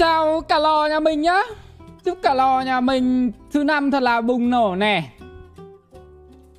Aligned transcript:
chào 0.00 0.40
cả 0.40 0.58
lò 0.58 0.86
nhà 0.86 1.00
mình 1.00 1.20
nhá. 1.20 1.40
Chúc 2.04 2.18
cả 2.22 2.34
lò 2.34 2.60
nhà 2.60 2.80
mình 2.80 3.32
thứ 3.52 3.64
năm 3.64 3.90
thật 3.90 4.02
là 4.02 4.20
bùng 4.20 4.50
nổ 4.50 4.76
nè. 4.76 5.12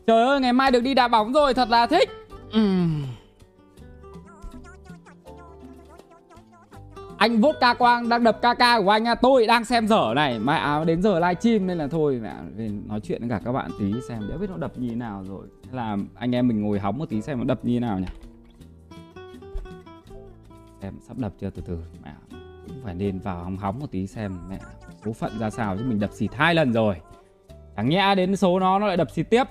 Trời 0.08 0.28
ơi 0.28 0.40
ngày 0.40 0.54
mai 0.54 0.71
được 0.71 0.82
đi 0.82 0.94
đá 0.94 1.08
bóng 1.08 1.34
rồi 1.34 1.54
thật 1.54 1.70
là 1.70 1.88
thích. 1.88 2.09
Uhm. 2.58 3.04
Anh 7.18 7.41
ca 7.62 7.73
Quang 7.73 8.09
đang 8.09 8.23
đập 8.23 8.38
ca 8.41 8.54
ca 8.54 8.82
của 8.82 8.90
anh 8.90 9.08
à. 9.08 9.16
Tôi 9.16 9.48
đang 9.48 9.66
xem 9.66 9.88
dở 9.88 10.14
này. 10.16 10.39
Mà 10.39 10.55
à, 10.55 10.84
đến 10.84 11.02
giờ 11.02 11.20
livestream 11.20 11.67
nên 11.67 11.78
là 11.78 11.88
thôi 11.88 12.20
mẹ 12.23 12.34
về 12.55 12.70
nói 12.88 13.00
chuyện 13.00 13.22
với 13.22 13.30
cả 13.30 13.42
các 13.45 13.52
bạn 13.52 13.72
tí 13.80 13.94
xem. 14.08 14.28
Đéo 14.30 14.38
biết 14.38 14.50
nó 14.50 14.58
đập 14.58 14.72
như 14.76 14.89
thế 14.89 14.95
nào 14.95 15.23
rồi. 15.28 15.48
Hay 15.66 15.76
là 15.76 15.98
anh 16.16 16.36
em 16.36 16.48
mình 16.48 16.62
ngồi 16.62 16.80
hóng 16.80 16.98
một 16.98 17.09
tí 17.09 17.22
xem 17.22 17.38
nó 17.38 17.44
đập 17.44 17.59
như 17.64 17.73
thế 17.73 17.80
nào 17.80 18.00
nhỉ. 18.00 18.08
Em 20.81 20.94
sắp 21.02 21.17
đập 21.17 21.31
chưa? 21.42 21.50
Từ 21.50 21.62
từ 21.67 21.78
mẹ 22.03 22.12
cũng 22.73 22.84
phải 22.84 22.95
nên 22.95 23.20
vào 23.20 23.43
hóng 23.43 23.57
hóng 23.57 23.80
một 23.80 23.91
tí 23.91 24.07
xem 24.07 24.49
mẹ 24.49 24.59
số 25.05 25.13
phận 25.13 25.39
ra 25.39 25.49
sao, 25.49 25.77
chứ 25.77 25.84
mình 25.88 25.99
đập 25.99 26.09
xịt 26.13 26.34
hai 26.34 26.55
lần 26.55 26.73
rồi. 26.73 26.95
Chẳng 27.75 27.89
nhẽ 27.89 28.16
đến 28.16 28.35
số 28.35 28.59
nó 28.59 28.80
nó 28.80 28.88
lại 28.88 28.97
đập 28.97 29.11
xịt 29.11 29.30
tiếp. 29.30 29.44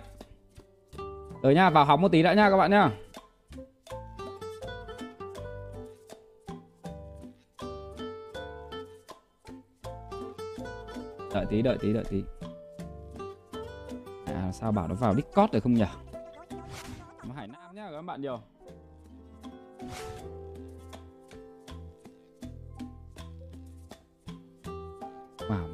Rồi 1.43 1.55
nha, 1.55 1.70
vào 1.70 1.84
hóng 1.84 2.01
một 2.01 2.09
tí 2.12 2.23
đã 2.23 2.34
nha 2.34 2.51
các 2.51 2.56
bạn 2.56 2.70
nhá. 2.70 2.91
Đợi 11.34 11.46
tí 11.51 11.62
đợi 11.62 11.79
tí 11.80 11.93
đợi 11.93 12.05
tí. 12.10 12.24
À 14.27 14.52
sao 14.52 14.73
bảo 14.73 14.88
nó 14.88 14.95
vào 14.95 15.15
discord 15.15 15.52
được 15.52 15.62
không 15.62 15.74
nhỉ? 15.74 15.84
Hải 17.37 17.49
nam 17.49 17.74
nhá 17.74 17.88
các 17.93 18.02
bạn 18.02 18.23
nhiều. 18.23 18.40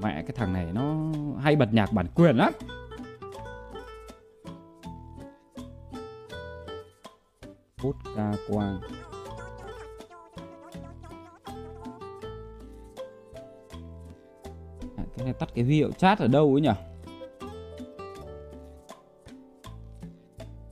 Mẹ 0.02 0.22
cái 0.22 0.33
thằng 0.34 0.52
này 0.52 0.66
nó 0.72 1.12
hay 1.41 1.56
bật 1.56 1.69
nhạc 1.72 1.92
bản 1.92 2.06
quyền 2.14 2.36
lắm. 2.36 2.52
Phút 7.77 7.97
ca 8.16 8.33
quang. 8.48 8.80
À, 14.97 15.05
Cái 15.16 15.25
này 15.25 15.33
tắt 15.33 15.48
cái 15.55 15.64
hiệu 15.64 15.91
chat 15.91 16.19
ở 16.19 16.27
đâu 16.28 16.53
ấy 16.55 16.60
nhỉ? 16.60 16.70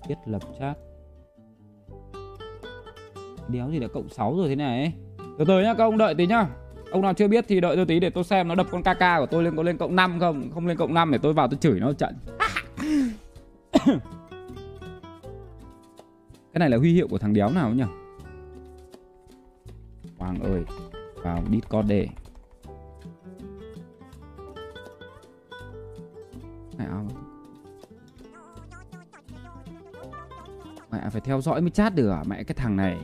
Thiết 0.09 0.15
lập 0.27 0.43
chat. 0.59 0.79
Đéo 3.49 3.71
gì 3.71 3.79
đã 3.79 3.87
cộng 3.95 4.09
6 4.09 4.37
rồi 4.37 4.49
thế 4.49 4.57
này? 4.57 4.95
Từ 5.39 5.45
từ 5.49 5.61
nhá 5.61 5.75
các 5.75 5.85
ông 5.85 5.99
đợi 5.99 6.15
tí 6.15 6.27
nhá. 6.27 6.47
Ông 6.95 7.03
nào 7.03 7.15
chưa 7.15 7.29
biết 7.29 7.45
thì 7.49 7.61
đợi 7.61 7.77
tôi 7.77 7.87
tí 7.87 8.01
để 8.01 8.11
tôi 8.11 8.25
xem, 8.25 8.49
nó 8.49 8.55
đập 8.55 8.67
con 8.71 8.83
KK 8.83 9.01
của 9.19 9.27
tôi 9.31 9.43
lên, 9.43 9.57
có 9.57 9.63
lên 9.63 9.77
cộng 9.77 9.97
5 9.97 10.21
không? 10.21 10.51
Không 10.55 10.67
lên 10.67 10.77
cộng 10.77 10.95
5 10.95 11.11
để 11.11 11.19
tôi 11.19 11.33
vào 11.33 11.49
tôi 11.49 11.59
chửi 11.61 11.81
nó 11.81 11.93
trận. 11.93 12.15
Cái 16.53 16.59
này 16.61 16.71
là 16.71 16.77
huy 16.77 16.93
hiệu 16.93 17.09
của 17.09 17.19
thằng 17.19 17.33
đéo 17.33 17.51
nào 17.51 17.71
nhỉ? 17.71 17.83
Hoàng 20.19 20.43
ơi, 20.43 20.63
Vào 21.23 21.43
Discord 21.53 21.89
để 21.89 22.09
Mẹ 26.79 26.85
ơi. 26.85 27.05
Mẹ 30.91 30.99
phải 31.11 31.21
theo 31.21 31.41
dõi 31.41 31.61
mới 31.61 31.71
chat 31.71 31.95
được 31.95 32.11
à 32.11 32.23
Mẹ, 32.27 32.45
cái 32.45 32.55
thằng 32.55 32.77
này. 32.77 32.99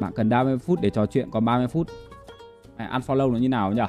Bạn 0.00 0.12
cần 0.16 0.28
30 0.28 0.58
phút 0.58 0.78
để 0.82 0.90
trò 0.90 1.06
chuyện, 1.06 1.30
còn 1.30 1.44
30 1.44 1.68
phút. 1.68 1.90
Mẹ 2.82 2.88
unfollow 2.88 3.32
nó 3.32 3.38
như 3.38 3.48
nào 3.48 3.72
nhỉ 3.72 3.82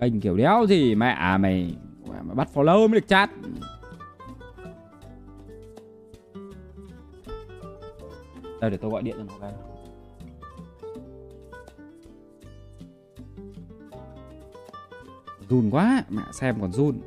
Kênh 0.00 0.20
kiểu 0.20 0.36
đéo 0.36 0.66
gì 0.68 0.94
mẹ 0.94 1.08
à 1.08 1.38
mày 1.38 1.76
Mày 2.06 2.34
bắt 2.34 2.48
follow 2.54 2.88
mới 2.88 3.00
được 3.00 3.08
chat. 3.08 3.30
Đây, 8.60 8.70
để 8.70 8.76
tôi 8.76 8.90
gọi 8.90 9.02
điện 9.02 9.16
cho 9.18 9.24
nó 9.24 9.34
cái. 9.40 9.52
Run 15.48 15.70
quá, 15.70 16.04
Mẹ 16.08 16.22
xem 16.32 16.60
còn 16.60 16.72
run. 16.72 17.00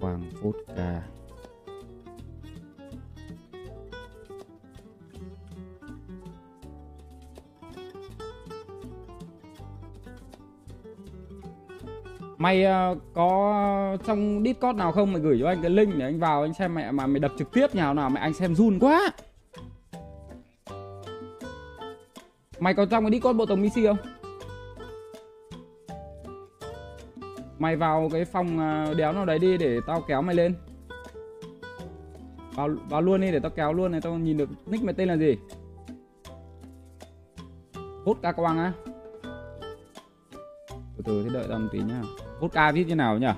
Hoàng 0.00 0.22
phút 0.42 0.56
ca. 0.76 1.02
Mày 12.38 12.64
ờ, 12.64 12.96
có 13.14 13.96
trong 14.06 14.42
Discord 14.44 14.78
nào 14.78 14.92
không 14.92 15.12
mày 15.12 15.22
gửi 15.22 15.38
cho 15.40 15.48
anh 15.48 15.62
cái 15.62 15.70
link 15.70 15.94
để 15.98 16.04
anh 16.04 16.18
vào, 16.18 16.42
anh 16.42 16.54
xem 16.54 16.74
mẹ 16.74 16.90
mà 16.90 17.06
mày 17.06 17.20
đập 17.20 17.32
trực 17.38 17.52
tiếp 17.52 17.74
nhà 17.74 17.92
nào, 17.92 18.10
mẹ 18.10 18.20
anh 18.20 18.34
xem 18.34 18.54
run 18.54 18.78
quá. 18.78 19.10
Mày 22.58 22.74
có 22.74 22.86
trong 22.86 23.04
cái 23.04 23.10
Discord 23.10 23.38
bộ 23.38 23.46
tổng 23.46 23.62
Missy 23.62 23.86
không? 23.86 23.96
Mày 27.58 27.76
vào 27.76 28.08
cái 28.12 28.24
phòng 28.24 28.58
ờ, 28.58 28.94
đéo 28.94 29.12
nào 29.12 29.26
đấy 29.26 29.38
đi 29.38 29.58
để 29.58 29.80
tao 29.86 30.00
kéo 30.08 30.22
mày 30.22 30.34
lên. 30.34 30.54
Vào 32.54 32.68
vào 32.88 33.02
luôn 33.02 33.20
đi 33.20 33.32
để 33.32 33.38
tao 33.38 33.50
kéo 33.50 33.72
luôn 33.72 33.92
này, 33.92 34.00
tao 34.00 34.18
nhìn 34.18 34.36
được 34.36 34.48
nick 34.66 34.84
mày 34.84 34.94
tên 34.94 35.08
là 35.08 35.16
gì? 35.16 35.36
Hút 38.04 38.18
ca 38.22 38.32
quang 38.32 38.58
á. 38.58 38.72
Từ 40.96 41.02
từ, 41.04 41.22
thế 41.22 41.30
đợi 41.32 41.46
tao 41.48 41.58
một 41.58 41.68
tí 41.72 41.78
nhá. 41.78 42.02
Vodka 42.40 42.72
viết 42.72 42.84
như 42.84 42.94
nào 42.94 43.18
nhỉ? 43.18 43.28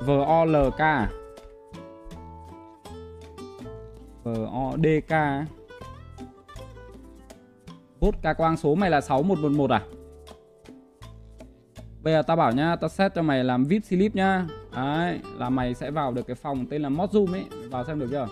V-O-L-K 0.00 1.08
V-O-D-K 4.24 5.44
Vodka 8.00 8.32
quang 8.34 8.56
số 8.56 8.74
mày 8.74 8.90
là 8.90 9.00
6111 9.00 9.70
à? 9.70 9.82
Bây 12.02 12.12
giờ 12.14 12.22
tao 12.22 12.36
bảo 12.36 12.52
nhá, 12.52 12.76
tao 12.76 12.88
set 12.88 13.14
cho 13.14 13.22
mày 13.22 13.44
làm 13.44 13.64
VIP 13.64 13.84
slip 13.84 14.14
nhá. 14.14 14.46
Đấy, 14.76 15.20
là 15.38 15.50
mày 15.50 15.74
sẽ 15.74 15.90
vào 15.90 16.12
được 16.12 16.26
cái 16.26 16.36
phòng 16.36 16.66
tên 16.70 16.82
là 16.82 16.88
Mod 16.88 17.10
Zoom 17.10 17.32
ấy. 17.32 17.44
Vào 17.70 17.84
xem 17.84 17.98
được 17.98 18.08
chưa? 18.10 18.28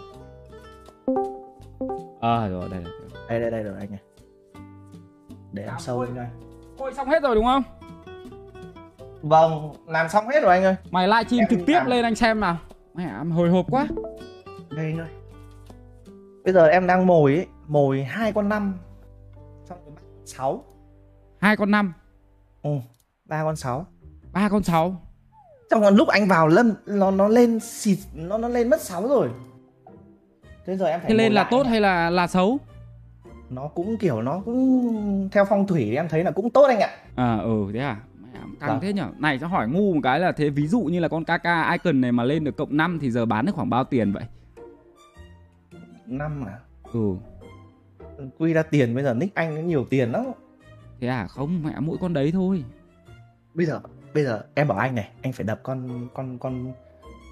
À 2.21 2.49
rồi, 2.49 2.69
đây 2.71 2.85
Đây, 3.29 3.41
đây, 3.41 3.51
đây 3.51 3.63
rồi 3.63 3.75
anh 3.79 3.91
ơi 3.91 3.99
Để 5.53 5.63
em 5.63 5.75
sâu 5.79 6.03
lên 6.03 6.15
đây 6.15 6.27
Ôi 6.81 6.95
xong 6.95 7.09
hết 7.09 7.23
rồi 7.23 7.35
đúng 7.35 7.45
không? 7.45 7.63
Vâng, 9.23 9.73
làm 9.87 10.09
xong 10.09 10.29
hết 10.29 10.41
rồi 10.43 10.55
anh 10.55 10.65
ơi. 10.65 10.77
Mày 10.91 11.09
livestream 11.09 11.47
trực 11.51 11.59
tiếp 11.67 11.75
làm. 11.75 11.87
lên 11.87 12.05
anh 12.05 12.15
xem 12.15 12.41
nào. 12.41 12.57
Mẹ 12.95 13.13
hồi 13.33 13.49
hộp 13.51 13.67
quá. 13.71 13.87
Đây 14.71 14.87
anh 14.87 14.99
ơi. 14.99 15.09
Bây 16.45 16.55
giờ 16.55 16.67
em 16.67 16.87
đang 16.87 17.07
mồi 17.07 17.35
ấy 17.35 17.47
Mồi 17.67 18.05
hai 18.05 18.33
con 18.33 18.49
năm. 18.49 18.75
Xong 19.69 19.79
rồi 19.85 19.95
con 19.97 20.27
sáu. 20.27 20.65
Hai 21.41 21.57
con 21.57 21.71
năm. 21.71 21.93
Ừ, 22.63 22.71
ba 23.25 23.43
con 23.45 23.57
sáu. 23.57 23.87
Ba 24.33 24.49
con 24.49 24.63
sáu. 24.63 24.97
Trong 25.71 25.83
còn 25.83 25.95
lúc 25.97 26.09
anh 26.09 26.29
vào 26.29 26.49
lâm 26.49 26.73
Nó 26.87 27.11
nó 27.11 27.29
lên 27.29 27.61
xịt 27.61 27.99
Nó 28.15 28.39
nó 28.39 28.49
lên 28.49 28.71
mất 28.71 28.81
6 28.81 29.09
rồi. 29.09 29.29
Thế 30.67 30.77
giờ 30.77 30.87
em 30.87 31.01
phải 31.01 31.09
Thế 31.09 31.15
lên 31.15 31.33
là 31.33 31.43
lại 31.43 31.51
tốt 31.51 31.67
hay 31.67 31.81
là 31.81 32.11
là 32.11 32.27
xấu? 32.27 32.59
Nó 33.51 33.69
cũng 33.69 33.97
kiểu 33.97 34.23
nó 34.23 34.41
cũng 34.45 35.29
Theo 35.33 35.45
phong 35.45 35.67
thủy 35.67 35.97
em 35.97 36.09
thấy 36.09 36.25
là 36.25 36.31
cũng 36.31 36.51
tốt 36.51 36.67
anh 36.69 36.81
ạ 36.81 36.89
À 37.15 37.37
ừ 37.37 37.71
thế 37.73 37.79
à? 37.81 37.97
Căng 38.61 38.69
Vâng. 38.71 38.81
thế 38.81 38.93
nhở? 38.93 39.09
Này 39.19 39.39
cho 39.39 39.47
hỏi 39.47 39.69
ngu 39.69 39.95
một 39.95 40.01
cái 40.03 40.21
là 40.21 40.33
thế 40.33 40.51
ví 40.51 40.67
dụ 40.67 40.81
như 40.81 41.01
là 41.01 41.09
con 41.09 41.25
KK 41.25 41.45
icon 41.73 42.01
này 42.01 42.13
mà 42.13 42.25
lên 42.25 42.45
được 42.45 42.57
cộng 42.57 42.77
5 42.77 42.99
thì 43.01 43.11
giờ 43.11 43.25
bán 43.27 43.47
được 43.47 43.53
khoảng 43.55 43.71
bao 43.71 43.85
tiền 43.85 44.13
vậy? 44.13 44.23
năm 46.07 46.45
à 46.47 46.59
Ừ. 46.93 47.15
Quy 48.39 48.53
ra 48.53 48.63
tiền 48.63 48.95
bây 48.95 49.05
giờ 49.05 49.15
nick 49.15 49.35
anh 49.35 49.55
nó 49.55 49.61
nhiều 49.61 49.87
tiền 49.91 50.13
lắm 50.13 50.25
Thế 51.01 51.09
à? 51.09 51.27
Không, 51.27 51.63
mẹ 51.63 51.73
mỗi 51.81 51.97
con 52.01 52.13
đấy 52.13 52.31
thôi. 52.33 52.65
bây 53.55 53.67
giờ 53.67 53.81
bây 54.15 54.25
giờ 54.25 54.43
em 54.55 54.69
bảo 54.69 54.79
anh 54.79 54.95
này 54.95 55.09
anh 55.23 55.33
phải 55.33 55.45
đập 55.45 55.61
con 55.63 56.09
con 56.15 56.39
con 56.39 56.73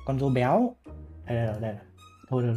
con 0.07 0.19
rô 0.19 0.29
béo 0.29 0.75
đây 1.27 1.37
đây 1.37 1.47
đây, 1.47 1.61
đây. 1.61 1.75
thôi 2.29 2.43
thôi 2.47 2.57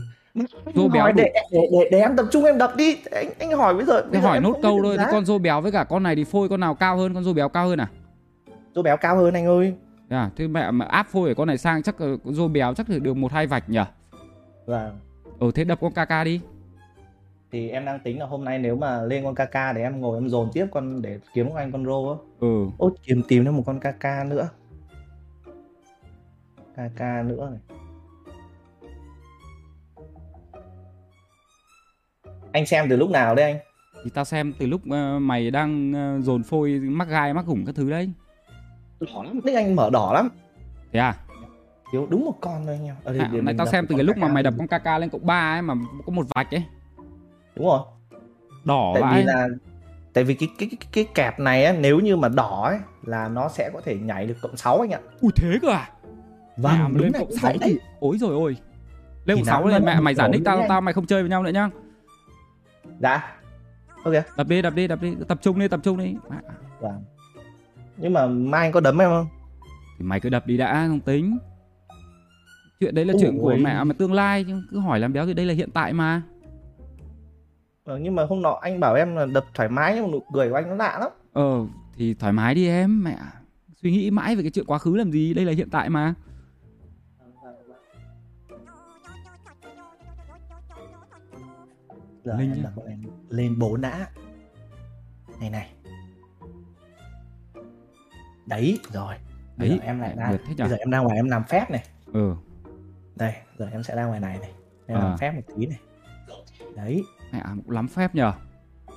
Rô 0.75 0.87
béo 0.89 1.01
hỏi 1.01 1.13
đủ. 1.13 1.17
để, 1.23 1.33
để, 1.51 1.59
để, 1.71 1.87
để 1.91 1.99
em 1.99 2.15
tập 2.15 2.25
trung 2.31 2.43
em 2.45 2.57
đập 2.57 2.73
đi 2.75 2.97
anh 3.11 3.29
anh 3.39 3.51
hỏi 3.51 3.73
bây 3.75 3.85
giờ 3.85 4.01
bây 4.11 4.21
giờ 4.21 4.27
hỏi 4.27 4.39
nốt 4.41 4.53
câu 4.61 4.79
thôi, 4.83 4.97
giá. 4.97 5.07
con 5.11 5.25
rô 5.25 5.37
béo 5.39 5.61
với 5.61 5.71
cả 5.71 5.83
con 5.83 6.03
này 6.03 6.15
thì 6.15 6.23
phôi 6.23 6.49
con 6.49 6.59
nào 6.59 6.75
cao 6.75 6.97
hơn, 6.97 7.13
con 7.13 7.23
rô 7.23 7.33
béo 7.33 7.49
cao 7.49 7.67
hơn 7.67 7.79
à? 7.81 7.87
rô 8.75 8.81
béo 8.81 8.97
cao 8.97 9.15
hơn 9.17 9.33
anh 9.33 9.45
ơi 9.45 9.73
à? 10.09 10.29
Thế 10.35 10.47
mẹ 10.47 10.71
mà 10.71 10.85
áp 10.85 11.07
phôi 11.09 11.29
của 11.29 11.37
con 11.37 11.47
này 11.47 11.57
sang 11.57 11.83
chắc 11.83 11.97
ờ, 11.97 12.17
rô 12.25 12.47
béo 12.47 12.73
chắc 12.73 12.89
được 12.89 13.13
một 13.17 13.31
hai 13.31 13.47
vạch 13.47 13.69
nhỉ? 13.69 13.79
vâng 14.65 14.99
Ừ 15.39 15.51
thế 15.55 15.63
đập 15.63 15.77
con 15.81 15.91
KK 15.91 16.23
đi. 16.25 16.41
thì 17.51 17.69
em 17.69 17.85
đang 17.85 17.99
tính 17.99 18.19
là 18.19 18.25
hôm 18.25 18.45
nay 18.45 18.59
nếu 18.59 18.75
mà 18.75 19.01
lên 19.01 19.23
con 19.23 19.35
KK 19.35 19.53
để 19.75 19.81
em 19.81 20.01
ngồi 20.01 20.17
em 20.17 20.29
dồn 20.29 20.49
tiếp 20.53 20.65
con 20.71 21.01
để 21.01 21.19
kiếm 21.33 21.49
anh 21.55 21.71
con 21.71 21.85
rô 21.85 22.09
á 22.11 22.15
Ừ. 22.39 22.65
ốt 22.77 22.91
tìm 23.07 23.23
tìm 23.27 23.45
thêm 23.45 23.57
một 23.57 23.63
con 23.65 23.79
KK 23.79 24.05
nữa 24.27 24.49
KK 26.75 27.01
nữa 27.25 27.49
này 27.51 27.59
anh 32.51 32.65
xem 32.65 32.89
từ 32.89 32.95
lúc 32.97 33.09
nào 33.09 33.35
đấy 33.35 33.45
anh? 33.51 33.59
Thì 34.03 34.09
tao 34.13 34.25
xem 34.25 34.53
từ 34.59 34.65
lúc 34.67 34.81
ờ, 34.91 35.19
mày 35.19 35.51
đang 35.51 35.93
ờ, 35.93 36.21
dồn 36.21 36.43
phôi 36.43 36.69
mắc 36.71 37.07
gai 37.07 37.33
mắc 37.33 37.45
gủng 37.45 37.65
các 37.65 37.75
thứ 37.75 37.89
đấy. 37.89 38.11
Đỏ 38.99 39.23
lắm 39.23 39.39
nick 39.43 39.55
anh 39.57 39.75
mở 39.75 39.89
đỏ 39.89 40.11
lắm. 40.13 40.29
Thế 40.93 40.99
à, 40.99 41.15
thiếu 41.91 42.07
đúng 42.09 42.25
một 42.25 42.37
con 42.41 42.65
thôi 42.65 42.75
anh 42.75 42.85
em. 42.85 42.95
Đây, 43.05 43.17
à 43.19 43.29
này 43.43 43.55
tao 43.57 43.67
xem 43.67 43.87
từ 43.87 43.95
cái 43.95 44.03
lúc 44.03 44.17
mà 44.17 44.27
mày 44.27 44.43
đập 44.43 44.53
con 44.57 44.67
KK 44.67 44.85
lên 44.99 45.09
cộng 45.09 45.25
3 45.25 45.53
ấy 45.55 45.61
mà 45.61 45.73
có 46.05 46.11
một 46.13 46.25
vạch 46.35 46.51
ấy. 46.51 46.63
Đúng 47.55 47.65
rồi. 47.65 47.79
Đỏ 48.63 48.93
tại 49.01 49.13
vì 49.15 49.23
là 49.23 49.47
tại 50.13 50.23
vì 50.23 50.33
cái 50.33 50.49
cái 50.57 50.69
cái, 50.71 50.77
cái 50.91 51.05
kẹp 51.15 51.39
này 51.39 51.65
á 51.65 51.73
nếu 51.79 51.99
như 51.99 52.15
mà 52.15 52.29
đỏ 52.29 52.63
ấy 52.67 52.77
là 53.03 53.27
nó 53.27 53.49
sẽ 53.49 53.69
có 53.73 53.81
thể 53.81 53.95
nhảy 53.95 54.25
được 54.27 54.35
cộng 54.41 54.57
6 54.57 54.79
anh 54.79 54.91
ạ. 54.91 54.99
Ui 55.21 55.31
thế 55.35 55.59
cơ 55.61 55.69
à? 55.69 55.89
Vâng 56.57 56.79
Mẹ, 56.79 56.89
đúng 56.93 57.03
lên 57.03 57.11
cộng 57.11 57.27
cũng 57.27 57.37
6 57.37 57.49
vậy 57.51 57.57
thì 57.61 57.73
đấy. 57.73 57.79
ối 57.99 58.17
rồi 58.17 58.33
ôi. 58.35 58.57
Lên 59.25 59.37
cộng 59.37 59.45
6 59.45 59.61
nó- 59.65 59.69
này 59.71 59.79
nó 59.79 59.85
mẹ 59.85 59.99
mày 59.99 60.15
giả 60.15 60.27
nick 60.27 60.45
tao 60.45 60.65
tao 60.69 60.81
mày 60.81 60.93
không 60.93 61.05
chơi 61.05 61.23
với 61.23 61.29
nhau 61.29 61.43
nữa 61.43 61.51
nhá 61.51 61.69
dạ 63.01 63.35
ok. 64.03 64.13
Đập 64.37 64.47
đi 64.47 64.61
đập 64.61 64.73
đi 64.75 64.87
đập 64.87 65.01
đi. 65.01 65.15
Tập 65.27 65.37
trung 65.41 65.59
đi 65.59 65.67
tập 65.67 65.79
trung 65.83 65.97
đi. 65.97 66.15
Mẹ, 66.29 66.37
vâng 66.79 67.03
nhưng 67.97 68.13
mà 68.13 68.27
mai 68.27 68.61
anh 68.61 68.71
có 68.71 68.79
đấm 68.79 69.01
em 69.01 69.09
không? 69.09 69.27
Thì 69.97 70.05
mày 70.05 70.19
cứ 70.19 70.29
đập 70.29 70.47
đi 70.47 70.57
đã 70.57 70.87
không 70.87 70.99
tính. 70.99 71.37
Chuyện 72.79 72.95
đấy 72.95 73.05
là 73.05 73.13
Ui 73.13 73.21
chuyện 73.21 73.37
của 73.41 73.55
mẹ 73.59 73.83
mà 73.83 73.93
tương 73.93 74.13
lai 74.13 74.43
chứ 74.43 74.61
cứ 74.71 74.79
hỏi 74.79 74.99
làm 74.99 75.13
béo 75.13 75.25
thì 75.25 75.33
đây 75.33 75.45
là 75.45 75.53
hiện 75.53 75.69
tại 75.71 75.93
mà. 75.93 76.21
Ờ, 77.83 77.97
nhưng 77.97 78.15
mà 78.15 78.25
hôm 78.25 78.41
nọ 78.41 78.59
anh 78.61 78.79
bảo 78.79 78.95
em 78.95 79.15
là 79.15 79.25
đập 79.25 79.45
thoải 79.53 79.69
mái 79.69 79.95
nhưng 79.95 80.03
mà 80.03 80.11
nụ 80.11 80.23
cười 80.33 80.49
của 80.49 80.55
anh 80.55 80.69
nó 80.69 80.75
lạ 80.75 80.97
lắm. 80.99 81.11
Ờ 81.33 81.65
thì 81.95 82.13
thoải 82.13 82.33
mái 82.33 82.55
đi 82.55 82.67
em 82.67 83.03
mẹ. 83.03 83.17
Suy 83.81 83.91
nghĩ 83.91 84.11
mãi 84.11 84.35
về 84.35 84.41
cái 84.41 84.51
chuyện 84.51 84.65
quá 84.65 84.77
khứ 84.77 84.95
làm 84.95 85.11
gì 85.11 85.33
đây 85.33 85.45
là 85.45 85.51
hiện 85.51 85.69
tại 85.69 85.89
mà 85.89 86.13
giờ 92.23 92.35
Linh 92.37 92.53
em 92.53 92.65
con 92.75 92.85
này 92.85 92.97
lên 93.29 93.59
bốn 93.59 93.81
đã 93.81 94.07
này 95.39 95.49
này. 95.49 95.69
Đấy 98.45 98.79
rồi. 98.93 99.15
Bây 99.57 99.69
Đấy, 99.69 99.77
giờ 99.77 99.85
em 99.85 99.99
lại 99.99 100.15
ra. 100.17 100.31
Bây 100.57 100.69
giờ 100.69 100.75
em 100.75 100.91
ra 100.91 100.99
ngoài 100.99 101.15
em 101.15 101.29
làm 101.29 101.43
phép 101.43 101.71
này. 101.71 101.83
Ừ. 102.13 102.35
Đây 103.15 103.33
giờ 103.57 103.69
em 103.71 103.83
sẽ 103.83 103.95
ra 103.95 104.05
ngoài 104.05 104.19
này 104.19 104.37
này. 104.39 104.51
Em 104.87 104.97
À. 104.97 105.03
làm 105.03 105.17
phép 105.17 105.31
một 105.31 105.41
tí 105.57 105.65
này. 105.65 105.79
Đấy. 106.75 107.03
Mẹ 107.33 107.41
cũng 107.55 107.71
lắm 107.71 107.87
phép 107.87 108.15
nhờ 108.15 108.33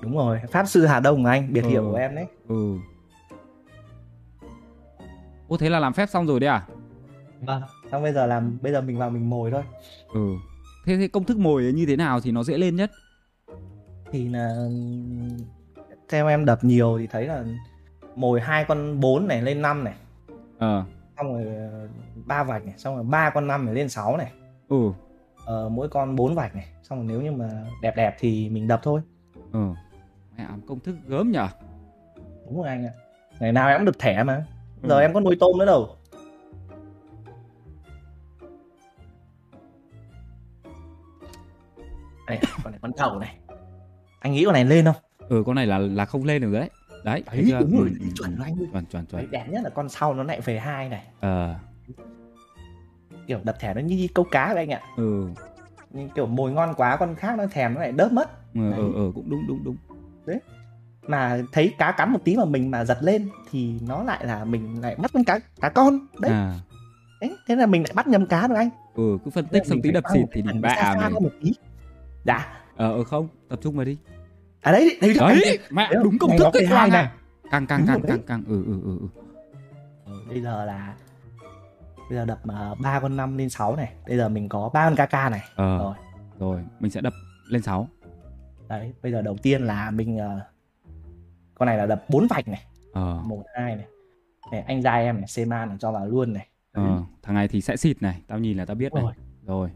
đúng 0.02 0.16
rồi 0.16 0.40
pháp 0.50 0.64
sư 0.68 0.86
hà 0.86 1.00
đông 1.00 1.22
mà 1.22 1.30
anh 1.30 1.52
biệt 1.52 1.64
hiệu 1.64 1.82
Ừ. 1.84 1.90
của 1.90 1.96
em 1.96 2.14
đấy. 2.14 2.26
Ừ. 2.48 2.76
Ô 5.48 5.56
thế 5.56 5.70
là 5.70 5.78
làm 5.78 5.92
phép 5.92 6.06
xong 6.10 6.26
rồi 6.26 6.40
đấy 6.40 6.50
à? 6.50 6.66
Vâng 7.40 7.62
xong 7.90 8.02
bây 8.02 8.12
giờ 8.12 8.26
làm 8.26 8.58
bây 8.62 8.72
giờ 8.72 8.80
mình 8.80 8.98
vào 8.98 9.10
mình 9.10 9.30
mồi 9.30 9.50
thôi. 9.50 9.62
Ừ. 10.14 10.20
Thế, 10.86 10.96
thế 10.96 11.08
công 11.08 11.24
thức 11.24 11.38
mồi 11.38 11.72
như 11.74 11.86
thế 11.86 11.96
nào 11.96 12.20
thì 12.20 12.30
nó 12.32 12.42
dễ 12.42 12.58
lên 12.58 12.76
nhất 12.76 12.90
thì 14.10 14.28
là 14.28 14.56
theo 16.08 16.26
em 16.28 16.44
đập 16.44 16.58
nhiều 16.64 16.96
thì 16.98 17.06
thấy 17.06 17.26
là 17.26 17.44
mồi 18.16 18.40
hai 18.40 18.64
con 18.64 19.00
4 19.00 19.28
này 19.28 19.42
lên 19.42 19.62
5 19.62 19.84
này. 19.84 19.94
Ờ. 20.58 20.84
Xong 21.16 21.32
rồi 21.32 21.56
ờ, 21.56 21.88
ba 22.26 22.44
vạch 22.44 22.64
này 22.64 22.74
xong 22.78 22.94
rồi 22.94 23.04
ba 23.04 23.30
con 23.30 23.46
5 23.46 23.66
này 23.66 23.74
lên 23.74 23.88
6 23.88 24.16
này. 24.16 24.32
Ừ. 24.68 24.90
Ờ, 25.44 25.68
mỗi 25.68 25.88
con 25.88 26.16
4 26.16 26.34
vạch 26.34 26.54
này. 26.54 26.66
Xong 26.82 26.98
rồi 26.98 27.06
nếu 27.08 27.22
như 27.22 27.32
mà 27.32 27.66
đẹp 27.82 27.96
đẹp 27.96 28.16
thì 28.18 28.48
mình 28.50 28.68
đập 28.68 28.80
thôi. 28.82 29.00
Ừ. 29.52 29.68
Mẹ 30.36 30.46
công 30.66 30.80
thức 30.80 30.96
gớm 31.06 31.30
nhở? 31.30 31.48
Đúng 32.46 32.56
rồi 32.58 32.68
anh 32.68 32.86
ạ. 32.86 32.92
Ngày 33.40 33.52
nào 33.52 33.68
em 33.68 33.78
cũng 33.78 33.84
được 33.86 33.98
thẻ 33.98 34.22
mà. 34.24 34.46
Giờ 34.82 34.94
Ừ. 34.96 35.00
em 35.00 35.14
có 35.14 35.20
nuôi 35.20 35.36
tôm 35.40 35.58
nữa 35.58 35.66
đâu. 35.66 35.96
Đây 42.26 42.38
con 42.64 42.72
này 42.72 42.78
con 42.82 42.90
đầu 42.98 43.18
này 43.18 43.36
anh 44.24 44.32
nghĩ 44.32 44.44
con 44.44 44.52
này 44.54 44.64
lên 44.64 44.84
không? 44.84 44.96
Ừ 45.28 45.42
con 45.46 45.54
này 45.54 45.66
là 45.66 45.78
là 45.78 46.04
không 46.04 46.24
lên 46.24 46.42
được 46.42 46.52
đấy. 46.52 46.70
Đấy 47.04 47.22
đấy 47.32 47.52
đúng 47.60 47.78
rồi 47.78 47.88
Ừ, 47.88 47.96
ừ, 48.00 48.06
chuẩn 48.16 48.36
ừ. 48.36 48.42
anh 48.44 48.54
chuẩn 48.72 48.84
chuẩn 48.86 49.04
đấy, 49.12 49.22
chuẩn 49.22 49.30
đẹp 49.30 49.44
nhất 49.48 49.60
là 49.64 49.70
con 49.70 49.88
sau 49.88 50.14
nó 50.14 50.22
lại 50.22 50.40
về 50.40 50.58
hai 50.58 50.88
này. 50.88 51.02
Ờ. 51.20 51.54
Kiểu 53.26 53.38
đập 53.44 53.56
thẻ 53.60 53.74
nó 53.74 53.80
như 53.80 54.08
câu 54.14 54.26
cá 54.30 54.54
vậy 54.54 54.62
anh 54.62 54.70
ạ. 54.70 54.80
Ừ. 54.96 55.28
Nhưng 55.90 56.08
kiểu 56.10 56.26
mồi 56.26 56.52
ngon 56.52 56.74
quá 56.76 56.96
con 56.96 57.14
khác 57.14 57.38
nó 57.38 57.46
thèm 57.46 57.74
nó 57.74 57.80
lại 57.80 57.92
đớp 57.92 58.12
mất. 58.12 58.54
Ừ 58.54 58.70
Đấy. 58.70 58.78
ừ, 58.78 58.92
ừ 58.94 59.12
cũng 59.14 59.30
đúng 59.30 59.46
đúng 59.46 59.64
đúng. 59.64 59.76
Mà 61.06 61.42
thấy 61.52 61.74
cá 61.78 61.92
cắn 61.92 62.12
một 62.12 62.18
tí 62.24 62.36
mà 62.36 62.44
mình 62.44 62.70
mà 62.70 62.84
giật 62.84 62.98
lên 63.00 63.28
thì 63.50 63.72
nó 63.86 64.02
lại 64.02 64.26
là 64.26 64.44
mình 64.44 64.80
lại 64.82 64.96
bắt 64.98 65.10
con 65.14 65.24
cá 65.24 65.38
cá 65.60 65.68
con. 65.68 65.98
Đấy, 66.18 66.32
à. 66.32 66.54
Đấy. 67.20 67.36
thế 67.46 67.56
là 67.56 67.66
mình 67.66 67.82
lại 67.82 67.92
bắt 67.94 68.06
nhầm 68.06 68.26
cá 68.26 68.48
rồi 68.48 68.58
anh. 68.58 68.70
Ừ 68.94 69.18
cứ 69.24 69.30
phân 69.30 69.46
tích 69.46 69.66
xong 69.66 69.76
mình 69.76 69.82
tí 69.82 69.90
đập 69.90 70.04
xịt 70.12 70.24
thì 70.32 70.42
mày 70.42 70.58
ra 70.62 71.08
một 71.20 71.30
tí. 71.42 71.52
Dạ. 72.24 72.60
Ờ 72.76 72.92
ừ, 72.92 73.04
không 73.04 73.28
tập 73.48 73.58
trung 73.62 73.76
vào 73.76 73.84
đi 73.84 73.98
à 74.64 74.72
đấy 74.72 74.98
đấy, 75.00 75.14
đấy, 75.20 75.40
đấy 75.44 75.58
mẹ 75.70 75.88
Đấy, 75.92 76.04
đúng 76.04 76.18
công 76.18 76.38
thức 76.38 76.48
cái 76.52 76.66
hai 76.66 76.90
này 76.90 77.02
này. 77.02 77.12
căng 77.50 77.66
căng 77.66 77.78
Đúng 77.78 77.86
căng 77.86 78.00
rồi 78.00 78.08
căng 78.08 78.16
đấy. 78.16 78.24
căng 78.26 78.44
ừ 78.46 78.64
ừ 78.66 78.80
ừ 78.84 78.98
ừ. 79.00 79.08
Bây 80.28 80.42
giờ 80.42 80.64
là 80.64 80.94
bây 82.10 82.18
giờ 82.18 82.24
đập 82.24 82.38
uh, 82.72 82.80
ba 82.80 83.00
con 83.00 83.16
năm 83.16 83.38
lên 83.38 83.50
6 83.50 83.76
này. 83.76 83.92
Bây 84.06 84.16
giờ 84.16 84.28
mình 84.28 84.48
có 84.48 84.70
ba 84.74 84.90
con 84.90 85.08
ca 85.10 85.28
này. 85.28 85.42
Ờ 85.54 85.78
rồi. 85.78 85.94
rồi 86.38 86.60
mình 86.80 86.90
sẽ 86.90 87.00
đập 87.00 87.12
lên 87.48 87.62
6 87.62 87.88
đấy 88.68 88.94
bây 89.02 89.12
giờ 89.12 89.22
đầu 89.22 89.36
tiên 89.42 89.62
là 89.62 89.90
mình 89.90 90.18
ờ, 90.18 90.40
con 91.54 91.66
này 91.66 91.76
là 91.78 91.86
đập 91.86 92.04
bốn 92.08 92.26
vạch 92.26 92.48
này. 92.48 92.66
Ờ. 92.92 93.22
Một 93.24 93.42
hai 93.54 93.76
này. 93.76 93.86
Này 94.52 94.60
anh 94.60 94.82
ra 94.82 94.94
em 94.94 95.16
này 95.16 95.28
Sema 95.28 95.66
này 95.66 95.76
cho 95.80 95.92
vào 95.92 96.06
luôn 96.06 96.32
này. 96.32 96.48
Ờ 96.72 97.02
thằng 97.22 97.34
này 97.34 97.48
thì 97.48 97.60
sẽ 97.60 97.76
xịt 97.76 98.02
này 98.02 98.22
tao 98.26 98.38
nhìn 98.38 98.56
là 98.56 98.64
tao 98.64 98.74
biết 98.74 98.92
này. 98.94 99.04
Rồi 99.04 99.12
rồi. 99.46 99.70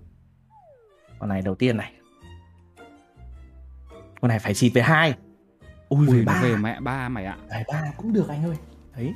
Con 1.19 1.29
này 1.29 1.43
đầu 1.43 1.55
tiên 1.55 1.77
này 1.77 1.93
con 4.21 4.29
này 4.29 4.39
phải 4.39 4.55
xịt 4.55 4.73
về 4.75 4.83
hai. 4.83 5.15
Ui, 5.89 6.07
ui 6.07 6.19
về 6.19 6.25
ba. 6.25 6.41
về 6.43 6.57
mẹ 6.57 6.81
ba 6.81 7.09
mày 7.09 7.25
ạ. 7.25 7.37
Về 7.51 7.65
ba 7.69 7.83
cũng 7.97 8.13
được 8.13 8.29
anh 8.29 8.45
ơi. 8.45 8.57
Đấy 8.97 9.15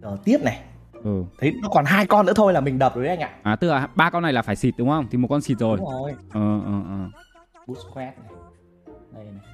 rồi 0.00 0.18
tiếp 0.24 0.38
này. 0.44 0.60
Ừ. 0.92 1.24
Thấy 1.38 1.54
nó 1.62 1.68
còn 1.68 1.84
hai 1.84 2.06
con 2.06 2.26
nữa 2.26 2.32
thôi 2.36 2.52
là 2.52 2.60
mình 2.60 2.78
đập 2.78 2.94
rồi 2.94 3.04
đấy 3.04 3.16
anh 3.16 3.20
ạ. 3.20 3.30
À 3.42 3.56
tức 3.56 3.68
là 3.68 3.88
ba 3.94 4.10
con 4.10 4.22
này 4.22 4.32
là 4.32 4.42
phải 4.42 4.56
xịt 4.56 4.74
đúng 4.78 4.88
không? 4.88 5.06
Thì 5.10 5.18
một 5.18 5.28
con 5.28 5.40
xịt 5.40 5.58
rồi. 5.58 5.76
Đúng 5.76 5.90
rồi. 5.90 6.14
Ờ 6.30 6.60
ờ 6.64 6.82
ờ. 6.88 7.74
Squat 7.74 8.18
này. 8.18 8.28
Đây 9.12 9.24
này. 9.24 9.44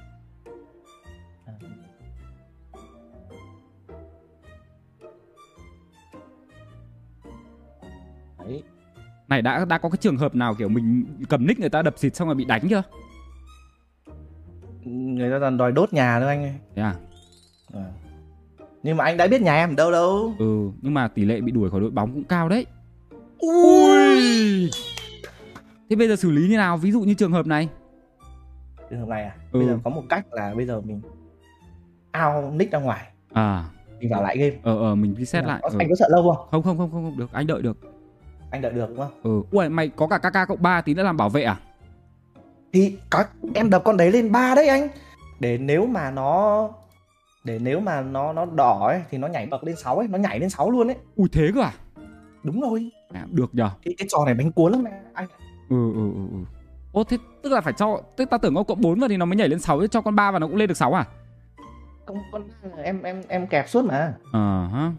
À. 1.45 1.53
đấy. 8.37 8.63
Này 9.27 9.41
đã 9.41 9.65
đã 9.65 9.77
có 9.77 9.89
cái 9.89 9.97
trường 9.97 10.17
hợp 10.17 10.35
nào 10.35 10.55
kiểu 10.55 10.69
mình 10.69 11.05
cầm 11.29 11.47
nick 11.47 11.59
người 11.59 11.69
ta 11.69 11.81
đập 11.81 11.93
xịt 11.97 12.15
xong 12.15 12.27
rồi 12.27 12.35
bị 12.35 12.45
đánh 12.45 12.67
chưa 12.69 12.83
người 14.89 15.31
ta 15.31 15.39
toàn 15.39 15.57
đòi 15.57 15.71
đốt 15.71 15.93
nhà 15.93 16.19
nữa 16.19 16.27
anh 16.27 16.43
ơi. 16.43 16.53
Thế 16.75 16.81
à? 16.81 16.95
Ờ. 17.73 17.83
nhưng 18.83 18.97
mà 18.97 19.03
anh 19.03 19.17
đã 19.17 19.27
biết 19.27 19.41
nhà 19.41 19.55
em 19.55 19.69
ở 19.69 19.75
đâu 19.75 19.91
đâu. 19.91 20.33
Ừ 20.39 20.69
nhưng 20.81 20.93
mà 20.93 21.07
tỷ 21.07 21.25
lệ 21.25 21.41
bị 21.41 21.51
đuổi 21.51 21.69
khỏi 21.69 21.79
đội 21.81 21.91
bóng 21.91 22.13
cũng 22.13 22.23
cao 22.23 22.49
đấy. 22.49 22.65
Ui! 23.37 24.69
Thế 25.89 25.95
bây 25.95 26.07
giờ 26.07 26.15
xử 26.15 26.31
lý 26.31 26.49
như 26.49 26.57
nào? 26.57 26.77
Ví 26.77 26.91
dụ 26.91 27.01
như 27.01 27.13
trường 27.13 27.31
hợp 27.31 27.47
này. 27.47 27.69
Trường 28.89 28.99
hợp 28.99 29.07
này 29.07 29.23
à? 29.23 29.35
Ừ. 29.51 29.59
bây 29.59 29.67
giờ 29.67 29.77
có 29.83 29.89
một 29.89 30.03
cách 30.09 30.25
là 30.31 30.53
bây 30.55 30.65
giờ 30.65 30.81
mình 30.81 31.01
ao 32.11 32.51
nick 32.51 32.71
ra 32.71 32.79
ngoài. 32.79 33.07
À. 33.33 33.65
Mình 33.99 34.09
vào 34.11 34.23
lại 34.23 34.37
game. 34.37 34.55
Ờ 34.63 34.77
ờ 34.79 34.95
mình 34.95 35.15
reset 35.19 35.45
lại. 35.45 35.59
Có- 35.63 35.69
ừ. 35.69 35.75
anh 35.79 35.89
có 35.89 35.95
sợ 35.99 36.07
lâu 36.09 36.33
không? 36.33 36.47
Không 36.51 36.63
không 36.63 36.77
không 36.77 36.91
không 36.91 37.03
không. 37.03 37.17
Được 37.17 37.31
anh 37.31 37.47
đợi 37.47 37.61
được. 37.61 37.77
Anh 38.51 38.61
đợi 38.61 38.73
được 38.73 38.85
đúng 38.89 38.97
không? 38.97 39.21
Ừ. 39.23 39.41
Ui 39.51 39.69
mày 39.69 39.89
có 39.89 40.07
cả 40.07 40.17
kk 40.17 40.47
cộng 40.47 40.61
ba 40.61 40.81
tí 40.81 40.93
nữa 40.93 41.03
làm 41.03 41.17
bảo 41.17 41.29
vệ 41.29 41.43
à 41.43 41.59
thì 42.73 42.97
có 43.09 43.23
em 43.55 43.69
đập 43.69 43.81
con 43.85 43.97
đấy 43.97 44.11
lên 44.11 44.31
ba 44.31 44.55
đấy 44.55 44.67
anh. 44.67 44.87
Để 45.39 45.57
nếu 45.57 45.85
mà 45.85 46.11
nó 46.11 46.69
để 47.43 47.59
nếu 47.61 47.79
mà 47.79 48.01
nó 48.01 48.33
nó 48.33 48.45
đỏ 48.45 48.87
ấy 48.87 49.01
thì 49.09 49.17
nó 49.17 49.27
nhảy 49.27 49.45
bậc 49.45 49.63
lên 49.63 49.75
6 49.75 49.97
ấy 49.97 50.07
nó 50.07 50.17
nhảy 50.17 50.39
lên 50.39 50.49
6 50.49 50.71
luôn 50.71 50.87
ấy. 50.87 50.95
Ui 51.15 51.29
thế 51.31 51.51
cơ 51.55 51.61
à? 51.61 51.73
Đúng 52.43 52.61
rồi. 52.61 52.91
À, 53.13 53.25
được 53.31 53.55
nhờ. 53.55 53.69
Cái 53.83 53.93
cái 53.97 54.07
trò 54.11 54.25
này 54.25 54.33
bánh 54.33 54.51
cuốn 54.51 54.71
lắm 54.71 54.83
anh. 55.13 55.27
Ừ 55.69 55.93
ừ 55.93 56.11
ừ 56.13 56.21
ừ. 56.31 56.37
Ô 56.91 57.03
thế 57.03 57.17
tức 57.43 57.51
là 57.51 57.61
phải 57.61 57.73
cho 57.73 58.01
tức 58.17 58.29
ta 58.29 58.37
tưởng 58.37 58.55
có 58.55 58.63
cộng 58.63 58.81
4 58.81 58.99
vào 58.99 59.09
thì 59.09 59.17
nó 59.17 59.25
mới 59.25 59.35
nhảy 59.35 59.47
lên 59.49 59.59
6 59.59 59.79
chứ 59.79 59.87
cho 59.87 60.01
con 60.01 60.15
3 60.15 60.31
vào 60.31 60.39
nó 60.39 60.47
cũng 60.47 60.55
lên 60.55 60.67
được 60.67 60.77
6 60.77 60.93
à? 60.93 61.05
Con 62.05 62.17
con 62.31 62.43
em 62.83 63.03
em 63.03 63.21
em 63.27 63.47
kẹp 63.47 63.69
suốt 63.69 63.85
mà. 63.85 64.13
Ờ 64.31 64.67
hả 64.67 64.91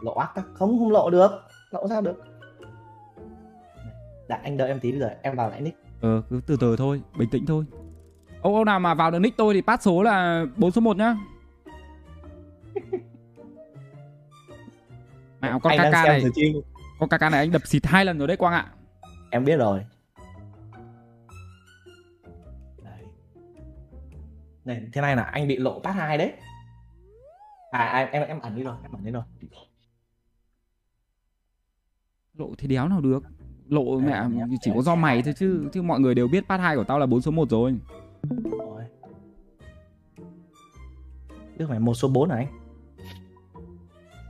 lộ 0.00 0.14
ác 0.14 0.32
không 0.34 0.78
không 0.78 0.90
lộ 0.90 1.10
được. 1.10 1.30
Lộ 1.70 1.88
sao 1.88 2.00
được 2.00 2.24
đã 4.28 4.40
anh 4.42 4.56
đợi 4.56 4.68
em 4.68 4.80
tí 4.80 4.90
bây 4.90 5.00
giờ 5.00 5.10
em 5.22 5.36
vào 5.36 5.50
lại 5.50 5.60
nick. 5.60 5.78
Ờ 6.00 6.22
cứ 6.30 6.40
từ 6.46 6.56
từ 6.60 6.76
thôi 6.76 7.02
bình 7.18 7.30
tĩnh 7.30 7.46
thôi. 7.46 7.64
Ông 8.42 8.54
ông 8.54 8.64
nào 8.64 8.80
mà 8.80 8.94
vào 8.94 9.10
được 9.10 9.18
nick 9.18 9.36
tôi 9.36 9.54
thì 9.54 9.60
pass 9.60 9.84
số 9.84 10.02
là 10.02 10.46
4 10.56 10.70
số 10.70 10.80
1 10.80 10.96
nhá. 10.96 11.16
Mẹ 15.40 15.52
con 15.62 15.72
kk 15.76 15.92
này. 15.92 16.24
Con 16.98 17.08
kk 17.08 17.20
này 17.20 17.30
anh 17.32 17.52
đập 17.52 17.66
xịt 17.66 17.86
hai 17.86 18.04
lần 18.04 18.18
rồi 18.18 18.28
đấy 18.28 18.36
quang 18.36 18.54
ạ. 18.54 18.72
Em 19.30 19.44
biết 19.44 19.56
rồi. 19.56 19.84
Đấy. 22.84 23.02
này 24.64 24.82
thế 24.92 25.00
này 25.00 25.16
là 25.16 25.22
anh 25.22 25.48
bị 25.48 25.56
lộ 25.56 25.80
pass 25.80 25.98
hai 25.98 26.18
đấy. 26.18 26.32
À, 27.70 27.84
à 27.84 28.08
em 28.12 28.22
em 28.22 28.40
ẩn 28.40 28.56
đi 28.56 28.62
rồi 28.62 28.76
em 28.82 28.92
ẩn 28.92 29.04
đi 29.04 29.10
rồi. 29.10 29.22
Lộ 32.34 32.54
thì 32.58 32.68
đéo 32.68 32.88
nào 32.88 33.00
được 33.00 33.22
lộ 33.68 33.98
mẹ 33.98 34.22
chỉ 34.60 34.70
có 34.74 34.82
do 34.82 34.94
mày 34.94 35.22
thôi 35.22 35.34
chứ 35.38 35.68
chứ 35.72 35.82
mọi 35.82 36.00
người 36.00 36.14
đều 36.14 36.28
biết 36.28 36.48
part 36.48 36.60
2 36.62 36.76
của 36.76 36.84
tao 36.84 36.98
là 36.98 37.06
4 37.06 37.20
số 37.20 37.30
1 37.30 37.50
rồi. 37.50 37.74
Chứ 41.58 41.66
phải 41.68 41.78
một 41.80 41.94
số 41.94 42.08
4 42.08 42.30
hả 42.30 42.36
anh? 42.36 42.46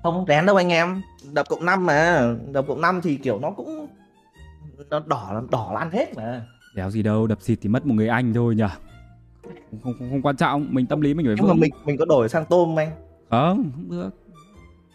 Không 0.03 0.25
rén 0.29 0.47
đâu 0.47 0.57
anh 0.57 0.69
em. 0.69 1.03
Đập 1.33 1.47
cộng 1.49 1.65
5 1.65 1.87
mà. 1.87 2.35
Đập 2.53 2.65
cộng 2.69 2.81
5 2.81 3.01
thì 3.03 3.17
kiểu 3.17 3.39
nó 3.39 3.51
cũng 3.51 3.87
nó 4.91 5.01
đỏ 5.07 5.31
là 5.35 5.41
đỏ 5.51 5.71
là 5.75 5.79
ăn 5.81 5.91
hết 5.91 6.17
mà. 6.17 6.47
đéo 6.75 6.91
gì 6.91 7.03
đâu 7.03 7.27
đập 7.27 7.43
xịt 7.43 7.59
thì 7.63 7.69
mất 7.69 7.87
một 7.87 7.95
người 7.95 8.09
anh 8.09 8.35
thôi 8.35 8.55
nhở 8.55 8.69
không, 9.83 9.93
không, 9.99 10.11
không, 10.11 10.23
quan 10.23 10.37
trọng 10.37 10.67
mình 10.71 10.87
tâm 10.87 11.01
lý 11.01 11.15
mình 11.15 11.27
phải 11.27 11.35
Nhưng 11.39 11.47
mà 11.47 11.53
vững 11.53 11.61
mình 11.61 11.71
mình 11.85 11.97
có 11.99 12.05
đổi 12.05 12.29
sang 12.29 12.45
tôm 12.49 12.79
anh? 12.79 12.91
không 13.31 13.71
không 13.75 13.91
được 13.91 14.11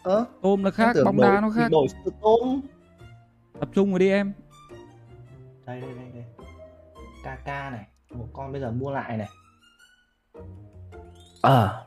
Ơ, 0.02 0.24
tôm 0.42 0.64
là 0.64 0.70
khác 0.70 0.96
bóng 1.04 1.16
đổi- 1.16 1.26
đá 1.34 1.40
nó 1.40 1.50
khác 1.50 1.68
Đổi 1.70 1.88
sang 1.88 2.02
tôm. 2.22 2.60
Tập 3.60 3.68
trung 3.74 3.90
vào 3.90 3.98
đi 3.98 4.08
em 4.08 4.32
Đây 5.66 5.80
đây 5.80 5.90
đây 5.94 6.10
đây. 6.14 6.24
KK 7.22 7.46
này, 7.46 7.86
một 8.14 8.26
con 8.32 8.52
bây 8.52 8.60
giờ 8.60 8.70
mua 8.70 8.90
lại 8.90 9.16
này. 9.16 9.28
Ờ, 11.40 11.84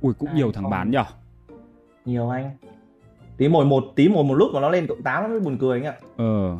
ui 0.00 0.14
cũng 0.14 0.28
Hai 0.28 0.36
nhiều 0.36 0.52
thằng 0.52 0.70
bán 0.70 0.90
nhở 0.90 1.04
nhiều 2.04 2.28
anh. 2.28 2.56
Tí 3.36 3.48
một 3.48 3.64
một 3.64 3.84
tí 3.96 4.08
một 4.08 4.22
một 4.22 4.34
lúc 4.34 4.50
mà 4.54 4.60
nó 4.60 4.68
lên 4.70 4.86
cộng 4.86 5.02
8 5.02 5.22
nó 5.22 5.28
mới 5.28 5.40
buồn 5.40 5.58
cười 5.60 5.80
anh 5.82 5.94
ạ. 5.94 5.98
ờ 6.16 6.58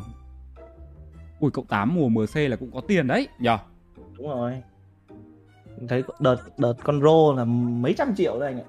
ui 1.39 1.51
cộng 1.51 1.65
8 1.65 1.95
mùa 1.95 2.09
MC 2.09 2.35
là 2.35 2.55
cũng 2.55 2.71
có 2.73 2.81
tiền 2.87 3.07
đấy 3.07 3.27
nhở 3.39 3.57
Đúng 4.17 4.27
rồi. 4.29 4.63
Thấy 5.89 6.03
đợt 6.19 6.37
đợt 6.57 6.73
con 6.83 7.01
rô 7.01 7.33
là 7.33 7.45
mấy 7.45 7.93
trăm 7.97 8.15
triệu 8.15 8.39
đấy 8.39 8.53
anh 8.53 8.59
ạ. 8.59 8.67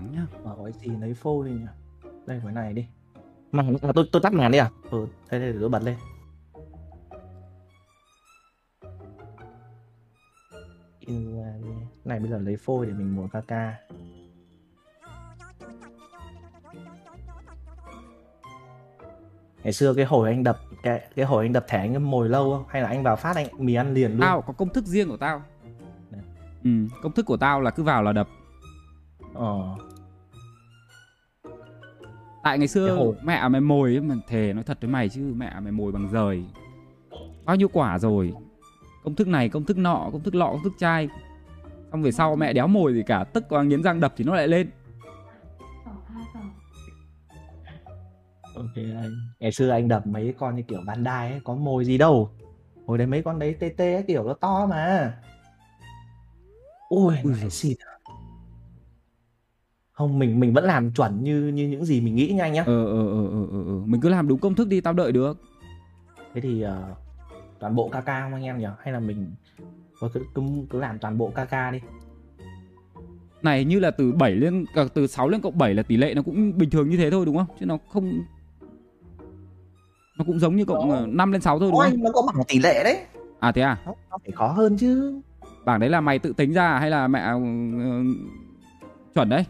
Thắng 0.00 0.12
nhá 0.12 0.26
Mở 0.44 0.54
gói 0.58 0.72
gì 0.72 0.88
lấy 1.00 1.14
phô 1.14 1.42
đi 1.42 1.50
nhỉ? 1.50 1.66
Đây 2.26 2.40
cái 2.44 2.52
này 2.52 2.72
đi. 2.72 2.86
Mà 3.52 3.62
à, 3.82 3.92
tôi 3.94 4.08
tôi 4.12 4.22
tắt 4.22 4.32
màn 4.32 4.52
đi 4.52 4.58
à? 4.58 4.70
Ừ, 4.90 5.06
đây 5.30 5.40
đây 5.40 5.52
để 5.52 5.58
tôi 5.60 5.68
bật 5.68 5.82
lên. 5.82 5.96
Đi. 11.06 11.14
Này 12.04 12.20
bây 12.20 12.30
giờ 12.30 12.38
lấy 12.38 12.56
phôi 12.56 12.86
để 12.86 12.92
mình 12.92 13.16
mua 13.16 13.26
KK. 13.26 13.52
Ngày 19.62 19.72
xưa 19.72 19.94
cái 19.94 20.04
hồi 20.04 20.28
anh 20.28 20.44
đập 20.44 20.58
cái 20.82 21.08
cái 21.16 21.24
hồi 21.24 21.44
anh 21.44 21.52
đập 21.52 21.64
thẻ 21.68 21.78
anh 21.78 22.10
mồi 22.10 22.28
lâu 22.28 22.52
không? 22.52 22.64
Hay 22.68 22.82
là 22.82 22.88
anh 22.88 23.02
vào 23.02 23.16
phát 23.16 23.36
anh 23.36 23.46
mì 23.58 23.74
ăn 23.74 23.94
liền 23.94 24.10
luôn? 24.10 24.20
tao 24.20 24.42
có 24.42 24.52
công 24.52 24.68
thức 24.68 24.84
riêng 24.84 25.08
của 25.08 25.16
tao 25.16 25.42
Đấy. 26.10 26.22
ừ, 26.64 26.70
công 27.02 27.12
thức 27.12 27.26
của 27.26 27.36
tao 27.36 27.60
là 27.60 27.70
cứ 27.70 27.82
vào 27.82 28.02
là 28.02 28.12
đập 28.12 28.28
Ờ. 29.34 29.76
tại 32.42 32.58
ngày 32.58 32.68
xưa 32.68 32.94
hồi- 32.96 33.14
mẹ 33.24 33.48
mày 33.48 33.60
mồi 33.60 34.00
mà 34.00 34.14
thề 34.28 34.52
nói 34.52 34.64
thật 34.64 34.78
với 34.80 34.90
mày 34.90 35.08
chứ 35.08 35.32
mẹ 35.36 35.60
mày 35.60 35.72
mồi 35.72 35.92
bằng 35.92 36.08
rời 36.12 36.44
bao 37.44 37.56
nhiêu 37.56 37.68
quả 37.72 37.98
rồi 37.98 38.32
công 39.04 39.14
thức 39.14 39.28
này 39.28 39.48
công 39.48 39.64
thức 39.64 39.78
nọ 39.78 40.08
công 40.12 40.22
thức 40.22 40.34
lọ 40.34 40.46
công 40.46 40.62
thức 40.64 40.72
chai 40.78 41.08
xong 41.92 42.02
về 42.02 42.12
sau 42.12 42.36
mẹ 42.36 42.52
đéo 42.52 42.66
mồi 42.66 42.94
gì 42.94 43.02
cả 43.06 43.24
tức 43.24 43.44
qua 43.48 43.62
nghiến 43.62 43.82
răng 43.82 44.00
đập 44.00 44.12
thì 44.16 44.24
nó 44.24 44.34
lại 44.34 44.48
lên 44.48 44.70
Ok 48.54 48.76
anh. 48.76 49.10
Ngày 49.40 49.52
xưa 49.52 49.70
anh 49.70 49.88
đập 49.88 50.06
mấy 50.06 50.34
con 50.38 50.56
như 50.56 50.62
kiểu 50.62 50.80
Bandai 50.86 51.30
ấy, 51.30 51.40
có 51.44 51.54
mồi 51.54 51.84
gì 51.84 51.98
đâu. 51.98 52.30
Hồi 52.86 52.98
đấy 52.98 53.06
mấy 53.06 53.22
con 53.22 53.38
đấy 53.38 53.54
TT 53.54 53.78
ấy, 53.94 54.02
kiểu 54.06 54.24
nó 54.24 54.34
to 54.34 54.66
mà. 54.66 55.14
Ui, 56.88 57.14
Ui 57.24 57.50
xịt. 57.50 57.76
Không, 60.00 60.18
mình 60.18 60.40
mình 60.40 60.52
vẫn 60.52 60.64
làm 60.64 60.90
chuẩn 60.92 61.24
như 61.24 61.48
như 61.54 61.68
những 61.68 61.84
gì 61.84 62.00
mình 62.00 62.14
nghĩ 62.14 62.32
nha 62.36 62.44
anh 62.44 62.52
nhá. 62.52 62.62
ờ 62.66 62.84
ờ 62.86 63.06
ờ 63.08 63.26
ờ 63.32 63.46
ờ 63.52 63.58
ờ. 63.66 63.72
mình 63.86 64.00
cứ 64.00 64.08
làm 64.08 64.28
đúng 64.28 64.38
công 64.38 64.54
thức 64.54 64.68
đi 64.68 64.80
tao 64.80 64.92
đợi 64.92 65.12
được 65.12 65.38
Thế 66.34 66.40
thì 66.40 66.62
ờ, 66.62 66.94
toàn 67.58 67.74
bộ 67.74 67.88
KK 67.88 68.06
không 68.06 68.34
anh 68.34 68.42
em 68.44 68.58
nhỉ? 68.58 68.66
Hay 68.82 68.92
là 68.92 69.00
mình 69.00 69.30
thôi 70.00 70.10
cứ, 70.14 70.20
cứ 70.34 70.42
cứ 70.70 70.78
làm 70.80 70.98
toàn 70.98 71.18
bộ 71.18 71.30
KK 71.30 71.52
đi. 71.72 71.80
này 73.42 73.64
như 73.64 73.78
là 73.80 73.90
từ 73.90 74.12
7 74.12 74.32
lên 74.34 74.64
cả 74.74 74.84
từ 74.94 75.06
6 75.06 75.28
lên 75.28 75.40
cộng 75.40 75.58
7 75.58 75.74
là 75.74 75.82
tỷ 75.82 75.96
lệ 75.96 76.14
nó 76.14 76.22
cũng 76.22 76.58
bình 76.58 76.70
thường 76.70 76.88
như 76.90 76.96
thế 76.96 77.10
thôi 77.10 77.26
đúng 77.26 77.36
không 77.36 77.46
chứ 77.60 77.66
nó 77.66 77.78
không 77.92 78.12
nó 80.18 80.24
cũng 80.24 80.38
giống 80.38 80.56
như 80.56 80.64
cộng 80.64 80.90
Đó. 80.90 80.96
ờ, 80.96 81.06
5 81.06 81.32
lên 81.32 81.40
6 81.40 81.58
thôi 81.58 81.68
đúng 81.70 81.80
Ôi, 81.80 81.90
không 81.90 82.02
nó 82.02 82.10
có 82.14 82.22
bảng 82.26 82.44
tỷ 82.48 82.58
lệ 82.58 82.84
đấy. 82.84 82.98
à 83.40 83.52
thế 83.52 83.62
à 83.62 83.78
Nó, 83.86 83.94
nó 84.10 84.18
phải 84.22 84.32
khó 84.32 84.48
hơn 84.52 84.76
chứ. 84.76 85.20
bảng 85.64 85.80
đấy 85.80 85.90
là 85.90 86.00
mày 86.00 86.18
tự 86.18 86.32
tính 86.32 86.52
ra 86.52 86.78
hay 86.78 86.90
là 86.90 87.08
mẹ 87.08 87.20
ờ, 87.20 87.40
chuẩn 89.14 89.28
đấy 89.28 89.44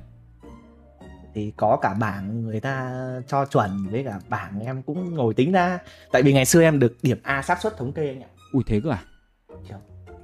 thì 1.35 1.53
có 1.57 1.79
cả 1.83 1.95
bảng 1.95 2.43
người 2.43 2.61
ta 2.61 3.05
cho 3.27 3.45
chuẩn 3.45 3.87
với 3.91 4.05
cả 4.05 4.21
bảng 4.29 4.61
em 4.61 4.83
cũng 4.83 5.15
ngồi 5.15 5.35
tính 5.35 5.53
ra. 5.53 5.79
Tại 6.13 6.23
vì 6.23 6.33
ngày 6.33 6.45
xưa 6.45 6.63
em 6.63 6.79
được 6.79 6.97
điểm 7.03 7.19
A 7.23 7.43
xác 7.43 7.61
suất 7.61 7.77
thống 7.77 7.93
kê 7.93 8.09
anh 8.09 8.23
ạ. 8.23 8.29
Ui 8.53 8.63
thế 8.67 8.81
cơ 8.85 8.91
à? 8.91 9.05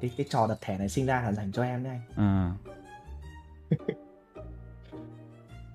Cái 0.00 0.10
cái 0.16 0.26
trò 0.30 0.46
đặt 0.46 0.58
thẻ 0.60 0.78
này 0.78 0.88
sinh 0.88 1.06
ra 1.06 1.22
là 1.22 1.32
dành 1.32 1.52
cho 1.52 1.62
em 1.62 1.84
đấy 1.84 1.92
anh. 1.92 2.00
À. 2.16 2.52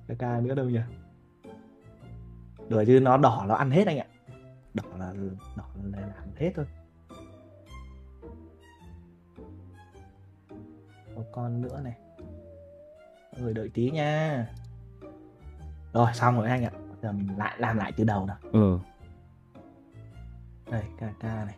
Cái 0.08 0.18
ca 0.20 0.40
nữa 0.40 0.56
đâu 0.56 0.70
nhỉ? 0.70 0.80
Đùa 2.70 2.84
chứ 2.88 3.00
nó 3.00 3.18
đỏ 3.18 3.46
nó 3.48 3.56
ăn 3.56 3.72
hết 3.72 3.88
anh 3.88 3.98
ạ. 4.00 4.06
Đỏ 4.74 4.84
là 5.00 5.14
đỏ 5.58 5.66
là 5.84 6.00
làm 6.00 6.36
hết 6.38 6.52
thôi. 6.56 6.66
Một 11.16 11.26
con 11.32 11.62
nữa 11.62 11.82
này. 11.84 11.94
Mọi 13.32 13.42
người 13.42 13.54
đợi 13.54 13.70
tí 13.74 13.92
nha 13.92 14.48
rồi 15.94 16.08
xong 16.14 16.36
rồi 16.38 16.50
anh 16.50 16.64
ạ. 16.66 16.72
Giờ 17.04 17.12
mình 17.12 17.38
lại 17.38 17.56
làm 17.58 17.78
lại 17.78 17.92
từ 17.92 18.04
đầu 18.04 18.26
nào. 18.26 18.38
Ờ 18.54 18.80
đây 20.72 20.84
KK 20.98 21.24
này. 21.24 21.56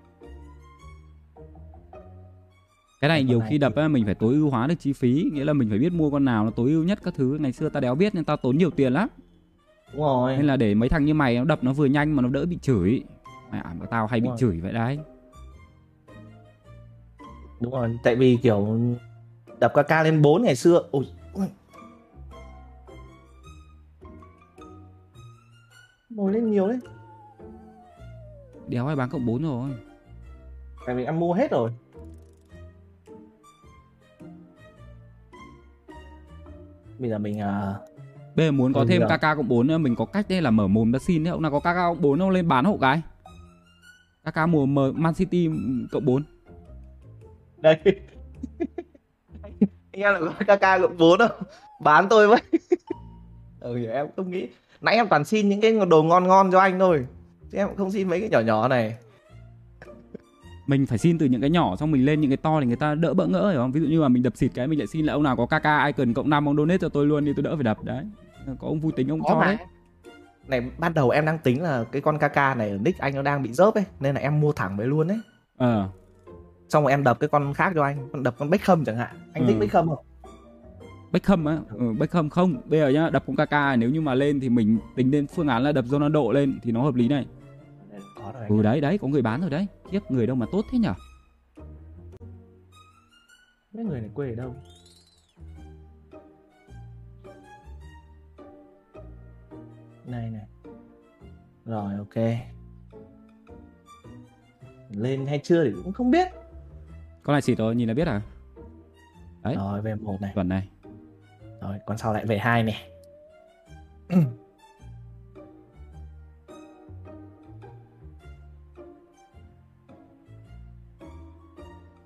Cái 3.01 3.07
này 3.09 3.19
Con 3.21 3.27
nhiều 3.27 3.39
này 3.39 3.47
khi 3.49 3.53
thì- 3.53 3.57
đập 3.57 3.75
á, 3.75 3.87
mình 3.87 4.05
phải 4.05 4.15
tối 4.15 4.33
ưu 4.33 4.49
hóa 4.49 4.67
được 4.67 4.75
chi 4.79 4.93
phí. 4.93 5.29
Nghĩa 5.33 5.43
là 5.45 5.53
mình 5.53 5.69
phải 5.69 5.79
biết 5.79 5.93
mua 5.93 6.09
con 6.11 6.25
nào 6.25 6.45
nó 6.45 6.51
tối 6.51 6.71
ưu 6.71 6.83
nhất 6.83 6.99
các 7.03 7.13
thứ. 7.17 7.37
Ngày 7.41 7.51
xưa 7.51 7.69
tao 7.69 7.81
đéo 7.81 7.95
biết 7.95 8.15
nên 8.15 8.23
tao 8.25 8.37
tốn 8.37 8.57
nhiều 8.57 8.69
tiền 8.69 8.93
lắm. 8.93 9.07
Đúng 9.93 10.01
rồi. 10.01 10.37
Nên 10.37 10.45
là 10.45 10.57
để 10.57 10.73
mấy 10.75 10.89
thằng 10.89 11.05
như 11.05 11.13
mày 11.13 11.35
nó 11.37 11.43
đập 11.43 11.59
nó 11.63 11.73
vừa 11.73 11.85
nhanh 11.85 12.15
mà 12.15 12.21
nó 12.21 12.29
đỡ 12.29 12.45
bị 12.45 12.57
chửi. 12.61 13.03
Mẹ 13.51 13.59
ảm 13.63 13.79
của 13.79 13.85
tao 13.85 14.07
hay 14.07 14.19
bị 14.19 14.23
Đúng 14.27 14.31
rồi. 14.31 14.37
chửi 14.39 14.59
vậy 14.61 14.73
đấy. 14.73 14.99
Đúng 17.61 17.71
rồi 17.73 17.97
tại 18.03 18.15
vì 18.15 18.37
kiểu 18.43 18.79
đập 19.59 19.73
KK 19.73 20.03
lên 20.03 20.21
4 20.21 20.43
ngày 20.43 20.55
xưa. 20.55 20.83
Ôi 20.91 21.05
Ngồi 26.15 26.33
lên 26.33 26.51
nhiều 26.51 26.67
đấy. 26.67 26.79
Đéo 28.67 28.87
ai 28.87 28.95
bán 28.95 29.09
cộng 29.09 29.25
4 29.25 29.43
rồi. 29.43 29.69
Tại 30.85 30.95
vì 30.95 31.05
em 31.05 31.19
mua 31.19 31.33
hết 31.33 31.51
rồi. 31.51 31.71
Bây 36.99 37.09
giờ 37.09 37.17
mình 37.17 37.39
à, 37.39 37.73
bây 38.35 38.45
giờ 38.45 38.51
muốn 38.51 38.73
có 38.73 38.79
Ừ, 38.81 38.85
thêm. 38.89 39.01
KK 39.01 39.21
cộng 39.21 39.47
4 39.47 39.67
nữa 39.67 39.77
mình 39.77 39.95
có 39.95 40.05
cách 40.05 40.25
đây 40.29 40.41
là 40.41 40.51
mở 40.51 40.67
mồm 40.67 40.91
ra 40.91 40.99
xin 40.99 41.23
đấy. 41.23 41.31
Ông 41.31 41.41
nào 41.41 41.51
có 41.51 41.59
KK 41.59 41.63
cộng 41.75 42.01
4 42.01 42.19
ông 42.19 42.29
lên 42.29 42.47
bán 42.47 42.65
hộ 42.65 42.77
cái. 42.81 43.01
KK 44.23 44.37
mùa 44.49 44.65
M 44.65 44.75
Man 44.95 45.13
City 45.13 45.49
cộng 45.91 46.05
4 46.05 46.23
đây. 47.57 47.77
Anh 49.91 50.01
em 50.01 50.13
lại 50.13 50.21
có 50.21 50.55
KK 50.55 50.81
cộng 50.81 50.97
4 50.97 51.19
không? 51.19 51.31
Bán 51.81 52.07
tôi 52.09 52.27
với. 52.27 52.41
Ừ 53.59 53.85
em 53.85 54.07
không 54.15 54.31
nghĩ 54.31 54.47
nãy 54.83 54.95
em 54.95 55.07
toàn 55.07 55.25
xin 55.25 55.49
những 55.49 55.61
cái 55.61 55.77
đồ 55.89 56.03
ngon 56.03 56.27
ngon 56.27 56.51
cho 56.51 56.59
anh 56.59 56.79
thôi. 56.79 57.05
Chứ 57.51 57.57
em 57.57 57.67
cũng 57.67 57.77
không 57.77 57.91
xin 57.91 58.09
mấy 58.09 58.19
cái 58.19 58.29
nhỏ 58.29 58.39
nhỏ 58.39 58.67
này. 58.67 58.95
Mình 60.67 60.85
phải 60.85 60.97
xin 60.97 61.17
từ 61.17 61.25
những 61.25 61.41
cái 61.41 61.49
nhỏ 61.49 61.75
xong 61.75 61.91
mình 61.91 62.05
lên 62.05 62.21
những 62.21 62.29
cái 62.29 62.37
to 62.37 62.59
thì 62.59 62.65
người 62.67 62.75
ta 62.75 62.95
đỡ 62.95 63.13
bỡ 63.13 63.27
ngỡ 63.27 63.49
hiểu 63.51 63.59
không? 63.61 63.71
Ví 63.71 63.81
dụ 63.81 63.87
như 63.87 64.01
là 64.01 64.07
mình 64.07 64.23
đập 64.23 64.33
xịt 64.37 64.51
cái 64.55 64.67
mình 64.67 64.79
lại 64.79 64.87
xin 64.87 65.05
là 65.05 65.13
ông 65.13 65.23
nào 65.23 65.35
có 65.35 65.45
KK 65.45 65.85
icon 65.85 66.13
cộng 66.13 66.29
5 66.29 66.49
ông 66.49 66.57
donate 66.57 66.77
cho 66.77 66.89
tôi 66.89 67.05
luôn 67.05 67.25
đi 67.25 67.33
tôi 67.35 67.43
đỡ 67.43 67.55
phải 67.55 67.63
đập. 67.63 67.83
Đấy. 67.83 68.03
Có 68.59 68.67
ông 68.67 68.79
vui 68.79 68.91
tính 68.95 69.07
ông 69.11 69.21
Có 69.23 69.29
cho 69.29 69.39
mà. 69.39 69.45
đấy. 69.45 69.57
Này 70.47 70.61
ban 70.77 70.93
đầu 70.93 71.09
em 71.09 71.25
đang 71.25 71.39
tính 71.39 71.61
là 71.63 71.83
cái 71.91 72.01
con 72.01 72.17
KK 72.17 72.35
này 72.57 72.69
ở 72.69 72.77
nick 72.77 72.99
anh 72.99 73.15
nó 73.15 73.21
đang 73.21 73.43
bị 73.43 73.53
rớp 73.53 73.73
ấy 73.73 73.83
nên 73.99 74.15
là 74.15 74.21
em 74.21 74.39
mua 74.41 74.51
thẳng 74.51 74.77
với 74.77 74.87
luôn 74.87 75.07
đấy 75.07 75.19
ờ. 75.57 75.89
Xong 76.69 76.83
rồi 76.83 76.91
em 76.91 77.03
đập 77.03 77.19
cái 77.19 77.27
con 77.27 77.53
khác 77.53 77.71
cho 77.75 77.83
anh 77.83 78.23
đập 78.23 78.35
con 78.39 78.49
Beckham 78.49 78.85
chẳng 78.85 78.97
hạn. 78.97 79.15
Anh 79.33 79.47
thích 79.47 79.53
Ừ. 79.53 79.59
Beckham 79.59 79.87
không 79.87 80.05
Beckham 81.13 81.45
á. 81.45 81.59
Ừ, 81.69 81.93
Beckham 81.99 82.29
không. 82.29 82.61
Bây 82.65 82.79
giờ 82.79 82.89
nhá 82.89 83.09
đập 83.09 83.23
con 83.27 83.35
KK 83.35 83.79
nếu 83.79 83.89
như 83.89 84.01
mà 84.01 84.13
lên 84.13 84.39
thì 84.39 84.49
mình 84.49 84.79
tính 84.95 85.11
đến 85.11 85.27
phương 85.27 85.47
án 85.47 85.63
là 85.63 85.71
đập 85.71 85.85
Ronaldo 85.85 86.31
lên 86.31 86.59
thì 86.63 86.71
nó 86.71 86.81
hợp 86.81 86.95
lý 86.95 87.07
này. 87.07 87.25
Có 88.15 88.31
rồi 88.33 88.45
ừ 88.49 88.61
đấy 88.61 88.81
đấy 88.81 88.97
có 88.97 89.07
người 89.07 89.21
bán 89.21 89.41
rồi 89.41 89.49
đấy. 89.49 89.67
Khiếp 89.89 89.99
người 90.09 90.27
đâu 90.27 90.35
mà 90.35 90.45
tốt 90.51 90.65
thế 90.71 90.77
nhở? 90.79 90.93
Mấy 93.73 93.85
người 93.85 94.01
này 94.01 94.09
quê 94.13 94.29
ở 94.29 94.35
đâu? 94.35 94.55
Này 100.05 100.29
này. 100.31 100.47
Rồi 101.65 101.93
ok. 101.97 102.23
Lên 104.89 105.25
hay 105.25 105.39
chưa 105.43 105.63
thì 105.63 105.71
cũng 105.83 105.93
không 105.93 106.11
biết. 106.11 106.27
Con 107.23 107.33
này 107.33 107.41
xịt 107.41 107.57
rồi 107.57 107.75
nhìn 107.75 107.87
là 107.87 107.93
biết 107.93 108.07
à? 108.07 108.21
Đấy. 109.43 109.55
rồi 109.55 109.81
về 109.81 109.95
một 109.95 110.21
này. 110.21 110.31
Chuẩn 110.35 110.49
này 110.49 110.67
rồi 111.63 111.79
con 111.85 111.97
sau 111.97 112.13
lại 112.13 112.25
về 112.25 112.37
hai 112.37 112.63
này 112.63 112.89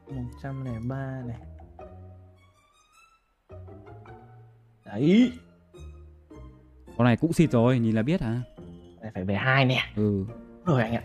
một 0.08 0.34
trăm 0.42 0.66
lẻ 0.66 0.80
ba 0.88 1.22
này 1.26 1.38
đấy. 4.98 5.32
Con 6.98 7.06
này 7.06 7.18
cũng 7.18 7.34
xịt 7.34 7.52
rồi 7.52 7.80
nhìn 7.80 7.96
là 7.96 8.02
biết 8.02 8.22
hả? 8.22 8.42
Này 9.02 9.12
phải 9.14 9.24
về 9.24 9.36
hai 9.36 9.66
nè. 9.66 9.92
Ừ. 9.96 10.26
Rồi 10.66 10.82
anh 10.82 10.96
ạ. 10.96 11.04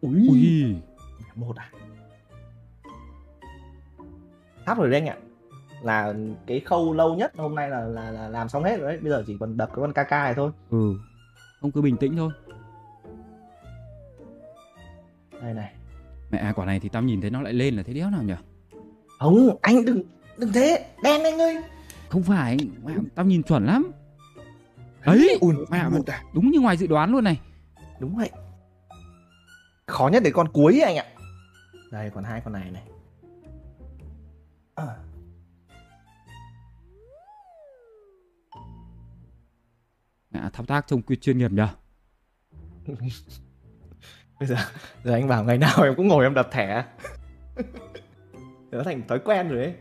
Ui, 0.00 0.26
ui 0.28 0.76
một 1.34 1.56
à? 1.56 1.70
Sắp 4.66 4.78
rồi 4.78 4.90
đấy 4.90 5.00
anh 5.00 5.08
ạ 5.08 5.16
là 5.86 6.14
cái 6.46 6.60
khâu 6.60 6.92
lâu 6.92 7.14
nhất 7.14 7.32
hôm 7.36 7.54
nay 7.54 7.70
là 7.70 7.80
là, 7.80 8.10
là 8.10 8.28
làm 8.28 8.48
xong 8.48 8.64
hết 8.64 8.76
rồi 8.76 8.88
đấy. 8.88 8.98
Bây 9.02 9.10
giờ 9.10 9.24
chỉ 9.26 9.36
còn 9.40 9.56
đập 9.56 9.70
cái 9.74 9.76
con 9.80 9.92
KK 9.92 10.10
này 10.10 10.34
thôi. 10.34 10.50
Ừ. 10.70 10.94
Ông 11.60 11.72
cứ 11.72 11.82
bình 11.82 11.96
tĩnh 11.96 12.16
thôi. 12.16 12.30
Đây 15.42 15.54
này. 15.54 15.72
Mẹ 16.30 16.38
à, 16.38 16.52
quả 16.52 16.66
này 16.66 16.80
thì 16.80 16.88
tao 16.88 17.02
nhìn 17.02 17.20
thấy 17.20 17.30
nó 17.30 17.42
lại 17.42 17.52
lên 17.52 17.76
là 17.76 17.82
thế 17.82 17.92
đéo 17.92 18.10
nào 18.10 18.22
nhỉ 18.22 18.34
không 19.18 19.56
anh 19.62 19.84
đừng 19.84 20.02
đừng 20.38 20.52
thế. 20.52 20.86
Đen 21.02 21.24
anh 21.24 21.38
ơi. 21.40 21.62
Không 22.08 22.22
phải. 22.22 22.56
Mẹ, 22.84 22.94
tao 23.14 23.26
nhìn 23.26 23.42
chuẩn 23.42 23.66
lắm. 23.66 23.92
Ấy 25.02 25.38
ui 25.40 25.54
mẹ, 25.70 25.78
à 25.78 25.90
đúng 26.32 26.50
như 26.50 26.60
ngoài 26.60 26.76
dự 26.76 26.86
đoán 26.86 27.12
luôn 27.12 27.24
này. 27.24 27.40
Đúng 28.00 28.16
vậy. 28.16 28.30
Khó 29.86 30.08
nhất 30.08 30.22
đến 30.22 30.32
con 30.32 30.48
cuối 30.48 30.80
anh 30.80 30.96
ạ. 30.96 31.04
Đây 31.90 32.10
còn 32.10 32.24
hai 32.24 32.40
con 32.40 32.52
này 32.52 32.70
này. 32.70 32.82
À. 34.74 34.96
mẹ 40.36 40.50
thao 40.52 40.66
tác 40.66 40.86
trông 40.86 41.02
quy 41.02 41.16
chuyên 41.16 41.38
nghiệp 41.38 41.52
nhỉ? 41.52 41.62
Bây 44.40 44.48
giờ 44.48 44.56
giờ 45.04 45.12
anh 45.12 45.28
bảo 45.28 45.44
ngày 45.44 45.58
nào 45.58 45.82
em 45.82 45.94
cũng 45.96 46.08
ngồi 46.08 46.24
em 46.24 46.34
đập 46.34 46.48
thẻ. 46.52 46.84
Nó 48.70 48.82
thành 48.82 49.02
thói 49.08 49.18
quen 49.18 49.48
rồi 49.48 49.62
ấy. 49.62 49.74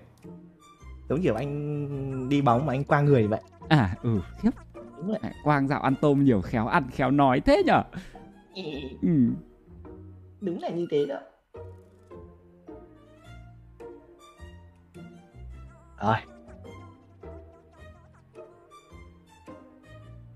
Giống 1.09 1.21
kiểu 1.21 1.35
anh 1.35 2.29
đi 2.29 2.41
bóng 2.41 2.65
mà 2.65 2.73
anh 2.73 2.83
qua 2.83 3.01
người 3.01 3.27
vậy. 3.27 3.41
À 3.69 3.95
ừ 4.03 4.21
khiếp. 4.41 4.49
Đúng 4.73 5.15
mẹ, 5.21 5.31
quang 5.43 5.67
dạo 5.67 5.81
ăn 5.81 5.95
tôm 6.01 6.23
nhiều 6.23 6.41
khéo 6.41 6.67
ăn 6.67 6.89
khéo 6.91 7.11
nói 7.11 7.39
thế 7.39 7.63
nhở 7.65 7.83
ừ. 9.01 9.29
Đúng 10.41 10.61
là 10.61 10.69
như 10.69 10.87
thế 10.91 11.05
đó. 11.05 11.19
Rồi 16.01 16.34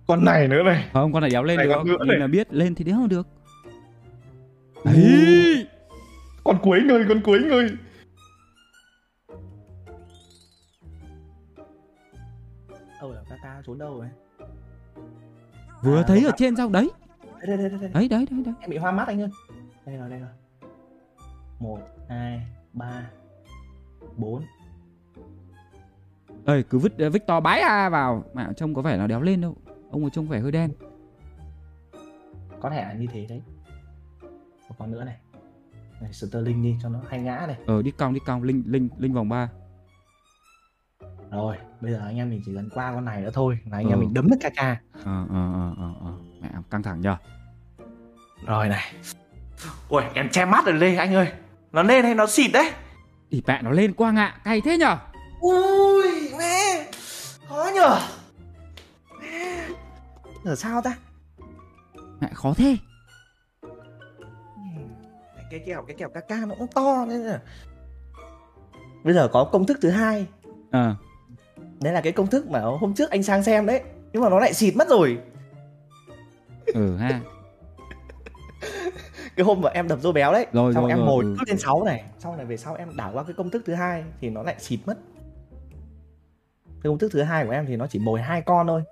con 0.09 0.25
này 0.25 0.47
nữa 0.47 0.63
này. 0.63 0.89
Không 0.93 1.13
con 1.13 1.21
này 1.21 1.29
đéo 1.29 1.43
lên 1.43 1.57
Này 1.57 1.67
được. 1.67 1.83
nhìn 1.85 2.07
này. 2.07 2.19
là 2.19 2.27
biết 2.27 2.53
lên 2.53 2.75
thì 2.75 2.83
đéo 2.83 3.07
được. 3.09 3.27
Ui. 4.83 4.93
ấy 4.93 5.67
con 6.43 6.57
cuối 6.61 6.81
người 6.81 7.05
con 7.09 7.21
cuối 7.21 7.39
người. 7.39 7.69
Đâu 13.01 13.11
là 13.11 13.21
Kaka 13.29 13.61
trốn 13.65 13.77
đâu 13.77 13.97
rồi? 13.97 14.09
Vừa 15.83 15.97
À, 15.97 16.03
thấy 16.07 16.23
ở 16.25 16.31
trên 16.37 16.55
sao 16.55 16.69
đấy. 16.69 16.89
Đây 17.41 17.57
đây 17.57 17.57
đây 17.57 17.69
đấy 17.69 17.79
đấy 17.81 18.25
đấy 18.29 18.43
đấy. 18.45 18.53
Em 18.59 18.69
bị 18.69 18.77
hoa 18.77 18.91
mắt 18.91 19.07
anh 19.07 19.21
ơi. 19.21 19.29
Đây 19.85 19.97
rồi 19.97 20.09
đây 20.09 20.19
rồi. 20.19 20.29
Một 21.59 21.79
hai 22.09 22.41
ba 22.73 23.09
bốn. 24.17 24.43
Ơi 26.45 26.63
cứ 26.69 26.77
vứt 26.77 26.93
Victor 26.97 27.43
bái 27.43 27.61
a 27.61 27.89
vào. 27.89 28.23
Mà 28.33 28.49
trông 28.57 28.73
có 28.73 28.81
vẻ 28.81 28.97
là 28.97 29.07
đéo 29.07 29.21
lên 29.21 29.41
đâu 29.41 29.55
ông 29.91 30.01
ấy 30.03 30.09
trông 30.13 30.27
vẻ 30.27 30.39
hơi 30.39 30.51
đen. 30.51 30.71
Có 32.61 32.69
thể 32.69 32.81
là 32.81 32.93
như 32.93 33.07
thế 33.13 33.25
đấy. 33.29 33.41
Một 34.69 34.75
con 34.79 34.91
nữa 34.91 35.03
này. 35.03 35.17
Này 36.01 36.13
Sterling 36.13 36.63
đi 36.63 36.75
cho 36.83 36.89
nó 36.89 36.99
hay 37.09 37.19
ngã 37.21 37.45
này. 37.47 37.57
Ờ 37.67 37.81
đi 37.81 37.91
cong 37.91 38.13
đi 38.13 38.19
cong 38.25 38.43
linh 38.43 38.63
linh 38.65 38.89
linh 38.97 39.13
vòng 39.13 39.29
ba. 39.29 39.49
Rồi 41.31 41.57
bây 41.81 41.91
giờ 41.91 41.99
anh 42.05 42.17
em 42.17 42.29
mình 42.29 42.41
chỉ 42.45 42.51
cần 42.55 42.69
qua 42.73 42.91
con 42.95 43.05
này 43.05 43.21
nữa 43.21 43.29
thôi 43.33 43.57
là 43.71 43.77
anh 43.77 43.87
em 43.87 43.97
Ừ. 43.97 44.01
mình 44.01 44.13
đấm 44.13 44.29
được 44.29 44.37
Kaka 44.41 44.77
ờ 45.05 45.25
ờ 45.29 45.51
ờ 45.53 45.73
ờ 45.77 45.93
ờ. 46.01 46.13
Mẹ 46.41 46.49
căng 46.69 46.83
thẳng 46.83 47.01
nhờ. 47.01 47.15
Rồi 48.45 48.69
này. 48.69 48.93
Ui 49.89 50.03
em 50.13 50.29
che 50.29 50.45
mắt 50.45 50.65
rồi 50.65 50.79
đây 50.79 50.95
anh 50.97 51.13
ơi. 51.13 51.27
Nó 51.71 51.83
lên 51.83 52.05
hay 52.05 52.15
nó 52.15 52.27
xịt 52.27 52.51
đấy? 52.53 52.71
Ý 53.29 53.41
mẹ 53.47 53.61
nó 53.61 53.71
lên 53.71 53.93
quang 53.93 54.15
ạ 54.15 54.37
cay 54.43 54.61
thế 54.61 54.77
nhở 54.77 54.97
ui 55.41 56.29
mẹ. 56.37 56.91
Khó 57.49 57.69
nhở 57.75 57.99
giờ 60.43 60.55
sao 60.55 60.81
ta? 60.81 60.97
Mẹ 62.19 62.29
khó 62.33 62.53
thế. 62.57 62.77
Cái 65.51 65.59
kẹo 65.65 65.83
cái 65.87 65.95
kẹo 65.95 66.09
Kaka 66.09 66.45
nó 66.45 66.55
cũng 66.59 66.67
to 66.67 67.05
nên 67.09 67.21
là 67.21 67.41
bây 69.03 69.13
giờ 69.13 69.27
có 69.27 69.43
công 69.43 69.65
thức 69.65 69.77
thứ 69.81 69.89
hai. 69.89 70.27
Ờ. 70.71 70.95
Đấy 71.81 71.93
là 71.93 72.01
cái 72.01 72.13
công 72.13 72.27
thức 72.27 72.49
mà 72.49 72.61
hôm 72.61 72.93
trước 72.93 73.09
anh 73.09 73.23
sang 73.23 73.43
xem 73.43 73.65
đấy 73.65 73.81
nhưng 74.13 74.21
mà 74.21 74.29
nó 74.29 74.39
lại 74.39 74.53
xịt 74.53 74.75
mất 74.75 74.87
rồi. 74.89 75.17
Ừ 76.65 76.95
ha. 76.97 77.21
Cái 79.35 79.45
hôm 79.45 79.61
mà 79.61 79.69
em 79.69 79.87
đập 79.87 79.99
rô 80.01 80.11
béo 80.11 80.33
đấy 80.33 80.47
Rồi, 80.53 80.73
xong 80.73 80.83
rồi, 80.83 80.91
em 80.91 80.97
rồi, 80.97 81.07
ngồi 81.07 81.23
ừ. 81.23 81.35
cứ 81.39 81.45
lên 81.47 81.57
6 81.59 81.83
này 81.83 82.03
xong 82.19 82.37
này 82.37 82.45
về 82.45 82.57
sau 82.57 82.75
em 82.75 82.97
đảo 82.97 83.11
qua 83.13 83.23
cái 83.23 83.33
công 83.33 83.49
thức 83.49 83.63
thứ 83.65 83.73
hai 83.73 84.03
thì 84.21 84.29
nó 84.29 84.43
lại 84.43 84.55
xịt 84.59 84.79
mất. 84.85 84.97
Cái 86.65 86.83
công 86.83 86.97
thức 86.97 87.11
thứ 87.13 87.21
hai 87.21 87.45
của 87.45 87.51
em 87.51 87.65
thì 87.65 87.75
nó 87.75 87.87
chỉ 87.87 87.99
mồi 87.99 88.21
hai 88.21 88.41
con 88.41 88.67
thôi 88.67 88.83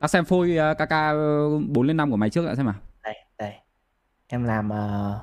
ta 0.00 0.08
xem 0.08 0.24
phôi 0.24 0.56
uh, 0.72 0.76
kk 0.78 0.92
4 1.68 1.86
lên 1.86 1.96
5 1.96 2.10
của 2.10 2.16
mày 2.16 2.30
trước 2.30 2.46
đã 2.46 2.54
xem 2.54 2.66
nào. 2.66 2.74
Đây 3.02 3.14
đây. 3.38 3.54
Em 4.28 4.44
làm 4.44 4.68
ờ, 4.68 5.18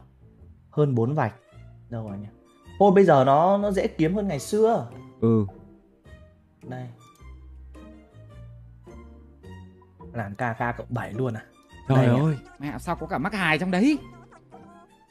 hơn 0.69 0.95
4 0.95 1.13
vạch. 1.13 1.35
Đâu 1.89 2.09
rồi 2.09 2.17
nhỉ? 2.17 2.27
Thôi 2.79 2.91
bây 2.95 3.05
giờ 3.05 3.23
nó 3.23 3.57
nó 3.57 3.71
dễ 3.71 3.87
kiếm 3.87 4.15
hơn 4.15 4.27
ngày 4.27 4.39
xưa. 4.39 4.87
Ừ. 5.21 5.45
Đây. 6.63 6.87
Làm 10.13 10.35
kk 10.35 10.77
cộng 10.77 10.87
7 10.89 11.13
luôn 11.13 11.33
à? 11.33 11.45
Trời 11.89 12.07
Đây 12.07 12.19
ơi. 12.19 12.37
Mẹ 12.59 12.73
sao 12.79 12.95
có 12.95 13.07
cả 13.07 13.17
mắc 13.17 13.33
hài 13.33 13.59
trong 13.59 13.71
đấy? 13.71 13.97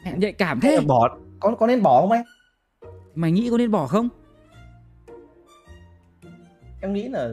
Mẹ 0.04 0.12
nhạy 0.16 0.32
cảm 0.32 0.60
thế 0.60 0.76
là 0.76 0.82
bỏ 0.86 1.18
có 1.40 1.54
có 1.58 1.66
nên 1.66 1.82
bỏ 1.82 2.00
không 2.00 2.10
em 2.10 2.24
mày 3.14 3.32
nghĩ 3.32 3.50
có 3.50 3.58
nên 3.58 3.70
bỏ 3.70 3.86
không? 3.86 4.08
Em 6.80 6.92
nghĩ 6.92 7.08
là 7.08 7.32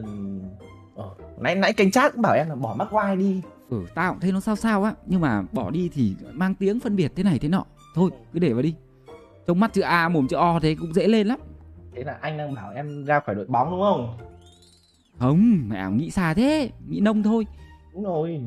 ờ, 0.94 1.14
nãy 1.38 1.54
nãy 1.54 1.72
kênh 1.72 1.90
chat 1.90 2.12
cũng 2.12 2.22
bảo 2.22 2.34
em 2.34 2.48
là 2.48 2.54
bỏ 2.54 2.74
mắc 2.74 2.88
wine 2.92 3.18
đi. 3.18 3.42
Ừ 3.70 3.86
tao 3.94 4.12
cũng 4.12 4.20
thấy 4.20 4.32
nó 4.32 4.40
sao 4.40 4.56
sao 4.56 4.84
á 4.84 4.94
nhưng 5.06 5.20
mà 5.20 5.42
bỏ 5.52 5.70
đi 5.70 5.90
thì 5.92 6.14
mang 6.32 6.54
tiếng 6.54 6.80
phân 6.80 6.96
biệt 6.96 7.12
thế 7.16 7.22
này 7.22 7.38
thế 7.38 7.48
nọ. 7.48 7.64
Thôi 7.94 8.10
cứ 8.32 8.38
để 8.38 8.52
vào 8.52 8.62
đi. 8.62 8.74
Trông 9.46 9.60
mắt 9.60 9.72
chữ 9.72 9.80
a 9.80 10.08
mồm 10.08 10.28
chữ 10.28 10.36
o 10.36 10.60
thế 10.60 10.76
cũng 10.80 10.94
dễ 10.94 11.08
lên 11.08 11.26
lắm. 11.26 11.38
Thế 11.94 12.04
là 12.04 12.18
anh 12.20 12.38
đang 12.38 12.54
bảo 12.54 12.72
em 12.72 13.04
ra 13.04 13.20
khỏi 13.20 13.34
đội 13.34 13.46
bóng 13.46 13.70
đúng 13.70 13.80
không? 13.80 14.18
Không 15.18 15.68
mẹ 15.68 15.90
nghĩ 15.90 16.10
xa 16.10 16.34
thế 16.34 16.70
nghĩ 16.88 17.00
nông 17.00 17.22
thôi. 17.22 17.46
Đúng 17.94 18.04
rồi. 18.04 18.40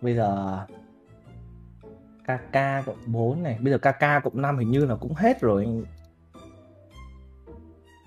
Bây 0.00 0.14
giờ 0.14 0.58
KK 2.24 2.86
cộng 2.86 2.96
4 3.06 3.42
này 3.42 3.58
bây 3.60 3.72
giờ 3.72 3.78
KK 3.78 4.24
cộng 4.24 4.42
5 4.42 4.58
hình 4.58 4.70
như 4.70 4.86
là 4.86 4.96
cũng 4.96 5.14
hết 5.14 5.40
rồi 5.40 5.66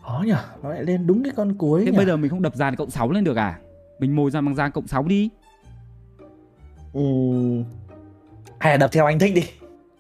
khó 0.10 0.24
nhỉ 0.26 0.34
nó 0.64 0.70
lại 0.70 0.84
lên 0.84 1.08
đúng 1.08 1.24
cái 1.24 1.34
con 1.36 1.54
cuối 1.58 1.86
thế 1.86 1.92
nhỉ 1.92 1.98
bây 1.98 2.06
giờ 2.06 2.18
mình 2.18 2.30
không 2.30 2.42
đập 2.42 2.56
dàn 2.56 2.76
cộng 2.76 2.90
6 2.90 3.12
lên 3.12 3.24
được 3.24 3.38
à? 3.38 3.60
Mình 4.00 4.16
mồi 4.16 4.32
ra 4.32 4.42
bằng 4.42 4.56
dàn 4.56 4.72
cộng 4.72 4.88
6 4.88 5.04
đi. 5.04 5.30
Ừm, 6.94 7.64
hay 8.60 8.74
là 8.74 8.78
đập 8.78 8.90
theo 8.94 9.06
anh 9.06 9.20
thích 9.20 9.34
đi. 9.36 9.44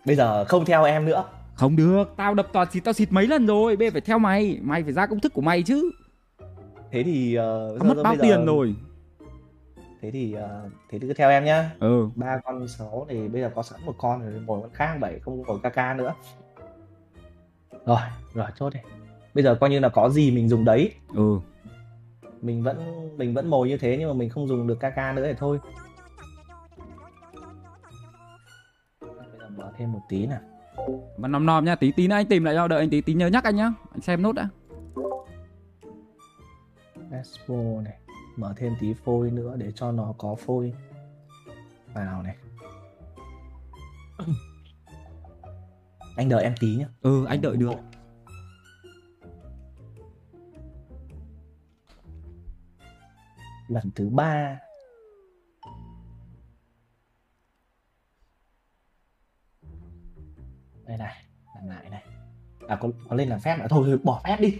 Bây 0.05 0.15
giờ 0.15 0.45
không 0.45 0.65
theo 0.65 0.83
em 0.83 1.05
nữa. 1.05 1.23
Không 1.55 1.75
được 1.75 2.13
tao 2.17 2.33
đập 2.33 2.47
toàn 2.53 2.71
xịt 2.71 2.83
tao 2.83 2.93
xịt 2.93 3.11
mấy 3.11 3.27
lần 3.27 3.47
rồi. 3.47 3.75
Bây 3.75 3.87
giờ 3.87 3.91
phải 3.91 4.01
theo 4.01 4.19
mày 4.19 4.59
mày 4.61 4.83
phải 4.83 4.93
ra 4.93 5.05
công 5.05 5.19
thức 5.19 5.33
của 5.33 5.41
mày 5.41 5.63
chứ. 5.63 5.91
Thế 6.91 7.03
thì 7.03 7.37
uh, 7.37 7.79
tao 7.79 7.89
mất 7.89 8.03
bao 8.03 8.15
tiền 8.21 8.45
rồi. 8.45 8.75
Thế 10.01 10.11
thì 10.11 10.33
ờ, 10.33 10.69
thế 10.89 10.99
thì 10.99 11.07
cứ 11.07 11.13
theo 11.13 11.29
em 11.29 11.45
nhá. 11.45 11.71
Ừ. 11.79 12.09
Ba 12.15 12.37
con 12.43 12.67
sáu 12.67 13.05
thì 13.09 13.27
bây 13.27 13.41
giờ 13.41 13.51
có 13.55 13.63
sẵn 13.63 13.79
một 13.85 13.95
con 13.97 14.21
rồi 14.21 14.41
một 14.45 14.59
con 14.61 14.71
khác 14.73 14.97
bảy 14.99 15.19
không 15.19 15.43
còn 15.43 15.59
KK 15.59 15.97
nữa. 15.97 16.13
Rồi 17.85 17.99
rồi 18.33 18.47
chốt 18.55 18.73
đi 18.73 18.79
bây 19.33 19.43
giờ 19.43 19.55
coi 19.55 19.69
như 19.69 19.79
là 19.79 19.89
có 19.89 20.09
gì 20.09 20.31
mình 20.31 20.49
dùng 20.49 20.65
đấy. 20.65 20.93
Ừ. 21.13 21.39
Mình 22.41 22.63
vẫn 22.63 22.77
mình 23.17 23.33
vẫn 23.33 23.49
mồi 23.49 23.69
như 23.69 23.77
thế 23.77 23.97
nhưng 23.99 24.07
mà 24.07 24.13
mình 24.13 24.29
không 24.29 24.47
dùng 24.47 24.67
được 24.67 24.79
KK 24.79 25.15
nữa 25.15 25.23
thì 25.25 25.33
thôi. 25.37 25.59
Bây 29.01 29.39
giờ 29.39 29.49
mở 29.57 29.71
thêm 29.77 29.91
một 29.91 30.01
tí 30.09 30.25
nào. 30.25 30.39
Mà 31.17 31.27
nom 31.27 31.45
nom 31.45 31.65
nhá 31.65 31.75
tí 31.75 31.91
tí 31.91 32.07
nữa 32.07 32.15
anh 32.15 32.25
tìm 32.25 32.43
lại 32.43 32.55
cho 32.55 32.67
đợi 32.67 32.79
anh 32.79 32.89
tí 32.89 33.01
tí 33.01 33.13
nhớ 33.13 33.27
nhắc 33.27 33.43
anh 33.43 33.55
nhá. 33.55 33.73
Anh 33.91 34.01
xem 34.01 34.21
nốt 34.21 34.31
đã. 34.31 34.49
Expo 37.11 37.81
này. 37.83 37.97
Mở 38.35 38.53
thêm 38.57 38.75
tí 38.79 38.93
phôi 38.93 39.31
nữa 39.31 39.55
để 39.57 39.71
cho 39.75 39.91
nó 39.91 40.13
có 40.17 40.35
phôi. 40.35 40.73
Vào 41.93 42.23
này. 42.23 42.35
Anh 46.15 46.29
đợi 46.29 46.43
em 46.43 46.53
tí 46.59 46.75
nhá. 46.75 46.85
Ừ 47.01 47.25
anh 47.25 47.41
đợi 47.41 47.57
được 47.57 47.75
lần 53.69 53.91
thứ 53.95 54.09
ba. 54.09 54.59
Đây 60.85 60.97
này 60.97 61.15
làm 61.55 61.67
lại 61.67 61.89
này. 61.89 62.03
À 62.67 62.77
có, 62.81 62.89
có 63.09 63.15
lên 63.15 63.29
làm 63.29 63.39
phép 63.39 63.57
nữa. 63.59 63.65
Thôi, 63.69 63.83
thôi 63.87 63.99
bỏ 64.03 64.21
phép 64.25 64.37
đi. 64.39 64.59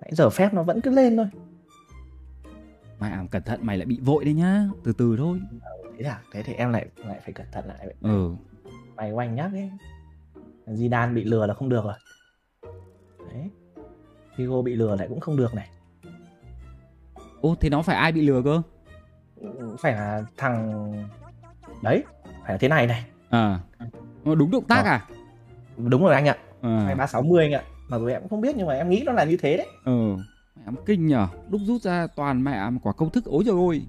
Nãy 0.00 0.10
giờ 0.12 0.30
phép 0.30 0.54
nó 0.54 0.62
vẫn 0.62 0.80
cứ 0.80 0.90
lên 0.90 1.16
thôi. 1.16 1.26
Mẹ 3.00 3.08
à, 3.08 3.24
cẩn 3.30 3.42
thận 3.42 3.60
mày 3.62 3.78
lại 3.78 3.86
bị 3.86 3.98
vội 4.02 4.24
đấy 4.24 4.34
nhá. 4.34 4.68
Từ 4.84 4.92
từ 4.92 5.16
thôi. 5.18 5.40
Thế 5.98 6.04
à? 6.04 6.22
Thế 6.32 6.42
thì 6.42 6.52
em 6.52 6.72
lại 6.72 6.88
lại 6.96 7.20
phải 7.24 7.32
cẩn 7.32 7.46
thận 7.52 7.66
lại. 7.66 7.78
Vậy. 7.84 7.94
Ừ. 8.00 8.34
Mày 8.96 9.12
oanh 9.12 9.34
nhắc 9.34 9.50
ấy. 9.52 9.70
Zidane 10.66 11.14
bị 11.14 11.24
lừa 11.24 11.46
là 11.46 11.54
không 11.54 11.68
được 11.68 11.84
rồi. 11.84 11.94
Đấy. 13.18 13.50
Figo 14.36 14.62
bị 14.62 14.74
lừa 14.74 14.96
lại 14.96 15.08
cũng 15.08 15.20
không 15.20 15.36
được 15.36 15.54
này 15.54 15.70
Ô 17.40 17.54
thế 17.60 17.70
nó 17.70 17.82
phải 17.82 17.96
ai 17.96 18.12
bị 18.12 18.20
lừa 18.20 18.42
cơ 18.42 18.62
phải 19.78 19.92
là 19.92 20.22
thằng 20.36 20.92
đấy 21.82 22.04
phải 22.42 22.52
là 22.52 22.58
thế 22.58 22.68
này 22.68 22.86
này 22.86 23.04
À 23.30 23.60
Ờ, 24.24 24.34
Đúng 24.34 24.50
động 24.50 24.64
tác 24.64 24.84
Ờ. 24.84 24.90
à 24.90 25.06
đúng 25.76 26.02
rồi 26.04 26.14
anh 26.14 26.28
ạ 26.28 26.36
À 26.62 26.82
hai 26.86 26.94
ba 26.94 27.06
sáu 27.06 27.22
mươi 27.22 27.44
anh 27.44 27.52
ạ 27.52 27.62
mà 27.88 27.98
rồi 27.98 28.12
em 28.12 28.20
cũng 28.20 28.28
không 28.30 28.40
biết 28.40 28.56
nhưng 28.56 28.66
mà 28.66 28.74
em 28.74 28.88
nghĩ 28.88 29.02
nó 29.06 29.12
là 29.12 29.24
như 29.24 29.36
thế 29.36 29.56
đấy 29.56 29.66
Ừ 29.84 30.16
Mẹ 30.56 30.62
em 30.66 30.74
kinh 30.86 31.06
nhở 31.06 31.28
Lúc 31.50 31.60
rút 31.64 31.82
ra 31.82 32.06
toàn 32.16 32.44
mẹ 32.44 32.52
em 32.52 32.78
quả 32.78 32.92
công 32.92 33.10
thức 33.10 33.24
ối 33.24 33.42
trời 33.46 33.54
ơi 33.68 33.82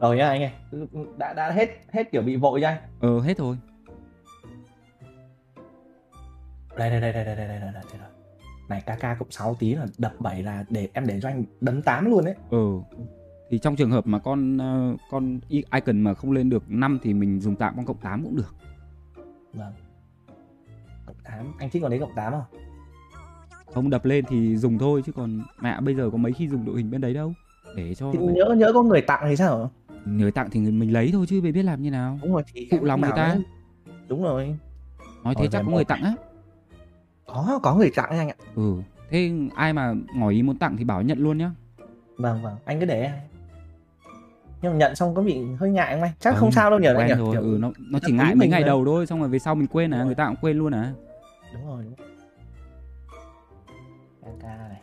rồi 0.00 0.16
nhá 0.16 0.28
anh 0.28 0.42
ơi 0.42 0.50
đã 1.18 1.32
đã 1.32 1.50
hết 1.50 1.68
hết 1.92 2.10
kiểu 2.12 2.22
bị 2.22 2.36
vội 2.36 2.60
cho 2.60 2.68
anh 2.68 2.76
Ờ 3.00 3.20
hết 3.20 3.38
rồi 3.38 3.56
đây 6.76 6.90
đây 6.90 7.00
đây 7.00 7.12
đây 7.12 7.24
đây 7.24 7.36
đây 7.36 7.48
đây 7.48 7.60
đây, 7.60 7.72
đây, 7.72 7.82
đây. 8.00 8.08
Này 8.68 8.80
kk 8.86 9.18
cộng 9.18 9.30
6 9.30 9.54
tí 9.54 9.74
là 9.74 9.86
đập 9.98 10.12
7 10.18 10.42
là 10.42 10.64
để 10.70 10.88
em 10.92 11.06
để 11.06 11.20
cho 11.22 11.28
anh 11.28 11.44
đấm 11.60 11.82
8 11.82 12.10
luôn 12.10 12.24
đấy 12.24 12.34
Ừ 12.50 12.80
thì 13.50 13.58
trong 13.58 13.76
trường 13.76 13.90
hợp 13.90 14.06
mà 14.06 14.18
con 14.18 14.58
ờ, 14.58 14.96
con 15.10 15.38
icon 15.48 16.00
mà 16.00 16.14
không 16.14 16.32
lên 16.32 16.50
được 16.50 16.62
5 16.68 16.98
thì 17.02 17.14
mình 17.14 17.40
dùng 17.40 17.56
tạm 17.56 17.76
con 17.76 17.84
cộng 17.86 17.96
8 17.98 18.22
cũng 18.24 18.36
được. 18.36 18.54
vâng 19.52 19.72
cộng 21.06 21.16
8 21.24 21.52
anh 21.58 21.70
thích 21.70 21.82
còn 21.82 21.90
đấy 21.90 22.00
cộng 22.00 22.14
8 22.16 22.32
không 22.32 22.42
Không 23.74 23.90
đập 23.90 24.04
lên 24.04 24.24
thì 24.28 24.56
dùng 24.56 24.78
thôi 24.78 25.02
chứ 25.06 25.12
còn 25.12 25.40
mẹ 25.60 25.80
bây 25.80 25.94
giờ 25.94 26.10
có 26.12 26.18
mấy 26.18 26.32
khi 26.32 26.48
dùng 26.48 26.64
đội 26.64 26.76
hình 26.76 26.90
bên 26.90 27.00
đấy 27.00 27.14
đâu. 27.14 27.32
Để 27.76 27.94
cho 27.94 28.12
thì 28.12 28.18
nhớ 28.18 28.54
nhớ 28.58 28.72
có 28.72 28.82
người 28.82 29.00
tặng 29.00 29.20
thì 29.28 29.36
sao 29.36 29.70
người 30.04 30.30
tặng 30.32 30.48
thì 30.50 30.60
mình 30.60 30.92
lấy 30.92 31.10
thôi 31.12 31.26
chứ 31.28 31.40
biết 31.40 31.62
làm 31.62 31.82
như 31.82 31.90
nào. 31.90 32.18
đúng 32.22 32.32
rồi 32.32 32.42
thì 32.54 32.68
Phụ 32.70 32.84
lòng 32.84 33.00
người 33.00 33.10
ta. 33.16 33.28
đấy. 33.28 33.42
đúng 34.08 34.22
rồi 34.22 34.56
Nói 35.24 35.34
thế 35.34 35.42
Rồi, 35.42 35.48
chắc 35.52 35.62
có 35.66 35.72
người 35.72 35.84
tặng 35.84 36.02
á. 36.02 36.14
Có 37.26 37.60
có 37.62 37.74
người 37.74 37.90
tặng 37.94 38.10
anh 38.18 38.28
ạ 38.28 38.34
Ừ. 38.54 38.74
Thế 39.10 39.30
ai 39.54 39.72
mà 39.72 39.94
ngỏ 40.14 40.28
ý 40.28 40.42
muốn 40.42 40.58
tặng 40.58 40.76
thì 40.76 40.84
bảo 40.84 41.02
nhận 41.02 41.18
luôn 41.18 41.38
nhá. 41.38 41.50
vâng 42.18 42.42
vâng 42.42 42.56
anh 42.64 42.80
cứ 42.80 42.86
để 42.86 43.02
em 43.02 43.12
nhưng 44.62 44.72
mà 44.72 44.78
nhận 44.78 44.96
xong 44.96 45.14
có 45.14 45.22
bị 45.22 45.40
hơi 45.60 45.70
ngại 45.70 45.92
không 45.94 46.02
anh 46.02 46.12
chắc 46.20 46.30
Không, 46.30 46.40
không 46.40 46.52
sao 46.52 46.70
đâu 46.70 46.78
nhờ 46.78 46.88
anh 46.88 46.96
Quen 46.96 47.08
nhỉ 47.08 47.14
rồi. 47.14 47.32
Kiểu- 47.32 47.42
Ừ 47.42 47.58
nó 47.60 47.70
nó 47.90 47.98
chỉ 48.06 48.12
ngại 48.12 48.34
mấy 48.34 48.48
ngày 48.48 48.60
thôi. 48.62 48.66
đầu 48.68 48.84
thôi 48.84 49.06
xong 49.06 49.20
rồi 49.20 49.28
về 49.28 49.38
sau 49.38 49.54
mình 49.54 49.66
quên 49.66 49.90
à, 49.94 50.04
người 50.04 50.14
ta 50.14 50.26
cũng 50.26 50.36
quên 50.40 50.58
luôn 50.58 50.74
à. 50.74 50.92
đúng 51.54 51.66
rồi 51.66 51.84
đúng 51.84 51.94
kk 54.38 54.42
này 54.42 54.80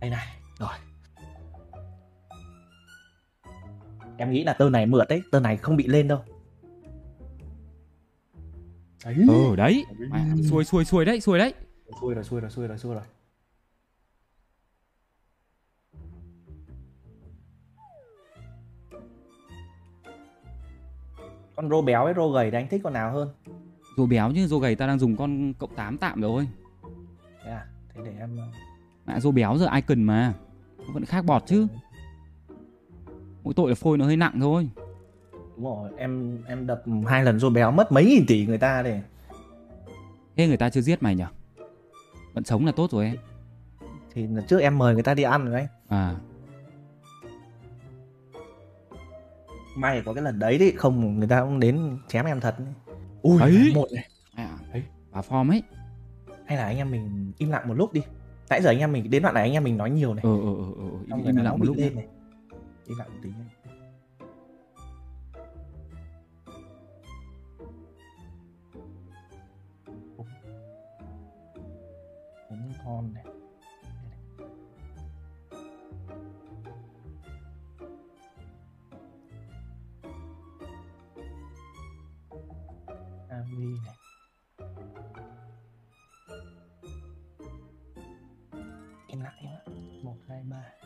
đây 0.00 0.10
này 0.10 0.26
rồi 0.58 0.68
em 4.20 4.30
nghĩ 4.30 4.44
là 4.44 4.52
tơ 4.52 4.70
này 4.70 4.86
mượt 4.86 5.08
đấy 5.08 5.22
tơ 5.30 5.40
này 5.40 5.56
không 5.56 5.76
bị 5.76 5.86
lên 5.86 6.08
đâu 6.08 6.20
đấy 9.04 9.14
Ừ 9.28 9.56
đấy. 9.56 9.84
Mẹ 10.10 10.24
xuôi 10.50 10.64
xuôi 10.64 10.84
xuôi 10.84 11.04
đấy, 11.04 11.20
xuôi 11.20 11.38
đấy. 11.38 11.54
xuôi 12.00 12.14
rồi 12.14 12.24
xuôi 12.24 12.40
rồi 12.40 12.50
xuôi 12.50 12.66
rồi 12.68 12.78
xuôi 12.78 12.94
rồi 12.94 13.02
con 21.56 21.70
rô 21.70 21.82
béo 21.82 22.04
với 22.04 22.14
rô 22.14 22.30
gầy 22.30 22.50
thì 22.50 22.56
anh 22.56 22.68
thích 22.68 22.80
con 22.84 22.92
nào 22.92 23.12
hơn 23.12 23.28
Rồi 23.96 24.06
béo 24.06 24.32
chứ 24.34 24.46
rồi 24.46 24.60
gầy 24.60 24.74
ta 24.74 24.86
đang 24.86 24.98
dùng 24.98 25.16
con 25.16 25.52
cộng 25.58 25.74
8 25.74 25.98
tạm 25.98 26.20
rồi. 26.20 26.48
thế 27.44 27.50
à 27.50 27.66
thế 27.94 28.00
để 28.04 28.12
em 28.18 28.38
Mẹ 29.06 29.20
rô 29.20 29.30
béo 29.30 29.56
giờ 29.58 29.66
icon 29.74 30.02
mà. 30.02 30.34
Nó 30.78 30.84
vẫn 30.94 31.04
khác 31.04 31.24
bọt 31.24 31.42
chứ. 31.46 31.66
Mỗi 33.44 33.54
tội 33.54 33.68
là 33.68 33.74
phôi 33.74 33.98
nó 33.98 34.04
hơi 34.04 34.16
nặng 34.16 34.40
thôi. 34.40 34.68
đúng 35.56 35.64
rồi 35.64 35.90
em 35.96 36.38
em 36.46 36.66
đập 36.66 36.82
hai 37.06 37.24
lần 37.24 37.38
rô 37.38 37.50
béo 37.50 37.70
mất 37.70 37.92
mấy 37.92 38.04
nghìn 38.04 38.24
tỷ 38.28 38.46
người 38.46 38.58
ta 38.58 38.82
để 38.82 39.00
Thế 40.36 40.46
người 40.48 40.56
ta 40.56 40.70
chưa 40.70 40.80
giết 40.80 41.02
mày 41.02 41.14
nhở? 41.14 41.26
Vẫn 42.34 42.44
sống 42.44 42.66
là 42.66 42.72
tốt 42.72 42.90
rồi 42.90 43.04
em. 43.04 43.16
thì 44.14 44.26
lần 44.26 44.44
trước 44.48 44.58
em 44.60 44.78
mời 44.78 44.94
người 44.94 45.02
ta 45.02 45.14
đi 45.14 45.22
ăn 45.22 45.44
rồi 45.44 45.54
anh 45.54 45.66
À, 45.88 46.14
may 49.76 50.02
có 50.06 50.12
cái 50.14 50.22
lần 50.24 50.38
đấy 50.38 50.56
thì 50.58 50.72
không 50.72 51.18
người 51.18 51.28
ta 51.28 51.40
cũng 51.40 51.60
đến 51.60 51.98
chém 52.08 52.24
em 52.26 52.40
thật 52.40 52.54
ui 53.22 53.40
Ấy. 53.40 53.72
một 53.74 53.88
này 53.94 54.08
à 54.34 54.58
Ấy. 54.72 54.82
bà 55.12 55.20
form 55.20 55.50
ấy. 55.50 55.62
hay 56.46 56.58
là 56.58 56.64
anh 56.64 56.76
em 56.76 56.90
mình 56.90 57.32
im 57.38 57.50
lặng 57.50 57.68
một 57.68 57.74
lúc 57.74 57.92
đi 57.92 58.02
nãy 58.50 58.62
giờ 58.62 58.70
anh 58.70 58.78
em 58.78 58.92
mình 58.92 59.10
đến 59.10 59.22
đoạn 59.22 59.34
này 59.34 59.42
anh 59.42 59.52
em 59.52 59.64
mình 59.64 59.76
nói 59.76 59.90
nhiều 59.90 60.14
này 60.14 60.22
ờ 60.24 60.30
ờ 60.40 60.54
ờ, 60.78 60.90
Xong 61.10 61.18
im, 61.18 61.24
rồi 61.24 61.26
im 61.26 61.36
lặng 61.36 61.58
một 61.58 61.64
lúc 61.64 61.76
nhá. 61.76 61.86
này 61.94 62.06
đi 62.90 62.96
lại 62.96 63.08
một 63.08 63.18
tí 63.22 63.28
nhé. 63.28 63.44
Cũng 72.48 72.72
con 72.84 73.14
này 73.14 73.24
Ami 83.28 83.78
này 83.84 83.96
em 89.08 89.20
lại 89.20 89.34
em 89.42 90.04
một, 90.04 90.16
hai, 90.28 90.42
ba. 90.50 90.79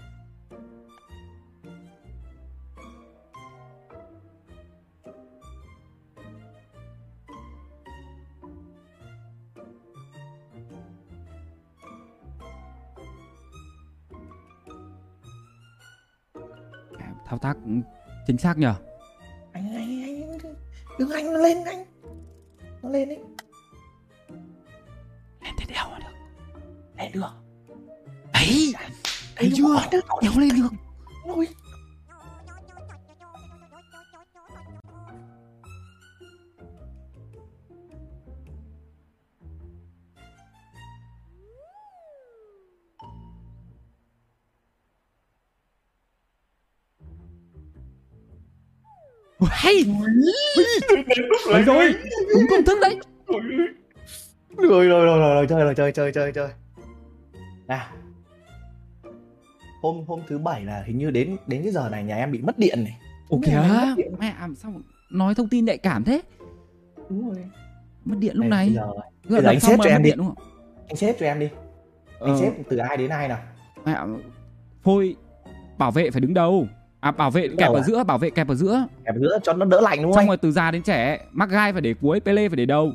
Thao 17.27 17.39
tác 17.39 17.57
chính 18.27 18.39
xác 18.39 18.59
nhở? 18.59 18.75
anh 19.53 19.75
anh 19.75 20.03
anh 20.03 20.39
đừng 20.99 21.11
anh 21.11 21.33
nó 21.33 21.39
lên 21.39 21.65
anh 21.65 21.85
nó 22.83 22.89
lên 22.89 23.09
đi 23.09 23.17
Lên 25.43 25.55
thế 25.59 25.65
đeo 25.69 25.85
được. 25.99 26.15
lên 26.99 27.13
được 27.13 27.31
Đấy, 28.33 28.75
thấy 28.75 28.75
thấy 29.37 29.53
chưa? 29.57 29.77
đeo 30.23 30.33
lên 30.37 30.49
được. 30.57 30.69
Ôi. 31.25 31.49
Hay. 49.51 49.75
Đấy 51.53 51.63
rồi, 51.63 51.95
đúng 52.35 52.45
công 52.51 52.65
thức 52.65 52.79
đấy. 52.83 52.99
rồi 54.57 54.87
rồi 54.89 55.05
rồi 55.07 55.19
rồi 55.19 55.35
rồi 55.35 55.47
chơi 55.49 55.65
rồi 55.65 55.75
chơi 55.75 55.93
chơi 55.93 56.13
chơi 56.13 56.33
chơi 56.33 56.49
nào 57.67 57.87
hôm 59.83 60.05
hôm 60.07 60.21
thứ 60.29 60.39
bảy 60.39 60.65
là 60.65 60.83
hình 60.87 60.99
như 60.99 61.11
đến 61.11 61.37
đến 61.47 61.63
cái 61.63 61.73
giờ 61.73 61.89
này 61.89 62.05
nhà 62.05 62.17
em 62.17 62.33
bị 62.33 62.43
mất 62.43 62.59
điện 62.59 62.85
này 62.85 62.99
em 63.31 63.41
kìa, 63.97 64.05
mẹ 64.19 64.35
à, 64.39 64.49
sao 64.57 64.73
nói 65.11 65.35
thông 65.35 65.49
tin 65.49 65.65
nhạy 65.65 65.79
cảm 65.79 66.05
thế? 66.05 66.21
đúng 67.11 67.29
rồi 67.31 67.45
Mất 68.05 68.17
điện 68.19 68.37
lúc 68.37 68.47
này. 68.47 68.67
bây 68.67 68.75
giờ 68.75 68.87
bây 69.29 69.43
giờ 69.43 69.49
anh 69.49 69.61
xếp 69.61 69.77
cho 69.85 69.91
em 69.91 70.03
đi. 70.03 70.11
điện 70.11 70.19
đúng 70.19 70.27
không? 70.27 70.37
anh 70.89 70.97
xếp 70.97 71.17
cho 71.21 71.27
em 71.27 71.39
đi 71.41 71.49
anh 72.21 72.31
Ờ, 72.35 72.39
xếp 72.41 72.53
từ 72.71 72.77
ai 72.77 72.97
đến 72.97 73.11
ai 73.11 73.29
nào 73.29 73.39
mẹ 73.85 73.97
phôi 74.83 75.17
bảo 75.79 75.91
vệ 75.91 76.11
phải 76.11 76.21
đứng 76.21 76.35
đầu. 76.35 76.67
À 77.05 77.11
bảo 77.11 77.31
vệ 77.31 77.49
Đứng 77.49 77.57
kẹp 77.57 77.67
đầu 77.67 77.75
ở 77.75 77.81
à? 77.81 77.83
giữa, 77.83 78.05
bảo 78.05 78.19
vệ 78.19 78.31
kẹp 78.31 78.49
ở 78.49 78.55
giữa. 78.55 78.87
kẹp 79.05 79.15
giữa 79.21 79.39
cho 79.43 79.53
nó 79.53 79.65
đỡ 79.67 79.81
lạnh 79.81 80.03
đúng 80.03 80.13
không 80.13 80.21
Xong 80.23 80.27
rồi 80.29 80.37
từ 80.37 80.51
già 80.51 80.71
đến 80.71 80.83
trẻ, 80.83 81.19
mắc 81.33 81.51
gai 81.51 81.73
phải 81.73 81.81
để 81.83 81.95
cuối, 82.01 82.21
Pele 82.21 82.49
phải 82.49 82.57
để 82.57 82.67
đầu. 82.67 82.93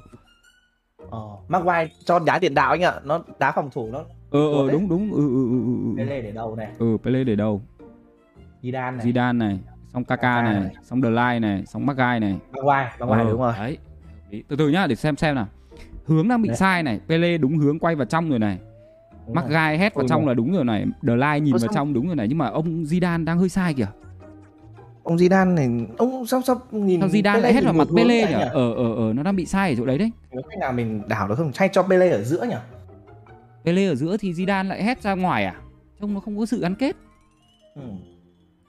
ờ 1.10 1.19
Maguire 1.48 1.88
cho 2.06 2.19
đá 2.19 2.39
tiền 2.39 2.54
đạo 2.54 2.72
anh 2.72 2.82
ạ 2.84 2.93
nó 3.04 3.19
đá 3.39 3.52
phòng 3.52 3.69
thủ 3.74 3.89
nó 3.91 4.00
Ờ 4.32 4.52
ờ 4.52 4.67
đấy. 4.67 4.69
đúng 4.74 4.89
đúng. 4.89 5.12
Ừ 5.12 5.17
ừ 5.17 5.50
ừ 5.52 5.60
ừ. 5.65 5.98
ừ. 5.98 6.04
Pele 6.06 6.22
để 6.22 6.32
đầu 6.32 6.56
này 6.56 6.67
Ừ 6.80 6.98
Pele 7.04 7.24
để 7.24 7.36
đầu. 7.36 7.62
Zidane 8.63 8.95
này 8.98 9.06
Zidane 9.06 9.38
này, 9.38 9.60
xong 9.93 10.04
Kaka 10.04 10.22
Kaka 10.22 10.41
này, 10.52 10.60
này. 10.60 10.76
xong 10.84 11.02
The 11.02 11.10
Line 11.10 11.39
này, 11.39 11.65
xong 11.65 11.86
Magai 11.86 12.19
này. 12.19 12.36
Maguire 12.52 12.91
Maguire 13.00 13.24
Ờ, 13.24 13.30
đúng 13.32 13.41
rồi 13.41 13.54
Đấy. 13.60 13.78
Từ 14.48 14.56
từ 14.56 14.69
nhá 14.69 14.88
để 14.88 14.95
xem 14.95 15.15
xem 15.17 15.36
nào 15.36 15.48
hướng 16.06 16.28
đang 16.28 16.41
bị 16.41 16.48
Đấy. 16.50 16.58
sai 16.58 16.84
này 16.84 17.00
Pele 17.08 17.38
đúng 17.38 17.58
hướng 17.58 17.80
quay 17.80 17.95
vào 17.95 18.06
trong 18.06 18.30
rồi 18.30 18.39
này 18.39 18.58
mắc 19.34 19.46
gai 19.50 19.78
hét 19.78 19.94
vào 19.96 20.08
trong 20.08 20.28
là 20.28 20.34
đúng 20.34 20.52
rồi 20.54 20.65
này 20.65 20.86
The 21.08 21.15
Line 21.15 21.39
nhìn 21.39 21.54
Ơ, 21.54 21.58
vào 21.58 21.60
sao- 21.60 21.74
trong 21.74 21.94
đúng 21.94 22.08
rồi 22.08 22.15
này 22.15 22.28
nhưng 22.28 22.38
mà 22.38 22.48
ông 22.48 22.84
Zidane 22.84 23.26
đang 23.26 23.39
hơi 23.39 23.50
sai 23.50 23.74
kìa. 23.74 23.88
Ông 25.04 25.18
Zidane 25.18 25.54
này 25.54 25.88
ông 25.98 26.26
sao 26.26 26.42
sao 26.42 26.62
nhìn 26.72 27.00
sao 27.00 27.10
Zidane 27.10 27.42
lại 27.42 27.54
hét 27.54 27.63
vào 27.63 27.74
mặt 27.74 27.88
Pele 27.96 28.28
nhỉ? 28.28 28.34
ờ 28.52 28.74
ờ 28.74 28.96
ờ 28.96 29.13
nó 29.13 29.24
đang 29.24 29.36
bị 29.36 29.46
sai 29.46 29.70
ở 29.70 29.76
chỗ 29.76 29.86
đấy 29.86 29.98
đấy. 29.98 30.12
Có 30.36 30.42
cách 30.50 30.60
nào 30.60 30.72
mình 30.74 31.02
đảo 31.08 31.28
được 31.28 31.36
không? 31.36 31.52
Hay 31.56 31.70
cho 31.74 31.84
Pele 31.84 32.10
ở 32.10 32.24
giữa 32.24 32.44
nhỉ? 32.44 32.56
Pele 33.65 33.88
ở 33.88 33.96
giữa 33.96 34.18
thì 34.18 34.34
Zidane 34.34 34.68
lại 34.68 34.84
hét 34.84 35.02
ra 35.02 35.15
ngoài 35.15 35.46
à? 35.46 35.56
Trông 36.02 36.13
nó 36.13 36.20
không 36.20 36.38
có 36.39 36.46
sự 36.46 36.60
gắn 36.62 36.76
kết. 36.76 36.96
Ừ. 37.76 37.82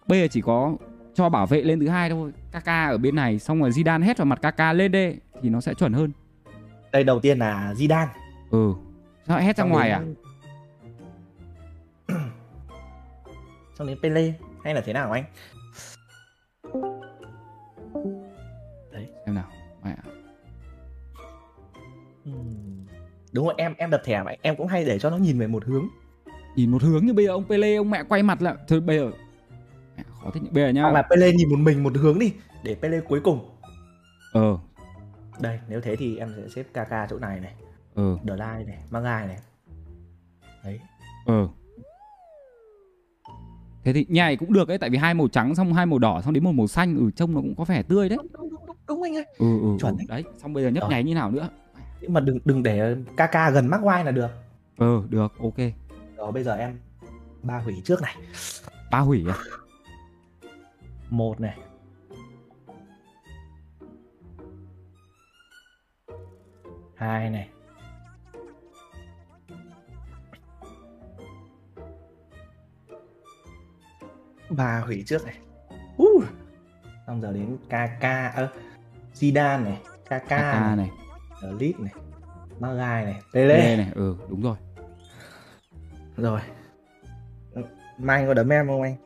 bây 0.09 0.21
giờ 0.21 0.27
chỉ 0.31 0.41
có 0.41 0.77
cho 1.15 1.29
bảo 1.29 1.47
vệ 1.47 1.63
lên 1.63 1.81
thứ 1.81 1.89
hai 1.89 2.11
thôi 2.11 2.33
Kaka 2.53 2.87
ở 2.89 2.99
bên 2.99 3.15
này 3.15 3.39
xong 3.39 3.61
rồi 3.61 3.71
Zidane 3.71 4.03
hét 4.03 4.19
vào 4.19 4.27
mặt 4.27 4.43
Kaka 4.43 4.73
lên 4.73 4.93
đê 4.93 5.17
thì 5.43 5.49
nó 5.49 5.61
sẽ 5.61 5.75
chuẩn 5.75 5.93
hơn. 5.93 6.13
Đây 6.93 7.05
đầu 7.05 7.21
tiên 7.21 7.39
là 7.39 7.75
Zidane. 7.77 8.07
ừ. 8.51 8.73
Sao 9.27 9.37
lại 9.37 9.47
hét 9.47 9.57
ra 9.57 9.63
Xong 9.63 9.71
ngoài 9.71 9.91
à 9.91 10.03
Xong 13.81 13.89
đến 13.89 13.99
Pele 14.03 14.33
hay 14.65 14.75
là 14.75 14.81
thế 14.81 14.93
nào 14.93 15.13
anh? 15.13 15.25
xem 19.27 19.35
nào 19.35 19.49
mẹ. 19.85 19.97
Đúng 23.33 23.45
rồi 23.47 23.55
em 23.59 23.75
em 23.79 23.91
đập 23.91 24.01
thẻ 24.05 24.23
mà 24.23 24.33
em 24.43 24.57
cũng 24.57 24.67
hay 24.67 24.85
để 24.85 24.99
cho 24.99 25.11
nó 25.11 25.17
nhìn 25.17 25.39
về 25.39 25.47
một 25.47 25.65
hướng. 25.65 25.89
nhìn 26.57 26.71
một 26.71 26.83
hướng 26.83 27.07
như 27.07 27.13
bây 27.15 27.25
giờ 27.25 27.33
ông 27.33 27.45
Pele 27.49 27.77
ông 27.77 27.91
mẹ 27.91 28.03
quay 28.09 28.23
mặt 28.23 28.43
lại 28.43 28.55
thôi 28.69 28.81
bây 28.81 28.99
giờ 28.99 29.11
mẹ, 29.97 30.03
khó 30.23 30.31
thế 30.35 30.41
nhỉ? 30.41 30.49
bây 30.53 30.65
giờ 30.65 30.69
nhá 30.69 30.83
Hoặc 30.83 30.91
là 30.93 31.03
Pele 31.03 31.33
nhìn 31.33 31.49
một 31.51 31.59
mình 31.59 31.83
một 31.83 31.93
hướng 31.97 32.19
đi 32.19 32.33
để 32.63 32.75
Pele 32.83 33.01
cuối 33.01 33.21
cùng. 33.21 33.51
ờ 34.33 34.59
Đây 35.41 35.61
nếu 35.69 35.81
thế 35.81 35.97
thì 35.97 36.17
em 36.17 36.35
sẽ 36.37 36.49
xếp 36.49 36.65
Kaka 36.75 37.07
chỗ 37.11 37.19
này 37.19 37.41
này, 37.41 37.55
ờ 37.95 38.17
The 38.29 38.35
Line 38.37 38.65
này, 38.67 38.79
Magai 38.91 39.27
này. 39.27 39.39
Đấy. 40.65 40.81
ờ 41.27 41.49
thế 43.85 43.93
thì 43.93 44.07
nhảy 44.09 44.37
cũng 44.37 44.53
được 44.53 44.69
ấy 44.69 44.79
tại 44.79 44.91
vì 44.91 44.99
hai 44.99 45.15
màu 45.15 45.29
trắng 45.29 45.55
xong 45.55 45.73
hai 45.75 45.87
màu 45.87 45.99
đỏ 45.99 46.21
xong 46.25 46.35
đến 46.35 46.45
một 46.45 46.53
màu 46.53 46.67
xanh 46.67 46.97
ừ 46.97 47.11
trông 47.17 47.35
nó 47.35 47.41
cũng 47.41 47.55
có 47.55 47.65
vẻ 47.65 47.83
tươi 47.83 48.09
đấy 48.09 48.19
Đúng, 48.23 48.33
đúng, 48.33 48.51
đúng, 48.67 48.77
đúng, 48.89 49.03
anh 49.03 49.17
ơi. 49.17 49.25
ừ 49.39 49.61
ừ, 49.61 49.77
Chuẩn 49.81 49.97
ừ. 49.99 50.05
đấy. 50.09 50.25
xong 50.39 50.53
bây 50.53 50.65
giờ 50.65 50.71
nhấp 50.71 50.81
Rồi. 50.83 50.91
nháy 50.91 51.05
như 51.05 51.15
nào 51.15 51.31
nữa 51.31 51.49
Nhưng 52.01 52.13
mà 52.13 52.21
đừng 52.21 52.39
đừng 52.45 52.63
để 52.63 52.97
Kaka 53.17 53.51
gần 53.51 53.67
Maguire 53.67 54.05
là 54.05 54.11
được. 54.11 54.29
ờ 54.77 55.03
được 55.09 55.33
ok 55.39 55.57
Rồi 56.17 56.33
bây 56.33 56.43
giờ 56.45 56.55
em 56.57 56.79
ba 57.43 57.59
hủy 57.59 57.75
trước 57.85 58.03
này. 58.03 58.17
ba 58.91 58.99
hủy 58.99 59.25
à 59.29 59.37
một 61.11 61.41
này 61.41 61.59
hai 66.95 67.31
này 67.31 67.49
ba 74.51 74.83
hủy 74.87 75.05
trước 75.07 75.25
này. 75.25 75.39
Uh. 76.03 76.25
xong 77.07 77.21
giờ 77.23 77.33
đến 77.33 77.57
KK 77.67 78.03
ơ 78.35 78.49
Zidane 79.15 79.65
này 79.65 79.79
KK 80.05 80.11
Kaka 80.11 80.61
này 80.61 80.77
này. 80.77 80.91
Elite 81.43 81.79
này 81.79 81.93
Magai 82.61 83.05
này 83.05 83.21
Pele. 83.35 83.77
Này 83.77 83.91
ừ 83.95 84.17
đúng 84.29 84.43
rồi. 84.43 84.57
Rồi. 86.17 86.41
Mai 87.99 88.19
anh 88.19 88.27
có 88.27 88.35
đấm 88.35 88.49
em 88.49 88.67
không 88.67 88.83
anh? 88.83 88.97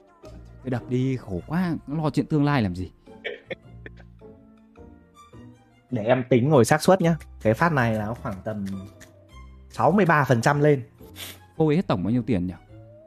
Cái 0.65 0.71
đập 0.71 0.83
đi 0.89 1.17
khổ 1.17 1.41
quá 1.47 1.75
lo 1.87 2.11
chuyện 2.11 2.27
tương 2.27 2.45
lai 2.45 2.63
làm 2.63 2.75
gì? 2.75 2.93
Để 5.91 6.05
em 6.05 6.25
tính 6.29 6.49
ngồi 6.49 6.65
xác 6.65 6.83
suất 6.83 7.01
nhá. 7.01 7.17
Cái 7.43 7.55
phát 7.55 7.73
này 7.73 7.95
là 7.95 8.07
nó 8.07 8.15
khoảng 8.15 8.37
tầm 8.45 8.67
63% 9.73 10.61
lên. 10.61 10.83
Phôi 11.57 11.77
hết 11.77 11.87
tổng 11.87 12.05
bao 12.05 12.11
nhiêu 12.11 12.23
tiền 12.23 12.47
nhỉ? 12.47 12.55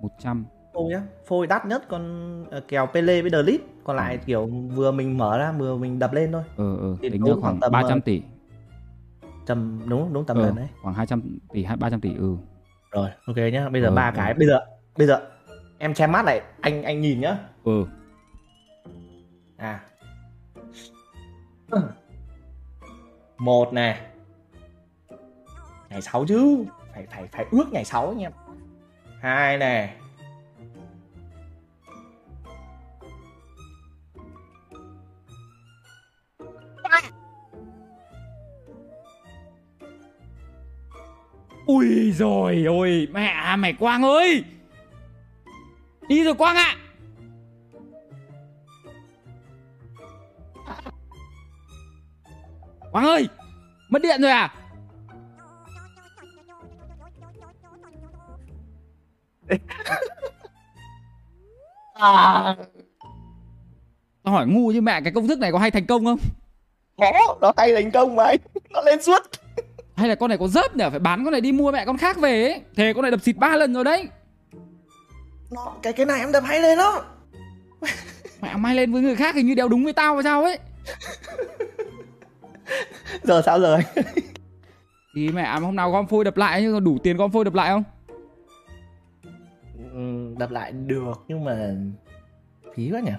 100 0.01 0.45
phôi 0.77 0.89
nhá. 0.89 1.01
Phôi 1.25 1.47
đắt 1.47 1.65
nhất 1.65 1.83
còn 1.89 2.45
ờ, 2.51 2.59
kèo 2.67 2.87
Pele 2.87 3.21
với 3.21 3.29
Delete 3.31 3.63
còn 3.83 3.95
lại 3.95 4.17
kiểu 4.25 4.45
vừa 4.75 4.91
mình 4.91 5.17
mở 5.17 5.37
ra 5.37 5.51
vừa 5.51 5.77
mình 5.77 5.99
đập 5.99 6.13
lên 6.13 6.31
thôi. 6.31 6.43
Ờ 6.57 6.95
Thì 7.01 7.09
tính 7.09 7.23
ra 7.23 7.33
khoảng 7.41 7.59
tầm, 7.59 7.71
300 7.71 7.91
ờ, 7.99 8.01
tỷ. 8.05 8.21
tầm 9.45 9.79
đúng 9.85 10.13
đúng 10.13 10.25
tầm 10.25 10.37
lần 10.37 10.55
đấy. 10.55 10.67
khoảng 10.81 10.95
200 10.95 11.21
tỷ 11.53 11.63
hay 11.63 11.77
300 11.77 12.01
tỷ 12.01 12.15
ừ. 12.15 12.35
Rồi 12.91 13.09
ok 13.27 13.35
nhá. 13.53 13.69
Bây 13.69 13.81
giờ 13.81 13.87
Ờ, 13.87 13.95
ba 13.95 14.05
ờ. 14.05 14.11
cái. 14.15 14.33
Bây 14.33 14.47
giờ 14.47 14.59
bây 14.97 15.07
giờ 15.07 15.21
em 15.77 15.93
che 15.93 16.07
mắt 16.07 16.25
lại 16.25 16.41
anh 16.61 16.83
anh 16.83 17.01
nhìn 17.01 17.19
nhá. 17.21 17.37
Ừ. 17.63 17.85
À. 19.57 19.79
Một 23.37 23.73
này 23.73 23.99
ngày 25.89 26.01
sáu 26.01 26.25
chứ. 26.27 26.65
Phải 26.93 27.07
phải 27.11 27.27
phải 27.31 27.45
ước 27.51 27.65
ngày 27.71 27.85
sáu 27.85 28.07
anh 28.07 28.19
em 28.19 28.31
hai 29.21 29.57
này 29.57 29.93
Ui 41.67 42.11
rồi 42.11 42.63
ôi 42.67 43.07
mẹ 43.11 43.25
à, 43.25 43.55
mày 43.55 43.73
Quang 43.73 44.03
ơi. 44.03 44.43
Đi 46.07 46.23
rồi 46.23 46.33
Quang 46.33 46.55
ạ. 46.55 46.75
Quang 52.91 53.05
ơi 53.05 53.27
Mất 53.89 54.01
điện 54.01 54.21
rồi 54.21 54.31
à? 54.31 54.53
À 61.93 62.55
Tao 64.23 64.33
hỏi 64.33 64.47
ngu 64.47 64.71
chứ 64.73 64.81
mẹ 64.81 65.01
cái 65.01 65.13
công 65.13 65.27
thức 65.27 65.39
này 65.39 65.51
có 65.51 65.59
hay 65.59 65.71
thành 65.71 65.85
công 65.85 66.05
không? 66.05 66.19
Có 66.97 67.37
nó 67.41 67.53
hay 67.57 67.75
thành 67.75 67.91
công 67.91 68.15
mà 68.15 68.23
anh. 68.23 68.37
Nó 68.69 68.81
lên 68.81 69.03
suốt. 69.03 69.21
Hay 69.97 70.09
là 70.09 70.15
con 70.15 70.29
này 70.29 70.37
có 70.37 70.47
dớp 70.47 70.75
nhỉ? 70.75 70.85
Phải 70.89 70.99
bán 70.99 71.23
con 71.23 71.31
này 71.31 71.41
đi 71.41 71.51
mua 71.51 71.71
mẹ 71.71 71.85
con 71.85 71.97
khác 71.97 72.17
về 72.17 72.43
ấy. 72.43 72.61
Thề 72.75 72.93
con 72.93 73.01
này 73.01 73.11
đập 73.11 73.21
xịt 73.21 73.37
ba 73.37 73.55
lần 73.55 73.73
rồi 73.73 73.83
đấy. 73.83 74.07
Nó 75.51 75.73
cái 75.81 75.93
cái 75.93 76.05
này 76.05 76.19
em 76.19 76.31
đập 76.31 76.43
hay 76.45 76.61
lên 76.61 76.77
đó 76.77 77.05
Mẹ 78.41 78.55
may 78.55 78.75
lên 78.75 78.93
với 78.93 79.01
người 79.01 79.15
khác 79.15 79.35
hình 79.35 79.47
như 79.47 79.55
đeo 79.55 79.67
đúng 79.67 79.83
với 79.83 79.93
tao 79.93 80.13
hay 80.13 80.23
sao 80.23 80.43
ấy. 80.43 80.59
Giờ 83.23 83.41
sao 83.45 83.59
anh 83.63 83.83
Thì 85.15 85.29
mẹ 85.29 85.59
hôm 85.59 85.75
nào 85.75 85.91
gom 85.91 86.07
phôi 86.07 86.23
đập 86.23 86.37
lại 86.37 86.61
nhưng 86.61 86.83
đủ 86.83 86.97
tiền 87.03 87.17
gom 87.17 87.31
phôi 87.31 87.45
đập 87.45 87.53
lại 87.53 87.69
không? 87.69 87.83
Ừ, 89.93 90.35
đập 90.39 90.51
lại 90.51 90.71
được 90.71 91.23
nhưng 91.27 91.43
mà 91.43 91.75
phí 92.75 92.91
quá 92.91 92.99
nhỉ? 92.99 93.11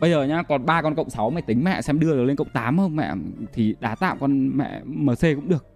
Bây 0.00 0.10
giờ 0.10 0.24
nhá 0.24 0.42
còn 0.42 0.66
ba 0.66 0.82
con 0.82 0.94
cộng 0.94 1.10
6 1.10 1.30
mày 1.30 1.42
tính 1.42 1.64
mẹ 1.64 1.82
xem 1.82 2.00
đưa 2.00 2.16
được 2.16 2.24
lên 2.24 2.36
cộng 2.36 2.48
8 2.48 2.78
không? 2.78 2.96
Mẹ 2.96 3.12
Thì 3.52 3.74
đá 3.80 3.94
tạm 3.94 4.18
con 4.20 4.56
mẹ 4.56 4.80
MC 4.84 5.20
cũng 5.20 5.48
được 5.48 5.69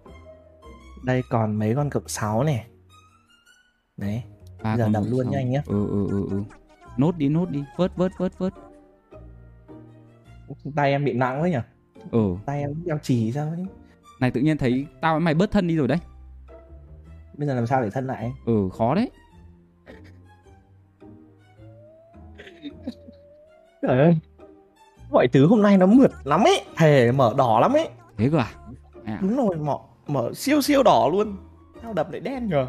đây 1.05 1.23
còn 1.29 1.55
mấy 1.55 1.75
con 1.75 1.89
cực 1.89 2.09
6 2.09 2.43
này. 2.43 2.65
Đấy 3.97 4.23
ba 4.63 4.77
Giờ 4.77 4.89
đập 4.89 5.03
cộng 5.03 5.11
luôn 5.11 5.23
sáu. 5.23 5.31
nha 5.31 5.39
anh 5.39 5.49
nhá. 5.51 5.61
Ừ 5.67 5.87
ừ 5.89 6.07
ừ 6.09 6.27
ừ. 6.29 6.43
Nốt 6.97 7.17
đi 7.17 7.29
nốt 7.29 7.49
đi. 7.49 7.63
Vớt 7.77 7.95
vớt 7.95 8.11
vớt 8.17 8.37
vớt. 8.37 8.53
Tay 10.75 10.91
em 10.91 11.05
bị 11.05 11.13
nặng 11.13 11.41
quá 11.41 11.49
nhỉ 11.49 11.57
Ừ. 12.11 12.35
Tay 12.45 12.59
em 12.59 12.83
đeo 12.85 12.97
chỉ 13.03 13.31
sao 13.31 13.47
ấy. 13.47 13.65
Này 14.19 14.31
tự 14.31 14.41
nhiên 14.41 14.57
thấy 14.57 14.87
tao 15.01 15.13
với 15.13 15.19
mày 15.19 15.33
bớt 15.33 15.51
thân 15.51 15.67
đi 15.67 15.75
rồi 15.75 15.87
đấy. 15.87 15.97
Bây 17.37 17.47
giờ 17.47 17.53
làm 17.55 17.67
sao 17.67 17.81
để 17.83 17.89
thân 17.89 18.07
lại? 18.07 18.33
Ừ 18.45 18.69
khó 18.73 18.95
đấy. 18.95 19.09
Trời 23.81 23.99
ơi. 23.99 24.17
Mọi 25.11 25.27
thứ 25.27 25.47
hôm 25.47 25.61
nay 25.61 25.77
nó 25.77 25.85
mượt 25.85 26.11
lắm 26.23 26.43
ấy. 26.43 26.61
Thề 26.77 27.11
mở 27.11 27.33
đỏ 27.37 27.59
lắm 27.59 27.73
ấy. 27.73 27.89
Thế 28.17 28.29
cơ 28.31 28.37
à? 28.37 28.51
À? 29.05 29.19
đúng 29.21 29.35
rồi 29.37 29.55
mở 29.57 29.77
mở 30.07 30.33
siêu 30.33 30.61
siêu 30.61 30.83
đỏ 30.83 31.09
luôn. 31.11 31.37
Sao 31.81 31.93
đập 31.93 32.11
lại 32.11 32.19
đen 32.19 32.49
nhờ? 32.49 32.67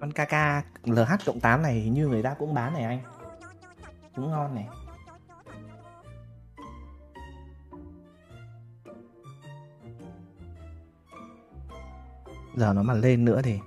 Con 0.00 0.12
KK 0.12 0.34
LH 0.84 1.26
cộng 1.26 1.40
8 1.40 1.62
này 1.62 1.90
như 1.90 2.08
người 2.08 2.22
ta 2.22 2.34
cũng 2.38 2.54
bán 2.54 2.72
này 2.72 2.84
anh. 2.84 3.00
Cũng 4.16 4.30
ngon 4.30 4.54
này. 4.54 4.68
Giờ 12.56 12.72
nó 12.72 12.82
mà 12.82 12.94
lên 12.94 13.24
nữa 13.24 13.40
thì 13.44 13.58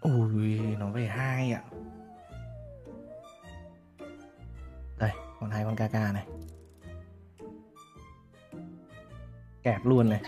ui, 0.00 0.58
nó 0.78 0.90
về 0.90 1.06
hai 1.06 1.52
ạ. 1.52 1.62
Đây 4.98 5.10
còn 5.40 5.50
hai 5.50 5.64
con 5.64 5.76
KK 5.76 5.92
này 5.92 6.26
kẹp 9.62 9.84
luôn 9.84 10.08
này 10.08 10.20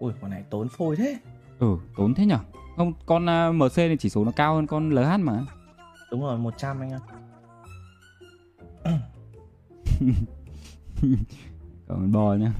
ui 0.00 0.12
con 0.20 0.30
này 0.30 0.44
tốn 0.50 0.68
phôi 0.68 0.96
thế 0.96 1.18
Ừ 1.58 1.78
tốn 1.96 2.14
thế 2.14 2.26
nhở 2.26 2.38
Không, 2.76 2.92
con 3.06 3.24
uh, 3.24 3.54
MC 3.54 3.74
thì 3.76 3.96
chỉ 3.98 4.08
số 4.08 4.24
nó 4.24 4.32
cao 4.36 4.54
hơn 4.54 4.66
con 4.66 4.90
LH 4.90 5.20
mà. 5.20 5.46
Đúng 6.10 6.20
rồi, 6.22 6.38
100 6.38 6.80
anh 6.80 6.90
ạ. 6.90 7.00
Ơn 11.86 12.12
bò 12.12 12.34
nhá. 12.34 12.52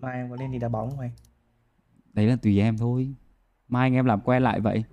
Mai 0.00 0.16
em 0.16 0.30
có 0.30 0.36
lên 0.36 0.52
đi 0.52 0.58
đá 0.58 0.68
bóng 0.68 0.90
không 0.90 1.00
anh? 1.00 1.10
Đấy 2.12 2.26
là 2.26 2.36
tùy 2.36 2.60
em 2.60 2.78
thôi. 2.78 3.14
Mai 3.68 3.86
anh 3.86 3.94
em 3.94 4.04
làm 4.04 4.20
quen 4.20 4.42
lại 4.42 4.60
vậy. 4.60 4.84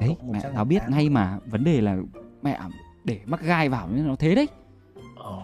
Đấy, 0.00 0.16
mẹ 0.22 0.26
108? 0.26 0.54
tao 0.54 0.64
biết 0.64 0.82
ngay 0.88 1.08
mà. 1.08 1.38
Vấn 1.46 1.64
đề 1.64 1.80
là 1.80 1.96
mẹ 2.42 2.58
để 3.04 3.20
mắc 3.24 3.40
gai 3.42 3.68
vào 3.68 3.88
nên 3.88 4.06
nó 4.06 4.16
thế 4.16 4.34
đấy. 4.34 4.48
Ờ. 5.16 5.40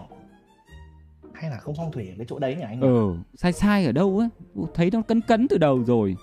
Hay 1.33 1.49
là 1.49 1.57
không 1.57 1.75
phong 1.77 1.91
thủy 1.91 2.07
ở 2.09 2.13
cái 2.17 2.25
chỗ 2.29 2.39
đấy 2.39 2.55
nhỉ 2.55 2.61
anh? 2.61 2.79
nhỉ? 2.79 2.87
Ờ, 2.87 3.17
sai 3.35 3.53
sai 3.53 3.85
ở 3.85 3.91
đâu 3.91 4.19
á. 4.19 4.27
Thấy 4.73 4.91
nó 4.91 5.01
cấn 5.01 5.21
cấn 5.21 5.47
từ 5.47 5.57
đầu 5.57 5.83
rồi. 5.83 6.15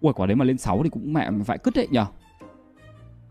Ui, 0.00 0.12
quả 0.12 0.26
đấy 0.26 0.36
mà 0.36 0.44
lên 0.44 0.58
6 0.58 0.82
thì 0.82 0.90
cũng 0.90 1.12
mẹ 1.12 1.30
phải 1.44 1.58
cứt 1.58 1.74
đấy 1.76 1.88
nhở. 1.90 2.06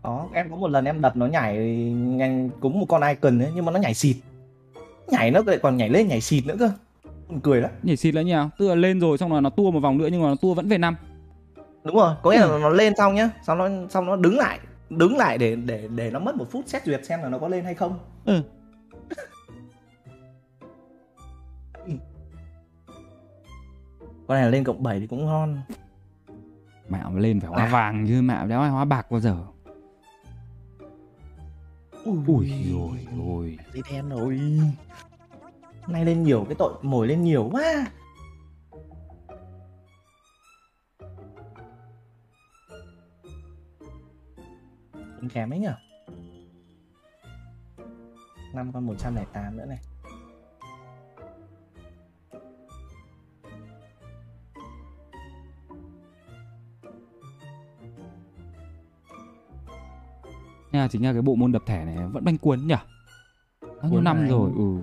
Có, 0.02 0.28
em 0.32 0.50
có 0.50 0.56
một 0.56 0.68
lần 0.68 0.84
em 0.84 1.00
đập 1.00 1.16
nó 1.16 1.26
nhảy 1.26 1.56
nhanh 1.92 2.50
cũng 2.60 2.80
một 2.80 2.86
con 2.88 3.02
icon 3.08 3.38
ấy 3.38 3.52
nhưng 3.54 3.64
mà 3.64 3.72
nó 3.72 3.80
nhảy 3.80 3.94
xịt. 3.94 4.16
Nhảy 5.08 5.30
nó 5.30 5.42
lại 5.46 5.58
còn 5.62 5.76
nhảy 5.76 5.88
lên 5.88 6.08
nhảy 6.08 6.20
xịt 6.20 6.46
nữa 6.46 6.56
cơ. 6.58 6.70
Buồn 7.28 7.40
cười 7.40 7.60
lắm. 7.60 7.70
Nhảy 7.82 7.96
xịt 7.96 8.14
là 8.14 8.22
nào? 8.22 8.50
Tức 8.58 8.68
là 8.68 8.74
lên 8.74 9.00
rồi 9.00 9.18
xong 9.18 9.30
rồi 9.30 9.42
nó 9.42 9.50
tua 9.50 9.70
một 9.70 9.80
vòng 9.80 9.98
nữa 9.98 10.08
nhưng 10.12 10.22
mà 10.22 10.28
nó 10.28 10.34
tua 10.34 10.54
vẫn 10.54 10.68
về 10.68 10.78
năm. 10.78 10.96
Đúng 11.84 11.96
rồi, 11.96 12.14
có 12.22 12.30
nghĩa 12.30 12.40
Ừ. 12.40 12.52
là 12.52 12.58
nó 12.58 12.68
lên 12.68 12.92
xong 12.96 13.14
nhá, 13.14 13.30
xong 13.42 13.58
nó 13.58 13.68
xong 13.90 14.06
nó 14.06 14.16
đứng 14.16 14.38
lại, 14.38 14.58
đứng 14.90 15.16
lại 15.16 15.38
để 15.38 15.56
để 15.56 15.88
để 15.94 16.10
nó 16.10 16.18
mất 16.18 16.36
một 16.36 16.50
phút 16.50 16.64
xét 16.66 16.84
duyệt 16.84 17.04
xem 17.06 17.22
là 17.22 17.28
nó 17.28 17.38
có 17.38 17.48
lên 17.48 17.64
hay 17.64 17.74
không. 17.74 17.98
Ừ. 18.24 18.42
Con 24.26 24.38
này 24.40 24.50
lên 24.50 24.64
cộng 24.64 24.82
7 24.82 25.00
thì 25.00 25.06
cũng 25.06 25.26
ngon. 25.26 25.60
Mà 26.88 27.04
lên 27.14 27.40
phải 27.40 27.50
hóa 27.50 27.64
À. 27.64 27.68
vàng 27.72 28.04
chứ 28.08 28.22
mẹ 28.22 28.46
đéo 28.46 28.60
ai 28.60 28.70
hóa 28.70 28.84
bạc 28.84 29.10
bao 29.10 29.20
giờ. 29.20 29.36
Ui 32.04 32.16
rồi 32.72 33.06
rồi. 33.18 33.58
Dây 33.72 33.82
đen 33.92 34.08
rồi. 34.08 34.40
Nay 35.86 36.04
lên 36.04 36.22
nhiều 36.22 36.44
cái 36.48 36.54
tội 36.58 36.72
mồi 36.82 37.06
lên 37.06 37.22
nhiều 37.22 37.48
quá. 37.52 37.86
Cũng 45.24 45.30
kém 45.30 45.52
ấy 45.52 45.58
nhở 45.58 45.74
năm 48.54 48.72
con 48.72 48.86
108 48.86 49.56
nữa 49.56 49.64
này 49.66 49.78
là 60.72 60.88
chính 60.88 61.04
là 61.04 61.12
cái 61.12 61.22
bộ 61.22 61.34
môn 61.34 61.52
đập 61.52 61.62
thẻ 61.66 61.84
này 61.84 61.96
vẫn 62.12 62.24
banh 62.24 62.38
cuốn 62.38 62.66
nhỉ? 62.66 62.74
Bao 63.62 63.90
nhiêu 63.90 64.00
năm 64.00 64.28
rồi, 64.28 64.50
ừ. 64.56 64.78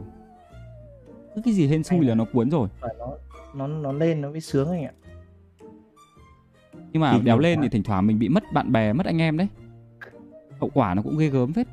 Cứ 1.35 1.41
cái 1.45 1.53
gì 1.53 1.67
hên 1.67 1.83
xui 1.83 2.05
là 2.05 2.15
nó 2.15 2.25
cuốn 2.33 2.51
rồi. 2.51 2.69
nó 2.81 2.87
nó 3.53 3.67
nó 3.67 3.91
lên 3.91 4.21
nó 4.21 4.29
mới 4.31 4.41
sướng 4.41 4.71
anh 4.71 4.83
ạ 4.83 4.93
Nhưng 6.93 7.01
mà 7.01 7.19
đéo 7.23 7.39
lên 7.39 7.61
thì 7.61 7.69
thỉnh 7.69 7.83
thoảng 7.83 8.07
mình 8.07 8.19
bị 8.19 8.29
mất 8.29 8.43
bạn 8.53 8.71
bè, 8.71 8.93
mất 8.93 9.05
anh 9.05 9.21
em 9.21 9.37
đấy. 9.37 9.47
Hậu 10.61 10.71
quả 10.73 10.93
nó 10.93 11.01
cũng 11.01 11.17
ghê 11.17 11.27
gớm 11.27 11.53
phết. 11.53 11.67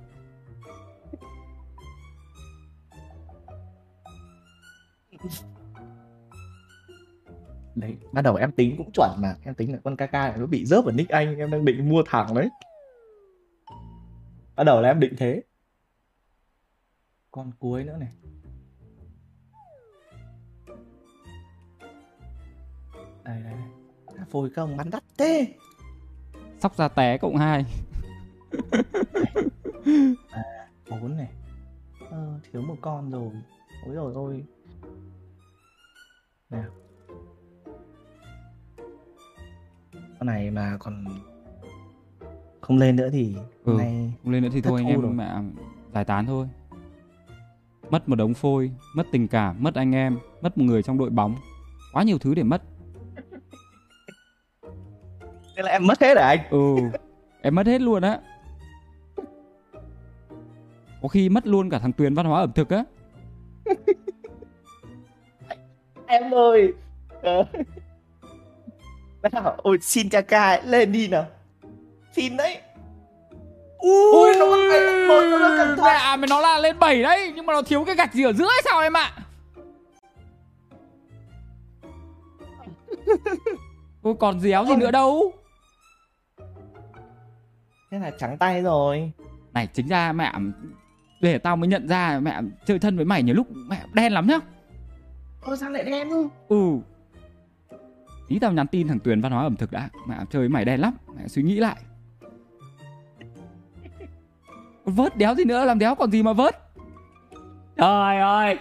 đấy 7.74 7.96
ban 8.12 8.24
đầu 8.24 8.35
em 8.35 8.53
tính 8.53 8.74
cũng 8.79 8.90
chuẩn 8.92 9.11
mà 9.18 9.37
em 9.42 9.55
tính 9.55 9.72
là 9.72 9.79
con 9.85 9.96
KK 9.96 10.12
này 10.12 10.35
nó 10.37 10.46
bị 10.46 10.64
rớp 10.64 10.85
ở 10.85 10.92
nick 10.92 11.11
anh 11.11 11.38
em 11.38 11.51
đang 11.51 11.64
định 11.64 11.88
mua 11.88 12.03
thẳng 12.07 12.35
đấy. 12.35 12.48
Ban 14.57 14.66
đầu 14.66 14.81
là 14.81 14.88
em 14.88 15.01
định 15.01 15.14
thế. 15.16 15.42
Con 17.31 17.53
cuối 17.59 17.85
nữa 17.85 17.96
này. 17.96 18.12
Đây 23.24 23.42
đây 23.42 23.55
phôi 24.31 24.51
công 24.51 24.77
bắn 24.77 24.90
đắt 24.90 25.03
thế. 25.18 25.55
Sóc 26.59 26.77
ra 26.77 26.88
té 26.88 27.18
cộng 27.18 27.37
2. 28.52 30.44
bốn 30.90 31.16
này 31.16 31.28
ờ, 32.11 32.40
thiếu 32.52 32.62
một 32.62 32.76
con 32.80 33.11
rồi 33.11 33.30
ôi 33.87 33.94
rồi 33.94 34.12
ôi 34.14 34.44
nào 36.50 36.64
con 40.18 40.26
này 40.26 40.50
mà 40.50 40.76
còn 40.80 41.04
không 42.61 42.78
lên 42.78 42.96
nữa 42.96 43.08
thì 43.12 43.37
Ừ. 43.64 43.72
nay 43.78 44.12
Không 44.22 44.32
lên 44.32 44.42
nữa 44.42 44.48
thì 44.52 44.61
thôi 44.61 44.80
anh 44.80 44.87
em 44.88 45.00
rồi. 45.00 45.12
mẹ 45.12 45.34
giải 45.94 46.04
tán 46.04 46.26
thôi. 46.26 46.46
Mất 47.90 48.08
một 48.08 48.16
đống 48.16 48.34
phôi, 48.34 48.70
mất 48.94 49.06
tình 49.12 49.28
cảm, 49.28 49.62
mất 49.62 49.74
anh 49.74 49.94
em, 49.94 50.18
mất 50.42 50.58
một 50.58 50.64
người 50.64 50.82
trong 50.82 50.98
đội 50.98 51.11
bóng. 51.11 51.34
Quá 51.92 52.02
nhiều 52.02 52.18
thứ 52.18 52.34
để 52.34 52.42
mất. 52.42 52.62
thế 55.56 55.62
là 55.62 55.70
em 55.70 55.87
mất 55.87 56.00
hết 56.00 56.14
rồi 56.14 56.24
anh 56.24 56.38
Ừ, 56.50 56.76
em 57.42 57.54
mất 57.54 57.66
hết 57.66 57.80
luôn 57.80 58.02
á. 58.02 58.20
Có 61.09 61.11
khi 61.11 61.29
mất 61.29 61.47
luôn 61.47 61.71
cả 61.71 61.79
thằng 61.79 61.92
Tuyền 61.92 62.14
văn 62.14 62.27
hóa 62.27 62.40
ẩm 62.40 62.53
thực 62.53 62.71
á. 62.71 62.85
em 66.07 66.35
ơi. 66.35 66.73
Ờ. 67.23 67.44
nào 69.33 69.55
ôi 69.57 69.79
xin 69.81 70.11
cha 70.11 70.21
ca 70.21 70.61
lên 70.64 70.92
đi 70.92 71.09
nào. 71.09 71.27
Xin 72.12 72.37
đấy. 72.37 72.59
Ui 73.79 74.38
một 74.38 74.47
nó 75.40 75.57
thận. 75.57 75.77
mẹ 75.85 76.16
mày 76.16 76.29
nó 76.31 76.40
là 76.40 76.59
lên 76.59 76.79
7 76.79 77.03
đấy 77.03 77.33
nhưng 77.35 77.47
mà 77.47 77.53
nó 77.53 77.62
thiếu 77.62 77.85
cái 77.85 77.94
gạch 77.94 78.14
gì 78.14 78.23
ở 78.23 78.33
giữa 78.33 78.49
hay 78.49 78.62
sao 78.64 78.81
em 78.81 78.97
ạ? 78.97 79.12
Ôi 84.03 84.14
còn 84.21 84.40
déo 84.40 84.64
gì 84.64 84.77
nữa 84.77 84.90
đâu. 84.90 85.33
Thế 87.90 87.99
là 87.99 88.11
trắng 88.18 88.38
tay 88.38 88.62
rồi. 88.62 89.12
Này 89.53 89.66
chính 89.66 89.88
ra 89.88 90.12
mẹ 90.12 90.33
Để 91.20 91.38
tao 91.38 91.57
mới 91.57 91.68
nhận 91.68 91.88
ra 91.88 92.20
mẹ 92.22 92.40
chơi 92.66 92.78
thân 92.78 92.96
với 92.96 93.04
mày 93.04 93.22
nhiều 93.22 93.35
lúc 93.35 93.46
mẹ 93.68 93.85
đen 93.92 94.12
lắm 94.12 94.26
nhá. 94.26 94.38
Ôi 95.42 95.57
sao 95.57 95.70
lại 95.70 95.85
đen 95.85 96.09
luôn? 96.09 96.28
Ừ. 96.48 96.78
Ý 98.28 98.38
tao 98.38 98.52
nhắn 98.52 98.66
tin 98.66 98.88
thằng 98.88 98.98
Tuyền 98.98 99.20
văn 99.20 99.33
hóa 99.33 99.42
ẩm 99.42 99.57
thực 99.57 99.70
đã. 99.70 99.88
Mẹ 100.07 100.16
chơi 100.31 100.40
với 100.42 100.48
mày 100.48 100.64
đen 100.64 100.81
lắm 100.81 100.94
Mẹ 101.16 101.28
suy 101.28 101.42
nghĩ 101.42 101.57
lại. 101.57 101.76
Vớt 104.85 105.16
đéo 105.16 105.35
gì 105.35 105.44
nữa 105.44 105.64
Làm 105.64 105.78
đéo 105.78 105.94
còn 105.94 106.11
gì 106.11 106.22
mà 106.22 106.33
vớt. 106.33 106.57
Trời 107.76 108.18
ơi. 108.18 108.59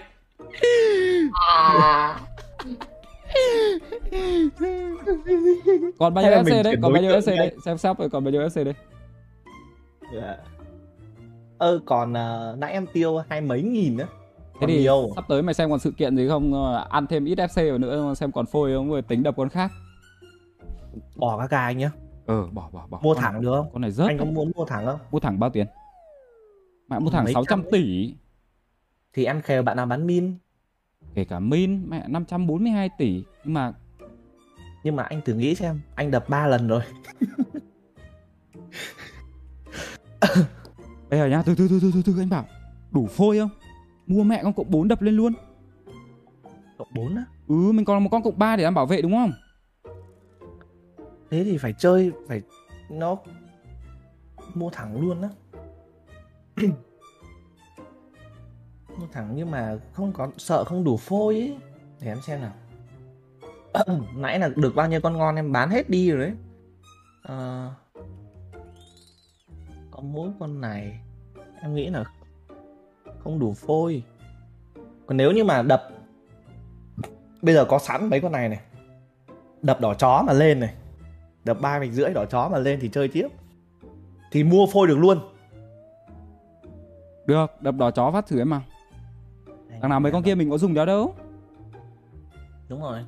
Còn 6.00 6.14
bao 6.14 6.24
nhiêu 6.24 6.44
SC 6.44 6.64
đấy? 6.64 6.76
Còn 6.82 6.94
bao 6.94 7.02
nhiêu 7.02 7.12
ngay? 7.26 7.38
đấy? 7.38 7.56
Xem 7.66 7.78
sắp 7.78 8.00
rồi 8.00 8.10
còn 8.10 8.24
bao 8.24 8.32
nhiêu 8.32 8.50
SC 8.50 8.56
đấy? 8.56 8.74
Dạ. 10.14 10.36
Ơ 11.58 11.80
còn 11.86 12.14
à, 12.18 12.54
nãy 12.58 12.72
em 12.72 12.86
tiêu 12.94 13.18
hai 13.30 13.42
mấy 13.42 13.62
nghìn 13.62 13.98
nữa 13.98 14.08
Thế 14.54 14.60
còn 14.62 14.70
thì 14.70 14.80
nhiều. 14.80 15.10
sắp 15.16 15.26
tới 15.30 15.42
mày 15.42 15.54
xem 15.54 15.70
còn 15.70 15.80
sự 15.80 15.92
kiện 15.92 16.18
gì 16.18 16.28
không? 16.28 16.54
Ờ, 16.54 16.88
Ăn 16.90 17.08
thêm 17.08 17.26
ít 17.26 17.38
FC 17.38 17.70
vào 17.70 17.78
nữa 17.78 18.14
xem 18.14 18.32
còn 18.32 18.46
phôi 18.46 18.74
không? 18.76 18.90
Rồi 18.92 19.02
tính 19.02 19.24
đập 19.24 19.34
con 19.38 19.50
khác. 19.50 19.72
Bỏ 21.16 21.48
các 21.48 21.58
anh 21.58 21.78
nhá. 21.78 21.92
Ừ 22.26 22.48
bỏ 22.52 22.70
bỏ 22.72 22.88
bỏ. 22.90 23.00
Mua 23.02 23.14
Con 23.14 23.24
thẳng 23.24 23.34
này- 23.34 23.42
được 23.42 23.52
không? 23.56 23.70
Con 23.74 23.82
này 23.82 23.92
rớt 23.92 24.08
anh 24.08 24.18
có 24.18 24.26
muốn 24.26 24.52
mua 24.56 24.66
thẳng 24.66 24.86
không? 24.86 25.00
Mua 25.12 25.20
thẳng 25.20 25.40
bao 25.40 25.50
tiền? 25.50 25.68
Mẹ 26.90 27.00
mua 27.00 27.10
thẳng 27.10 27.24
Mấy 27.24 27.34
600 27.34 27.62
trăm 27.64 27.72
tỷ. 27.72 28.14
Thì 29.14 29.26
em 29.26 29.42
khều 29.42 29.64
bạn 29.64 29.78
nào 29.78 29.86
bán 29.86 30.08
min? 30.08 30.36
Kể 31.14 31.24
cả 31.26 31.40
min 31.40 31.90
Mẹ 31.90 32.04
542 32.08 32.90
tỷ. 32.98 33.24
Nhưng 33.44 33.54
mà 33.54 33.74
nhưng 34.84 34.96
mà 34.96 35.04
anh 35.04 35.22
thử 35.26 35.34
nghĩ 35.34 35.56
xem 35.56 35.82
anh 35.96 36.12
đập 36.12 36.30
3 36.30 36.48
lần 36.48 36.68
rồi 36.68 36.82
Bây 41.10 41.20
giờ 41.20 41.26
nhá 41.26 41.44
Từ 41.46 41.56
từ 41.56 41.68
từ 41.70 41.80
từ 41.82 41.92
từ, 41.94 42.02
từ 42.06 42.22
anh 42.22 42.30
bảo 42.30 42.46
Đủ 42.92 43.08
phôi 43.08 43.40
không? 43.40 43.50
Mua 44.08 44.24
mẹ 44.24 44.44
con 44.44 44.54
cộng 44.54 44.72
4 44.72 44.88
đập 44.88 45.02
lên 45.02 45.16
luôn. 45.16 45.34
Cộng 46.78 46.88
4 46.96 47.16
á? 47.16 47.26
Ừ 47.48 47.72
mình 47.72 47.86
còn 47.86 48.04
một 48.04 48.10
con 48.12 48.24
cộng 48.24 48.40
3 48.40 48.56
để 48.56 48.64
làm 48.64 48.74
bảo 48.74 48.86
vệ 48.86 49.02
đúng 49.02 49.12
không? 49.12 49.32
Thế 51.32 51.44
thì 51.44 51.58
phải 51.58 51.74
chơi 51.78 52.12
phải 52.28 52.42
nó 52.90 53.18
mua 54.54 54.70
thẳng 54.70 55.02
luôn 55.02 55.22
á. 55.22 55.30
Mua 59.00 59.08
thẳng 59.12 59.34
nhưng 59.36 59.52
mà 59.52 59.78
không 59.94 60.12
có 60.14 60.32
sợ 60.38 60.64
không 60.64 60.84
đủ 60.84 60.98
phôi 60.98 61.36
ấy. 61.36 61.58
Để 62.02 62.08
em 62.08 62.22
xem 62.22 62.42
nào. 62.42 62.54
Nãy 64.16 64.40
là 64.40 64.50
được 64.56 64.76
bao 64.76 64.88
nhiêu 64.88 65.02
con 65.02 65.18
ngon 65.18 65.36
em 65.36 65.52
bán 65.52 65.70
hết 65.70 65.90
đi 65.90 66.12
rồi 66.12 66.20
đấy. 66.20 66.34
Ờ, 67.22 67.72
có 69.98 70.04
mỗi 70.04 70.30
con 70.40 70.62
này. 70.62 71.00
Em 71.62 71.76
nghĩ 71.76 71.90
là 71.90 72.04
không 73.20 73.40
đủ 73.40 73.54
phôi. 73.54 74.04
Còn 75.06 75.18
nếu 75.18 75.32
như 75.32 75.44
mà 75.44 75.62
đập 75.62 75.90
bây 77.42 77.56
giờ 77.56 77.66
có 77.66 77.80
sẵn 77.80 78.10
mấy 78.10 78.22
con 78.22 78.32
này 78.32 78.50
này. 78.50 78.60
Đập 79.62 79.82
đỏ 79.82 79.94
chó 79.94 80.24
mà 80.28 80.34
lên 80.34 80.60
này. 80.60 80.74
Đập 81.44 81.58
ba 81.62 81.80
vạch 81.80 81.92
rưỡi 81.92 82.14
đỏ 82.14 82.26
chó 82.26 82.50
mà 82.50 82.58
lên 82.58 82.80
thì 82.82 82.90
chơi 82.90 83.08
tiếp. 83.08 83.28
Thì 84.32 84.44
mua 84.44 84.66
phôi 84.74 84.88
được 84.88 84.98
luôn. 84.98 85.20
Được, 87.26 87.62
đập 87.62 87.76
đỏ 87.76 87.92
chó 87.92 88.12
phát 88.12 88.28
thử 88.28 88.40
em 88.40 88.50
mà. 88.50 88.62
Đằng 89.82 89.90
nào 89.90 90.00
mấy 90.00 90.12
con 90.12 90.24
kia 90.24 90.36
mình 90.36 90.50
có 90.50 90.58
dùng 90.58 90.74
đéo 90.74 90.86
đâu. 90.86 91.16
đúng 92.70 92.82
rồi. 92.82 93.06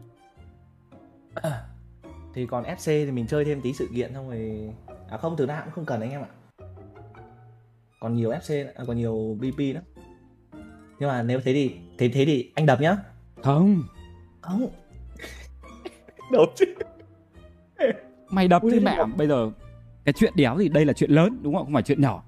Thì 2.33 2.45
còn 2.45 2.63
FC 2.63 3.05
thì 3.05 3.11
mình 3.11 3.27
chơi 3.27 3.45
thêm 3.45 3.61
tí 3.61 3.73
sự 3.73 3.87
kiện 3.95 4.13
xong 4.13 4.29
rồi 4.29 4.73
à 5.09 5.17
không 5.17 5.35
từ 5.37 5.45
nào 5.45 5.61
cũng 5.63 5.73
không 5.73 5.85
cần 5.85 6.01
anh 6.01 6.11
em 6.11 6.21
ạ 6.21 6.29
còn 7.99 8.15
nhiều 8.15 8.31
FC 8.31 8.67
à, 8.75 8.83
còn 8.87 8.97
nhiều 8.97 9.37
BP 9.39 9.59
lắm. 9.59 9.83
Nhưng 10.99 11.09
mà 11.09 11.23
nếu 11.23 11.39
thế 11.43 11.53
thì 11.53 11.71
thế 11.97 12.09
thế 12.09 12.25
thì 12.25 12.51
anh 12.55 12.65
đập 12.65 12.81
nhá. 12.81 12.97
Không, 13.43 13.83
không. 14.41 14.69
Đột 16.31 16.53
chứ. 16.55 16.65
Mày 18.29 18.47
đập 18.47 18.61
Ui, 18.61 18.71
thì 18.71 18.79
thế 18.79 18.85
mẹ 18.85 18.97
bây 19.17 19.27
giờ 19.27 19.51
cái 20.05 20.13
chuyện 20.13 20.33
đéo 20.35 20.57
thì 20.57 20.69
đây 20.69 20.85
là 20.85 20.93
chuyện 20.93 21.11
lớn 21.11 21.39
đúng 21.41 21.55
không? 21.55 21.63
Không 21.63 21.73
phải 21.73 21.83
chuyện 21.83 22.01
nhỏ. 22.01 22.23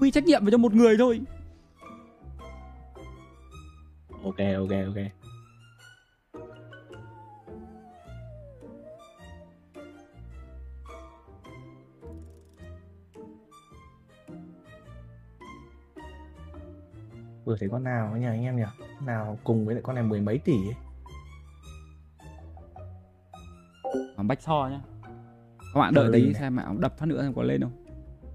Quy 0.00 0.10
trách 0.10 0.24
nhiệm 0.24 0.44
vào 0.44 0.50
cho 0.50 0.58
một 0.58 0.74
người 0.74 0.96
thôi. 0.98 1.20
ok 4.24 4.38
ok 4.56 4.70
ok 4.86 5.21
vừa 17.44 17.56
thấy 17.60 17.68
con 17.68 17.84
nào 17.84 18.16
nhỉ 18.16 18.26
anh 18.26 18.44
em 18.44 18.56
nhỉ 18.56 18.62
nào 19.06 19.38
cùng 19.44 19.66
với 19.66 19.74
lại 19.74 19.82
con 19.86 19.94
này 19.94 20.04
mười 20.04 20.20
mấy 20.20 20.38
tỷ 20.38 20.52
ấy. 20.52 20.76
Còn 24.16 24.28
bách 24.28 24.42
so 24.42 24.68
nhá. 24.70 24.80
Các 25.74 25.80
bạn 25.80 25.94
đợi 25.94 26.04
Rồi 26.04 26.12
tí 26.12 26.34
xem 26.34 26.56
mẹ 26.56 26.62
đập 26.78 26.98
phát 26.98 27.06
nữa 27.06 27.22
xem 27.22 27.34
có 27.34 27.42
lên 27.42 27.60
không. 27.60 27.84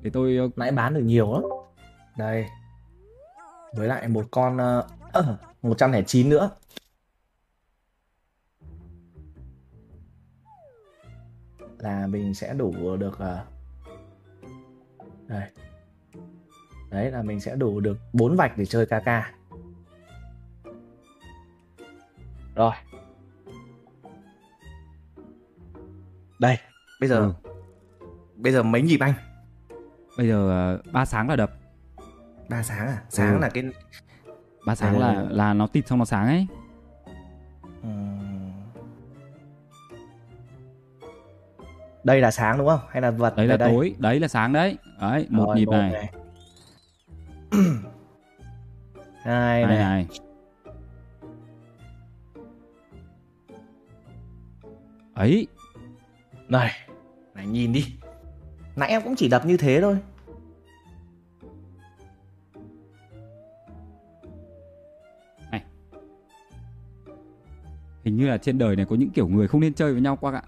Để 0.02 0.10
tôi 0.14 0.38
ờ, 0.38 0.50
nãy 0.56 0.72
bán 0.72 0.94
được 0.94 1.04
nhiều 1.04 1.34
lắm 1.34 1.42
đây 2.18 2.46
với 3.74 3.88
lại 3.88 4.08
một 4.08 4.26
con 4.32 4.58
uh, 5.20 5.26
109 5.62 6.30
nữa 6.30 6.50
là 11.78 12.08
mình 12.08 12.34
sẽ 12.34 12.54
đủ 12.54 12.98
được 12.98 13.20
ờ, 13.20 13.46
đây 15.28 15.48
đấy 16.90 17.12
là 17.12 17.22
mình 17.22 17.40
sẽ 17.40 17.56
đủ 17.56 17.80
được 17.80 17.98
bốn 18.14 18.36
vạch 18.36 18.58
để 18.58 18.66
chơi 18.66 18.86
KK 18.86 19.08
rồi 22.56 22.72
đây 26.40 26.58
bây 27.00 27.10
giờ 27.10 27.16
Ừ. 27.16 27.34
bây 28.36 28.54
giờ 28.54 28.64
mấy 28.64 28.82
nhịp 28.82 28.98
anh 29.00 29.14
bây 30.18 30.28
giờ 30.28 30.50
ờ, 30.50 30.82
ba 30.92 31.06
sáng 31.06 31.30
là 31.30 31.36
đập. 31.36 31.52
ba 32.50 32.64
sáng 32.64 32.88
à 32.88 33.02
sáng 33.10 33.34
Ừ. 33.36 33.40
là 33.40 33.50
cái 33.50 33.64
Ba 34.66 34.76
sáng 34.76 34.94
Ừ. 34.96 35.00
là 35.00 35.26
là 35.30 35.54
nó 35.54 35.68
tịt 35.68 35.88
xong 35.88 36.00
nó 36.00 36.06
sáng 36.06 36.28
ấy. 36.28 36.48
Ừm. 37.84 38.52
đây 42.04 42.22
là 42.22 42.32
sáng 42.32 42.58
đúng 42.58 42.68
không 42.68 42.80
hay 42.90 43.02
là 43.02 43.12
vật 43.12 43.34
Đấy 43.38 43.48
là 43.48 43.58
đây? 43.58 43.70
tối, 43.72 43.96
đấy 43.98 44.20
là 44.20 44.28
sáng 44.28 44.54
đấy. 44.54 44.78
Đấy, 45.02 45.28
một 45.30 45.46
Rồi, 45.46 45.56
nhịp 45.56 45.66
một 45.66 45.72
này. 45.72 46.12
hai 49.22 49.66
Này. 49.66 49.66
Này 49.66 49.78
này. 49.78 50.08
Ấy, 55.14 55.48
này 56.50 56.72
này 57.36 57.48
nhìn 57.48 57.74
đi. 57.74 57.86
Nãy 58.76 58.90
em 58.90 59.02
cũng 59.04 59.16
chỉ 59.16 59.30
đập 59.30 59.46
như 59.46 59.58
thế 59.58 59.82
thôi. 59.82 59.98
Hình 68.08 68.18
như 68.18 68.28
là 68.28 68.38
trên 68.38 68.58
đời 68.58 68.76
này 68.76 68.86
có 68.86 68.96
những 68.96 69.10
kiểu 69.10 69.28
người 69.28 69.48
không 69.48 69.62
nên 69.62 69.74
chơi 69.74 69.94
với 69.94 70.02
nhau 70.02 70.16
quang 70.16 70.36
ạ. 70.36 70.44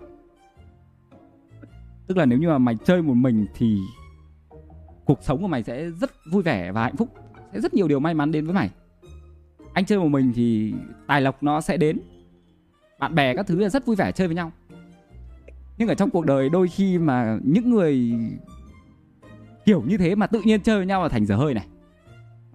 Tức 2.08 2.18
là 2.18 2.26
nếu 2.26 2.40
như 2.40 2.48
mà 2.48 2.58
mày 2.58 2.76
chơi 2.86 3.02
một 3.02 3.14
mình 3.14 3.46
thì 3.56 3.78
cuộc 5.10 5.24
sống 5.24 5.42
của 5.42 5.48
mày 5.48 5.64
sẽ 5.64 5.90
rất 5.90 6.12
vui 6.32 6.44
vẻ 6.44 6.72
và 6.72 6.84
hạnh 6.84 6.96
phúc. 6.96 7.10
Sẽ 7.54 7.62
rất 7.62 7.74
nhiều 7.74 7.88
điều 7.88 8.00
may 8.00 8.14
mắn 8.14 8.32
đến 8.32 8.46
với 8.46 8.54
mày. 8.54 8.70
Anh 9.74 9.86
chơi 9.86 10.00
một 10.00 10.08
mình 10.08 10.32
thì 10.36 10.74
tài 11.08 11.22
lộc 11.22 11.44
nó 11.44 11.62
sẽ 11.62 11.78
đến. 11.78 12.00
Bạn 13.00 13.16
bè 13.16 13.36
các 13.36 13.48
thứ 13.48 13.60
là 13.60 13.70
rất 13.70 13.86
vui 13.86 13.96
vẻ 13.96 14.12
chơi 14.12 14.28
với 14.28 14.36
nhau. 14.36 14.52
Nhưng 15.78 15.88
ở 15.88 15.96
trong 15.96 16.10
cuộc 16.10 16.26
đời 16.26 16.50
đôi 16.50 16.68
khi 16.68 16.98
mà 16.98 17.38
những 17.44 17.70
người 17.70 18.14
kiểu 19.66 19.82
như 19.82 19.98
thế 19.98 20.16
mà 20.16 20.28
tự 20.28 20.42
nhiên 20.42 20.62
chơi 20.62 20.78
với 20.78 20.86
nhau 20.86 21.04
là 21.04 21.10
thành 21.10 21.26
dở 21.26 21.36
hơi 21.36 21.54
này. 21.54 21.68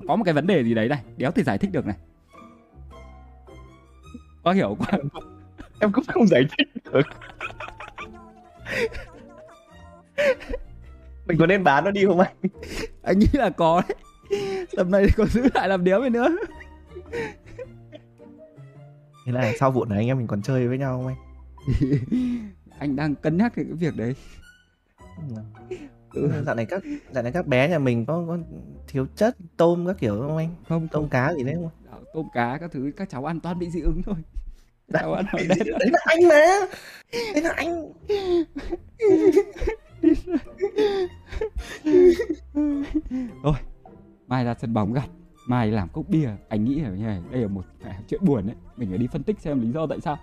Có 0.08 0.16
một 0.16 0.24
cái 0.24 0.34
vấn 0.34 0.46
đề 0.46 0.64
gì 0.64 0.74
đấy 0.74 0.88
này 0.88 1.02
đéo 1.16 1.30
thể 1.30 1.42
giải 1.42 1.58
thích 1.58 1.72
được 1.72 1.86
này. 1.86 1.96
Có 4.42 4.52
hiểu 4.52 4.76
quá 4.78 4.98
em 5.80 5.92
cũng 5.92 6.04
không 6.08 6.26
giải 6.26 6.44
thích 6.58 6.68
được 6.84 7.02
mình 11.26 11.38
có 11.38 11.46
nên 11.46 11.64
bán 11.64 11.84
nó 11.84 11.90
đi 11.90 12.04
không 12.06 12.20
anh? 12.20 12.36
Anh 13.02 13.18
nghĩ 13.18 13.28
là 13.32 13.50
có 13.50 13.82
đấy. 13.88 13.96
Tầm 14.76 14.90
này 14.90 15.06
còn 15.16 15.26
giữ 15.26 15.42
lại 15.54 15.68
làm 15.68 15.84
đéo 15.84 16.02
gì 16.02 16.08
nữa. 16.08 16.28
Thế 19.26 19.32
là 19.32 19.52
sau 19.58 19.70
vụ 19.70 19.84
này 19.84 19.98
anh 19.98 20.06
em 20.06 20.18
mình 20.18 20.26
còn 20.26 20.42
chơi 20.42 20.68
với 20.68 20.78
nhau 20.78 20.96
không 20.96 21.06
anh? 21.06 21.16
Anh 22.78 22.96
đang 22.96 23.14
cân 23.14 23.36
nhắc 23.36 23.52
cái 23.56 23.64
việc 23.64 23.96
đấy. 23.96 24.14
Ừ. 26.12 26.30
dạo 26.46 26.54
này 26.54 26.66
các 26.66 26.82
dạo 27.12 27.22
này 27.22 27.32
các 27.32 27.46
bé 27.46 27.68
nhà 27.68 27.78
mình 27.78 28.06
có 28.06 28.24
có 28.28 28.38
thiếu 28.88 29.06
chất 29.16 29.36
tôm 29.56 29.86
các 29.86 29.96
kiểu 29.98 30.20
không 30.20 30.36
anh? 30.36 30.54
Không 30.68 30.88
tôm 30.88 31.08
cá 31.08 31.34
gì 31.34 31.44
đấy 31.44 31.54
không? 31.54 31.70
Đạo, 31.90 32.00
tôm 32.14 32.26
cá 32.34 32.58
các 32.60 32.72
thứ 32.72 32.90
các 32.96 33.08
cháu 33.10 33.24
ăn 33.24 33.40
toàn 33.40 33.58
bị 33.58 33.70
dị 33.70 33.80
ứng 33.80 34.02
thôi. 34.02 34.14
Các 34.92 35.00
cháu 35.00 35.12
ăn 35.12 35.24
hỏi 35.28 35.42
đen 35.48 35.58
đấy 35.78 35.90
là 35.92 35.98
anh 36.06 36.28
mà. 36.28 36.44
Đấy 37.12 37.42
là 37.42 37.50
anh 37.56 37.92
mai 44.28 44.44
ra 44.44 44.54
sân 44.54 44.74
bóng 44.74 44.92
gặp. 44.92 45.06
Mai 45.46 45.70
làm 45.70 45.88
cốc 45.88 46.04
bia. 46.08 46.30
Anh 46.48 46.64
nghĩ 46.64 46.80
là 46.80 46.90
như 46.90 47.04
này 47.04 47.22
đây 47.30 47.42
là 47.42 47.48
một 47.48 47.64
chuyện 48.08 48.20
buồn 48.24 48.46
đấy. 48.46 48.56
Mình 48.76 48.88
phải 48.88 48.98
đi 48.98 49.06
phân 49.06 49.22
tích 49.22 49.40
xem 49.40 49.60
lý 49.60 49.72
do 49.72 49.86
tại 49.86 50.00
sao. 50.00 50.18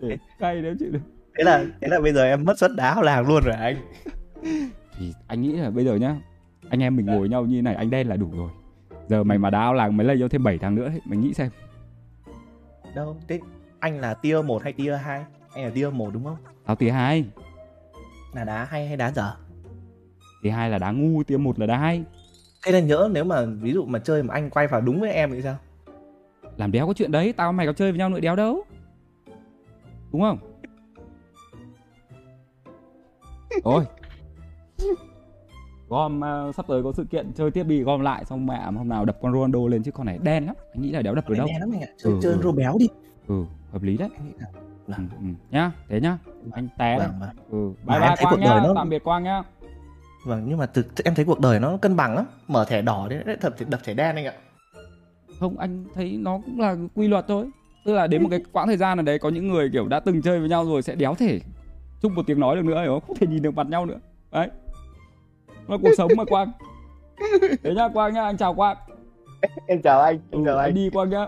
Để 0.00 0.18
cay 0.38 0.62
nếu 0.62 0.74
chịu 0.78 0.90
được 0.90 1.00
thế 1.38 1.44
là 1.44 1.64
thế 1.80 1.88
là 1.88 2.00
bây 2.00 2.12
giờ 2.12 2.24
em 2.24 2.44
mất 2.44 2.58
suất 2.58 2.70
đá 2.76 3.02
làng 3.02 3.28
luôn 3.28 3.42
rồi 3.44 3.54
anh. 3.54 3.76
Thì 4.98 5.12
anh 5.26 5.42
nghĩ 5.42 5.52
là 5.52 5.70
bây 5.70 5.84
giờ 5.84 5.96
nhá 5.96 6.16
anh 6.70 6.82
em 6.82 6.96
mình 6.96 7.06
ngồi 7.06 7.28
nhau 7.28 7.46
như 7.46 7.62
này 7.62 7.74
anh 7.74 7.90
đen 7.90 8.08
là 8.08 8.16
đủ 8.16 8.30
rồi. 8.36 8.50
Giờ 9.08 9.24
mày 9.24 9.38
mà 9.38 9.50
đá 9.50 9.60
áo 9.60 9.74
làng 9.74 9.96
mới 9.96 10.06
lấy 10.06 10.16
cho 10.20 10.28
thêm 10.28 10.42
7 10.42 10.58
thằng 10.58 10.74
nữa 10.74 10.84
ấy. 10.84 11.00
mày 11.04 11.18
nghĩ 11.18 11.34
xem. 11.34 11.50
Đâu 12.94 13.16
thế 13.28 13.40
anh 13.80 14.00
là 14.00 14.14
tier 14.14 14.44
1 14.44 14.62
hay 14.62 14.72
tier 14.72 14.94
2 15.02 15.24
anh 15.54 15.64
là 15.64 15.70
tier 15.70 15.92
1 15.92 16.10
đúng 16.12 16.24
không 16.24 16.36
tao 16.66 16.76
tí 16.76 16.88
hai. 16.88 17.24
Là 18.32 18.44
đá 18.44 18.64
hay 18.64 18.86
hay 18.86 18.96
đá 18.96 19.12
dở? 19.12 19.32
Tí 20.42 20.50
hai 20.50 20.70
là 20.70 20.78
đá 20.78 20.90
ngu 20.90 21.22
tí 21.22 21.36
một 21.36 21.58
là 21.58 21.66
đá 21.66 21.78
hay. 21.78 22.04
Thế 22.64 22.72
là 22.72 22.80
nhớ 22.80 23.08
nếu 23.12 23.24
mà 23.24 23.44
ví 23.44 23.72
dụ 23.72 23.84
mà 23.84 23.98
chơi 23.98 24.22
mà 24.22 24.34
anh 24.34 24.50
quay 24.50 24.66
vào 24.66 24.80
đúng 24.80 25.00
với 25.00 25.12
em 25.12 25.30
thì 25.30 25.42
sao? 25.42 25.56
Làm 26.56 26.72
đéo 26.72 26.86
có 26.86 26.92
chuyện 26.92 27.12
đấy 27.12 27.32
tao 27.32 27.52
mày 27.52 27.66
có 27.66 27.72
chơi 27.72 27.92
với 27.92 27.98
nhau 27.98 28.08
nữa 28.08 28.20
đéo 28.20 28.36
đâu. 28.36 28.64
Đúng 30.12 30.22
không? 30.22 30.38
Rồi 33.64 33.84
gom 35.88 36.20
uh, 36.48 36.54
sắp 36.54 36.66
tới 36.68 36.82
có 36.82 36.92
sự 36.92 37.04
kiện 37.04 37.32
chơi 37.32 37.50
tiếp 37.50 37.64
bị 37.64 37.82
gom 37.82 38.00
lại 38.00 38.24
xong 38.24 38.46
mẹ 38.46 38.62
hôm 38.64 38.88
nào 38.88 39.04
đập 39.04 39.18
con 39.22 39.32
Ronaldo 39.32 39.68
lên 39.68 39.82
chứ 39.82 39.90
con 39.90 40.06
này 40.06 40.18
đen 40.22 40.46
lắm. 40.46 40.54
Anh 40.72 40.82
nghĩ 40.82 40.90
là 40.90 41.02
đéo 41.02 41.14
đập 41.14 41.28
được 41.28 41.34
đâu. 41.38 41.46
Đen 41.46 41.60
lắm 41.60 41.70
anh 41.72 41.80
ạ. 41.80 41.88
Chơi 41.98 42.12
Ừ, 42.12 42.18
chơi 42.22 42.36
ừ. 42.42 42.52
béo 42.52 42.76
đi. 42.78 42.88
Ừ 43.28 43.44
hợp 43.72 43.82
lý 43.82 43.96
đấy 43.96 44.08
ừ, 44.86 44.92
Vâng. 44.96 45.08
ừ. 45.20 45.26
nhá 45.50 45.72
thế 45.88 46.00
nhá. 46.00 46.18
Anh 46.52 46.68
té 46.78 46.98
đấy. 46.98 47.08
vâng, 47.08 47.20
vâng. 47.20 47.36
ừ 47.50 47.74
Mà 47.84 47.98
bye 47.98 48.06
em 48.06 48.08
bye 48.08 48.16
thấy 48.16 48.24
quang 48.24 48.34
cuộc 48.34 48.40
đời 48.40 48.60
nhá 48.60 48.66
nó- 48.66 48.74
tạm 48.74 48.88
biệt 48.88 49.04
quang 49.04 49.22
nhá. 49.24 49.42
Vâng 50.26 50.44
nhưng 50.48 50.58
mà 50.58 50.66
thực 50.66 51.04
em 51.04 51.14
thấy 51.14 51.24
cuộc 51.24 51.40
đời 51.40 51.60
nó 51.60 51.76
cân 51.76 51.96
bằng 51.96 52.14
lắm. 52.16 52.24
Mở 52.48 52.64
thẻ 52.64 52.82
đỏ 52.82 53.06
đấy 53.10 53.22
lại 53.26 53.36
thật 53.40 53.54
thì 53.58 53.66
đập 53.68 53.80
thẻ 53.84 53.94
đen 53.94 54.16
anh 54.16 54.24
ạ. 54.26 54.32
Không 55.40 55.58
anh 55.58 55.84
thấy 55.94 56.16
nó 56.20 56.38
cũng 56.46 56.60
là 56.60 56.76
quy 56.94 57.08
luật 57.08 57.24
thôi. 57.28 57.46
Tức 57.84 57.92
là 57.94 58.06
đến 58.06 58.22
một 58.22 58.28
cái 58.30 58.40
quãng 58.52 58.66
thời 58.66 58.76
gian 58.76 58.96
nào 58.98 59.04
đấy 59.04 59.18
có 59.18 59.28
những 59.28 59.48
người 59.48 59.70
kiểu 59.72 59.88
đã 59.88 60.00
từng 60.00 60.22
chơi 60.22 60.40
với 60.40 60.48
nhau 60.48 60.64
rồi 60.64 60.82
sẽ 60.82 60.94
đéo 60.94 61.14
thể 61.14 61.40
chung 62.02 62.14
một 62.14 62.22
tiếng 62.26 62.40
nói 62.40 62.56
được 62.56 62.64
nữa 62.64 62.82
hiểu 62.82 62.92
không? 62.92 63.00
Không 63.06 63.16
thể 63.16 63.26
nhìn 63.26 63.42
được 63.42 63.54
mặt 63.54 63.66
nhau 63.66 63.86
nữa. 63.86 63.98
Đấy. 64.32 64.48
Nó 65.68 65.78
cuộc 65.82 65.90
sống 65.98 66.10
mà 66.16 66.24
quang. 66.24 66.52
Thế 67.62 67.74
nhá 67.74 67.88
quang 67.88 68.14
nhá 68.14 68.22
anh 68.24 68.36
chào 68.36 68.54
quang. 68.54 68.76
Em 69.66 69.82
chào 69.82 70.00
anh 70.00 70.18
ừ, 70.30 70.56
anh. 70.56 70.74
đi 70.74 70.90
quang 70.92 71.10
nhá. 71.10 71.26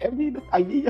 Em 0.00 0.18
đi 0.18 0.30
anh 0.50 0.68
đi 0.68 0.84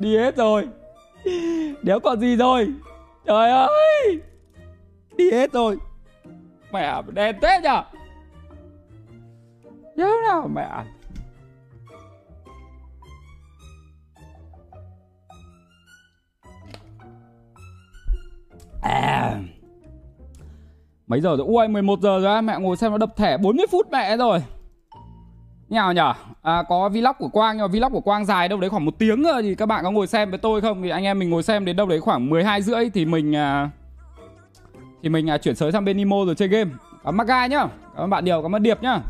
đi 0.00 0.16
hết 0.16 0.36
rồi. 0.36 0.68
Đéo 1.82 2.00
còn 2.00 2.20
gì 2.20 2.36
rồi? 2.36 2.72
Trời 3.26 3.50
ơi! 3.50 4.20
Đi 5.16 5.30
hết 5.30 5.52
rồi. 5.52 5.76
Mẹ 6.72 7.02
đen 7.12 7.36
thế 7.42 7.60
nhở? 7.62 7.82
Đéo 9.96 10.20
nào 10.22 10.48
mẹ. 10.54 10.68
À. 18.82 19.40
Mấy 21.06 21.20
giờ 21.20 21.36
rồi? 21.36 21.46
Ui 21.46 21.68
11 21.68 22.00
giờ 22.00 22.20
rồi 22.20 22.42
mẹ 22.42 22.56
ngồi 22.60 22.76
xem 22.76 22.90
nó 22.92 22.98
đập 22.98 23.16
thẻ 23.16 23.36
40 23.38 23.66
phút 23.70 23.86
mẹ 23.90 24.16
rồi 24.16 24.42
nào 25.76 25.92
nhở? 25.92 26.12
À, 26.42 26.62
có 26.68 26.88
vlog 26.88 27.12
của 27.18 27.28
quang 27.28 27.56
nhưng 27.56 27.62
mà 27.62 27.68
vlog 27.68 27.92
của 27.92 28.00
quang 28.00 28.24
dài 28.24 28.48
đâu 28.48 28.60
đấy 28.60 28.70
khoảng 28.70 28.84
một 28.84 28.98
tiếng 28.98 29.22
rồi 29.22 29.42
thì 29.42 29.54
các 29.54 29.66
bạn 29.66 29.84
có 29.84 29.90
ngồi 29.90 30.06
xem 30.06 30.30
với 30.30 30.38
tôi 30.38 30.60
không? 30.60 30.82
Thì 30.82 30.88
anh 30.88 31.04
em 31.04 31.18
mình 31.18 31.30
ngồi 31.30 31.42
xem 31.42 31.64
đến 31.64 31.76
đâu 31.76 31.86
đấy 31.86 32.00
khoảng 32.00 32.30
12 32.30 32.62
rưỡi 32.62 32.90
thì 32.90 33.04
mình 33.04 33.36
à, 33.36 33.70
thì 35.02 35.08
mình 35.08 35.30
à, 35.30 35.38
chuyển 35.38 35.54
sới 35.54 35.72
sang 35.72 35.84
bên 35.84 35.96
Nemo 35.96 36.16
rồi 36.26 36.34
chơi 36.34 36.48
game. 36.48 36.70
Cảm 37.04 37.20
ơn 37.20 37.26
Gai 37.26 37.48
nhá. 37.48 37.66
Cảm 37.94 38.04
ơn 38.04 38.10
bạn 38.10 38.24
điều 38.24 38.42
cảm 38.42 38.54
ơn 38.54 38.62
điệp 38.62 38.82
nhá. 38.82 39.00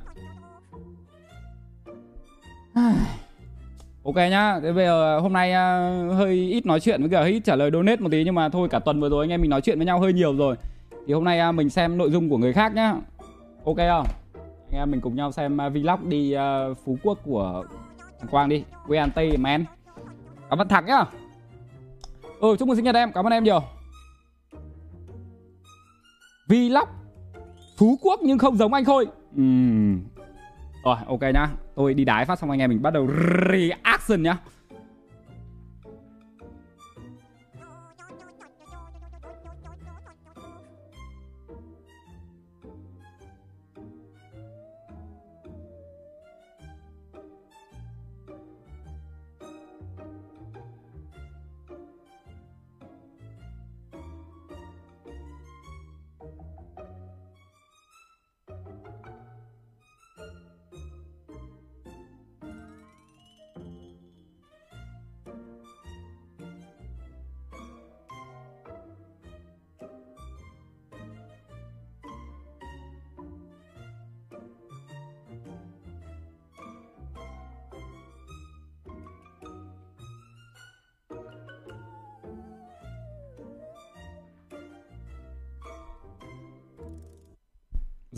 Ok 4.04 4.16
nhá. 4.16 4.60
Thế 4.62 4.72
bây 4.72 4.84
giờ 4.84 5.18
hôm 5.18 5.32
nay 5.32 5.52
à, 5.52 5.90
hơi 6.16 6.34
ít 6.34 6.66
nói 6.66 6.80
chuyện 6.80 7.00
với 7.00 7.10
cả 7.10 7.20
hơi 7.20 7.30
ít 7.30 7.40
trả 7.44 7.56
lời 7.56 7.70
donate 7.72 7.96
một 7.96 8.08
tí 8.10 8.24
nhưng 8.24 8.34
mà 8.34 8.48
thôi 8.48 8.68
cả 8.68 8.78
tuần 8.78 9.00
vừa 9.00 9.08
rồi 9.08 9.24
anh 9.24 9.30
em 9.30 9.40
mình 9.40 9.50
nói 9.50 9.60
chuyện 9.60 9.78
với 9.78 9.86
nhau 9.86 10.00
hơi 10.00 10.12
nhiều 10.12 10.36
rồi. 10.36 10.56
Thì 11.06 11.12
hôm 11.12 11.24
nay 11.24 11.38
à, 11.38 11.52
mình 11.52 11.70
xem 11.70 11.98
nội 11.98 12.10
dung 12.10 12.28
của 12.28 12.38
người 12.38 12.52
khác 12.52 12.74
nhá. 12.74 12.94
Ok 13.64 13.76
không? 13.76 14.06
Anh 14.72 14.80
em 14.80 14.90
mình 14.90 15.00
cùng 15.00 15.16
nhau 15.16 15.32
xem 15.32 15.60
à, 15.60 15.68
vlog 15.68 16.08
đi 16.08 16.36
uh, 16.36 16.78
phú 16.84 16.98
quốc 17.02 17.18
của 17.24 17.64
thằng 18.20 18.30
quang 18.30 18.48
đi. 18.48 18.64
Quê 18.86 18.98
an 18.98 19.10
tây 19.14 19.36
man 19.36 19.64
cảm 20.50 20.58
ơn 20.58 20.68
thẳng 20.68 20.86
nhá. 20.86 21.04
Ừ 22.40 22.56
chúc 22.58 22.68
mừng 22.68 22.76
sinh 22.76 22.84
nhật 22.84 22.94
em. 22.94 23.12
Cảm 23.12 23.26
ơn 23.26 23.32
em 23.32 23.44
nhiều. 23.44 23.60
Vlog 26.48 26.88
phú 27.76 27.98
quốc 28.02 28.20
nhưng 28.22 28.38
không 28.38 28.56
giống 28.56 28.74
anh 28.74 28.84
khôi. 28.84 29.06
Ừm. 29.36 30.02
rồi 30.84 30.96
ok 31.06 31.20
nhá. 31.20 31.48
Tôi 31.74 31.94
đi 31.94 32.04
đái 32.04 32.24
phát 32.24 32.38
xong 32.38 32.50
anh 32.50 32.60
em 32.60 32.70
mình 32.70 32.82
bắt 32.82 32.92
đầu 32.92 33.08
reaction 33.52 34.22
nhá. 34.22 34.38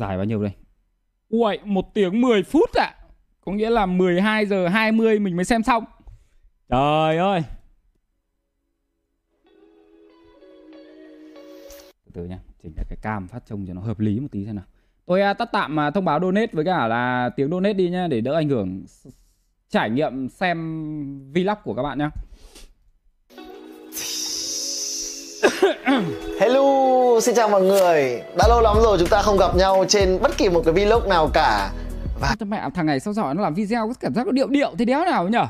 Dài 0.02 0.16
bao 0.16 0.24
nhiêu 0.24 0.42
đây? 0.42 0.52
Ui, 1.28 1.58
1 1.64 1.94
tiếng 1.94 2.20
10 2.20 2.42
phút 2.42 2.70
ạ. 2.74 2.84
À. 2.84 2.96
Có 3.44 3.52
nghĩa 3.52 3.70
là 3.70 3.86
12 3.86 4.46
giờ 4.46 4.68
20 4.68 5.18
mình 5.18 5.36
mới 5.36 5.44
xem 5.44 5.62
xong. 5.62 5.84
Trời 6.68 7.18
ơi. 7.18 7.42
Từ 12.04 12.10
từ 12.14 12.24
nhá, 12.24 12.38
chỉnh 12.62 12.72
lại 12.76 12.86
cái 12.88 12.98
cam 13.02 13.28
phát 13.28 13.46
trông 13.46 13.66
cho 13.66 13.74
nó 13.74 13.80
hợp 13.80 14.00
lý 14.00 14.20
một 14.20 14.28
tí 14.32 14.44
xem 14.44 14.56
nào. 14.56 14.64
Tôi 15.06 15.20
uh, 15.30 15.38
tắt 15.38 15.48
tạm 15.52 15.76
uh, 15.88 15.94
thông 15.94 16.04
báo 16.04 16.20
donate 16.20 16.52
với 16.52 16.64
cả 16.64 16.86
là 16.86 17.30
tiếng 17.36 17.50
donate 17.50 17.72
đi 17.72 17.90
nhá 17.90 18.06
để 18.08 18.20
đỡ 18.20 18.34
ảnh 18.34 18.48
hưởng 18.48 18.84
trải 19.68 19.90
nghiệm 19.90 20.28
xem 20.28 21.32
vlog 21.32 21.58
của 21.64 21.74
các 21.74 21.82
bạn 21.82 21.98
nhá. 21.98 22.10
Hello, 26.40 26.62
xin 27.20 27.34
chào 27.34 27.48
mọi 27.48 27.62
người. 27.62 28.22
Đã 28.36 28.48
lâu 28.48 28.60
lắm 28.60 28.76
rồi 28.82 28.96
chúng 28.98 29.08
ta 29.08 29.22
không 29.22 29.36
gặp 29.36 29.56
nhau 29.56 29.84
trên 29.88 30.18
bất 30.22 30.38
kỳ 30.38 30.48
một 30.48 30.62
cái 30.64 30.74
vlog 30.74 31.08
nào 31.08 31.30
cả. 31.34 31.70
Và 32.20 32.34
mẹ 32.46 32.68
thằng 32.74 32.86
này 32.86 33.00
sao 33.00 33.12
giỏi 33.12 33.34
nó 33.34 33.42
làm 33.42 33.54
video 33.54 33.88
có 33.88 33.94
cảm 34.00 34.14
giác 34.14 34.26
nó 34.26 34.32
điệu 34.32 34.46
điệu 34.46 34.70
thế 34.78 34.84
đéo 34.84 35.04
nào 35.04 35.28
nhở? 35.28 35.46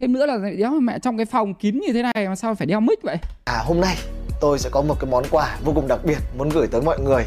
Thêm 0.00 0.12
nữa 0.12 0.26
là 0.26 0.38
đéo 0.58 0.70
mẹ 0.70 0.98
trong 0.98 1.16
cái 1.16 1.26
phòng 1.26 1.54
kín 1.54 1.80
như 1.86 1.92
thế 1.92 2.02
này 2.02 2.28
mà 2.28 2.36
sao 2.36 2.54
phải 2.54 2.66
đeo 2.66 2.80
mic 2.80 3.02
vậy? 3.02 3.16
À 3.44 3.62
hôm 3.66 3.80
nay 3.80 3.96
tôi 4.40 4.58
sẽ 4.58 4.70
có 4.72 4.82
một 4.82 4.96
cái 5.00 5.10
món 5.10 5.24
quà 5.30 5.56
vô 5.64 5.72
cùng 5.74 5.88
đặc 5.88 5.98
biệt 6.04 6.18
muốn 6.38 6.48
gửi 6.48 6.66
tới 6.66 6.82
mọi 6.82 6.98
người. 6.98 7.24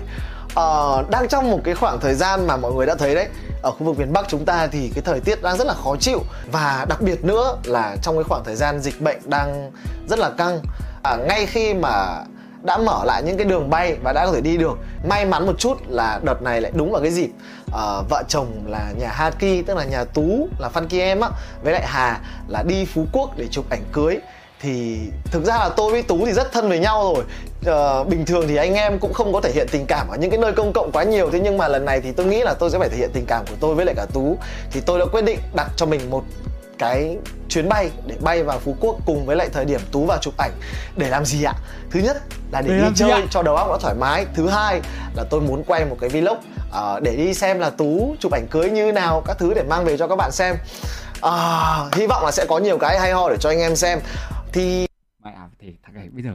Ờ, 0.56 1.04
đang 1.12 1.28
trong 1.28 1.52
một 1.52 1.60
cái 1.64 1.76
khoảng 1.76 2.00
thời 2.00 2.14
gian 2.14 2.48
mà 2.48 2.58
mọi 2.58 2.72
người 2.72 2.86
đã 2.86 2.96
thấy 2.96 3.16
đấy 3.16 3.28
ở 3.62 3.72
khu 3.72 3.86
vực 3.86 4.00
miền 4.00 4.14
Bắc 4.14 4.26
chúng 4.28 4.46
ta 4.46 4.68
thì 4.68 4.92
cái 4.96 5.02
thời 5.06 5.20
tiết 5.20 5.42
đang 5.42 5.58
rất 5.58 5.68
là 5.68 5.74
khó 5.74 5.96
chịu. 6.00 6.20
Và 6.52 6.86
đặc 6.90 7.02
biệt 7.02 7.26
nữa 7.26 7.58
là 7.64 7.96
trong 8.02 8.16
cái 8.16 8.24
khoảng 8.24 8.44
thời 8.44 8.56
gian 8.56 8.80
dịch 8.80 9.02
bệnh 9.02 9.18
đang 9.26 9.72
rất 10.10 10.20
là 10.20 10.30
căng 10.30 10.60
à, 11.04 11.16
ngay 11.16 11.46
khi 11.46 11.74
mà 11.74 12.24
đã 12.64 12.78
mở 12.78 13.04
lại 13.06 13.24
những 13.24 13.38
cái 13.38 13.46
đường 13.46 13.70
bay 13.70 13.96
và 14.04 14.14
đã 14.14 14.26
có 14.26 14.32
thể 14.32 14.42
đi 14.42 14.58
được 14.58 14.78
may 15.10 15.26
mắn 15.26 15.46
một 15.46 15.60
chút 15.60 15.78
là 15.88 16.20
đợt 16.24 16.42
này 16.42 16.62
lại 16.62 16.72
đúng 16.76 16.92
vào 16.92 17.02
cái 17.02 17.12
dịp 17.12 17.30
uh, 17.68 18.10
vợ 18.10 18.24
chồng 18.28 18.48
là 18.68 18.92
nhà 19.00 19.08
Haki 19.08 19.66
tức 19.68 19.78
là 19.78 19.84
nhà 19.84 20.04
Tú 20.04 20.48
là 20.60 20.70
Phan 20.70 20.88
Ki 20.88 21.00
em 21.00 21.22
á 21.22 21.30
với 21.64 21.74
lại 21.74 21.84
Hà 21.86 22.20
là 22.48 22.64
đi 22.64 22.86
Phú 22.86 23.06
Quốc 23.12 23.38
để 23.38 23.48
chụp 23.52 23.66
ảnh 23.70 23.84
cưới. 23.92 24.18
Thì 24.62 25.00
thực 25.26 25.46
ra 25.46 25.58
là 25.58 25.70
tôi 25.70 25.92
với 25.92 26.04
tú 26.04 26.26
thì 26.26 26.32
rất 26.32 26.52
thân 26.52 26.70
với 26.70 26.80
nhau 26.80 27.14
rồi. 27.14 27.24
Uh, 28.02 28.08
bình 28.08 28.26
thường 28.26 28.46
thì 28.48 28.56
anh 28.56 28.74
em 28.74 29.00
cũng 29.00 29.14
không 29.14 29.34
có 29.34 29.42
thể 29.42 29.52
hiện 29.52 29.68
tình 29.72 29.86
cảm 29.86 30.08
ở 30.08 30.18
những 30.18 30.30
cái 30.30 30.40
nơi 30.40 30.52
công 30.52 30.74
cộng 30.74 30.92
quá 30.92 31.04
nhiều 31.04 31.30
thế 31.32 31.40
nhưng 31.40 31.58
mà 31.58 31.68
lần 31.68 31.86
này 31.86 32.02
thì 32.02 32.12
tôi 32.12 32.26
nghĩ 32.26 32.44
là 32.44 32.54
tôi 32.54 32.70
sẽ 32.70 32.80
phải 32.80 32.90
thể 32.90 32.98
hiện 32.98 33.10
tình 33.14 33.26
cảm 33.28 33.46
của 33.46 33.56
tôi 33.60 33.76
với 33.76 33.86
lại 33.86 33.96
cả 33.96 34.06
tú. 34.14 34.38
Thì 34.72 34.82
tôi 34.86 35.00
đã 35.00 35.06
quyết 35.12 35.22
định 35.22 35.40
đặt 35.56 35.68
cho 35.76 35.86
mình 35.86 36.10
một 36.10 36.24
cái 36.82 37.18
chuyến 37.50 37.70
bay 37.70 37.90
để 38.08 38.16
bay 38.22 38.44
vào 38.44 38.60
Phú 38.60 38.76
Quốc 38.80 38.96
cùng 39.06 39.26
với 39.26 39.36
lại 39.36 39.50
thời 39.54 39.66
điểm 39.66 39.80
Tú 39.92 40.06
vào 40.06 40.18
chụp 40.22 40.34
ảnh 40.38 40.52
để 40.98 41.10
làm 41.10 41.26
gì 41.26 41.44
ạ? 41.44 41.54
Thứ 41.92 42.00
nhất 42.00 42.18
là 42.52 42.62
để, 42.62 42.70
để 42.70 42.82
đi 42.82 42.88
chơi 42.96 43.24
cho 43.30 43.44
đầu 43.44 43.56
óc 43.56 43.68
nó 43.70 43.78
thoải 43.78 43.96
mái. 43.96 44.26
Thứ 44.34 44.48
hai 44.48 44.82
là 45.16 45.24
tôi 45.30 45.42
muốn 45.42 45.64
quay 45.68 45.86
một 45.86 45.98
cái 46.02 46.10
vlog 46.10 46.38
uh, 46.38 47.02
để 47.02 47.16
đi 47.16 47.34
xem 47.34 47.60
là 47.60 47.70
Tú 47.70 48.16
chụp 48.20 48.32
ảnh 48.32 48.48
cưới 48.52 48.70
như 48.70 48.92
nào 48.92 49.24
các 49.26 49.38
thứ 49.40 49.54
để 49.54 49.64
mang 49.64 49.86
về 49.86 49.98
cho 49.98 50.08
các 50.08 50.16
bạn 50.16 50.32
xem. 50.32 50.56
Uh, 51.26 51.96
hy 51.96 52.08
vọng 52.08 52.26
là 52.26 52.32
sẽ 52.32 52.46
có 52.50 52.58
nhiều 52.58 52.78
cái 52.78 53.00
hay 53.00 53.12
ho 53.12 53.30
để 53.30 53.38
cho 53.40 53.50
anh 53.50 53.60
em 53.60 53.76
xem. 53.76 54.00
Thì 54.54 54.88
mẹ 55.24 55.32
à, 55.36 55.48
thì 55.60 55.76
thằng 55.86 55.96
này 55.96 56.08
bây 56.12 56.24
giờ 56.24 56.32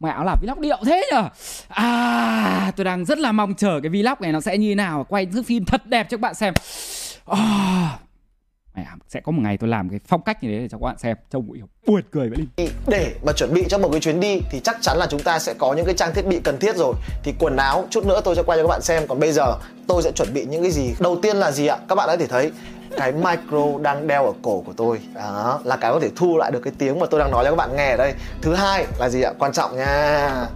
mẹ 0.00 0.10
áo 0.10 0.24
làm 0.24 0.38
vlog 0.42 0.60
điệu 0.60 0.78
thế 0.86 1.06
nhở 1.12 1.28
à 1.68 2.72
tôi 2.76 2.84
đang 2.84 3.04
rất 3.04 3.18
là 3.18 3.32
mong 3.32 3.54
chờ 3.54 3.80
cái 3.82 3.90
vlog 3.90 4.14
này 4.20 4.32
nó 4.32 4.40
sẽ 4.40 4.58
như 4.58 4.74
nào 4.74 5.06
quay 5.08 5.26
thước 5.26 5.42
phim 5.46 5.64
thật 5.64 5.86
đẹp 5.86 6.06
cho 6.10 6.16
các 6.16 6.20
bạn 6.20 6.34
xem 6.34 6.54
à, 8.84 8.94
mẹ 8.94 9.04
sẽ 9.08 9.20
có 9.20 9.32
một 9.32 9.42
ngày 9.42 9.56
tôi 9.56 9.70
làm 9.70 9.88
cái 9.88 10.00
phong 10.06 10.22
cách 10.22 10.42
như 10.42 10.48
thế 10.48 10.58
để 10.58 10.68
cho 10.68 10.78
các 10.78 10.84
bạn 10.84 10.98
xem. 10.98 11.16
Trông 11.30 11.46
buồn 11.86 12.02
cười 12.10 12.28
vậy 12.28 12.38
đi. 12.56 12.68
Để 12.86 13.14
mà 13.26 13.32
chuẩn 13.32 13.54
bị 13.54 13.64
cho 13.68 13.78
một 13.78 13.88
cái 13.92 14.00
chuyến 14.00 14.20
đi 14.20 14.40
thì 14.50 14.60
chắc 14.64 14.76
chắn 14.80 14.98
là 14.98 15.06
chúng 15.10 15.22
ta 15.22 15.38
sẽ 15.38 15.54
có 15.58 15.72
những 15.72 15.86
cái 15.86 15.94
trang 15.94 16.14
thiết 16.14 16.26
bị 16.26 16.40
cần 16.44 16.58
thiết 16.58 16.76
rồi. 16.76 16.94
Thì 17.24 17.34
quần 17.38 17.56
áo 17.56 17.86
chút 17.90 18.06
nữa 18.06 18.20
tôi 18.24 18.36
sẽ 18.36 18.42
quay 18.46 18.58
cho 18.58 18.62
các 18.62 18.68
bạn 18.68 18.82
xem. 18.82 19.06
Còn 19.08 19.20
bây 19.20 19.32
giờ 19.32 19.54
tôi 19.86 20.02
sẽ 20.02 20.12
chuẩn 20.12 20.34
bị 20.34 20.44
những 20.44 20.62
cái 20.62 20.70
gì? 20.70 20.94
Đầu 21.00 21.18
tiên 21.22 21.36
là 21.36 21.50
gì 21.50 21.66
ạ? 21.66 21.78
Các 21.88 21.94
bạn 21.94 22.08
đã 22.08 22.16
thể 22.16 22.26
thấy 22.26 22.52
cái 22.96 23.12
micro 23.12 23.78
đang 23.82 24.06
đeo 24.06 24.26
ở 24.26 24.32
cổ 24.42 24.62
của 24.66 24.72
tôi. 24.76 25.00
Đó 25.14 25.60
là 25.64 25.76
cái 25.76 25.92
có 25.92 26.00
thể 26.00 26.10
thu 26.16 26.36
lại 26.38 26.50
được 26.50 26.60
cái 26.64 26.72
tiếng 26.78 26.98
mà 26.98 27.06
tôi 27.10 27.20
đang 27.20 27.30
nói 27.30 27.44
cho 27.44 27.50
các 27.50 27.56
bạn 27.56 27.76
nghe 27.76 27.90
ở 27.90 27.96
đây. 27.96 28.14
Thứ 28.42 28.54
hai 28.54 28.86
là 28.98 29.08
gì 29.08 29.22
ạ? 29.22 29.32
Quan 29.38 29.52
trọng 29.52 29.76
nha. 29.76 30.46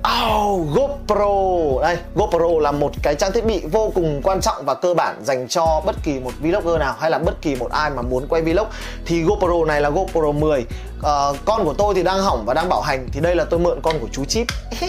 Oh, 0.00 0.66
GoPro. 0.74 1.82
Đây 1.82 1.96
GoPro 2.14 2.60
là 2.60 2.72
một 2.72 2.92
cái 3.02 3.14
trang 3.14 3.32
thiết 3.32 3.44
bị 3.44 3.62
vô 3.72 3.92
cùng 3.94 4.20
quan 4.24 4.40
trọng 4.40 4.64
và 4.64 4.74
cơ 4.74 4.94
bản 4.94 5.24
dành 5.24 5.48
cho 5.48 5.82
bất 5.86 5.96
kỳ 6.02 6.20
một 6.20 6.30
vlogger 6.40 6.78
nào 6.78 6.94
hay 6.98 7.10
là 7.10 7.18
bất 7.18 7.42
kỳ 7.42 7.54
một 7.54 7.70
ai 7.70 7.90
mà 7.90 8.02
muốn 8.02 8.26
quay 8.28 8.42
vlog. 8.42 8.66
Thì 9.06 9.22
GoPro 9.22 9.64
này 9.66 9.80
là 9.80 9.90
GoPro 9.90 10.32
10 10.32 10.60
uh, 10.60 10.66
ờ, 11.02 11.34
con 11.44 11.64
của 11.64 11.74
tôi 11.74 11.94
thì 11.94 12.02
đang 12.02 12.22
hỏng 12.22 12.44
và 12.46 12.54
đang 12.54 12.68
bảo 12.68 12.80
hành. 12.80 13.08
Thì 13.12 13.20
đây 13.20 13.36
là 13.36 13.44
tôi 13.44 13.60
mượn 13.60 13.80
con 13.82 13.98
của 14.00 14.08
chú 14.12 14.24
Chip. 14.24 14.46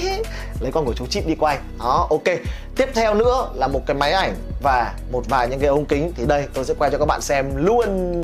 Lấy 0.59 0.71
con 0.71 0.85
của 0.85 0.93
chú 0.93 1.05
Chip 1.05 1.27
đi 1.27 1.35
quay. 1.35 1.57
Đó 1.79 2.07
ok. 2.09 2.37
Tiếp 2.75 2.89
theo 2.93 3.13
nữa 3.13 3.49
là 3.55 3.67
một 3.67 3.81
cái 3.85 3.95
máy 3.95 4.11
ảnh 4.11 4.35
và 4.63 4.93
một 5.11 5.23
vài 5.29 5.47
những 5.47 5.59
cái 5.59 5.69
ống 5.69 5.85
kính. 5.85 6.11
Thì 6.15 6.25
đây 6.25 6.47
tôi 6.53 6.65
sẽ 6.65 6.73
quay 6.73 6.91
cho 6.91 6.97
các 6.97 7.05
bạn 7.05 7.21
xem 7.21 7.55
luôn. 7.55 8.21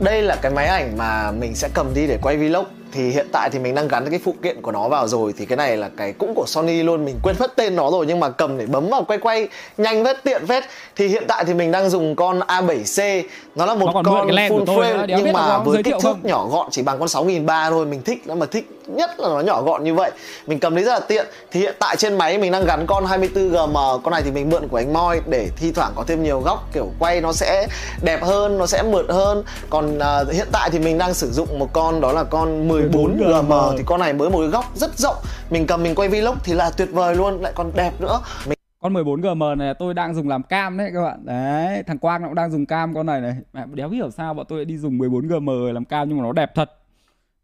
Đây 0.00 0.22
là 0.22 0.36
cái 0.36 0.52
máy 0.52 0.66
ảnh 0.66 0.98
mà 0.98 1.30
mình 1.30 1.54
sẽ 1.54 1.68
cầm 1.74 1.94
đi 1.94 2.06
để 2.06 2.18
quay 2.22 2.36
vlog 2.36 2.64
thì 2.96 3.10
hiện 3.10 3.26
tại 3.32 3.50
thì 3.50 3.58
mình 3.58 3.74
đang 3.74 3.88
gắn 3.88 4.10
cái 4.10 4.20
phụ 4.24 4.34
kiện 4.42 4.62
của 4.62 4.72
nó 4.72 4.88
vào 4.88 5.08
rồi 5.08 5.34
thì 5.36 5.46
cái 5.46 5.56
này 5.56 5.76
là 5.76 5.90
cái 5.96 6.12
cũng 6.12 6.34
của 6.34 6.44
Sony 6.46 6.82
luôn. 6.82 7.04
Mình 7.04 7.16
quên 7.22 7.36
mất 7.38 7.56
tên 7.56 7.76
nó 7.76 7.90
rồi 7.90 8.06
nhưng 8.06 8.20
mà 8.20 8.28
cầm 8.28 8.58
để 8.58 8.66
bấm 8.66 8.88
vào 8.88 9.04
quay 9.04 9.18
quay 9.18 9.48
nhanh 9.78 10.04
vết 10.04 10.24
tiện 10.24 10.46
phết. 10.46 10.64
Thì 10.96 11.08
hiện 11.08 11.24
tại 11.28 11.44
thì 11.44 11.54
mình 11.54 11.70
đang 11.70 11.90
dùng 11.90 12.16
con 12.16 12.38
A7C 12.38 13.22
nó 13.54 13.66
là 13.66 13.74
một 13.74 13.86
Nó 13.86 13.92
con 13.92 14.04
full 14.04 14.64
frame 14.64 15.04
nhưng 15.08 15.32
mà 15.32 15.58
với 15.58 15.82
kích 15.82 15.94
thước 16.00 16.12
không? 16.12 16.20
nhỏ 16.22 16.46
gọn 16.46 16.68
chỉ 16.70 16.82
bằng 16.82 16.98
con 16.98 17.08
6003 17.08 17.70
thôi. 17.70 17.86
Mình 17.86 18.02
thích 18.02 18.22
nó 18.26 18.34
mà 18.34 18.46
thích 18.46 18.75
nhất 18.88 19.20
là 19.20 19.28
nó 19.28 19.40
nhỏ 19.40 19.62
gọn 19.62 19.84
như 19.84 19.94
vậy. 19.94 20.10
Mình 20.46 20.60
cầm 20.60 20.74
đấy 20.74 20.84
rất 20.84 20.92
là 20.92 21.00
tiện. 21.08 21.26
Thì 21.50 21.60
hiện 21.60 21.74
tại 21.78 21.96
trên 21.96 22.18
máy 22.18 22.38
mình 22.38 22.52
đang 22.52 22.64
gắn 22.64 22.86
con 22.86 23.04
24GM 23.04 24.00
con 24.00 24.10
này 24.12 24.22
thì 24.22 24.30
mình 24.30 24.50
mượn 24.50 24.68
của 24.68 24.76
anh 24.76 24.92
Moi 24.92 25.20
để 25.26 25.48
thi 25.56 25.72
thoảng 25.72 25.92
có 25.96 26.04
thêm 26.06 26.22
nhiều 26.22 26.40
góc 26.40 26.68
kiểu 26.72 26.90
quay 26.98 27.20
nó 27.20 27.32
sẽ 27.32 27.68
đẹp 28.02 28.22
hơn 28.22 28.58
nó 28.58 28.66
sẽ 28.66 28.82
mượt 28.82 29.06
hơn. 29.08 29.42
Còn 29.70 29.98
à, 29.98 30.20
hiện 30.32 30.48
tại 30.52 30.70
thì 30.70 30.78
mình 30.78 30.98
đang 30.98 31.14
sử 31.14 31.30
dụng 31.30 31.58
một 31.58 31.72
con 31.72 32.00
đó 32.00 32.12
là 32.12 32.24
con 32.24 32.68
14GM 32.68 33.76
thì 33.76 33.82
con 33.86 34.00
này 34.00 34.12
mới 34.12 34.30
một 34.30 34.38
cái 34.38 34.48
góc 34.48 34.64
rất 34.74 34.98
rộng. 34.98 35.16
Mình 35.50 35.66
cầm 35.66 35.82
mình 35.82 35.94
quay 35.94 36.08
vlog 36.08 36.36
thì 36.44 36.52
là 36.52 36.70
tuyệt 36.70 36.88
vời 36.92 37.14
luôn 37.14 37.42
lại 37.42 37.52
còn 37.54 37.72
đẹp 37.74 37.92
nữa. 38.00 38.20
Mình 38.46 38.58
Con 38.82 38.94
14GM 38.94 39.56
này 39.56 39.74
tôi 39.78 39.94
đang 39.94 40.14
dùng 40.14 40.28
làm 40.28 40.42
cam 40.42 40.76
đấy 40.78 40.90
các 40.94 41.02
bạn. 41.02 41.26
Đấy, 41.26 41.82
thằng 41.86 41.98
Quang 41.98 42.22
nó 42.22 42.28
cũng 42.28 42.34
đang 42.34 42.50
dùng 42.50 42.66
cam 42.66 42.94
con 42.94 43.06
này 43.06 43.20
này. 43.20 43.36
Mẹ 43.52 43.62
đéo 43.72 43.88
hiểu 43.88 44.10
sao 44.10 44.34
bọn 44.34 44.46
tôi 44.48 44.58
lại 44.58 44.64
đi 44.64 44.76
dùng 44.78 44.98
14GM 44.98 45.72
làm 45.72 45.84
cam 45.84 46.08
nhưng 46.08 46.18
mà 46.18 46.24
nó 46.24 46.32
đẹp 46.32 46.54
thật. 46.54 46.70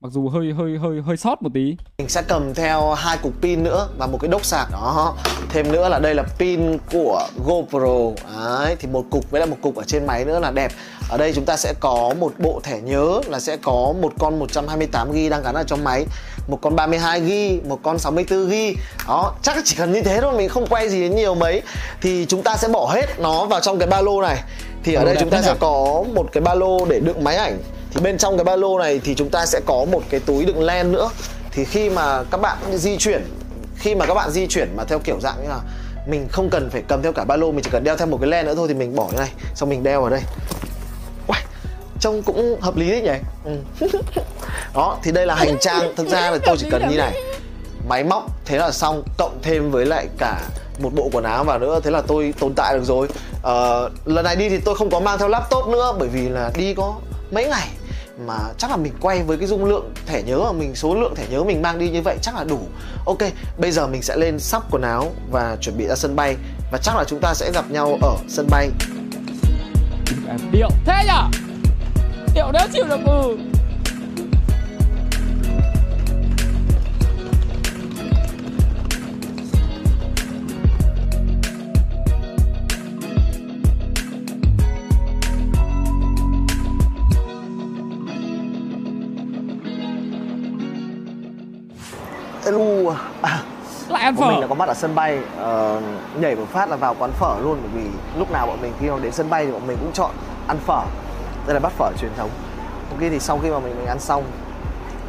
Mặc 0.03 0.09
dù 0.12 0.28
hơi 0.28 0.53
hơi 0.53 0.78
hơi 0.78 1.03
hơi 1.07 1.16
sót 1.16 1.42
một 1.42 1.48
tí. 1.55 1.76
Mình 1.98 2.09
sẽ 2.09 2.22
cầm 2.28 2.55
theo 2.55 2.94
hai 2.94 3.18
cục 3.22 3.32
pin 3.42 3.62
nữa 3.62 3.88
và 3.98 4.07
một 4.07 4.18
cái 4.20 4.28
đốc 4.28 4.44
sạc 4.44 4.70
đó. 4.72 5.14
Thêm 5.48 5.72
nữa 5.72 5.88
là 5.88 5.98
đây 5.98 6.14
là 6.14 6.22
pin 6.38 6.78
của 6.92 7.28
GoPro. 7.46 8.24
Đấy, 8.36 8.76
thì 8.78 8.88
một 8.88 9.05
cục 9.11 9.30
với 9.30 9.40
lại 9.40 9.50
một 9.50 9.57
cục 9.62 9.76
ở 9.76 9.84
trên 9.86 10.07
máy 10.07 10.24
nữa 10.24 10.38
là 10.38 10.50
đẹp. 10.50 10.72
Ở 11.11 11.16
đây 11.16 11.32
chúng 11.34 11.44
ta 11.44 11.57
sẽ 11.57 11.74
có 11.80 12.14
một 12.20 12.32
bộ 12.38 12.61
thẻ 12.62 12.80
nhớ 12.80 13.20
là 13.26 13.40
sẽ 13.40 13.57
có 13.57 13.94
một 14.00 14.12
con 14.18 14.40
128GB 14.40 15.30
đang 15.30 15.42
gắn 15.42 15.55
ở 15.55 15.64
trong 15.64 15.84
máy, 15.84 16.07
một 16.48 16.59
con 16.62 16.76
32GB, 16.76 17.61
một 17.68 17.78
con 17.82 17.96
64GB. 17.96 18.74
Đó, 19.09 19.34
chắc 19.42 19.57
chỉ 19.64 19.76
cần 19.78 19.92
như 19.92 20.03
thế 20.03 20.20
thôi, 20.20 20.32
mình 20.36 20.48
không 20.48 20.66
quay 20.66 20.88
gì 20.88 21.00
đến 21.00 21.16
nhiều 21.16 21.34
mấy. 21.34 21.62
Thì 22.00 22.26
chúng 22.28 22.42
ta 22.42 22.57
sẽ 22.57 22.68
bỏ 22.68 22.92
hết 22.94 23.07
nó 23.18 23.44
vào 23.44 23.61
trong 23.61 23.78
cái 23.78 23.88
ba 23.88 24.00
lô 24.00 24.22
này. 24.22 24.42
Thì 24.84 24.94
ở 24.94 25.05
đây 25.05 25.16
chúng 25.20 25.30
ta 25.30 25.42
sẽ 25.42 25.53
nhỉ? 25.53 25.59
có 25.61 26.05
một 26.14 26.28
cái 26.32 26.40
ba 26.40 26.55
lô 26.55 26.86
để 26.86 27.00
đựng 27.00 27.24
máy 27.24 27.36
ảnh 27.36 27.59
thì 27.95 28.01
bên 28.01 28.18
trong 28.18 28.36
cái 28.36 28.45
ba 28.45 28.57
lô 28.57 28.78
này 28.78 29.01
thì 29.05 29.14
chúng 29.14 29.30
ta 29.30 29.47
sẽ 29.47 29.61
có 29.66 29.84
một 29.93 30.03
cái 30.11 30.20
túi 30.20 30.45
đựng 30.45 30.62
len 30.62 30.93
nữa. 30.93 31.11
Thì 31.51 31.64
khi 31.64 31.90
mà 31.90 32.22
các 32.30 32.40
bạn 32.40 32.59
di 32.74 32.97
chuyển 32.97 33.24
khi 33.82 33.95
mà 33.95 34.07
các 34.07 34.14
bạn 34.14 34.30
di 34.30 34.47
chuyển 34.47 34.76
mà 34.76 34.84
theo 34.84 34.99
kiểu 34.99 35.20
dạng 35.20 35.43
như 35.43 35.49
là 35.49 35.61
mình 36.07 36.28
không 36.30 36.51
cần 36.51 36.70
phải 36.70 36.82
cầm 36.88 37.03
theo 37.03 37.12
cả 37.12 37.24
ba 37.24 37.36
lô 37.36 37.53
mình 37.53 37.64
chỉ 37.64 37.70
cần 37.72 37.84
đeo 37.84 37.97
theo 37.97 38.07
một 38.07 38.18
cái 38.20 38.30
len 38.30 38.47
nữa 38.47 38.55
thôi 38.55 38.68
thì 38.68 38.74
mình 38.74 38.97
bỏ 38.97 39.09
như 39.12 39.18
này 39.18 39.32
xong 39.55 39.68
mình 39.68 39.82
đeo 39.82 40.01
vào 40.01 40.11
đây. 40.11 40.20
Uầy, 41.28 41.40
trông 42.01 42.22
cũng 42.22 42.61
hợp 42.61 42.76
lý 42.76 42.90
đấy 42.90 43.03
nhỉ? 43.03 43.49
Ừ. 43.80 43.88
đó 44.74 44.99
thì 45.03 45.12
đây 45.12 45.26
là 45.26 45.34
hành 45.34 45.59
trang. 45.61 45.93
Thực 45.97 46.09
ra 46.09 46.30
là 46.30 46.38
tôi 46.45 46.57
chỉ 46.59 46.66
cần 46.70 46.88
như 46.88 46.97
này. 46.97 47.22
Máy 47.88 48.05
móc 48.05 48.26
thế 48.45 48.59
là 48.59 48.70
xong 48.70 49.03
cộng 49.18 49.38
thêm 49.43 49.70
với 49.70 49.86
lại 49.86 50.07
cả 50.18 50.40
một 50.78 50.90
bộ 50.95 51.09
quần 51.12 51.24
áo 51.24 51.45
vào 51.45 51.59
nữa 51.59 51.80
thế 51.84 51.90
là 51.90 52.03
tôi 52.07 52.34
tồn 52.38 52.53
tại 52.57 52.74
được 52.78 52.84
rồi. 52.84 53.09
À, 53.45 53.55
lần 54.05 54.24
này 54.24 54.36
đi 54.36 54.49
thì 54.49 54.59
tôi 54.59 54.74
không 54.74 54.90
có 54.90 55.01
mang 55.01 55.18
theo 55.18 55.28
laptop 55.28 55.68
nữa 55.68 55.95
bởi 55.99 56.09
vì 56.09 56.28
là 56.28 56.51
đi 56.55 56.74
có 56.74 56.95
mấy 57.30 57.49
ngày 57.49 57.68
mà 58.19 58.39
chắc 58.59 58.71
là 58.71 58.77
mình 58.77 58.93
quay 59.01 59.23
với 59.23 59.37
cái 59.37 59.47
dung 59.47 59.65
lượng 59.65 59.95
thẻ 60.07 60.23
nhớ 60.23 60.39
mà 60.39 60.53
mình, 60.53 60.75
số 60.75 60.95
lượng 60.95 61.15
thẻ 61.15 61.27
nhớ 61.31 61.43
mình 61.43 61.63
mang 61.63 61.79
đi 61.79 61.91
như 61.91 62.03
vậy 62.03 62.17
chắc 62.23 62.35
là 62.35 62.45
đủ 62.45 62.61
ok, 63.07 63.19
bây 63.59 63.71
giờ 63.71 63.87
mình 63.87 64.03
sẽ 64.03 64.17
lên 64.17 64.39
sắp 64.39 64.63
quần 64.71 64.83
áo 64.83 65.13
và 65.31 65.57
chuẩn 65.61 65.79
bị 65.79 65.87
ra 65.87 65.95
sân 65.95 66.17
bay 66.17 66.37
và 66.73 66.79
chắc 66.83 66.97
là 66.97 67.05
chúng 67.05 67.21
ta 67.21 67.35
sẽ 67.35 67.51
gặp 67.55 67.71
nhau 67.71 67.99
ở 68.03 68.17
sân 68.29 68.47
bay 68.51 68.71
Điệu, 70.53 70.69
thế 70.87 71.05
nhở? 71.07 71.29
Điệu 72.35 72.53
đéo 72.53 72.67
chịu 72.73 72.85
được 72.89 73.01
ừ. 73.07 73.37
Elu 92.45 92.88
à, 93.22 93.43
Lại 93.88 94.03
ăn 94.03 94.16
bọn 94.16 94.28
mình 94.28 94.36
phở. 94.36 94.40
là 94.40 94.47
có 94.47 94.55
mặt 94.55 94.68
ở 94.68 94.74
sân 94.74 94.95
bay 94.95 95.18
ờ, 95.38 95.80
nhảy 96.20 96.36
một 96.36 96.47
phát 96.53 96.70
là 96.70 96.76
vào 96.76 96.97
quán 96.99 97.11
phở 97.12 97.36
luôn 97.43 97.59
bởi 97.62 97.70
vì 97.74 97.90
lúc 98.18 98.30
nào 98.30 98.47
bọn 98.47 98.59
mình 98.62 98.72
khi 98.80 98.90
mà 98.90 98.97
đến 99.03 99.12
sân 99.12 99.30
bay 99.30 99.47
thì 99.47 99.53
bọn 99.53 99.66
mình 99.66 99.76
cũng 99.80 99.93
chọn 99.93 100.11
ăn 100.47 100.57
phở. 100.66 100.82
Đây 101.47 101.55
là 101.55 101.61
bát 101.61 101.72
phở 101.72 101.93
truyền 102.01 102.11
thống. 102.16 102.30
Ok 102.90 103.01
thì 103.01 103.18
sau 103.18 103.38
khi 103.43 103.51
mà 103.51 103.59
mình, 103.59 103.74
mình 103.78 103.86
ăn 103.86 104.01
xong 104.01 104.24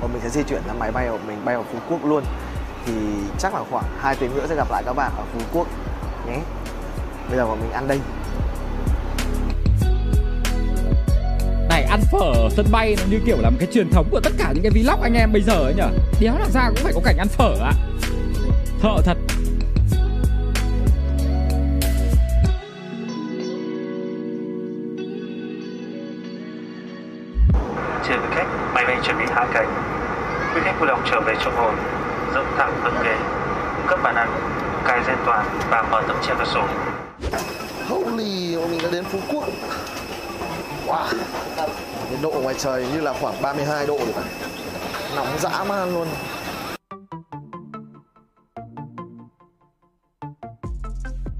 bọn 0.02 0.10
mình 0.14 0.22
sẽ 0.24 0.30
di 0.30 0.44
chuyển 0.44 0.62
ra 0.68 0.74
máy 0.80 0.92
bay 0.92 1.10
bọn 1.10 1.28
mình 1.28 1.46
bay 1.46 1.56
vào 1.56 1.66
phú 1.74 1.78
quốc 1.90 2.06
luôn. 2.06 2.24
Thì 2.86 2.94
chắc 3.40 3.54
là 3.54 3.60
khoảng 3.72 3.86
2 4.00 4.16
tiếng 4.16 4.36
nữa 4.36 4.46
sẽ 4.50 4.56
gặp 4.56 4.72
lại 4.72 4.84
các 4.86 4.94
bạn 4.94 5.12
ở 5.18 5.24
phú 5.34 5.40
quốc 5.54 5.68
nhé. 6.28 6.40
Bây 7.30 7.38
giờ 7.38 7.46
bọn 7.48 7.58
mình 7.62 7.72
ăn 7.72 7.88
đây 7.88 8.00
Này 11.70 11.84
ăn 11.84 12.00
phở 12.12 12.18
ở 12.20 12.50
sân 12.52 12.66
bay 12.72 12.96
nó 13.00 13.04
như 13.10 13.20
kiểu 13.26 13.38
là 13.42 13.50
một 13.50 13.56
cái 13.60 13.68
truyền 13.74 13.90
thống 13.90 14.08
của 14.12 14.20
tất 14.24 14.34
cả 14.38 14.52
những 14.54 14.64
cái 14.64 14.84
vlog 14.84 15.02
anh 15.02 15.14
em 15.14 15.34
bây 15.34 15.42
giờ 15.42 15.54
ấy 15.54 15.74
nhở? 15.74 15.90
Đéo 16.20 16.34
làm 16.40 16.50
sao 16.52 16.70
cũng 16.70 16.84
phải 16.84 16.94
có 16.94 17.02
cảnh 17.04 17.18
ăn 17.18 17.28
phở 17.28 17.56
ạ. 17.62 17.72
Thợ 18.82 19.02
thật. 19.06 19.18
Trên 28.08 28.20
với 28.20 28.30
khách 28.32 28.48
máy 28.74 28.86
bay 28.86 28.98
chuẩn 29.04 29.18
bị 29.18 29.26
hạ 29.36 29.48
cánh. 29.54 29.74
Quý 30.56 30.62
khách 30.64 30.80
vui 30.80 30.88
lòng 30.88 31.02
trở 31.12 31.22
về 31.22 31.34
chỗ 31.46 31.52
ngồi 31.56 31.74
dựng 32.34 32.46
thẳng 32.58 32.84
lưng 32.84 32.96
ghế 33.04 33.16
cung 33.76 33.88
cấp 33.88 34.00
bàn 34.04 34.16
ăn 34.16 34.30
cài 34.88 35.04
dây 35.08 35.16
toàn 35.26 35.46
và 35.70 35.82
mở 35.92 36.02
tấm 36.08 36.18
che 36.28 36.34
cửa 36.40 36.46
sổ. 36.54 36.64
Holy, 37.90 38.56
mình 38.72 38.80
đã 38.84 38.90
đến 38.92 39.04
Phú 39.04 39.20
Quốc 39.32 39.44
Wow 40.94 41.06
Nhiệt 42.12 42.20
độ 42.22 42.32
ngoài 42.44 42.56
trời 42.58 42.86
như 42.94 43.02
là 43.02 43.14
khoảng 43.22 43.42
32 43.42 43.88
độ 43.88 43.98
rồi. 43.98 44.24
Nóng 45.16 45.40
dã 45.40 45.64
man 45.64 45.94
luôn. 45.94 46.08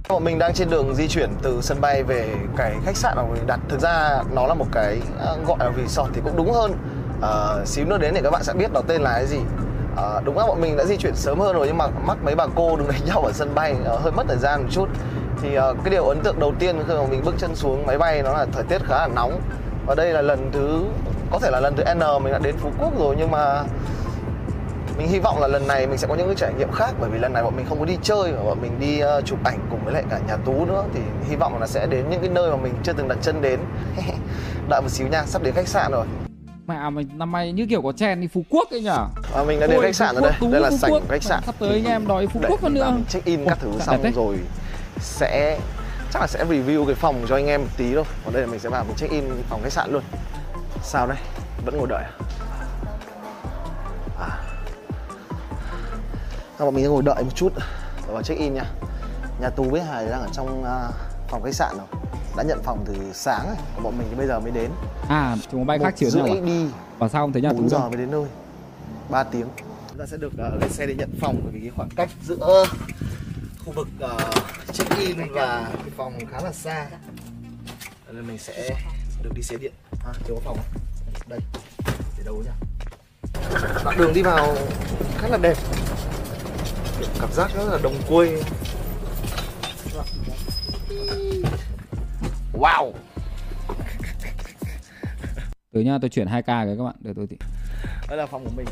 Bọn 0.10 0.24
mình 0.24 0.40
đang 0.40 0.54
trên 0.54 0.70
đường 0.70 0.96
di 0.96 1.08
chuyển 1.08 1.30
từ 1.42 1.62
sân 1.62 1.82
bay 1.82 2.04
về 2.04 2.36
cái 2.58 2.76
khách 2.86 2.98
sạn 2.98 3.14
mà 3.16 3.24
mình 3.24 3.48
đặt. 3.48 3.60
Thực 3.70 3.80
ra 3.80 4.24
nó 4.32 4.48
là 4.48 4.54
một 4.54 4.66
cái 4.72 5.02
à, 5.20 5.36
gọi 5.48 5.58
là 5.60 5.72
resort 5.78 6.10
thì 6.14 6.22
cũng 6.24 6.38
đúng 6.38 6.52
hơn. 6.52 6.74
À, 7.22 7.66
Xíu 7.66 7.86
nữa 7.86 7.98
đến 7.98 8.14
thì 8.14 8.22
các 8.24 8.32
bạn 8.32 8.44
sẽ 8.44 8.54
biết 8.54 8.72
nó 8.74 8.82
tên 8.88 9.02
là 9.02 9.12
cái 9.12 9.28
gì. 9.28 9.40
À, 9.98 10.22
Đúng 10.26 10.38
là 10.38 10.48
bọn 10.48 10.62
mình 10.62 10.78
đã 10.78 10.86
di 10.86 10.98
chuyển 10.98 11.16
sớm 11.16 11.40
hơn 11.40 11.56
rồi 11.56 11.68
nhưng 11.68 11.78
mà 11.78 11.88
mắc 11.88 12.18
mấy 12.24 12.36
bà 12.36 12.48
cô 12.56 12.78
đứng 12.78 12.88
đánh 12.88 13.06
nhau 13.06 13.22
ở 13.22 13.32
sân 13.32 13.56
bay 13.56 13.76
à, 13.86 13.92
hơi 14.04 14.12
mất 14.12 14.24
thời 14.28 14.38
gian 14.38 14.62
một 14.62 14.70
chút 14.72 14.90
Thì 15.44 15.56
à, 15.56 15.66
cái 15.84 15.92
điều 15.92 16.06
ấn 16.06 16.20
tượng 16.24 16.40
đầu 16.40 16.54
tiên 16.60 16.76
khi 16.88 16.94
mà 16.94 17.08
mình 17.10 17.22
bước 17.26 17.36
chân 17.38 17.56
xuống 17.56 17.86
máy 17.86 17.98
bay 17.98 18.22
nó 18.24 18.34
là 18.34 18.46
thời 18.52 18.64
tiết 18.64 18.82
khá 18.84 18.96
là 18.96 19.08
nóng. 19.16 19.42
Và 19.86 19.96
đây 19.96 20.14
là 20.14 20.22
lần 20.22 20.50
thứ, 20.54 20.84
có 21.32 21.40
thể 21.40 21.50
là 21.52 21.60
lần 21.60 21.76
thứ 21.76 21.84
N 21.94 22.24
mình 22.24 22.34
đã 22.34 22.40
đến 22.40 22.56
Phú 22.58 22.72
Quốc 22.80 23.00
rồi 23.00 23.16
nhưng 23.18 23.32
mà 23.32 23.64
mình 24.98 25.08
hy 25.08 25.20
vọng 25.20 25.42
là 25.42 25.48
lần 25.48 25.68
này 25.68 25.88
mình 25.88 25.98
sẽ 25.98 26.08
có 26.08 26.16
những 26.16 26.28
cái 26.28 26.36
trải 26.36 26.54
nghiệm 26.54 26.72
khác 26.72 26.92
bởi 27.00 27.10
vì 27.10 27.20
lần 27.20 27.34
này 27.34 27.44
bọn 27.44 27.56
mình 27.56 27.66
không 27.70 27.80
có 27.80 27.86
đi 27.86 27.98
chơi 28.04 28.32
mà 28.32 28.44
bọn 28.44 28.62
mình 28.62 28.80
đi 28.80 29.02
uh, 29.04 29.26
chụp 29.26 29.40
ảnh 29.44 29.60
cùng 29.70 29.80
với 29.86 29.94
lại 29.94 30.04
cả 30.10 30.20
nhà 30.28 30.38
tú 30.46 30.66
nữa. 30.66 30.84
Thì 30.94 31.00
hy 31.30 31.36
vọng 31.36 31.60
là 31.60 31.68
sẽ 31.68 31.88
đến 31.88 32.10
những 32.10 32.22
cái 32.22 32.30
nơi 32.30 32.52
mà 32.52 32.58
mình 32.58 32.74
chưa 32.84 32.94
từng 32.94 33.08
đặt 33.08 33.18
chân 33.22 33.42
đến. 33.42 33.60
Đợi 34.70 34.82
một 34.82 34.90
xíu 34.90 35.08
nha 35.08 35.26
sắp 35.26 35.44
đến 35.44 35.54
khách 35.54 35.68
sạn 35.68 35.92
rồi. 35.92 36.06
Mẹ 36.68 36.90
mình 36.90 37.10
năm 37.14 37.32
nay 37.32 37.52
như 37.52 37.66
kiểu 37.70 37.82
có 37.82 37.92
chen 37.92 38.22
đi 38.22 38.28
Phú 38.28 38.44
Quốc 38.50 38.70
ấy 38.72 38.82
nhở? 38.82 39.06
À, 39.36 39.44
mình 39.48 39.60
đã 39.60 39.68
đến 39.68 39.76
Ôi, 39.76 39.86
khách 39.86 39.96
sạn 39.96 40.16
rồi 40.16 40.22
đây. 40.22 40.52
Đây 40.52 40.62
là 40.62 40.72
sảnh 40.72 40.92
khách 41.10 41.24
sạn. 41.24 41.44
Sắp 41.46 41.56
tới 41.60 41.70
anh 41.70 41.86
em 41.86 42.08
đòi 42.08 42.28
Phú 42.28 42.42
Quốc 42.50 42.62
hơn 42.62 42.74
nữa. 42.74 42.98
check 43.10 43.26
in 43.26 43.46
các 43.46 43.58
thứ 43.62 43.72
xong 43.80 44.12
rồi 44.16 44.38
sẽ 45.04 45.60
chắc 46.12 46.20
là 46.20 46.28
sẽ 46.28 46.46
review 46.46 46.86
cái 46.86 46.96
phòng 46.96 47.26
cho 47.30 47.36
anh 47.36 47.48
em 47.48 47.62
một 47.62 47.68
tí 47.78 47.94
thôi. 47.96 48.04
Còn 48.26 48.34
đây 48.34 48.42
là 48.44 48.48
mình 48.48 48.60
sẽ 48.60 48.70
vào 48.70 48.84
mình 48.84 48.96
check 48.98 49.14
in 49.14 49.24
phòng 49.50 49.62
khách 49.64 49.74
sạn 49.74 49.92
luôn. 49.92 50.04
Sao 50.84 51.08
đây? 51.08 51.18
Vẫn 51.66 51.78
ngồi 51.78 51.88
đợi 51.90 52.04
à? 52.04 52.12
à. 54.20 54.30
Thôi 56.58 56.66
bọn 56.66 56.76
mình 56.76 56.84
sẽ 56.84 56.90
ngồi 56.90 57.04
đợi 57.04 57.24
một 57.24 57.32
chút. 57.36 57.54
Rồi 58.06 58.14
vào 58.14 58.24
check 58.24 58.40
in 58.40 58.54
nha. 58.54 58.66
Nhà 59.42 59.50
tú 59.50 59.64
với 59.64 59.82
hải 59.82 60.06
đang 60.06 60.22
ở 60.22 60.28
trong 60.34 60.64
à, 60.64 60.90
phòng 61.30 61.44
khách 61.44 61.56
sạn 61.56 61.78
rồi. 61.78 61.88
Đã 62.38 62.44
nhận 62.44 62.60
phòng 62.64 62.84
từ 62.86 62.96
sáng 63.14 63.46
rồi. 63.48 63.56
Còn 63.76 63.84
bọn 63.84 63.98
mình 63.98 64.08
thì 64.10 64.16
bây 64.16 64.28
giờ 64.28 64.40
mới 64.40 64.52
đến. 64.52 64.72
À 65.10 65.36
chúng 65.52 65.62
có 65.62 65.66
bay 65.66 65.80
khác 65.80 65.94
chiều 65.98 66.10
rưỡi 66.10 66.30
à? 66.30 66.36
đi. 66.46 66.66
Và 66.98 67.10
sao 67.10 67.24
không 67.24 67.34
thấy 67.34 67.42
nhà 67.42 67.50
4 67.50 67.62
tú 67.62 67.70
giờ 67.70 67.80
mới 67.80 67.98
đến 67.98 68.12
nơi. 68.12 68.26
3 69.10 69.24
tiếng. 69.24 69.48
Chúng 69.90 70.00
ta 70.00 70.06
sẽ 70.06 70.18
được 70.18 70.32
uh, 70.34 70.62
lên 70.62 70.70
xe 70.70 70.86
để 70.86 70.96
nhận 70.96 71.10
phòng 71.22 71.36
bởi 71.44 71.54
vì 71.54 71.60
cái 71.60 71.72
khoảng 71.76 71.90
cách 71.90 72.10
giữa 72.24 72.66
khu 73.66 73.72
vực 73.72 73.88
uh, 74.04 74.74
check 74.74 74.98
in 75.00 75.18
và 75.32 75.72
cái 75.74 75.90
phòng 75.98 76.14
khá 76.32 76.42
là 76.42 76.52
xa. 76.52 76.88
Nên 78.12 78.28
mình 78.28 78.38
sẽ 78.38 78.70
được 79.24 79.32
đi 79.36 79.42
xe 79.42 79.58
điện. 79.58 79.74
À, 80.06 80.14
chỗ 80.28 80.40
phòng 80.44 80.58
đây 81.28 81.40
để 82.18 82.24
đâu 82.26 82.44
nhỉ? 82.44 82.52
Đoạn 83.84 83.98
đường 83.98 84.14
đi 84.14 84.22
vào 84.22 84.56
khá 85.18 85.28
là 85.28 85.38
đẹp. 85.38 85.58
Cảm 87.20 87.32
giác 87.34 87.52
rất 87.56 87.66
là 87.72 87.80
đồng 87.84 87.96
quê. 88.10 88.44
Wow! 92.54 92.92
Từ 95.74 95.82
nha 95.82 95.98
tôi 96.02 96.10
chuyển 96.10 96.28
2k 96.28 96.44
cái 96.46 96.76
các 96.78 96.84
bạn 96.84 96.96
Để 97.00 97.14
tôi 97.16 97.28
tí 97.28 97.38
đây 98.08 98.18
là 98.18 98.26
phòng 98.26 98.46
của 98.46 98.52
mình 98.56 98.66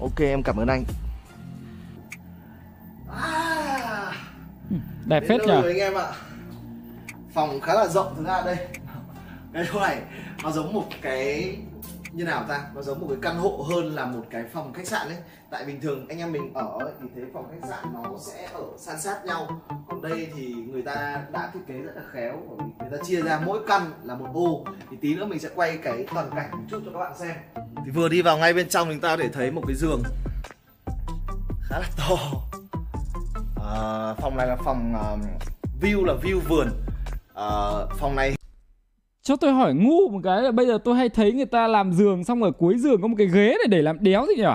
Ok 0.00 0.20
em 0.20 0.42
cảm 0.42 0.56
ơn 0.56 0.68
anh. 0.68 0.84
À, 3.10 4.12
Đẹp 5.06 5.22
phết 5.28 5.40
nhỉ? 5.40 5.46
rồi 5.46 5.68
anh 5.72 5.78
em 5.78 5.94
ạ. 5.94 6.06
Phòng 7.34 7.60
khá 7.60 7.74
là 7.74 7.86
rộng 7.86 8.14
thực 8.16 8.26
ra 8.26 8.42
đây. 8.44 8.56
Cái 9.52 9.64
chỗ 9.72 9.80
này 9.80 9.98
nó 10.42 10.50
giống 10.50 10.72
một 10.72 10.86
cái 11.02 11.56
như 12.18 12.24
nào 12.24 12.44
ta? 12.48 12.66
Nó 12.74 12.82
giống 12.82 13.00
một 13.00 13.06
cái 13.10 13.18
căn 13.22 13.36
hộ 13.38 13.66
hơn 13.70 13.94
là 13.94 14.06
một 14.06 14.24
cái 14.30 14.44
phòng 14.52 14.72
khách 14.72 14.86
sạn 14.86 15.08
đấy 15.08 15.18
Tại 15.50 15.64
bình 15.64 15.80
thường 15.80 16.06
anh 16.08 16.18
em 16.18 16.32
mình 16.32 16.54
ở 16.54 16.78
ấy, 16.78 16.92
thì 17.02 17.08
thấy 17.14 17.24
phòng 17.34 17.44
khách 17.50 17.68
sạn 17.68 17.92
nó 17.94 18.04
sẽ 18.20 18.48
ở 18.52 18.62
san 18.78 19.00
sát 19.00 19.24
nhau. 19.24 19.62
Còn 19.88 20.02
đây 20.02 20.28
thì 20.36 20.54
người 20.54 20.82
ta 20.82 21.22
đã 21.32 21.50
thiết 21.54 21.60
kế 21.66 21.74
rất 21.74 21.92
là 21.96 22.02
khéo 22.12 22.40
người 22.78 22.90
ta 22.90 23.04
chia 23.04 23.22
ra 23.22 23.40
mỗi 23.46 23.60
căn 23.68 23.90
là 24.02 24.14
một 24.14 24.26
ô. 24.34 24.64
Thì 24.90 24.96
tí 25.00 25.14
nữa 25.14 25.24
mình 25.24 25.38
sẽ 25.38 25.48
quay 25.54 25.78
cái 25.82 26.06
toàn 26.14 26.30
cảnh 26.36 26.50
một 26.52 26.64
chút 26.70 26.82
cho 26.84 26.90
các 26.92 26.98
bạn 26.98 27.18
xem. 27.18 27.36
Thì 27.84 27.90
vừa 27.90 28.08
đi 28.08 28.22
vào 28.22 28.38
ngay 28.38 28.54
bên 28.54 28.68
trong 28.68 28.88
chúng 28.88 29.00
ta 29.00 29.16
để 29.16 29.28
thấy 29.32 29.50
một 29.50 29.62
cái 29.66 29.76
giường 29.76 30.02
khá 31.62 31.78
là 31.78 31.88
to. 31.96 32.16
à, 33.64 34.14
phòng 34.14 34.36
này 34.36 34.46
là 34.46 34.56
phòng 34.56 34.94
uh, 34.94 35.20
view 35.82 36.04
là 36.04 36.14
view 36.22 36.40
vườn. 36.48 36.68
à, 37.34 37.48
phòng 37.98 38.16
này 38.16 38.37
cho 39.28 39.36
tôi 39.36 39.52
hỏi 39.52 39.74
ngu 39.74 40.08
một 40.08 40.20
cái 40.24 40.42
là 40.42 40.50
bây 40.50 40.66
giờ 40.66 40.78
tôi 40.84 40.96
hay 40.96 41.08
thấy 41.08 41.32
người 41.32 41.46
ta 41.46 41.66
làm 41.66 41.92
giường 41.92 42.24
xong 42.24 42.42
ở 42.42 42.50
cuối 42.50 42.78
giường 42.78 43.02
có 43.02 43.08
một 43.08 43.14
cái 43.18 43.26
ghế 43.26 43.46
này 43.48 43.66
để 43.68 43.82
làm 43.82 43.96
đéo 44.00 44.26
gì 44.26 44.34
nhỉ? 44.36 44.48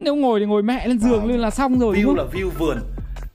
Nếu 0.00 0.16
ngồi 0.16 0.40
thì 0.40 0.46
ngồi 0.46 0.62
mẹ 0.62 0.88
lên 0.88 0.98
giường 0.98 1.20
Ờ, 1.20 1.26
lên 1.26 1.40
là 1.40 1.50
xong 1.50 1.78
rồi 1.78 1.96
view 1.96 2.14
là 2.14 2.24
view 2.32 2.50
vườn. 2.58 2.78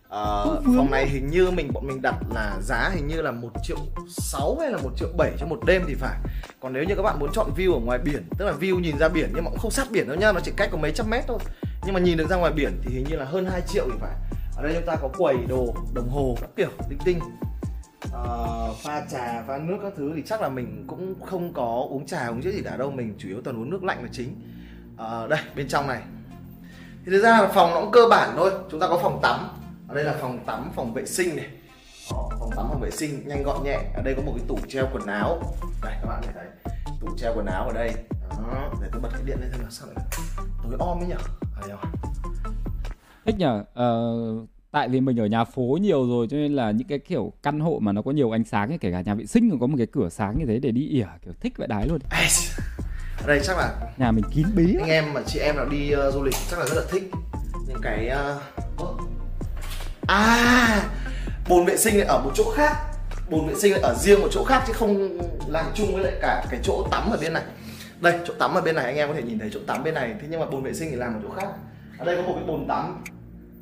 Ờ, 0.10 0.62
phòng 0.66 0.92
này 0.92 1.08
hình 1.10 1.28
như 1.28 1.52
mình 1.52 1.74
bọn 1.74 1.88
mình 1.88 2.02
đặt 2.02 2.16
là 2.36 2.58
giá 2.62 2.92
hình 2.96 3.08
như 3.08 3.22
là 3.22 3.32
một 3.32 3.50
triệu 3.64 3.78
sáu 4.08 4.58
hay 4.60 4.72
là 4.72 4.78
một 4.78 4.90
triệu 4.98 5.10
bảy 5.18 5.32
cho 5.40 5.46
một 5.46 5.60
đêm 5.66 5.82
thì 5.88 5.94
phải. 5.94 6.18
Còn 6.60 6.74
nếu 6.74 6.84
như 6.84 6.96
các 6.96 7.04
bạn 7.04 7.20
muốn 7.20 7.30
chọn 7.34 7.48
view 7.58 7.74
ở 7.74 7.80
ngoài 7.80 8.00
biển 8.06 8.24
tức 8.38 8.46
là 8.46 8.54
view 8.60 8.80
nhìn 8.80 8.98
ra 8.98 9.10
biển 9.10 9.32
nhưng 9.36 9.44
mà 9.44 9.50
cũng 9.50 9.60
không 9.60 9.72
sát 9.72 9.88
biển 9.92 10.08
đâu 10.08 10.18
nhá 10.18 10.32
nó 10.32 10.40
chỉ 10.44 10.52
cách 10.58 10.70
có 10.72 10.78
mấy 10.78 10.92
trăm 10.92 11.10
mét 11.10 11.24
thôi. 11.28 11.40
Nhưng 11.86 11.94
mà 11.94 12.00
nhìn 12.00 12.18
được 12.18 12.30
ra 12.30 12.36
ngoài 12.36 12.54
biển 12.56 12.72
thì 12.84 12.96
hình 12.96 13.06
như 13.10 13.16
là 13.16 13.26
hơn 13.26 13.46
2 13.46 13.62
triệu 13.68 13.86
thì 13.86 13.98
phải. 14.00 14.16
Ở 14.58 14.64
đây 14.64 14.74
chúng 14.76 14.86
ta 14.86 14.96
có 15.02 15.10
quầy 15.18 15.36
đồ 15.50 15.74
đồng 15.94 16.10
hồ 16.10 16.38
các 16.42 16.50
kiểu 16.56 16.70
linh 16.90 17.00
tinh 17.06 17.20
uh, 18.08 18.78
pha 18.78 19.06
trà 19.12 19.44
pha 19.48 19.58
nước 19.58 19.78
các 19.84 19.94
thứ 19.98 20.12
thì 20.16 20.24
chắc 20.26 20.42
là 20.42 20.50
mình 20.50 20.86
cũng 20.88 21.16
không 21.26 21.54
có 21.54 21.88
uống 21.90 22.06
trà 22.06 22.28
uống 22.28 22.42
chứ 22.42 22.52
gì 22.52 22.62
cả 22.62 22.78
đâu. 22.78 22.92
Mình 22.92 23.16
chủ 23.18 23.28
yếu 23.30 23.42
toàn 23.42 23.62
uống 23.62 23.70
nước 23.70 23.84
lạnh 23.84 24.04
là 24.04 24.10
chính. 24.12 24.36
Uh, 24.94 25.30
đây 25.30 25.40
bên 25.56 25.68
trong 25.68 25.88
này. 25.88 26.02
Thì 27.06 27.12
thực 27.12 27.22
ra 27.22 27.42
là 27.42 27.48
phòng 27.48 27.72
nó 27.74 27.82
cũng 27.82 27.92
cơ 27.92 28.08
bản 28.10 28.34
thôi. 28.38 28.52
Chúng 28.72 28.80
ta 28.80 28.88
có 28.88 29.00
phòng 29.04 29.20
tắm. 29.24 29.48
Ở 29.88 29.96
đây 29.96 30.04
là 30.04 30.16
phòng 30.22 30.46
tắm 30.46 30.72
phòng 30.76 30.94
vệ 30.94 31.06
sinh 31.06 31.36
này. 31.36 31.48
Đó, 32.12 32.30
phòng 32.40 32.50
tắm 32.56 32.66
phòng 32.70 32.82
vệ 32.82 32.92
sinh 32.92 33.28
nhanh 33.28 33.44
gọn 33.44 33.64
nhẹ. 33.64 33.80
Ở 33.96 34.02
đây 34.02 34.14
có 34.16 34.22
một 34.22 34.34
cái 34.38 34.46
tủ 34.48 34.58
treo 34.68 34.88
quần 34.94 35.06
áo. 35.08 35.42
Đây 35.84 35.94
các 36.02 36.08
bạn 36.10 36.22
thấy 36.34 36.46
tủ 37.02 37.08
treo 37.18 37.34
quần 37.36 37.46
áo 37.46 37.68
ở 37.68 37.74
đây. 37.74 37.94
Đó, 38.30 38.74
để 38.82 38.88
tôi 38.92 39.02
bật 39.02 39.10
cái 39.14 39.22
điện 39.26 39.38
lên 39.42 39.52
xem 39.52 39.62
là 39.62 39.70
sao 39.70 39.88
lại 39.96 40.06
tối 40.64 40.76
om 40.80 41.00
ấy 41.00 41.08
nhở? 41.08 41.18
À. 41.70 41.78
Thích 43.26 43.36
nhở, 43.38 43.60
uh, 43.60 44.50
Tại 44.72 44.90
vì 44.90 45.02
mình 45.02 45.20
ở 45.20 45.26
nhà 45.26 45.44
phố 45.44 45.78
nhiều 45.82 46.08
rồi 46.08 46.28
cho 46.30 46.38
nên 46.38 46.56
là 46.56 46.72
những 46.72 46.88
cái 46.88 47.00
kiểu 47.00 47.34
căn 47.44 47.60
hộ 47.60 47.80
mà 47.82 47.92
nó 47.92 48.02
có 48.02 48.12
nhiều 48.12 48.32
ánh 48.32 48.44
sáng 48.44 48.70
ấy, 48.70 48.78
kể 48.78 48.92
cả 48.92 49.02
nhà 49.02 49.16
vệ 49.16 49.26
sinh 49.26 49.50
còn 49.50 49.60
có 49.60 49.68
một 49.68 49.76
cái 49.78 49.88
cửa 49.92 50.10
sáng 50.10 50.40
như 50.40 50.46
thế 50.46 50.60
để 50.60 50.72
đi 50.72 50.88
ỉa 50.88 51.06
kiểu 51.26 51.34
thích 51.40 51.54
vậy 51.58 51.68
đái 51.68 51.88
luôn. 51.88 52.00
Ở 53.22 53.28
đây 53.28 53.40
chắc 53.44 53.58
là 53.58 53.74
Nhà 53.98 54.12
mình 54.12 54.24
kín 54.32 54.48
bí 54.56 54.76
anh 54.80 54.90
em 54.90 55.14
mà 55.14 55.22
chị 55.28 55.40
em 55.40 55.56
nào 55.56 55.66
đi 55.66 55.92
ờ, 55.92 56.12
du 56.12 56.24
lịch 56.24 56.34
chắc 56.50 56.60
là 56.60 56.66
rất 56.66 56.76
là 56.76 56.84
thích. 56.92 57.12
Những 57.68 57.80
cái 57.82 58.08
ơ. 58.08 58.40
à 60.08 60.90
bồn 61.50 61.66
vệ 61.66 61.78
sinh 61.78 61.98
lại 61.98 62.08
ở 62.08 62.22
một 62.24 62.32
chỗ 62.36 62.52
khác. 62.56 62.76
Bồn 63.30 63.48
vệ 63.48 63.56
sinh 63.56 63.72
lại 63.72 63.82
ở 63.82 63.96
riêng 64.00 64.22
một 64.22 64.28
chỗ 64.32 64.44
khác 64.44 64.64
chứ 64.68 64.74
không 64.74 65.22
làm 65.48 65.66
chung 65.76 65.94
với 65.94 66.04
lại 66.04 66.14
cả 66.22 66.46
cái 66.52 66.60
chỗ 66.64 66.88
tắm 66.92 67.12
ở 67.12 67.18
bên 67.22 67.34
này. 67.34 67.44
Đây 68.02 68.20
chỗ 68.26 68.34
tắm 68.40 68.54
ở 68.54 68.62
bên 68.62 68.76
này 68.76 68.86
anh 68.86 68.96
em 68.96 69.08
có 69.10 69.14
thể 69.14 69.24
nhìn 69.24 69.40
thấy 69.40 69.50
chỗ 69.54 69.60
tắm 69.68 69.84
bên 69.84 69.94
này. 69.94 70.16
Thế 70.22 70.28
nhưng 70.30 70.40
mà 70.40 70.46
bồn 70.46 70.64
vệ 70.64 70.74
sinh 70.74 70.90
thì 70.90 70.96
làm 70.96 71.14
ở 71.14 71.20
chỗ 71.24 71.30
khác. 71.30 71.48
Ở 71.98 72.06
đây 72.06 72.16
có 72.16 72.22
một 72.22 72.34
cái 72.36 72.44
bồn 72.44 72.68
tắm 72.68 73.04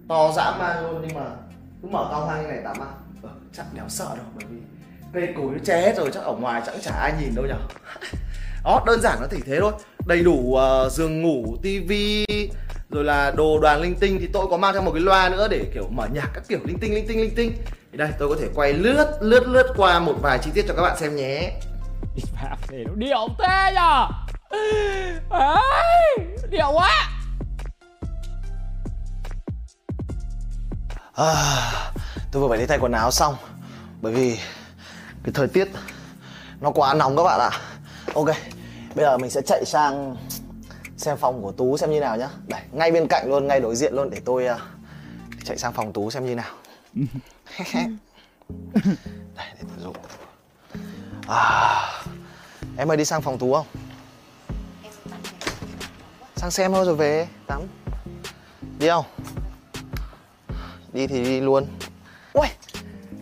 to 0.09 0.31
dã 0.35 0.55
man 0.59 0.83
luôn 0.83 1.05
nhưng 1.07 1.17
mà 1.17 1.25
cứ 1.81 1.87
mở 1.87 2.07
to 2.11 2.25
hang 2.25 2.41
như 2.41 2.47
này 2.47 2.59
tắm 2.63 2.81
à 2.81 2.91
ờ, 3.23 3.29
chắc 3.53 3.65
đéo 3.73 3.85
sợ 3.87 4.05
đâu 4.05 4.25
bởi 4.35 4.45
vì 4.49 4.57
cây 5.13 5.33
cối 5.37 5.45
nó 5.51 5.59
che 5.65 5.81
hết 5.81 5.97
rồi 5.97 6.09
chắc 6.13 6.23
ở 6.23 6.33
ngoài 6.33 6.61
chắc 6.65 6.75
chả 6.81 6.91
ai 6.91 7.13
nhìn 7.19 7.35
đâu 7.35 7.45
nhở. 7.45 7.57
Đó 8.63 8.83
đơn 8.85 9.01
giản 9.01 9.17
nó 9.21 9.27
chỉ 9.31 9.37
thế 9.45 9.59
thôi. 9.59 9.71
Đầy 10.05 10.23
đủ 10.23 10.55
ờ, 10.55 10.89
giường 10.89 11.21
ngủ 11.21 11.57
tivi 11.63 12.25
rồi 12.89 13.03
là 13.03 13.31
đồ 13.31 13.59
đoàn 13.59 13.81
linh 13.81 13.95
tinh 13.95 14.17
thì 14.19 14.27
tôi 14.33 14.47
có 14.49 14.57
mang 14.57 14.73
theo 14.73 14.81
một 14.81 14.91
cái 14.91 15.01
loa 15.01 15.29
nữa 15.29 15.47
để 15.51 15.65
kiểu 15.73 15.87
mở 15.89 16.07
nhạc 16.13 16.29
các 16.33 16.43
kiểu 16.47 16.59
linh 16.63 16.79
tinh 16.79 16.93
linh 16.93 17.07
tinh 17.07 17.21
linh 17.21 17.35
tinh. 17.35 17.53
Thì 17.91 17.97
đây 17.97 18.09
tôi 18.19 18.29
có 18.29 18.35
thể 18.41 18.47
quay 18.55 18.73
lướt 18.73 19.17
lướt 19.21 19.47
lướt 19.47 19.73
qua 19.77 19.99
một 19.99 20.15
vài 20.21 20.39
chi 20.41 20.51
tiết 20.53 20.65
cho 20.67 20.73
các 20.73 20.81
bạn 20.81 20.97
xem 20.97 21.15
nhé. 21.15 21.51
Đi 22.15 22.23
phê 22.67 22.83
nó 22.87 22.93
điệu 22.95 23.27
thế 23.39 23.73
nhở? 23.75 24.07
Điệu 26.49 26.71
quá 26.73 27.18
à, 31.19 31.91
tôi 32.31 32.41
vừa 32.41 32.49
phải 32.49 32.57
đi 32.57 32.65
thay 32.65 32.79
quần 32.79 32.91
áo 32.91 33.11
xong 33.11 33.35
bởi 34.01 34.13
vì 34.13 34.39
cái 35.23 35.31
thời 35.33 35.47
tiết 35.47 35.67
nó 36.61 36.71
quá 36.71 36.93
nóng 36.93 37.17
các 37.17 37.23
bạn 37.23 37.39
ạ. 37.39 37.51
Ok 38.13 38.27
bây 38.95 39.05
giờ 39.05 39.17
mình 39.17 39.29
sẽ 39.29 39.41
chạy 39.41 39.65
sang 39.65 40.15
xem 40.97 41.17
phòng 41.17 41.41
của 41.41 41.51
tú 41.51 41.77
xem 41.77 41.91
như 41.91 41.99
nào 41.99 42.17
nhá. 42.17 42.29
Đây 42.47 42.61
ngay 42.71 42.91
bên 42.91 43.07
cạnh 43.07 43.29
luôn 43.29 43.47
ngay 43.47 43.59
đối 43.59 43.75
diện 43.75 43.93
luôn 43.93 44.09
để 44.09 44.21
tôi 44.25 44.45
uh, 44.55 44.61
chạy 45.43 45.57
sang 45.57 45.73
phòng 45.73 45.93
tú 45.93 46.11
xem 46.11 46.25
như 46.25 46.35
nào. 46.35 46.55
Đây 49.35 49.47
để 49.55 49.63
tôi 49.67 49.77
dùng. 49.83 49.95
À, 51.27 52.03
em 52.77 52.91
ơi 52.91 52.97
đi 52.97 53.05
sang 53.05 53.21
phòng 53.21 53.37
tú 53.37 53.53
không? 53.53 53.65
Sang 56.35 56.51
xem 56.51 56.73
thôi 56.73 56.85
rồi 56.85 56.95
về 56.95 57.27
tắm. 57.47 57.61
Đi 58.79 58.87
không? 58.87 59.05
Đi 60.93 61.07
thì 61.07 61.23
đi 61.23 61.41
luôn. 61.41 61.65
Ui 62.33 62.47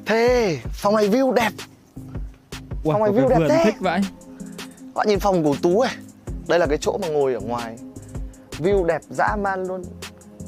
thế 0.05 0.59
phòng 0.73 0.95
này 0.95 1.09
view 1.09 1.33
đẹp. 1.33 1.51
Ui, 2.83 2.93
Phòng 2.93 3.03
này 3.03 3.11
view 3.11 3.27
đẹp 3.29 3.39
thế. 3.49 3.61
thích 3.65 3.75
vậy. 3.79 3.99
Các 4.69 4.93
bạn 4.95 5.07
nhìn 5.07 5.19
phòng 5.19 5.43
của 5.43 5.55
tú 5.61 5.83
này 5.83 5.95
đây 6.47 6.59
là 6.59 6.65
cái 6.65 6.77
chỗ 6.81 6.97
mà 7.01 7.07
ngồi 7.07 7.33
ở 7.33 7.39
ngoài. 7.39 7.77
View 8.51 8.85
đẹp 8.85 9.01
dã 9.09 9.35
man 9.35 9.63
luôn. 9.67 9.83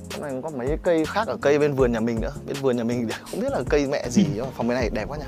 Cái 0.09 0.19
này 0.19 0.41
có 0.43 0.49
mấy 0.49 0.67
cái 0.67 0.77
cây 0.83 1.05
khác 1.05 1.27
ở 1.27 1.37
cây 1.41 1.59
bên 1.59 1.73
vườn 1.73 1.91
nhà 1.91 1.99
mình 1.99 2.21
nữa. 2.21 2.33
Bên 2.47 2.55
vườn 2.61 2.77
nhà 2.77 2.83
mình 2.83 3.09
không 3.31 3.39
biết 3.39 3.51
là 3.51 3.61
cây 3.69 3.87
mẹ 3.87 4.09
gì 4.09 4.25
nhưng 4.35 4.45
mà 4.45 4.51
phòng 4.57 4.67
bên 4.67 4.77
này 4.77 4.89
đẹp 4.93 5.05
quá 5.07 5.17
nhỉ. 5.17 5.25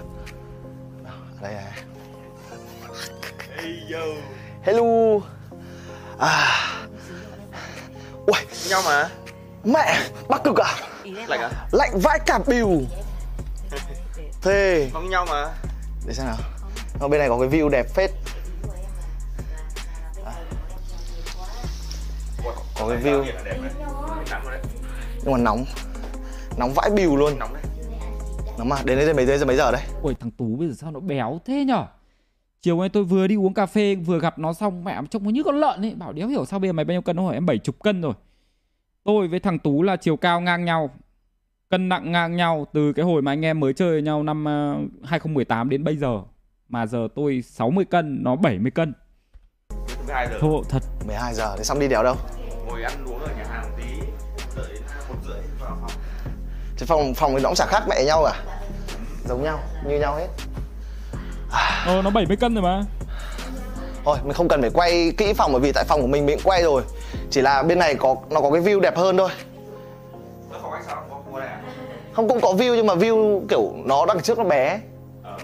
Đây 1.41 1.53
này 1.53 1.63
hello. 4.63 5.19
À. 6.19 6.47
Ui. 8.25 8.37
Nhau 8.69 8.81
mà. 8.85 9.09
Mẹ 9.63 9.99
bắc 10.29 10.43
cực 10.43 10.57
à 10.57 10.90
lạnh 11.13 11.41
à? 11.41 11.49
Lạnh 11.71 11.99
vãi 11.99 12.19
cả 12.25 12.39
bìu. 12.47 12.81
Thế 14.41 14.89
không 14.93 15.09
nhau 15.09 15.25
mà. 15.29 15.49
Để 16.07 16.13
xem 16.13 16.25
nào. 16.25 16.37
Ở 16.99 17.07
bên 17.07 17.19
này 17.19 17.29
có 17.29 17.39
cái 17.39 17.49
view 17.49 17.69
đẹp 17.69 17.85
phết. 17.95 18.11
À. 20.25 20.33
có 22.79 22.89
cái 22.89 22.97
view. 23.03 23.25
Nhưng 25.23 25.31
mà 25.31 25.37
nóng. 25.37 25.65
Nóng 26.57 26.73
vãi 26.75 26.89
bìu 26.89 27.15
luôn. 27.15 27.39
Nóng 27.39 27.53
đấy. 27.53 27.63
Nóng 28.57 28.69
mà. 28.69 28.77
Đến 28.85 28.97
đây 28.97 29.13
mấy 29.13 29.25
giờ 29.25 29.45
mấy 29.45 29.57
giờ 29.57 29.71
đây? 29.71 29.81
Ôi 30.03 30.15
thằng 30.19 30.31
Tú 30.31 30.55
bây 30.55 30.67
giờ 30.67 30.73
sao 30.77 30.91
nó 30.91 30.99
béo 30.99 31.39
thế 31.45 31.65
nhở? 31.65 31.85
Chiều 32.61 32.79
nay 32.79 32.89
tôi 32.89 33.03
vừa 33.03 33.27
đi 33.27 33.35
uống 33.35 33.53
cà 33.53 33.65
phê 33.65 33.95
Vừa 33.95 34.19
gặp 34.19 34.39
nó 34.39 34.53
xong 34.53 34.83
mẹ 34.83 35.01
trông 35.09 35.23
nó 35.23 35.29
như 35.29 35.43
con 35.43 35.55
lợn 35.55 35.81
ấy. 35.81 35.95
Bảo 35.95 36.13
đéo 36.13 36.27
hiểu 36.27 36.45
sao 36.45 36.59
bây 36.59 36.69
giờ 36.69 36.73
mày 36.73 36.85
bao 36.85 36.93
nhiêu 36.93 37.01
cân? 37.01 37.17
Hỏi 37.17 37.33
em 37.33 37.45
70 37.45 37.73
cân 37.83 38.01
rồi 38.01 38.13
Tôi 39.03 39.27
với 39.27 39.39
thằng 39.39 39.59
Tú 39.59 39.83
là 39.83 39.95
chiều 39.95 40.17
cao 40.17 40.41
ngang 40.41 40.65
nhau 40.65 40.89
Cân 41.69 41.89
nặng 41.89 42.11
ngang 42.11 42.35
nhau 42.35 42.67
Từ 42.73 42.93
cái 42.93 43.05
hồi 43.05 43.21
mà 43.21 43.31
anh 43.31 43.45
em 43.45 43.59
mới 43.59 43.73
chơi 43.73 43.91
với 43.91 44.01
nhau 44.01 44.23
năm 44.23 44.45
ờ, 44.45 44.75
2018 45.03 45.69
đến 45.69 45.83
bây 45.83 45.97
giờ. 45.97 46.21
Mà 46.69 46.85
giờ 46.85 47.07
tôi 47.15 47.41
60 47.41 47.85
cân 47.85 48.23
Nó 48.23 48.35
70 48.35 48.71
cân. 48.71 48.93
Thứ 50.07 50.13
hai 50.13 50.27
giờ. 50.27 50.37
Thô 50.41 50.63
thật. 50.69 50.83
12 51.07 51.33
giờ 51.33 51.55
thế 51.57 51.63
xong 51.63 51.79
đi 51.79 51.87
đéo 51.87 52.03
đâu? 52.03 52.15
Ngồi 52.67 52.83
ăn 52.83 53.05
uống 53.05 53.19
ở 53.19 53.27
nhà 53.37 53.45
hàng 53.49 53.71
tí 53.77 53.99
đợi 54.57 54.69
đến 54.73 54.83
một 55.09 55.15
rưỡi 55.27 55.41
vào 55.59 55.77
phòng. 55.81 55.91
Thì 56.77 56.85
phòng 56.85 57.13
phòng 57.13 57.31
thì 57.35 57.43
nó 57.43 57.49
cũng 57.49 57.55
chả 57.55 57.65
khác 57.65 57.83
mẹ 57.89 58.05
nhau 58.05 58.23
cả. 58.25 58.43
Giống 59.27 59.43
nhau 59.43 59.59
như 59.87 59.99
nhau 59.99 60.15
hết. 60.15 60.27
Ờ 61.85 62.01
nó 62.03 62.09
70 62.09 62.37
cân 62.37 62.53
rồi 62.53 62.63
mà 62.63 62.83
thôi 64.05 64.17
mình 64.23 64.33
không 64.33 64.47
cần 64.47 64.61
phải 64.61 64.71
quay 64.73 65.13
kỹ 65.17 65.33
phòng 65.33 65.51
bởi 65.51 65.61
vì 65.61 65.71
tại 65.71 65.83
phòng 65.83 66.01
của 66.01 66.07
mình 66.07 66.25
mình 66.25 66.37
cũng 66.37 66.51
quay 66.51 66.63
rồi. 66.63 66.83
Chỉ 67.31 67.41
là 67.41 67.63
bên 67.63 67.79
này 67.79 67.95
có 67.95 68.15
nó 68.29 68.41
có 68.41 68.51
cái 68.51 68.61
view 68.61 68.79
đẹp 68.79 68.97
hơn 68.97 69.17
thôi. 69.17 69.29
Không 70.61 70.71
à? 71.41 71.61
Không 72.13 72.29
cũng 72.29 72.41
có 72.41 72.49
view 72.49 72.75
nhưng 72.75 72.87
mà 72.87 72.95
view 72.95 73.41
kiểu 73.49 73.71
nó 73.85 74.05
đằng 74.05 74.21
trước 74.21 74.37
nó 74.37 74.43
bé. 74.43 74.79
Ờ. 75.23 75.37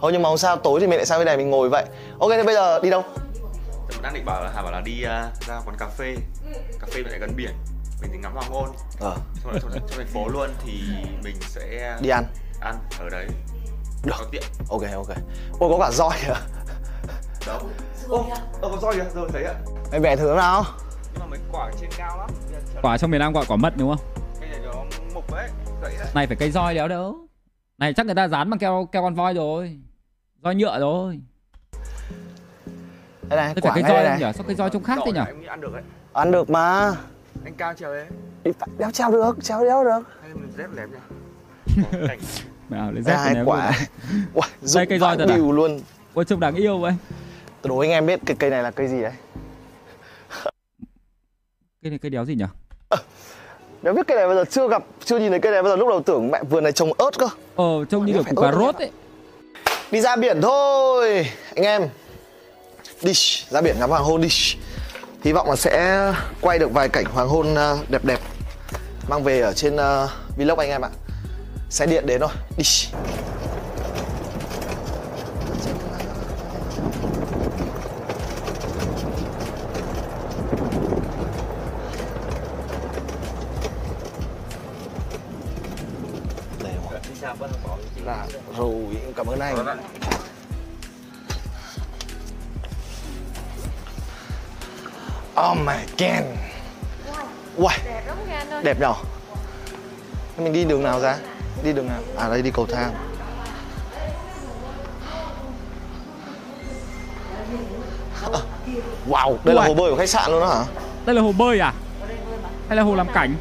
Thôi 0.00 0.12
nhưng 0.12 0.22
mà 0.22 0.28
không 0.28 0.38
sao 0.38 0.56
tối 0.56 0.80
thì 0.80 0.86
mình 0.86 0.96
lại 0.96 1.06
sang 1.06 1.18
bên 1.18 1.26
này 1.26 1.36
mình 1.36 1.50
ngồi 1.50 1.68
vậy. 1.68 1.84
Ok 2.18 2.30
thế 2.30 2.42
bây 2.42 2.54
giờ 2.54 2.80
đi 2.80 2.90
đâu? 2.90 3.02
Đang 4.02 4.14
định 4.14 4.24
bảo 4.24 4.44
là 4.44 4.50
hà 4.54 4.62
bảo 4.62 4.72
là 4.72 4.80
đi 4.80 5.02
à, 5.04 5.28
ra 5.48 5.60
quán 5.66 5.76
cà 5.78 5.88
phê. 5.98 6.16
Cà 6.80 6.86
phê 6.90 7.02
lại 7.10 7.18
gần 7.18 7.30
biển. 7.36 7.52
Mình 8.02 8.10
thì 8.12 8.18
ngắm 8.18 8.32
hoàng 8.34 8.50
hôn. 8.50 8.68
Ờ. 9.00 9.16
Xong 9.42 9.52
rồi 9.52 9.60
trong, 9.62 9.88
thành 9.96 10.06
phố 10.06 10.28
luôn 10.28 10.50
thì 10.64 10.72
mình 11.24 11.36
sẽ 11.40 11.96
đi 12.00 12.08
ăn. 12.08 12.24
ăn 12.60 12.74
ở 13.00 13.08
đấy. 13.08 13.26
Được. 14.04 14.28
Tiện. 14.32 14.42
Ok 14.68 14.82
ok. 14.94 15.16
Ôi 15.58 15.70
có 15.70 15.78
cả 15.80 15.90
roi 15.90 16.10
kìa 16.22 16.34
đâu 17.46 17.60
ô 18.08 18.26
ờ 18.62 18.68
con 18.70 18.80
soi 18.80 18.94
kìa 18.94 19.04
rồi 19.14 19.28
thấy 19.32 19.44
ạ. 19.44 19.54
Mày 19.90 20.00
vẽ 20.00 20.16
thử 20.16 20.34
nào. 20.36 20.64
Nhưng 21.12 21.20
mà 21.20 21.26
mấy 21.26 21.38
quả 21.52 21.70
trên 21.80 21.90
cao 21.98 22.18
lắm. 22.18 22.30
Quả 22.82 22.98
trong 22.98 23.10
miền 23.10 23.20
Nam 23.20 23.32
gọi 23.32 23.44
quả 23.48 23.56
mận 23.56 23.72
đúng 23.76 23.96
không? 23.96 24.06
Cây 24.40 24.48
này 24.48 24.60
nó 24.64 24.84
mục 25.14 25.32
đấy 25.32 25.48
đấy 25.82 25.94
này 26.14 26.26
phải 26.26 26.36
cây 26.36 26.50
roi 26.50 26.74
đéo 26.74 26.88
đâu. 26.88 27.16
Này 27.78 27.92
chắc 27.94 28.06
người 28.06 28.14
ta 28.14 28.28
dán 28.28 28.50
bằng 28.50 28.58
keo 28.58 28.88
keo 28.92 29.02
con 29.02 29.14
voi 29.14 29.34
rồi. 29.34 29.78
Roi 30.44 30.54
nhựa 30.54 30.80
rồi. 30.80 31.20
Đây 33.28 33.36
này 33.36 33.54
Thế 33.54 33.60
quả 33.60 33.72
phải 33.72 33.82
cây 33.82 33.90
roi 33.92 34.04
đây 34.04 34.10
này. 34.10 34.18
nhỉ? 34.18 34.32
Sao 34.34 34.44
cây 34.46 34.56
roi 34.56 34.70
trông 34.70 34.82
khác 34.82 34.98
thế 35.06 35.12
nhỉ? 35.12 35.46
Ăn 35.46 35.60
được 35.60 35.72
đấy 35.72 35.82
ăn 36.12 36.32
được 36.32 36.50
mà. 36.50 36.92
Anh 37.44 37.54
cao 37.54 37.74
trèo 37.74 37.92
đấy 37.92 38.06
đéo 38.78 38.90
treo 38.90 39.10
được 39.10 39.36
treo 39.42 39.64
đéo 39.64 39.84
được. 39.84 40.00
Hay 40.22 40.34
mình 40.34 40.52
dép 40.56 40.66
lém 40.74 40.90
mẹ 42.68 42.78
ảo 42.78 42.92
lấy 42.92 43.02
dép 43.02 43.16
hai 43.16 43.34
này 43.34 43.42
quả. 43.46 43.72
Đây, 44.74 44.86
cây 44.86 44.98
roi 44.98 45.16
thật 45.16 45.28
à? 45.28 45.36
luôn. 45.36 45.80
Ôi 46.14 46.24
trông 46.24 46.40
đáng 46.40 46.54
yêu 46.54 46.78
vậy. 46.78 46.92
tôi 46.92 47.23
đố 47.68 47.78
anh 47.78 47.90
em 47.90 48.06
biết 48.06 48.20
cái 48.26 48.36
cây 48.38 48.50
này 48.50 48.62
là 48.62 48.70
cây 48.70 48.88
gì 48.88 49.02
đấy 49.02 49.12
cây 51.82 51.90
này 51.90 51.98
cây 51.98 52.10
đéo 52.10 52.24
gì 52.24 52.34
nhỉ? 52.34 52.44
Nếu 53.82 53.94
biết 53.94 54.06
cây 54.06 54.16
này 54.16 54.26
bao 54.26 54.36
giờ 54.36 54.44
chưa 54.50 54.68
gặp 54.68 54.82
chưa 55.04 55.18
nhìn 55.18 55.30
thấy 55.30 55.40
cây 55.40 55.52
này 55.52 55.62
bao 55.62 55.70
giờ 55.70 55.76
lúc 55.76 55.88
đầu 55.88 56.02
tưởng 56.02 56.30
mẹ 56.30 56.42
vườn 56.50 56.62
này 56.62 56.72
trồng 56.72 56.92
ớt 56.92 57.18
cơ. 57.18 57.28
Ờ 57.56 57.84
trông 57.90 58.06
như 58.06 58.12
kiểu 58.12 58.22
củ 58.34 58.42
cà 58.42 58.52
rốt 58.52 58.74
ấy. 58.74 58.90
Đi 59.90 60.00
ra 60.00 60.16
biển 60.16 60.40
thôi 60.42 61.26
anh 61.54 61.64
em. 61.64 61.88
Đi 63.02 63.12
ra 63.48 63.60
biển 63.60 63.76
ngắm 63.78 63.90
hoàng 63.90 64.04
hôn 64.04 64.20
đi. 64.20 64.28
Hy 65.22 65.32
vọng 65.32 65.50
là 65.50 65.56
sẽ 65.56 66.12
quay 66.40 66.58
được 66.58 66.72
vài 66.72 66.88
cảnh 66.88 67.04
hoàng 67.04 67.28
hôn 67.28 67.54
ờ, 67.54 67.78
đẹp 67.88 68.04
đẹp. 68.04 68.20
Mang 69.08 69.22
về 69.22 69.40
ở 69.40 69.52
trên 69.52 69.76
ờ, 69.76 70.08
vlog 70.36 70.58
anh 70.58 70.70
em 70.70 70.84
ạ. 70.84 70.90
Xe 71.70 71.86
điện 71.86 72.06
đến 72.06 72.20
thôi. 72.20 72.30
Đi 72.56 72.64
Dạ, 88.06 88.26
rồi 88.58 88.74
cảm 89.16 89.26
ơn 89.26 89.40
anh. 89.40 89.56
Oh 95.50 95.58
my 95.66 95.74
god. 95.98 96.24
Uầy, 97.56 97.78
đẹp 97.84 98.02
lắm 98.06 98.16
nha 98.28 98.38
anh 98.38 98.50
ơi 98.50 98.62
đẹp 98.64 98.80
nhở? 98.80 98.94
Mình 100.38 100.52
đi 100.52 100.64
đường 100.64 100.82
nào 100.82 101.00
ra? 101.00 101.16
Đi 101.64 101.72
đường 101.72 101.88
nào? 101.88 102.00
À 102.18 102.28
đây 102.28 102.42
đi 102.42 102.50
cầu 102.50 102.66
thang. 102.66 102.94
À, 108.22 108.38
Wow, 109.08 109.36
đây 109.44 109.54
là 109.54 109.64
hồ 109.66 109.74
bơi 109.74 109.90
của 109.90 109.96
khách 109.96 110.08
sạn 110.08 110.30
luôn 110.30 110.40
đó 110.40 110.46
hả? 110.46 110.64
đây 111.06 111.14
là 111.16 111.22
hồ 111.22 111.32
bơi 111.32 111.58
à? 111.60 111.72
Hay 112.68 112.76
là 112.76 112.82
hồ 112.82 112.94
làm 112.94 113.08
cảnh? 113.12 113.36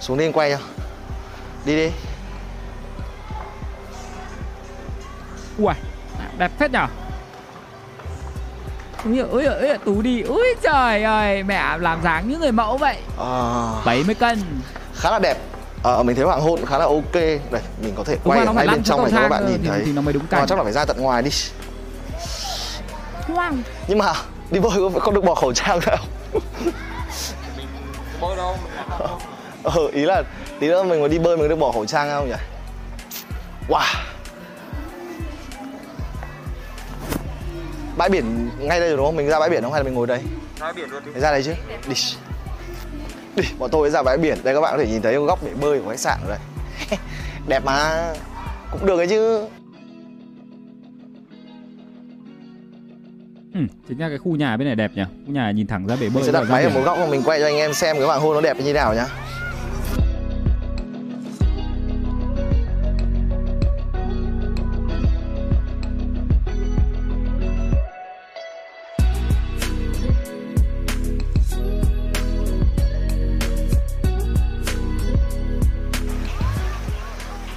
Xuống 0.00 0.18
đi 0.18 0.24
anh 0.26 0.32
quay 0.32 0.50
cho 0.50 0.58
Đi 1.64 1.76
đi. 1.76 1.92
Ui 5.58 5.72
đẹp 6.38 6.50
phết 6.58 6.70
nhở? 6.70 6.86
Ui, 9.04 9.18
ui, 9.18 9.44
ui, 9.44 9.68
ui, 9.68 9.78
tú 9.84 10.02
đi. 10.02 10.22
Ui 10.22 10.46
trời 10.62 11.02
ơi 11.02 11.42
mẹ 11.42 11.78
làm 11.78 12.02
dáng 12.02 12.28
như 12.28 12.38
người 12.38 12.52
mẫu 12.52 12.76
vậy. 12.76 12.96
À, 13.18 13.72
70 13.84 14.14
cân. 14.14 14.42
Khá 14.94 15.10
là 15.10 15.18
đẹp. 15.18 15.36
Ờ, 15.82 16.02
mình 16.02 16.16
thấy 16.16 16.24
hoàng 16.24 16.40
hôn 16.40 16.66
khá 16.66 16.78
là 16.78 16.84
ok. 16.84 17.12
Đây, 17.14 17.38
mình 17.82 17.94
có 17.96 18.04
thể 18.04 18.16
Đúng 18.24 18.32
quay 18.32 18.46
ngay 18.54 18.66
bên 18.66 18.82
trong 18.82 19.02
này 19.02 19.10
cho 19.12 19.18
các 19.22 19.28
bạn 19.28 19.46
nhìn 19.46 19.60
thì- 19.62 19.68
thấy. 19.68 19.82
thì 19.86 19.92
nó 19.92 20.02
mới 20.02 20.12
đúng 20.14 20.22
Nhưng 20.22 20.30
mà 20.32 20.38
cảnh. 20.38 20.48
chắc 20.48 20.58
là 20.58 20.64
phải 20.64 20.72
ra 20.72 20.84
tận 20.84 21.00
ngoài 21.00 21.22
đi. 21.22 21.30
Hoang. 23.34 23.62
Nhưng 23.88 23.98
mà 23.98 24.12
đi 24.50 24.60
bơi 24.60 24.70
có- 24.94 25.00
không? 25.00 25.14
Được 25.14 25.24
bỏ 25.24 25.34
khẩu 25.34 25.52
trang 25.52 25.80
đâu 25.86 25.96
bơi 28.20 28.36
mình 28.36 28.38
ăn 28.76 28.98
đâu? 28.98 29.18
Ờ, 29.62 29.72
ý 29.92 30.02
là 30.04 30.22
tí 30.60 30.68
nữa 30.68 30.82
mình 30.82 31.02
mà 31.02 31.08
đi 31.08 31.18
bơi 31.18 31.36
mình 31.36 31.48
được 31.48 31.56
bỏ 31.56 31.72
khẩu 31.72 31.86
trang 31.86 32.10
không 32.10 32.28
nhỉ? 32.28 32.34
Wow. 33.68 34.04
Bãi 37.96 38.08
biển 38.08 38.50
ngay 38.58 38.80
đây 38.80 38.88
rồi 38.88 38.96
đúng 38.96 39.06
không? 39.06 39.16
Mình 39.16 39.28
ra 39.28 39.40
bãi 39.40 39.50
biển 39.50 39.62
không 39.62 39.72
hay 39.72 39.80
là 39.80 39.84
mình 39.84 39.94
ngồi 39.94 40.06
đây? 40.06 40.20
ra 40.60 40.72
biển 40.72 40.90
luôn 40.90 41.02
đi. 41.04 41.20
Ra 41.20 41.30
đây 41.30 41.42
chứ? 41.42 41.52
Đi. 41.88 41.94
Đi, 43.36 43.48
bọn 43.58 43.70
tôi 43.70 43.90
ra 43.90 44.02
bãi 44.02 44.18
biển. 44.18 44.38
Đây 44.42 44.54
các 44.54 44.60
bạn 44.60 44.72
có 44.76 44.82
thể 44.84 44.90
nhìn 44.90 45.02
thấy 45.02 45.16
góc 45.16 45.44
bể 45.44 45.50
bơi 45.60 45.80
của 45.80 45.90
khách 45.90 46.00
sạn 46.00 46.18
ở 46.24 46.28
đây. 46.28 46.38
Đẹp 47.48 47.64
mà. 47.64 48.06
Cũng 48.72 48.86
được 48.86 48.96
ấy 48.96 49.08
chứ. 49.08 49.46
Ừ, 53.54 53.60
chính 53.88 53.98
ra 53.98 54.08
cái 54.08 54.18
khu 54.18 54.36
nhà 54.36 54.56
bên 54.56 54.66
này 54.66 54.76
đẹp 54.76 54.90
nhỉ? 54.94 55.02
Khu 55.26 55.32
nhà 55.32 55.50
nhìn 55.50 55.66
thẳng 55.66 55.86
ra 55.86 55.94
bể 55.94 56.08
bơi 56.08 56.10
Mình 56.14 56.24
sẽ 56.24 56.32
rồi 56.32 56.42
đặt 56.42 56.50
máy 56.50 56.64
ở 56.64 56.70
một 56.70 56.80
góc 56.84 56.98
mà 56.98 57.06
mình 57.06 57.22
quay 57.24 57.40
cho 57.40 57.46
anh 57.46 57.56
em 57.56 57.74
xem 57.74 57.96
cái 57.96 58.06
hoàng 58.06 58.20
hôn 58.20 58.34
nó 58.34 58.40
đẹp 58.40 58.56
như 58.56 58.64
thế 58.64 58.72
nào 58.72 58.94
nhá 58.94 59.06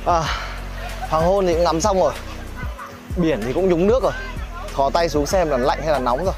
À, 0.05 0.23
hoàng 1.09 1.25
hôn 1.25 1.47
thì 1.47 1.53
cũng 1.53 1.63
ngắm 1.63 1.81
xong 1.81 1.99
rồi. 1.99 2.13
Biển 3.17 3.41
thì 3.45 3.53
cũng 3.53 3.69
nhúng 3.69 3.87
nước 3.87 4.03
rồi. 4.03 4.11
Thò 4.73 4.89
tay 4.89 5.09
xuống 5.09 5.25
xem 5.25 5.49
là 5.49 5.57
lạnh 5.57 5.79
hay 5.83 5.91
là 5.91 5.99
nóng 5.99 6.25
rồi. 6.25 6.33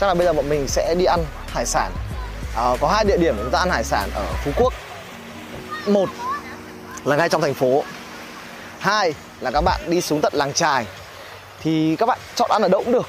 Chắc 0.00 0.06
là 0.06 0.14
bây 0.14 0.26
giờ 0.26 0.32
bọn 0.32 0.48
mình 0.48 0.68
sẽ 0.68 0.94
đi 0.98 1.04
ăn 1.04 1.24
hải 1.46 1.66
sản. 1.66 1.92
À, 2.56 2.76
Có 2.80 2.88
hai 2.88 3.04
địa 3.04 3.16
điểm 3.16 3.36
chúng 3.38 3.50
ta 3.50 3.58
ăn 3.58 3.70
hải 3.70 3.84
sản 3.84 4.10
ở 4.14 4.24
Phú 4.44 4.50
Quốc. 4.56 4.72
Một 5.86 6.08
là 7.04 7.16
ngay 7.16 7.28
trong 7.28 7.40
thành 7.40 7.54
phố. 7.54 7.84
Hai 8.78 9.14
là 9.40 9.50
các 9.50 9.60
bạn 9.60 9.80
đi 9.86 10.00
xuống 10.00 10.20
tận 10.20 10.32
làng 10.36 10.52
trài. 10.52 10.86
Thì 11.62 11.96
các 11.96 12.06
bạn 12.06 12.18
chọn 12.34 12.50
ăn 12.50 12.62
ở 12.62 12.68
đâu 12.68 12.82
cũng 12.84 12.92
được. 12.92 13.06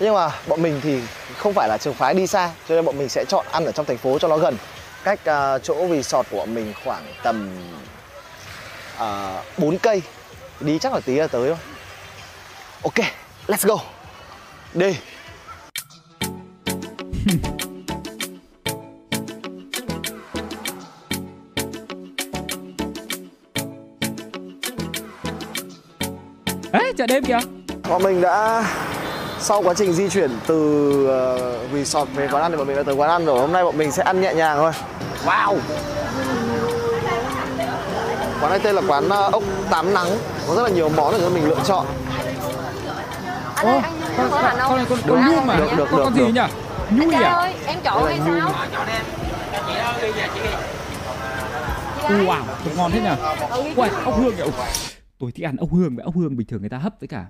Nhưng 0.00 0.14
mà 0.14 0.30
bọn 0.46 0.62
mình 0.62 0.80
thì 0.82 1.00
không 1.38 1.54
phải 1.54 1.68
là 1.68 1.78
trường 1.78 1.94
phái 1.94 2.14
đi 2.14 2.26
xa 2.26 2.50
Cho 2.68 2.74
nên 2.74 2.84
bọn 2.84 2.98
mình 2.98 3.08
sẽ 3.08 3.24
chọn 3.28 3.46
ăn 3.52 3.64
ở 3.64 3.72
trong 3.72 3.86
thành 3.86 3.98
phố 3.98 4.18
cho 4.18 4.28
nó 4.28 4.36
gần. 4.36 4.56
Cách 5.04 5.20
uh, 5.30 5.62
chỗ 5.62 5.88
resort 5.90 6.30
của 6.30 6.36
bọn 6.36 6.54
mình 6.54 6.74
khoảng 6.84 7.14
tầm 7.22 7.50
uh, 8.96 9.58
4 9.58 9.78
cây 9.78 10.02
Đi 10.60 10.78
chắc 10.78 10.92
là 10.92 11.00
tí 11.00 11.14
là 11.14 11.26
tới 11.26 11.48
thôi 11.48 11.58
Ok, 12.82 12.94
let's 13.46 13.68
go 13.68 13.78
Đi 14.74 14.96
ấy 26.72 26.92
chợ 26.98 27.06
đêm 27.06 27.24
kìa 27.24 27.38
Bọn 27.88 28.02
mình 28.02 28.20
đã 28.20 28.64
sau 29.42 29.62
quá 29.62 29.74
trình 29.74 29.92
di 29.92 30.08
chuyển 30.08 30.30
từ 30.46 31.06
ờ, 31.06 31.58
resort 31.74 32.10
về 32.14 32.28
quán 32.32 32.42
ăn 32.42 32.50
thì 32.50 32.56
bọn 32.56 32.66
mình 32.66 32.76
đã 32.76 32.82
tới 32.82 32.94
quán 32.94 33.10
ăn 33.10 33.24
rồi. 33.26 33.40
Hôm 33.40 33.52
nay 33.52 33.64
bọn 33.64 33.78
mình 33.78 33.92
sẽ 33.92 34.02
ăn 34.02 34.20
nhẹ 34.20 34.34
nhàng 34.34 34.56
thôi. 34.56 34.72
Wow. 35.24 35.58
Quán 38.42 38.50
này 38.50 38.60
tên 38.64 38.74
là 38.74 38.82
quán 38.88 39.08
ờ, 39.08 39.30
ốc 39.32 39.42
tám 39.70 39.94
nắng. 39.94 40.18
Có 40.48 40.54
rất 40.54 40.62
là 40.62 40.68
nhiều 40.68 40.88
món 40.88 41.12
để 41.12 41.18
cho 41.20 41.30
mình 41.30 41.48
lựa 41.48 41.62
chọn. 41.64 41.86
anh 43.54 43.66
ơi 43.66 43.80
anh 43.82 44.00
con, 44.16 44.30
có 44.30 44.40
con, 44.42 44.58
không 44.58 44.76
này 44.76 44.86
con, 44.88 44.98
con 45.08 45.30
nhum 45.30 45.46
mà 45.46 45.56
được, 45.56 45.70
được, 45.76 45.88
con, 45.90 45.98
được, 45.98 46.04
con 46.04 46.14
gì 46.14 46.20
được. 46.20 46.32
nhỉ? 46.34 46.40
Anh 46.88 46.98
nhui 46.98 47.14
à 47.14 47.32
ơi 47.32 47.54
em 47.66 47.78
chọn 47.84 48.04
hay 48.04 48.20
sao? 48.26 48.52
Wow 52.08 52.42
trông 52.64 52.76
ngon 52.76 52.90
thế 52.90 53.00
nhỉ? 53.00 53.72
Uầy, 53.76 53.90
ốc 54.04 54.14
hương 54.18 54.36
kìa. 54.36 54.44
Tôi 55.18 55.32
thích 55.32 55.46
ăn 55.46 55.56
ốc 55.56 55.68
hương 55.72 55.96
vậy 55.96 56.04
ốc 56.04 56.14
hương 56.16 56.36
bình 56.36 56.46
thường 56.46 56.60
người 56.60 56.70
ta 56.70 56.78
hấp 56.78 56.92
với 57.00 57.08
cả 57.08 57.24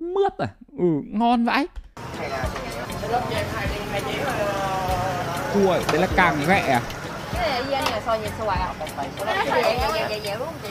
mướp 0.00 0.38
à. 0.38 0.48
Ừ 0.78 0.84
ngon 1.12 1.44
vãi. 1.44 1.66
Ui, 5.54 5.66
đấy 5.92 6.00
là 6.00 6.06
càng 6.16 6.38
ghẹ 6.48 6.58
à 6.58 6.80
cái 7.34 7.60
này 7.70 7.92
là 7.92 8.00
xôi 8.06 8.18
nhịp 8.18 8.30
à 8.48 8.72
đúng 10.38 10.46
không 10.46 10.54
chị 10.62 10.68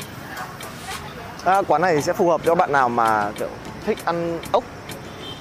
À, 1.45 1.62
quán 1.68 1.82
này 1.82 2.01
sẽ 2.01 2.14
phù 2.14 2.30
hợp 2.30 2.41
cho 2.45 2.56
bạn 2.56 2.72
nào 2.72 2.89
mà 2.89 3.32
kiểu 3.39 3.47
thích 3.86 3.97
ăn 4.06 4.39
ốc 4.51 4.64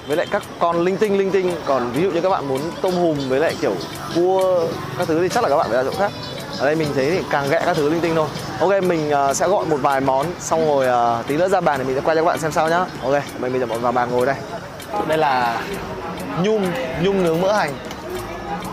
với 0.07 0.17
lại 0.17 0.27
các 0.31 0.43
con 0.59 0.81
linh 0.81 0.97
tinh 0.97 1.17
linh 1.17 1.31
tinh. 1.31 1.55
Còn 1.65 1.91
ví 1.91 2.03
dụ 2.03 2.11
như 2.11 2.21
các 2.21 2.29
bạn 2.29 2.47
muốn 2.47 2.71
tôm 2.81 2.93
hùm 2.93 3.29
với 3.29 3.39
lại 3.39 3.55
kiểu 3.61 3.75
cua 4.15 4.67
các 4.97 5.07
thứ 5.07 5.21
thì 5.21 5.29
chắc 5.29 5.43
là 5.43 5.49
các 5.49 5.57
bạn 5.57 5.67
phải 5.69 5.83
ra 5.83 5.91
chỗ 5.91 5.97
khác. 5.99 6.11
Ở 6.59 6.65
đây 6.65 6.75
mình 6.75 6.87
thấy 6.95 7.11
thì 7.11 7.23
càng 7.29 7.49
ghẹ 7.49 7.61
các 7.65 7.77
thứ 7.77 7.89
linh 7.89 8.01
tinh 8.01 8.15
thôi. 8.15 8.27
Ok 8.59 8.83
mình 8.83 9.11
uh, 9.29 9.35
sẽ 9.35 9.47
gọi 9.47 9.65
một 9.65 9.77
vài 9.81 10.01
món 10.01 10.25
xong 10.39 10.67
rồi 10.67 11.17
uh, 11.19 11.27
tí 11.27 11.37
nữa 11.37 11.49
ra 11.49 11.61
bàn 11.61 11.79
thì 11.79 11.85
mình 11.85 11.95
sẽ 11.95 12.01
quay 12.01 12.15
cho 12.15 12.21
các 12.21 12.25
bạn 12.25 12.39
xem 12.39 12.51
sao 12.51 12.69
nhá. 12.69 12.85
Ok 13.03 13.13
mình 13.39 13.51
bây 13.51 13.59
giờ 13.59 13.65
bọn 13.65 13.81
vào 13.81 13.91
bàn 13.91 14.11
ngồi 14.11 14.25
đây. 14.25 14.35
Đây 15.07 15.17
là 15.17 15.61
nhum 16.43 16.71
nhum 17.01 17.23
nướng 17.23 17.41
mỡ 17.41 17.51
hành 17.53 17.73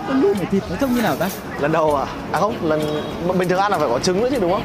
con 0.09 0.21
nhum 0.21 0.33
này 0.33 0.47
thịt 0.51 0.63
nó 0.71 0.77
trông 0.81 0.95
như 0.95 1.03
nào 1.03 1.17
ta 1.17 1.29
lần 1.61 1.73
đầu 1.73 1.97
à 1.97 2.07
à 2.33 2.41
không 2.41 2.57
lần 2.63 2.81
bình 3.39 3.49
thường 3.49 3.59
ăn 3.59 3.73
là 3.73 3.79
phải 3.79 3.89
có 3.89 3.99
trứng 3.99 4.21
nữa 4.21 4.29
chứ 4.31 4.39
đúng 4.41 4.53
không 4.53 4.63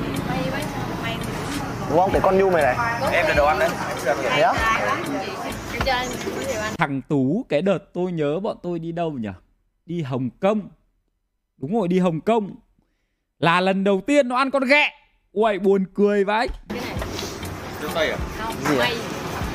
đúng 1.90 2.00
không 2.00 2.12
cái 2.12 2.22
con 2.22 2.38
nhum 2.38 2.54
này 2.54 2.62
này 2.62 2.76
em 3.12 3.28
là 3.28 3.34
đồ 3.34 3.46
ăn 3.46 3.60
đấy 3.60 3.70
thế 4.36 4.42
á 4.42 4.54
Thằng 6.78 7.02
Tú 7.02 7.46
cái 7.50 7.62
đợt 7.62 7.94
tôi 7.94 8.12
nhớ 8.12 8.40
bọn 8.40 8.58
tôi 8.64 8.80
đi 8.80 8.92
đâu 8.92 9.12
nhỉ? 9.12 9.30
Đi 9.86 10.02
Hồng 10.02 10.30
Kông. 10.40 10.70
Đúng 11.58 11.80
rồi, 11.80 11.88
đi 11.88 12.00
Hồng 12.00 12.22
Kông. 12.22 12.56
Là 13.40 13.62
lần 13.62 13.84
đầu 13.84 14.02
tiên 14.08 14.28
nó 14.28 14.36
ăn 14.36 14.52
con 14.52 14.64
ghẹ. 14.66 14.92
Uầy, 15.32 15.60
buồn 15.60 15.86
cười 15.94 16.24
vãi. 16.24 16.48
cái 16.70 16.80
này 16.82 16.96
đây 17.96 18.12
à? 18.12 18.18
không 18.38 18.56
Gì 18.70 18.78
mây 18.78 18.98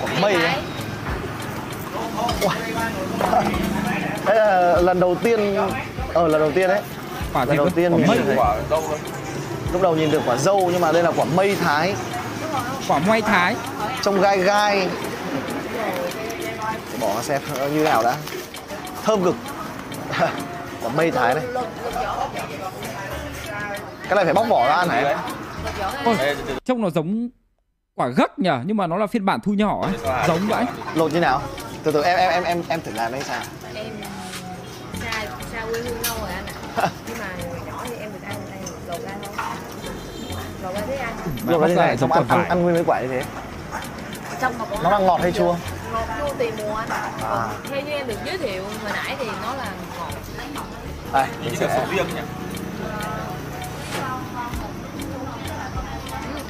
Quả 0.00 0.20
mây 0.20 0.34
á? 0.34 0.62
Đây 4.26 4.36
là 4.36 4.80
lần 4.80 5.00
đầu 5.00 5.14
tiên 5.14 5.56
Ờ 6.14 6.28
lần 6.28 6.40
đầu 6.40 6.52
tiên 6.52 6.68
đấy 6.68 6.80
Quả 7.32 7.44
Lần 7.44 7.56
đầu 7.56 7.70
tiên 7.70 7.92
quả 7.92 7.98
mình 7.98 8.06
mây, 8.06 8.16
nhìn 8.16 8.26
thấy. 8.26 8.36
Quả 8.36 8.56
thôi 8.70 8.98
Lúc 9.72 9.82
đầu 9.82 9.96
nhìn 9.96 10.10
được 10.10 10.22
quả 10.26 10.36
dâu 10.36 10.70
nhưng 10.72 10.80
mà 10.80 10.92
đây 10.92 11.02
là 11.02 11.12
quả 11.16 11.24
mây 11.24 11.56
thái 11.56 11.94
quả 12.88 12.98
moai 13.06 13.22
thái. 13.22 13.56
Trông 14.02 14.20
gai 14.20 14.38
gai 14.38 14.88
Bỏ 17.00 17.22
xem 17.22 17.42
như 17.74 17.84
nào 17.84 18.02
đã 18.02 18.16
Thơm 19.04 19.24
cực 19.24 19.34
Quả 20.82 20.90
mây 20.96 21.10
thái 21.10 21.34
này 21.34 21.44
Cái 24.08 24.14
này 24.16 24.24
phải 24.24 24.34
bóc 24.34 24.46
vỏ 24.48 24.66
ra 24.66 24.74
ăn 24.74 24.88
hả 24.88 24.98
em? 24.98 25.18
Ôi, 26.04 26.16
trông 26.64 26.82
nó 26.82 26.90
giống 26.90 27.28
quả 27.94 28.08
gấc 28.08 28.38
nhỉ, 28.38 28.50
nhưng 28.64 28.76
mà 28.76 28.86
nó 28.86 28.96
là 28.96 29.06
phiên 29.06 29.24
bản 29.24 29.40
thu 29.40 29.52
nhỏ 29.52 29.82
ấy. 29.82 30.24
Giống 30.28 30.38
vậy. 30.48 30.64
Lột 30.94 31.12
như 31.12 31.20
nào? 31.20 31.42
Từ 31.84 31.92
từ 31.92 32.02
em 32.02 32.18
em 32.18 32.30
em 32.32 32.44
em 32.44 32.62
em 32.68 32.80
thử 32.80 32.92
làm 32.92 33.12
hay 33.12 33.22
sao? 33.22 33.42
em 33.74 33.92
xa 35.02 35.22
xa 35.52 35.64
quê 35.70 35.80
hương 35.80 36.02
lâu 36.02 36.16
rồi 36.20 36.30
anh 36.30 36.46
ạ. 36.76 36.88
Nhưng 37.08 37.18
mà 37.18 37.26
hồi 37.48 37.60
nhỏ 37.66 37.84
thì 37.88 37.94
em 38.00 38.12
được 38.12 38.18
ăn 38.28 38.36
đây 38.50 38.58
lột 38.88 39.00
ra 39.00 39.10
thôi 39.22 39.46
lột 40.62 40.74
ra 40.74 41.10
Mà 41.46 41.52
Lột 41.52 41.60
bóc 41.60 41.68
ra 41.68 41.68
ra 41.68 41.74
này 41.74 41.86
lại 41.86 41.96
xong 41.96 42.10
giống 42.10 42.28
ăn, 42.28 42.28
ăn, 42.28 42.48
ăn 42.48 42.62
nguyên 42.62 42.74
với 42.74 42.84
quả 42.86 43.00
như 43.00 43.08
thế? 43.08 43.22
Trong 44.40 44.58
mà 44.58 44.64
Nó 44.82 44.90
đang 44.90 45.06
ngọt 45.06 45.20
hay 45.22 45.32
chua? 45.32 45.56
ngọt 45.92 46.06
chua 46.20 46.34
tùy 46.38 46.52
mùa 46.58 46.74
anh. 46.74 46.88
À. 47.22 47.48
Theo 47.70 47.80
như 47.80 47.90
em 47.90 48.06
được 48.06 48.18
giới 48.24 48.38
thiệu 48.38 48.62
hồi 48.62 48.92
nãy 48.94 49.16
thì 49.18 49.26
nó 49.42 49.54
là 49.54 49.72
ngọt. 49.98 50.64
Đây, 51.12 51.26
mình 51.44 51.56
sẽ 51.56 51.68
sầu 51.76 51.86
riêng 51.90 52.06
nhỉ 52.14 52.20
ừ, 52.84 52.90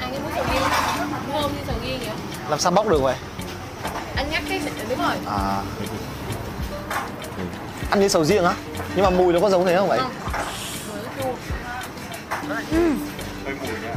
ăn 0.00 0.10
cái 0.10 0.20
muối 0.20 0.32
sầu 0.34 0.44
riêng. 0.52 0.62
Thơm 1.32 1.52
như 1.52 1.60
sầu 1.66 1.76
riêng 1.84 2.00
vậy? 2.00 2.14
Làm 2.48 2.58
sao 2.58 2.72
bóc 2.72 2.88
được 2.88 3.02
vậy? 3.02 3.14
Anh 4.16 4.30
nhắc 4.30 4.42
cái 4.48 4.60
đúng 4.88 4.98
rồi 4.98 5.16
À 5.26 5.62
Ăn 7.90 8.00
như 8.00 8.08
sầu 8.08 8.24
riêng 8.24 8.44
á? 8.44 8.54
Nhưng 8.96 9.04
mà 9.04 9.10
mùi 9.10 9.32
nó 9.32 9.40
có 9.40 9.50
giống 9.50 9.66
thế 9.66 9.76
không 9.76 9.88
vậy? 9.88 9.98
không 9.98 10.12
nhá 10.12 10.18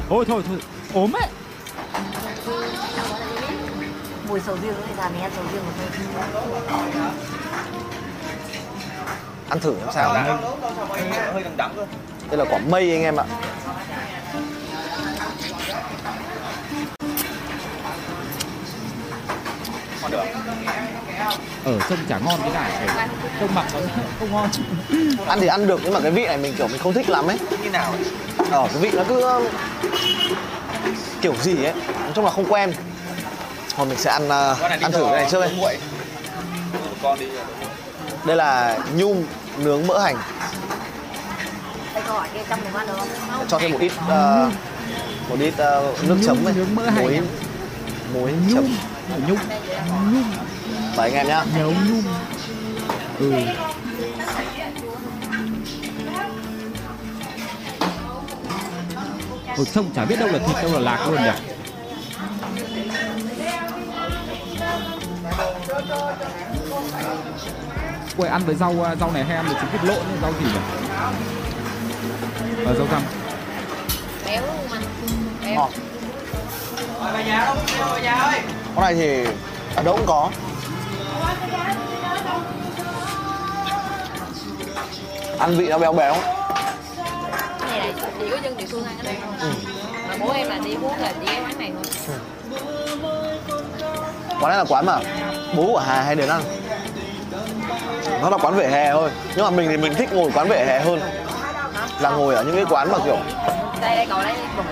Thôi 0.10 0.26
thôi 0.28 0.44
thôi, 0.48 0.58
ốm 0.94 1.12
ấy. 1.16 1.28
mùi 4.28 4.40
sầu 4.46 4.58
riêng 4.62 4.74
thì 4.88 4.94
làm 4.98 5.18
nghe 5.18 5.30
sầu 5.36 5.44
riêng 5.54 5.64
mà 5.66 5.72
thôi 5.78 5.88
Ăn 9.50 9.60
thử 9.60 9.76
làm 9.86 9.94
sao? 9.94 10.14
Hơi, 10.14 10.26
hơi 11.34 11.44
đắng 11.44 11.58
đắng 11.58 11.74
cơ 11.76 11.86
Đây 12.30 12.38
là 12.38 12.46
quả 12.50 12.60
mây 12.70 12.92
anh 12.92 13.04
em 13.04 13.16
ạ 13.20 13.26
Ngon 20.06 20.12
được 20.12 20.24
Ở 21.66 21.80
trông 21.90 22.00
chả 22.10 22.18
ngon 22.18 22.40
cái 22.42 22.50
này. 22.50 22.72
Ở 22.88 23.08
Trông 23.40 23.56
mặt 23.56 23.66
nó 23.74 23.80
không 24.20 24.32
ngon. 24.32 24.50
Ăn 25.28 25.40
thì 25.42 25.48
ăn 25.48 25.68
được 25.68 25.80
nhưng 25.84 25.94
mà 25.94 26.00
cái 26.00 26.12
vị 26.12 26.26
này 26.26 26.38
mình 26.38 26.54
kiểu 26.58 26.68
mình 26.68 26.80
không 26.80 26.94
thích 26.94 27.10
lắm 27.10 27.28
ấy. 27.28 27.40
Như 27.64 27.70
nào 27.70 27.92
ấy? 27.92 28.00
Ờ 28.52 28.68
cái 28.74 28.82
vị 28.82 28.92
nó 28.94 29.04
cứ 29.08 29.22
um, 29.22 29.44
kiểu 31.22 31.36
gì 31.42 31.64
ấy 31.64 31.74
Nói 31.74 32.12
chung 32.16 32.26
là 32.26 32.32
không 32.32 32.46
quen. 32.54 32.74
Thôi 33.76 33.86
mình 33.86 33.98
sẽ 33.98 34.12
ăn 34.12 34.28
này 34.28 34.78
đi 34.78 34.84
ăn 34.84 34.92
thử 34.92 35.06
cái 35.06 35.22
này 35.22 35.28
trước 35.32 35.40
đây. 35.40 35.78
Đây 38.26 38.36
là 38.36 38.78
nhum 38.96 39.26
nướng 39.58 39.88
mỡ 39.88 40.00
hành. 40.00 40.16
Cho 43.48 43.60
thêm 43.60 43.72
một 43.72 43.80
ít 43.82 43.92
uh, 44.06 44.54
một 45.30 45.36
ít 45.40 45.54
uh, 45.54 46.04
nước 46.04 46.18
chấm 46.26 46.46
hành 46.46 46.76
muối. 46.76 47.16
à? 47.16 47.22
muối 48.14 48.32
chấm 48.54 48.68
Nhung, 49.10 49.28
nhung, 49.28 49.40
nhung, 50.14 50.24
Mời 50.98 51.12
anh 51.12 51.14
em 51.14 51.28
nhá 51.28 51.46
nhấu 51.58 51.72
nhung. 51.72 52.04
Ừ. 53.20 53.34
Ôi, 59.58 59.66
trông 59.74 59.92
chả 59.96 60.06
biết 60.06 60.16
đâu 60.20 60.30
là 60.32 60.40
thịt 60.40 60.56
đâu 60.64 60.72
là 60.74 60.80
lạc 60.80 61.08
luôn 61.10 61.24
nhỉ. 61.24 61.32
Ui, 68.18 68.28
ăn 68.28 68.42
với 68.46 68.56
rau 68.56 68.86
à, 68.86 68.96
rau 68.96 69.12
này 69.12 69.24
hay 69.24 69.36
ăn 69.36 69.46
với 69.46 69.56
trứng 69.62 69.72
vịt 69.72 69.84
lộn 69.84 70.06
rau 70.22 70.34
gì 70.40 70.46
nhỉ? 70.46 70.60
Ờ, 72.66 72.76
rau 72.76 72.88
răm. 72.92 73.02
béo 74.26 74.42
không 74.48 74.72
anh 74.72 74.84
béo 75.42 75.56
Ngon. 75.56 75.72
Con 78.76 78.84
này 78.84 78.96
thì 78.96 79.26
ở 79.76 79.84
đâu 79.84 79.96
cũng 79.98 80.06
có. 80.06 80.30
Ăn 85.40 85.58
vị 85.58 85.68
nó 85.68 85.78
béo 85.78 85.94
béo. 85.94 86.16
Cái 87.60 87.80
này 87.80 87.94
là 88.02 88.10
chỉ 88.20 88.30
có 88.30 88.38
dân 88.44 88.58
địa 88.58 88.66
phương 88.72 88.86
ăn 88.86 88.96
cái 89.04 89.14
này 89.14 89.22
thôi 89.40 89.52
mà 90.10 90.16
bố 90.20 90.32
em 90.34 90.50
là 90.50 90.58
đi 90.58 90.76
uống 90.76 90.94
là 91.00 91.14
chỉ 91.20 91.26
cái 91.26 91.42
quán 91.42 91.60
này 91.60 91.72
thôi. 91.76 92.18
Quán 94.42 94.50
này 94.50 94.58
là 94.58 94.66
quán 94.70 94.86
mà 94.86 95.00
bố 95.56 95.68
của 95.68 95.80
Hà 95.80 96.02
hay 96.02 96.16
đến 96.16 96.30
ăn. 96.30 96.42
Nó 98.22 98.30
là 98.30 98.38
quán 98.38 98.56
vỉa 98.56 98.68
hè 98.68 98.92
thôi. 98.92 99.10
Nhưng 99.36 99.46
mà 99.46 99.50
mình 99.50 99.70
thì 99.70 99.78
mình 99.78 99.94
thích 99.96 100.14
ngồi 100.14 100.32
quán 100.34 100.48
vỉa 100.50 100.56
hè 100.56 100.80
hơn. 100.80 101.02
Là 102.00 102.10
ngồi 102.10 102.36
ở 102.36 102.44
những 102.44 102.56
cái 102.56 102.66
quán 102.70 102.92
mà 102.92 102.98
kiểu 103.06 103.18
đây 103.82 103.96
đây 103.96 104.08
cậu 104.10 104.20
bụng 104.58 104.66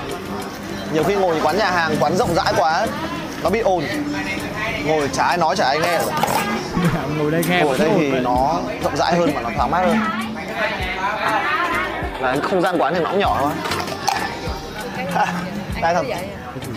Nhiều 0.93 1.03
khi 1.03 1.15
ngồi 1.15 1.41
quán 1.43 1.57
nhà 1.57 1.71
hàng, 1.71 1.95
quán 1.99 2.17
rộng 2.17 2.35
rãi 2.35 2.53
quá 2.57 2.85
Nó 3.43 3.49
bị 3.49 3.59
ồn. 3.59 3.83
Ngồi 4.85 5.09
chả 5.13 5.23
ai 5.23 5.37
nói 5.37 5.55
chả 5.55 5.65
ai 5.65 5.79
nghe. 5.79 5.99
Ngồi 7.17 7.31
đây 7.31 7.43
nghe 7.49 7.61
Ngồi 7.61 7.77
ở 7.77 7.85
đây 7.85 7.89
thì 7.97 8.11
vậy. 8.11 8.21
nó 8.21 8.59
rộng 8.83 8.95
rãi 8.97 9.15
hơn 9.15 9.29
mà 9.35 9.41
nó 9.41 9.49
thoáng 9.55 9.71
mát 9.71 9.81
hơn. 9.85 9.97
Là 12.21 12.35
không 12.43 12.61
gian 12.61 12.77
quán 12.81 12.93
thì 12.93 12.99
nó 12.99 13.09
cũng 13.09 13.19
nhỏ 13.19 13.37
thôi. 13.41 13.51
Đây 15.81 15.93
thằng, 15.93 16.05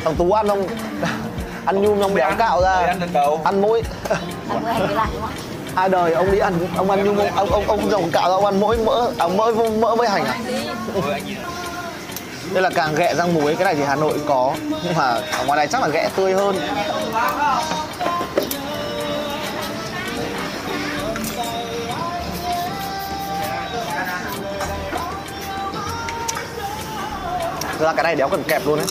thằng 0.04 0.14
Tú 0.14 0.32
ăn 0.32 0.48
không 0.48 0.66
Ăn 1.64 1.82
nhum 1.82 2.00
xong 2.00 2.14
béo 2.14 2.30
cạo 2.38 2.62
ra. 2.62 2.74
Ăn 2.74 3.00
được 3.00 3.12
đâu 3.12 3.40
Ăn 3.44 3.60
mỗi 3.60 3.82
ăn 4.48 4.62
bữa 4.62 4.70
hành 4.70 4.86
với 4.86 4.94
lại 4.94 5.08
đúng 5.12 5.20
không? 5.22 5.30
Ai 5.74 5.88
đời 5.88 6.12
ông 6.12 6.32
đi 6.32 6.38
ăn 6.38 6.52
ông 6.76 6.90
ăn 6.90 7.04
nhum 7.04 7.16
ông 7.16 7.30
ông 7.36 7.50
ông, 7.50 7.66
ông 7.66 7.90
rồng 7.90 8.10
cạo 8.10 8.28
ra 8.28 8.34
ông 8.34 8.44
ăn 8.44 8.60
mỗi 8.60 8.76
mỡ 8.76 9.10
à, 9.18 9.28
mỡ 9.28 9.52
mỡ 9.80 9.94
với 9.96 10.08
hành 10.08 10.24
à? 10.24 10.34
Ôi, 10.94 11.12
anh 11.12 11.24
nhìn 11.26 11.36
đây 12.56 12.62
là 12.62 12.70
càng 12.74 12.94
ghẹ 12.94 13.14
rang 13.14 13.34
muối, 13.34 13.54
cái 13.54 13.64
này 13.64 13.74
thì 13.74 13.82
hà 13.82 13.96
nội 13.96 14.12
cũng 14.12 14.28
có, 14.28 14.54
nhưng 14.84 14.94
mà 14.96 15.04
ở 15.08 15.44
ngoài 15.46 15.56
này 15.56 15.66
chắc 15.66 15.82
là 15.82 15.88
ghẹ 15.88 16.08
tươi 16.16 16.32
hơn. 16.32 16.56
Ra 27.80 27.92
cái 27.92 28.04
này 28.04 28.16
đéo 28.16 28.28
cần 28.28 28.42
kẹp 28.48 28.66
luôn 28.66 28.78
ấy. 28.78 28.86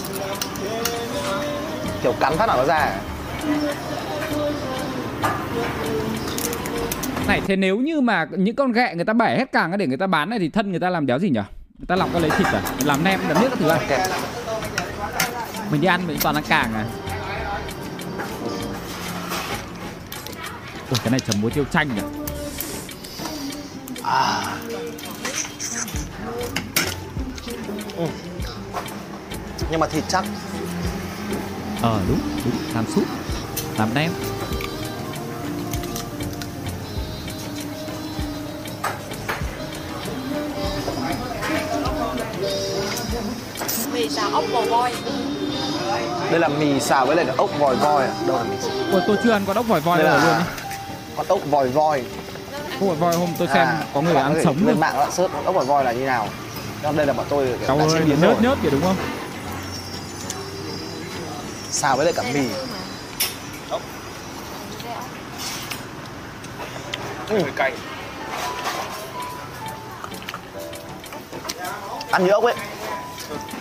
Kiểu 2.04 2.14
cắn 2.20 2.38
phát 2.38 2.46
là 2.46 2.56
nó 2.56 2.66
ra. 2.66 2.92
Này, 7.28 7.42
thế 7.48 7.56
nếu 7.56 7.78
như 7.78 8.02
mà 8.02 8.28
những 8.32 8.56
con 8.56 8.72
ghẹ 8.72 8.94
người 8.96 9.06
ta 9.06 9.14
bẻ 9.14 9.38
hết 9.38 9.52
càng 9.52 9.78
để 9.78 9.88
người 9.88 9.98
ta 9.98 10.08
bán 10.08 10.30
này 10.30 10.40
thì 10.40 10.50
thân 10.50 10.72
người 10.72 10.80
ta 10.80 10.90
làm 10.90 11.06
đéo 11.06 11.20
gì 11.20 11.30
nhỉ? 11.30 11.42
Người 11.80 11.86
ta 11.88 11.96
lọc 11.96 12.14
ra 12.14 12.20
lấy 12.20 12.30
thịt 12.30 12.48
à? 12.48 12.62
Làm 12.84 13.04
nem, 13.04 13.20
làm 13.28 13.42
nước 13.42 13.50
các 13.50 13.60
thứ 13.60 13.68
à? 13.68 13.80
kẹp 13.90 14.02
Mình 15.72 15.82
đi 15.82 15.88
ăn 15.88 16.08
mình 16.08 16.18
toàn 16.22 16.36
ăn 16.36 16.44
càng 16.48 16.74
à? 16.74 16.86
Ui 20.90 21.00
cái 21.04 21.12
này 21.12 21.20
chấm 21.20 21.42
muối 21.42 21.52
tiêu 21.52 21.66
chanh 21.72 21.96
nhỉ? 21.96 22.02
à. 24.04 24.58
ừ. 27.98 28.06
nhưng 29.72 29.80
mà 29.80 29.88
thịt 29.88 30.04
chắc 30.08 30.26
Ờ 31.82 32.02
đúng, 32.08 32.20
đúng, 32.46 32.54
làm 32.76 32.86
súp, 32.96 33.04
làm 33.78 33.94
nem 33.94 34.12
xào 44.16 44.32
ốc 44.32 44.44
bò 44.54 44.62
voi. 44.62 44.94
Đây 46.32 46.40
là 46.40 46.48
mì 46.48 46.80
xào 46.80 47.06
với 47.06 47.16
lại 47.16 47.26
ốc 47.38 47.50
vòi 47.60 47.76
voi 47.76 48.04
à 48.04 48.14
đâu 48.28 48.38
là 48.38 48.44
mì 48.44 48.56
xào? 48.62 48.72
Ủa, 48.92 49.00
tôi 49.08 49.18
chưa 49.24 49.32
ăn 49.32 49.44
con 49.48 49.56
ốc 49.56 49.68
vòi 49.68 49.82
voi 49.82 49.98
đây 49.98 50.08
là 50.08 50.26
luôn 50.26 50.44
con 51.18 51.26
ốc 51.28 51.40
vòi 51.50 51.68
voi. 51.68 52.04
Ốc 52.80 52.80
vòi 52.80 52.96
voi 52.96 53.16
hôm 53.16 53.30
tôi 53.38 53.48
xem 53.48 53.68
à, 53.68 53.84
có 53.94 54.02
người 54.02 54.16
ăn 54.16 54.42
sống 54.44 54.68
lên 54.68 54.80
mạng 54.80 54.94
đã 54.98 55.12
sớt 55.12 55.32
ốc 55.46 55.56
vòi 55.56 55.66
voi 55.66 55.84
là 55.84 55.92
như 55.92 56.06
nào. 56.06 56.28
Đây 56.96 57.06
là 57.06 57.14
bọn 57.14 57.26
tôi 57.30 57.50
Cháu 57.68 57.80
đã 57.80 57.86
chế 57.94 58.00
biến 58.00 58.22
nhớt 58.22 58.42
nhớt 58.42 58.58
kìa 58.64 58.70
đúng 58.70 58.82
không? 58.82 58.96
Xào 61.72 61.98
với 61.98 62.06
lại 62.06 62.14
cả 62.14 62.24
mì. 62.34 62.48
Ốc. 63.70 63.82
Ừ. 67.30 67.42
cay. 67.56 67.72
Ăn 72.12 72.26
như 72.26 72.32
ốc 72.32 72.44
ấy. 72.44 72.54
Ừ 73.30 73.55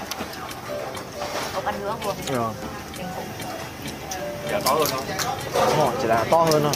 ăn 1.65 1.75
nữa 1.81 1.97
luôn. 2.05 2.15
Rồi. 2.33 2.53
giờ 4.51 4.61
to 4.65 4.75
hơn 4.75 4.89
không? 4.91 5.05
Đúng 5.55 5.79
rồi, 5.79 5.95
chỉ 6.03 6.09
là 6.09 6.25
to 6.31 6.39
hơn 6.39 6.62
thôi. 6.62 6.73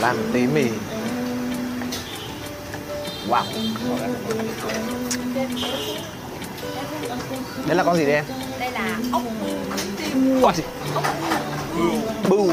Làm 0.00 0.16
tí 0.32 0.46
mì. 0.46 0.64
Wow. 3.28 3.42
Đấy 7.66 7.76
là 7.76 7.84
con 7.84 7.96
gì 7.96 8.04
đây 8.04 8.14
em? 8.14 8.24
Đây 8.58 8.70
là 8.70 8.98
ốc. 9.12 9.22
Con 10.42 10.54
gì? 10.54 10.62
Bưu. 12.28 12.52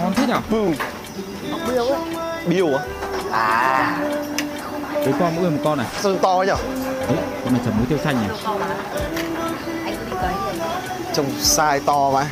Ngon 0.00 0.14
thế 0.16 0.26
nhở? 0.28 0.40
Bưu. 0.50 0.66
Ốc 1.52 1.60
biêu 1.68 1.84
ấy. 1.84 2.00
biêu 2.46 2.78
à 2.78 2.84
à. 3.32 3.98
Với 4.94 5.14
con 5.20 5.34
mỗi 5.34 5.42
người 5.42 5.50
một 5.50 5.60
con 5.64 5.78
này 5.78 5.86
sao 5.92 6.16
to 6.16 6.44
nhở? 6.46 6.56
Đấy 7.08 7.18
con 7.44 7.52
này 7.52 7.62
chấm 7.64 7.76
muối 7.76 7.86
tiêu 7.86 7.98
chanh 8.04 8.16
này 8.16 8.28
Biêu 8.28 8.36
to 8.44 8.58
mà. 8.58 8.66
Anh 9.84 9.94
cứ 9.98 10.04
đi 10.06 10.16
cấy 10.22 10.34
rồi. 10.34 10.54
trông 11.14 11.26
sai 11.38 11.80
to 11.86 12.10
mà 12.10 12.30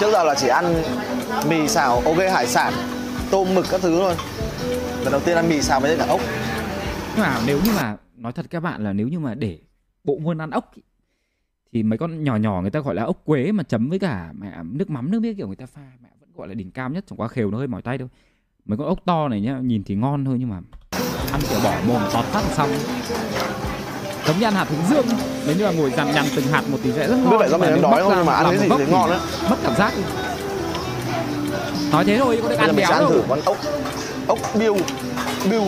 trước 0.00 0.12
giờ 0.12 0.24
là 0.24 0.34
chỉ 0.34 0.48
ăn 0.48 0.82
mì 1.48 1.68
xào 1.68 2.00
ok 2.00 2.18
hải 2.32 2.46
sản 2.46 2.72
tôm 3.30 3.54
mực 3.54 3.66
các 3.70 3.80
thứ 3.80 4.00
thôi. 4.00 4.14
Lần 5.02 5.12
đầu 5.12 5.20
tiên 5.20 5.36
ăn 5.36 5.48
mì 5.48 5.62
xào 5.62 5.80
với 5.80 5.96
cả 5.98 6.06
ốc. 6.08 6.20
Nhưng 7.14 7.24
mà 7.24 7.40
nếu 7.46 7.60
như 7.64 7.70
mà 7.76 7.96
nói 8.16 8.32
thật 8.32 8.46
các 8.50 8.60
bạn 8.60 8.84
là 8.84 8.92
nếu 8.92 9.08
như 9.08 9.18
mà 9.18 9.34
để 9.34 9.58
bộ 10.04 10.18
môn 10.18 10.38
ăn 10.38 10.50
ốc 10.50 10.74
ý, 10.74 10.82
thì 11.72 11.82
mấy 11.82 11.98
con 11.98 12.24
nhỏ 12.24 12.36
nhỏ 12.36 12.60
người 12.60 12.70
ta 12.70 12.80
gọi 12.80 12.94
là 12.94 13.02
ốc 13.02 13.22
quế 13.24 13.52
mà 13.52 13.62
chấm 13.62 13.88
với 13.88 13.98
cả 13.98 14.32
mẹ 14.38 14.52
nước 14.62 14.90
mắm 14.90 15.10
nước 15.10 15.20
biết 15.20 15.34
kiểu 15.36 15.46
người 15.46 15.56
ta 15.56 15.66
pha 15.66 15.80
mẹ 16.02 16.08
vẫn 16.20 16.30
gọi 16.36 16.48
là 16.48 16.54
đỉnh 16.54 16.70
cao 16.70 16.90
nhất 16.90 17.04
chẳng 17.10 17.20
qua 17.20 17.28
khều 17.28 17.50
nó 17.50 17.58
hơi 17.58 17.66
mỏi 17.66 17.82
tay 17.82 17.98
thôi 17.98 18.08
mấy 18.66 18.78
con 18.78 18.86
ốc 18.86 18.98
to 19.06 19.28
này 19.28 19.40
nhá 19.40 19.58
nhìn 19.62 19.82
thì 19.86 19.94
ngon 19.94 20.24
thôi 20.24 20.36
nhưng 20.40 20.48
mà 20.48 20.56
ăn 21.32 21.40
kiểu 21.50 21.58
bỏ 21.64 21.74
mồm 21.86 22.02
tọt 22.12 22.24
phát 22.24 22.40
là 22.48 22.54
xong. 22.56 22.70
Giống 24.26 24.38
như 24.38 24.46
ăn 24.46 24.54
hạt 24.54 24.66
hướng 24.68 24.90
dương 24.90 25.18
nếu 25.46 25.56
như 25.56 25.64
mà 25.64 25.70
ngồi 25.70 25.90
dằn 25.96 26.14
nhằn 26.14 26.24
từng 26.36 26.46
hạt 26.46 26.62
một 26.70 26.78
thì 26.82 26.92
sẽ 26.96 27.08
rất 27.08 27.16
ngon. 27.16 27.30
Biết 27.30 27.36
vậy 27.38 27.48
do 27.48 27.58
nhưng 27.58 27.66
mình 27.66 27.70
nếu 27.74 27.82
đói 27.82 28.02
không, 28.02 28.12
nhưng 28.16 28.26
mà 28.26 28.32
ăn 28.32 28.46
cái 28.50 28.58
gì 28.58 28.68
thì 28.78 28.92
ngon 28.92 29.10
á. 29.10 29.18
mất 29.50 29.56
cảm 29.62 29.76
giác. 29.76 29.92
Nói 31.92 32.04
thế 32.04 32.18
thôi 32.18 32.40
có 32.42 32.48
được 32.48 32.58
ăn 32.58 32.76
béo 32.76 32.90
ăn 32.90 33.00
đâu 33.00 33.10
thử 33.10 33.22
con 33.28 33.40
ốc. 33.44 33.56
Ốc 34.26 34.38
biêu. 34.54 34.76
Biêu. 35.50 35.62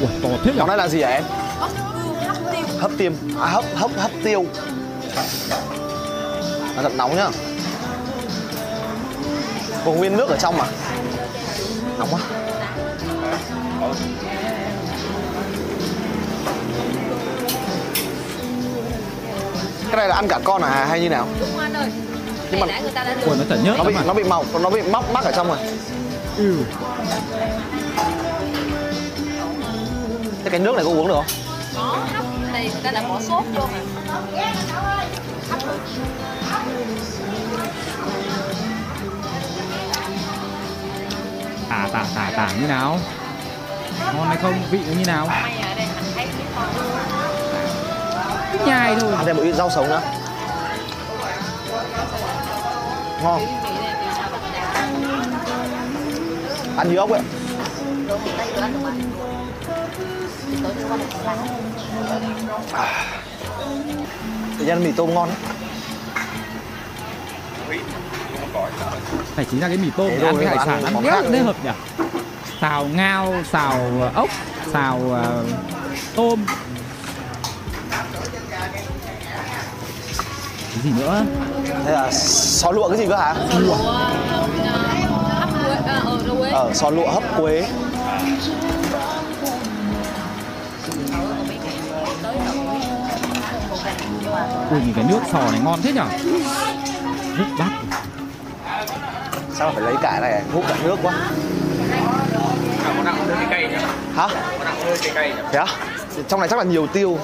Ui, 0.00 0.08
to 0.22 0.28
thế 0.44 0.52
nhở? 0.52 0.58
Món 0.58 0.68
này 0.68 0.76
là 0.76 0.88
gì 0.88 1.02
hả 1.02 1.08
em? 1.08 1.24
Ốc 1.60 1.70
hấp 2.26 2.36
tiêu. 2.52 2.64
Hấp 2.80 2.90
tiêm. 2.98 3.12
À, 3.40 3.46
hấp 3.46 3.64
hấp 3.74 3.90
hấp 3.96 4.10
tiêu. 4.24 4.46
Nó 6.76 6.82
thật 6.82 6.92
nóng 6.96 7.16
nhá. 7.16 7.28
Còn 9.84 9.96
nguyên 9.96 10.16
nước 10.16 10.28
ở 10.28 10.36
trong 10.36 10.56
mà 10.56 10.64
nóng 11.98 12.08
quá. 12.10 12.20
Cái 19.88 19.96
này 19.96 20.08
là 20.08 20.14
ăn 20.14 20.28
cả 20.28 20.38
con 20.44 20.62
à 20.62 20.86
hay 20.90 21.00
như 21.00 21.08
nào? 21.08 21.26
Đúng 21.40 21.48
Nhưng 22.50 22.60
mà- 22.60 22.80
người 22.80 22.90
ta 22.90 23.04
đã 23.04 23.14
Ui, 23.14 23.24
luộc 23.26 23.38
nó 23.38 23.44
chả 23.48 23.56
nhớt 23.62 23.76
nó 23.78 23.84
bị 23.84 23.92
lắm 23.94 24.02
à 24.02 24.06
nó 24.06 24.14
bị 24.14 24.24
màu 24.24 24.44
nó 24.62 24.70
bị 24.70 24.82
móc 24.82 25.12
mắc 25.12 25.24
ở 25.24 25.32
trong 25.32 25.48
rồi. 25.48 25.56
Ừ. 26.36 26.56
thế 30.44 30.50
cái 30.50 30.60
nước 30.60 30.74
này 30.76 30.84
có 30.84 30.90
uống 30.90 31.08
được 31.08 31.14
không? 31.14 31.24
Có 31.76 31.98
hấp 32.14 32.24
này 32.52 32.70
người 32.72 32.82
ta 32.82 32.90
đã 32.90 33.02
bỏ 33.08 33.20
sốt 33.28 33.44
vô 33.54 33.62
mà 33.72 33.78
tả 41.68 41.88
tả 41.92 42.04
tả 42.14 42.30
tả 42.36 42.48
như 42.60 42.66
nào? 42.66 42.98
Ngon 44.14 44.28
hay 44.28 44.36
không? 44.36 44.54
Vị 44.70 44.80
nó 44.86 44.92
như 44.98 45.04
nào? 45.04 45.28
Cứ 48.52 48.58
nhai 48.66 48.96
thôi. 49.00 49.12
Ăn 49.16 49.26
thêm 49.26 49.36
một 49.36 49.42
ít 49.42 49.54
rau 49.54 49.70
sống 49.70 49.88
nữa. 49.88 50.02
Ngon. 53.22 53.42
Ăn 56.76 56.90
như 56.90 56.96
ốc 56.96 57.10
ấy. 57.10 57.20
Sáng. 61.22 61.46
tự 64.58 64.64
nhiên 64.64 64.84
mì 64.84 64.92
tôm 64.92 65.14
ngon 65.14 65.28
ấy. 65.28 65.36
Phải 69.34 69.44
chính 69.50 69.60
là 69.60 69.68
cái 69.68 69.76
mì 69.76 69.90
tôm 69.96 70.08
để 70.08 70.26
ăn 70.26 70.36
cái 70.36 70.46
hải 70.46 70.66
sản 70.66 70.84
ăn 70.84 71.02
rất 71.04 71.30
nữa. 71.30 71.42
hợp 71.42 71.56
nhỉ? 71.64 71.70
Xào 72.60 72.84
ngao 72.84 73.34
xào 73.52 73.80
ốc 74.14 74.28
xào 74.72 75.00
ờ, 75.12 75.44
tôm. 76.16 76.44
Cái 80.70 80.82
gì 80.82 80.90
nữa? 80.98 81.24
Thế 81.84 81.92
là 81.92 82.10
sò 82.12 82.70
lụa 82.70 82.88
cái 82.88 82.98
gì 82.98 83.06
cơ 83.08 83.16
hả? 83.16 83.34
Lụa 83.58 83.74
hấp 83.74 85.50
quế 86.38 86.50
à, 86.50 86.52
ờ 86.52 86.64
ờ 86.66 86.74
sò 86.74 86.90
lụa 86.90 87.10
hấp 87.10 87.22
quế. 87.36 87.68
Ui 94.70 94.80
nhìn 94.80 94.94
cái 94.94 95.04
nước 95.08 95.20
sò 95.32 95.38
này 95.50 95.60
ngon 95.64 95.82
thế 95.82 95.92
nhở 95.92 96.04
hút 97.38 97.46
bát 97.58 97.87
sao 99.58 99.68
mà 99.68 99.74
phải 99.74 99.82
lấy 99.82 99.94
cả 100.02 100.18
này? 100.20 100.42
Hút 100.52 100.64
cả 100.68 100.76
nước 100.84 100.96
quá. 101.02 101.30
À, 103.04 103.14
hả? 104.14 104.28
Thế 105.52 105.58
á? 105.58 105.66
Trong 106.28 106.40
này 106.40 106.48
chắc 106.48 106.58
là 106.58 106.64
nhiều 106.64 106.86
tiêu. 106.86 107.18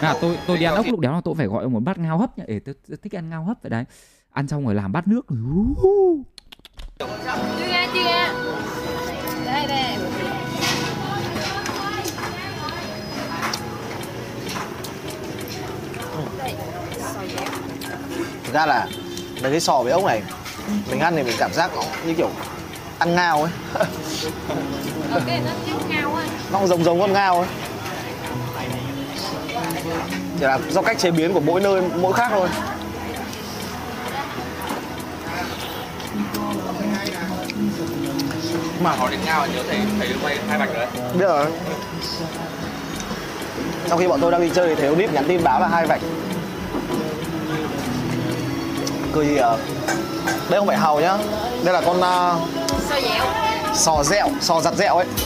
À 0.00 0.14
tôi 0.20 0.38
tôi 0.46 0.58
đi 0.58 0.64
ăn 0.64 0.74
ốc 0.74 0.86
lúc 0.90 1.00
đéo 1.00 1.12
là 1.12 1.20
tôi 1.24 1.34
phải 1.34 1.46
gọi 1.46 1.62
ông 1.62 1.72
một 1.72 1.80
bát 1.84 1.98
ngao 1.98 2.18
hấp 2.18 2.38
nhỉ? 2.38 2.44
Tôi, 2.64 2.74
tôi 2.88 2.98
thích 3.02 3.16
ăn 3.16 3.30
ngao 3.30 3.44
hấp 3.44 3.56
vậy 3.62 3.70
đấy. 3.70 3.84
Ăn 4.32 4.48
xong 4.48 4.64
rồi 4.64 4.74
làm 4.74 4.92
bát 4.92 5.08
nước. 5.08 5.26
Chưa 6.98 7.06
đây 9.46 9.66
đây. 9.68 9.96
Ra 18.52 18.66
là 18.66 18.86
mấy 19.42 19.50
cái 19.50 19.60
sò 19.60 19.80
với 19.82 19.92
ốc 19.92 20.04
này 20.04 20.22
mình 20.90 21.00
ăn 21.00 21.16
thì 21.16 21.22
mình 21.22 21.36
cảm 21.38 21.52
giác 21.52 21.70
nó 21.76 21.82
như 22.06 22.14
kiểu 22.14 22.30
ăn 22.98 23.14
ngao 23.14 23.42
ấy. 23.42 23.52
Nó 25.10 25.20
giống 25.66 25.88
ngao 25.88 26.14
á 26.14 26.24
nó 26.52 26.66
giống 26.66 26.84
giống 26.84 27.00
con 27.00 27.12
ngao 27.12 27.38
ấy. 27.38 27.48
Chỉ 30.38 30.44
là 30.44 30.58
do 30.70 30.82
cách 30.82 30.98
chế 30.98 31.10
biến 31.10 31.32
của 31.32 31.40
mỗi 31.40 31.60
nơi 31.60 31.82
mỗi 32.00 32.12
khác 32.12 32.28
thôi. 32.30 32.48
Mà 38.80 38.90
hỏi 38.90 39.10
đến 39.10 39.20
ngao 39.24 39.46
nhớ 39.46 39.62
thấy 39.68 39.78
thấy 39.98 40.08
quay 40.22 40.38
hai 40.48 40.58
bạch 40.58 40.68
rồi 40.74 40.86
đấy. 40.86 40.88
Biết 41.18 41.26
rồi. 41.26 41.46
Trong 43.88 43.98
khi 43.98 44.06
bọn 44.06 44.20
tôi 44.20 44.32
đang 44.32 44.40
đi 44.40 44.50
chơi 44.54 44.68
thì 44.68 44.74
thấy 44.74 44.90
Olip 44.90 45.12
nhắn 45.12 45.24
tin 45.28 45.44
báo 45.44 45.60
là 45.60 45.68
hai 45.68 45.86
vạch 45.86 46.00
cười 49.14 49.26
gì 49.26 49.36
à? 49.36 49.56
đây 50.50 50.58
không 50.60 50.66
phải 50.66 50.78
hàu 50.78 51.00
nhá. 51.00 51.16
Đây 51.64 51.74
là 51.74 51.82
con 51.86 51.96
uh, 51.96 52.48
sòi 52.80 53.02
dẻo. 53.02 53.24
sò 53.74 54.02
dẹo 54.04 54.28
sò 54.40 54.60
giặt 54.60 54.74
dẹo 54.76 54.96
ấy. 54.96 55.06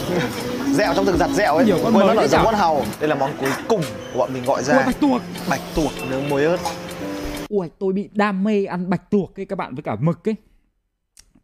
Dẹo 0.73 0.95
trong 0.95 1.07
từng 1.07 1.19
giặt 1.19 1.31
dẹo 1.31 1.55
ấy. 1.57 1.67
Nhiều 1.67 1.79
con 1.85 1.95
Quên 1.95 1.95
mới 1.95 2.07
nó 2.07 2.15
đấy 2.15 2.23
là 2.23 2.29
giống 2.29 2.45
con 2.45 2.55
hàu. 2.55 2.83
Đây 3.01 3.09
là 3.09 3.15
món 3.15 3.31
cuối 3.41 3.51
cùng 3.69 3.83
của 4.13 4.19
bọn 4.19 4.33
mình 4.35 4.45
gọi 4.45 4.57
Ui, 4.57 4.65
ra 4.65 4.87
bạch 4.87 5.01
tuộc. 5.01 5.23
Bạch 5.51 5.61
tuộc 5.75 5.93
nướng 6.11 6.29
muối 6.29 6.45
ớt. 6.45 6.57
Ui, 7.49 7.69
tôi 7.79 7.93
bị 7.93 8.11
đam 8.13 8.45
mê 8.45 8.65
ăn 8.65 8.91
bạch 8.91 9.11
tuộc 9.11 9.41
ấy 9.41 9.47
các 9.47 9.57
bạn 9.57 9.75
với 9.75 9.83
cả 9.83 9.97
mực 10.01 10.29
ấy. 10.29 10.35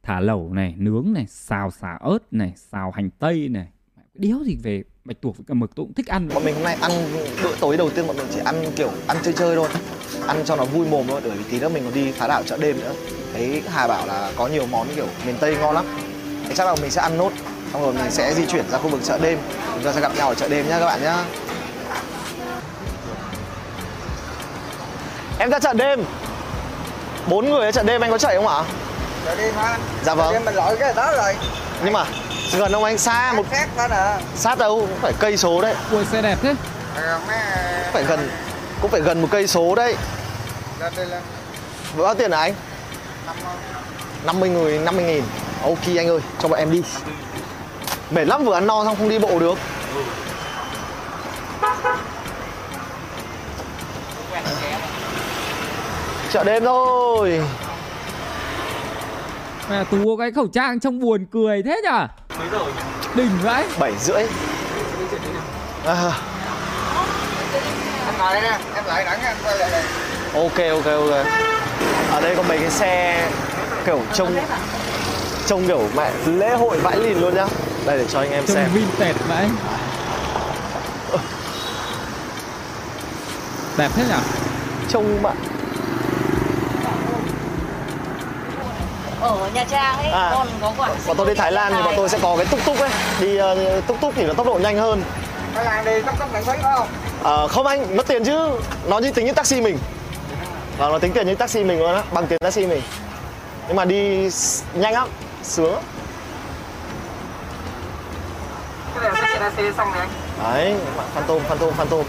Thả 0.03 0.21
lẩu 0.21 0.53
này, 0.53 0.75
nướng 0.79 1.13
này, 1.13 1.27
xào 1.29 1.71
xả 1.71 1.99
ớt 2.01 2.19
này, 2.31 2.53
xào 2.57 2.91
hành 2.91 3.11
tây 3.11 3.49
này. 3.49 3.69
Đéo 4.15 4.39
gì 4.45 4.57
về 4.63 4.85
bạch 5.05 5.21
tuộc 5.21 5.37
với 5.37 5.45
cả 5.49 5.55
mực, 5.55 5.71
tôi 5.75 5.87
cũng 5.87 5.95
thích 5.95 6.07
ăn. 6.07 6.29
bọn 6.35 6.45
mình 6.45 6.55
hôm 6.55 6.65
nay 6.65 6.77
ăn 6.81 6.93
bữa 7.43 7.57
tối 7.61 7.77
đầu 7.77 7.91
tiên 7.91 8.07
bọn 8.07 8.17
mình 8.17 8.27
chỉ 8.35 8.41
ăn 8.45 8.73
kiểu 8.77 8.91
ăn 9.07 9.17
chơi 9.23 9.35
chơi 9.35 9.57
thôi. 9.57 9.69
Ăn 10.27 10.43
cho 10.45 10.57
nó 10.57 10.65
vui 10.65 10.87
mồm 10.87 11.07
thôi, 11.09 11.21
bởi 11.25 11.33
vì 11.39 11.45
tí 11.51 11.61
nữa 11.61 11.69
mình 11.69 11.85
còn 11.85 11.95
đi 11.95 12.13
phá 12.13 12.29
đảo 12.29 12.43
chợ 12.47 12.57
đêm 12.57 12.81
nữa. 12.81 12.93
Thấy 13.35 13.63
Hà 13.69 13.87
bảo 13.87 14.07
là 14.07 14.33
có 14.37 14.47
nhiều 14.47 14.67
món 14.67 14.87
kiểu 14.97 15.07
miền 15.27 15.35
Tây 15.41 15.57
ngon 15.57 15.75
lắm. 15.75 15.85
Thì 16.49 16.55
chắc 16.55 16.67
là 16.67 16.77
mình 16.83 16.91
sẽ 16.91 17.01
ăn 17.03 17.19
nốt, 17.19 17.31
xong 17.73 17.83
rồi 17.83 17.93
mình 17.93 18.11
sẽ 18.11 18.35
di 18.35 18.47
chuyển 18.47 18.71
ra 18.71 18.79
khu 18.79 18.89
vực 18.89 19.01
chợ 19.05 19.19
đêm. 19.19 19.39
Chúng 19.75 19.85
ta 19.85 19.93
sẽ 19.93 20.01
gặp 20.01 20.13
nhau 20.17 20.29
ở 20.29 20.35
chợ 20.35 20.49
đêm 20.49 20.69
nhá 20.69 20.79
các 20.79 20.87
bạn 20.87 21.03
nhá. 21.03 21.25
Em 25.39 25.51
ra 25.51 25.59
chợ 25.59 25.73
đêm. 25.73 26.05
Bốn 27.29 27.51
người 27.51 27.65
ở 27.65 27.73
chợ 27.73 27.83
đêm 27.83 28.01
anh 28.01 28.11
có 28.11 28.19
chạy 28.19 28.37
không 28.37 28.49
ạ? 28.49 28.65
Rồi 29.27 29.37
đi 29.37 29.45
hả? 29.57 29.79
dạ 30.05 30.15
vâng 30.15 30.45
Mình 30.45 30.55
lội 30.55 30.77
cái 30.77 30.93
đó 30.97 31.13
rồi. 31.17 31.35
nhưng 31.85 31.93
mà 31.93 32.05
gần 32.59 32.73
ông 32.73 32.85
anh 32.85 32.99
xa 32.99 33.33
một 33.33 33.45
Khác 33.51 33.69
đó 33.77 33.89
nè. 33.89 34.17
sát 34.37 34.59
đâu 34.59 34.81
cũng 34.81 34.99
phải 35.01 35.13
cây 35.19 35.37
số 35.37 35.63
đấy 35.63 35.75
Ui, 35.91 36.05
xe 36.05 36.23
đẹp 36.23 36.39
thế. 36.43 36.55
Mấy 37.27 37.37
phải 37.93 38.05
gần 38.05 38.31
cũng 38.83 38.91
phải 38.91 39.01
gần 39.01 39.23
một 39.23 39.29
cây 39.31 39.47
số 39.47 39.75
đấy 39.75 39.97
Ra 40.81 40.91
đây 40.97 41.07
là 41.07 41.21
Với 41.95 42.05
bao 42.05 42.15
tiền 42.15 42.33
hả 42.33 42.39
anh? 42.41 42.55
50 44.25 44.49
người 44.49 44.79
50 44.79 45.05
nghìn 45.05 45.25
Ok 45.63 45.79
anh 45.97 46.09
ơi 46.09 46.21
cho 46.43 46.49
bọn 46.49 46.59
em 46.59 46.71
đi 46.73 46.83
Mệt 48.11 48.25
lắm 48.25 48.45
vừa 48.45 48.55
ăn 48.55 48.67
no 48.67 48.85
xong 48.85 48.97
không 48.97 49.09
đi 49.09 49.19
bộ 49.19 49.39
được 49.39 49.59
Chợ 56.33 56.45
đêm 56.45 56.65
thôi 56.65 57.41
Mẹ 59.71 59.85
Tú 59.91 59.97
có 60.05 60.17
cái 60.19 60.33
khẩu 60.33 60.47
trang 60.47 60.81
trông 60.81 61.01
buồn 61.01 61.27
cười 61.31 61.63
thế 61.63 61.81
nhở? 61.85 62.07
Đỉnh 63.15 63.31
vậy. 63.43 63.65
7 63.79 63.93
rưỡi. 64.01 64.23
À, 65.87 66.13
Em 68.07 68.15
đây 68.19 68.41
nè, 68.43 68.59
em 68.75 68.85
lại 68.87 69.05
đẳng 69.05 69.21
em 69.25 69.37
quay 69.45 69.59
lại 69.59 69.71
đây. 69.71 69.83
Ok 70.35 70.85
ok 70.85 70.87
ok. 70.87 71.27
Ở 72.13 72.21
đây 72.21 72.37
có 72.37 72.43
mấy 72.43 72.59
cái 72.59 72.71
xe 72.71 73.29
kiểu 73.87 74.01
trông 74.15 74.37
Trông 75.47 75.67
kiểu 75.67 75.89
mẹ 75.97 76.11
lễ 76.27 76.55
hội 76.55 76.79
vãi 76.79 76.99
lìn 76.99 77.19
luôn 77.19 77.35
nhá. 77.35 77.47
Đây 77.87 77.99
để 77.99 78.05
cho 78.09 78.19
anh 78.21 78.31
em 78.31 78.47
Trông 78.47 78.55
xem. 78.57 78.71
vintage 78.75 79.15
vậy 79.29 79.49
Đẹp 83.79 83.91
thế 83.95 84.05
nhở? 84.09 84.19
Trông 84.89 85.23
mà 85.23 85.31
ở 89.41 89.49
Nha 89.55 89.65
Trang 89.71 89.97
ấy 89.99 90.07
À. 90.11 90.31
còn 90.35 90.49
có 90.61 90.73
quả 90.77 90.89
Bọn 91.07 91.17
tôi 91.17 91.27
đi 91.27 91.35
Thái 91.35 91.53
Lan 91.53 91.73
thì 91.77 91.83
bọn 91.83 91.95
tôi 91.97 92.09
sẽ 92.09 92.19
có 92.23 92.37
cái 92.37 92.47
túc 92.47 92.65
túc 92.65 92.81
ấy. 92.81 92.91
Đi 93.21 93.37
ờ, 93.37 93.81
túc 93.81 94.01
túc 94.01 94.13
thì 94.17 94.25
nó 94.25 94.35
tốc 94.35 94.47
độ 94.47 94.55
nhanh 94.55 94.77
hơn. 94.79 95.03
Thái 95.55 95.65
Lan 95.65 95.85
đi 95.85 96.03
tốc 96.07 96.19
tốc 96.19 96.29
miễn 96.33 96.43
phí 96.45 96.53
phải 96.63 96.75
không? 96.77 96.89
Ờ, 97.23 97.49
Không 97.49 97.67
anh, 97.67 97.97
mất 97.97 98.07
tiền 98.09 98.25
chứ. 98.25 98.51
Nó 98.87 98.99
như 98.99 99.13
tính 99.13 99.27
như 99.27 99.33
taxi 99.33 99.61
mình. 99.61 99.79
Vâng, 100.79 100.93
nó 100.93 100.99
tính 100.99 101.13
tiền 101.13 101.27
như 101.27 101.35
taxi 101.35 101.65
mình 101.65 101.79
luôn 101.79 101.95
á 101.95 102.03
Bằng 102.13 102.27
tiền 102.27 102.39
taxi 102.43 102.67
mình. 102.67 102.83
Nhưng 103.69 103.77
mà 103.77 103.85
đi 103.85 104.31
nhanh 104.75 104.93
lắm 104.93 105.09
Sướng. 105.43 105.73
Lắm. 105.73 105.83
Cái 109.15 109.23
này 109.23 109.39
ra 109.41 109.51
xe 109.57 109.63
xong 109.77 109.93
rồi 109.93 110.01
anh. 110.01 110.09
Đấy, 110.55 110.75
phan 111.15 111.25
tôm, 111.27 111.43
phan 111.49 111.59
tôm, 111.59 111.75
phan 111.77 111.87
tôm 111.89 112.05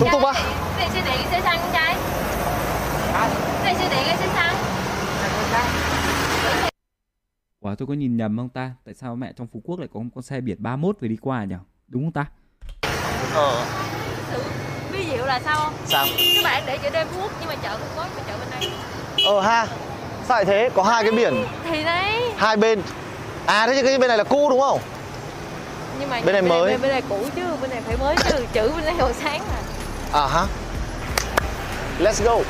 Túc 0.00 0.08
túc 0.12 0.24
á. 0.24 0.32
Cái 0.32 0.42
này 0.78 0.88
xe 0.94 1.00
điện 1.10 1.20
cái 1.30 1.32
xe 1.32 1.40
xăng 1.44 1.58
con 1.60 1.70
trai 1.72 1.94
Cái 3.12 3.28
này 3.64 3.74
xe 3.74 3.88
điện 3.88 4.02
cái 4.06 4.16
xe 4.16 4.26
xăng 4.34 4.54
Ủa 7.66 7.74
tôi 7.74 7.86
có 7.88 7.94
nhìn 7.94 8.16
nhầm 8.16 8.36
không 8.36 8.48
ta? 8.48 8.70
Tại 8.84 8.94
sao 8.94 9.16
mẹ 9.16 9.32
trong 9.36 9.46
Phú 9.52 9.60
Quốc 9.64 9.78
lại 9.80 9.88
có 9.94 10.00
một 10.00 10.08
con 10.14 10.22
xe 10.22 10.40
biển 10.40 10.56
31 10.60 10.96
vừa 11.00 11.08
đi 11.08 11.16
qua 11.20 11.44
nhỉ? 11.44 11.54
Đúng 11.88 12.02
không 12.04 12.12
ta? 12.12 12.24
Ờ, 13.34 13.64
Sự 14.32 14.42
ví 14.92 15.04
dụ 15.10 15.24
là 15.24 15.40
sao 15.44 15.56
không? 15.60 15.72
sao? 15.86 16.06
Các 16.34 16.44
bạn 16.44 16.62
để 16.66 16.78
chợ 16.82 16.90
đêm 16.90 17.06
Phú 17.10 17.20
Quốc 17.22 17.32
nhưng 17.40 17.48
mà 17.48 17.54
chợ 17.62 17.78
không 17.78 17.88
có 17.96 18.06
mà 18.16 18.22
chợ 18.26 18.38
bên 18.38 18.48
đây. 18.60 18.70
Ờ 19.26 19.40
ha. 19.40 19.66
Sao 20.28 20.36
lại 20.36 20.44
thế? 20.44 20.70
Có 20.74 20.82
hai 20.82 21.02
cái 21.02 21.12
biển. 21.12 21.34
Thì 21.70 21.84
đấy. 21.84 22.32
Hai 22.36 22.56
bên. 22.56 22.82
À 23.46 23.66
thế 23.66 23.76
chứ 23.76 23.82
cái 23.86 23.98
bên 23.98 24.08
này 24.08 24.18
là 24.18 24.24
cũ 24.24 24.50
đúng 24.50 24.60
không? 24.60 24.80
Nhưng 26.00 26.10
mà 26.10 26.20
Bên 26.26 26.32
này 26.32 26.42
mới. 26.42 26.72
Bên, 26.72 26.80
bên 26.82 26.90
này 26.90 27.02
cũ 27.08 27.18
chứ, 27.36 27.42
bên 27.62 27.70
này 27.70 27.80
phải 27.80 27.96
mới 27.96 28.16
chứ. 28.28 28.44
Chữ 28.52 28.72
bên 28.76 28.84
đây 28.84 28.94
hồi 28.94 29.12
sáng 29.12 29.40
à 29.40 29.62
À 30.12 30.26
ha. 30.26 30.46
Let's 32.00 32.24
go 32.24 32.42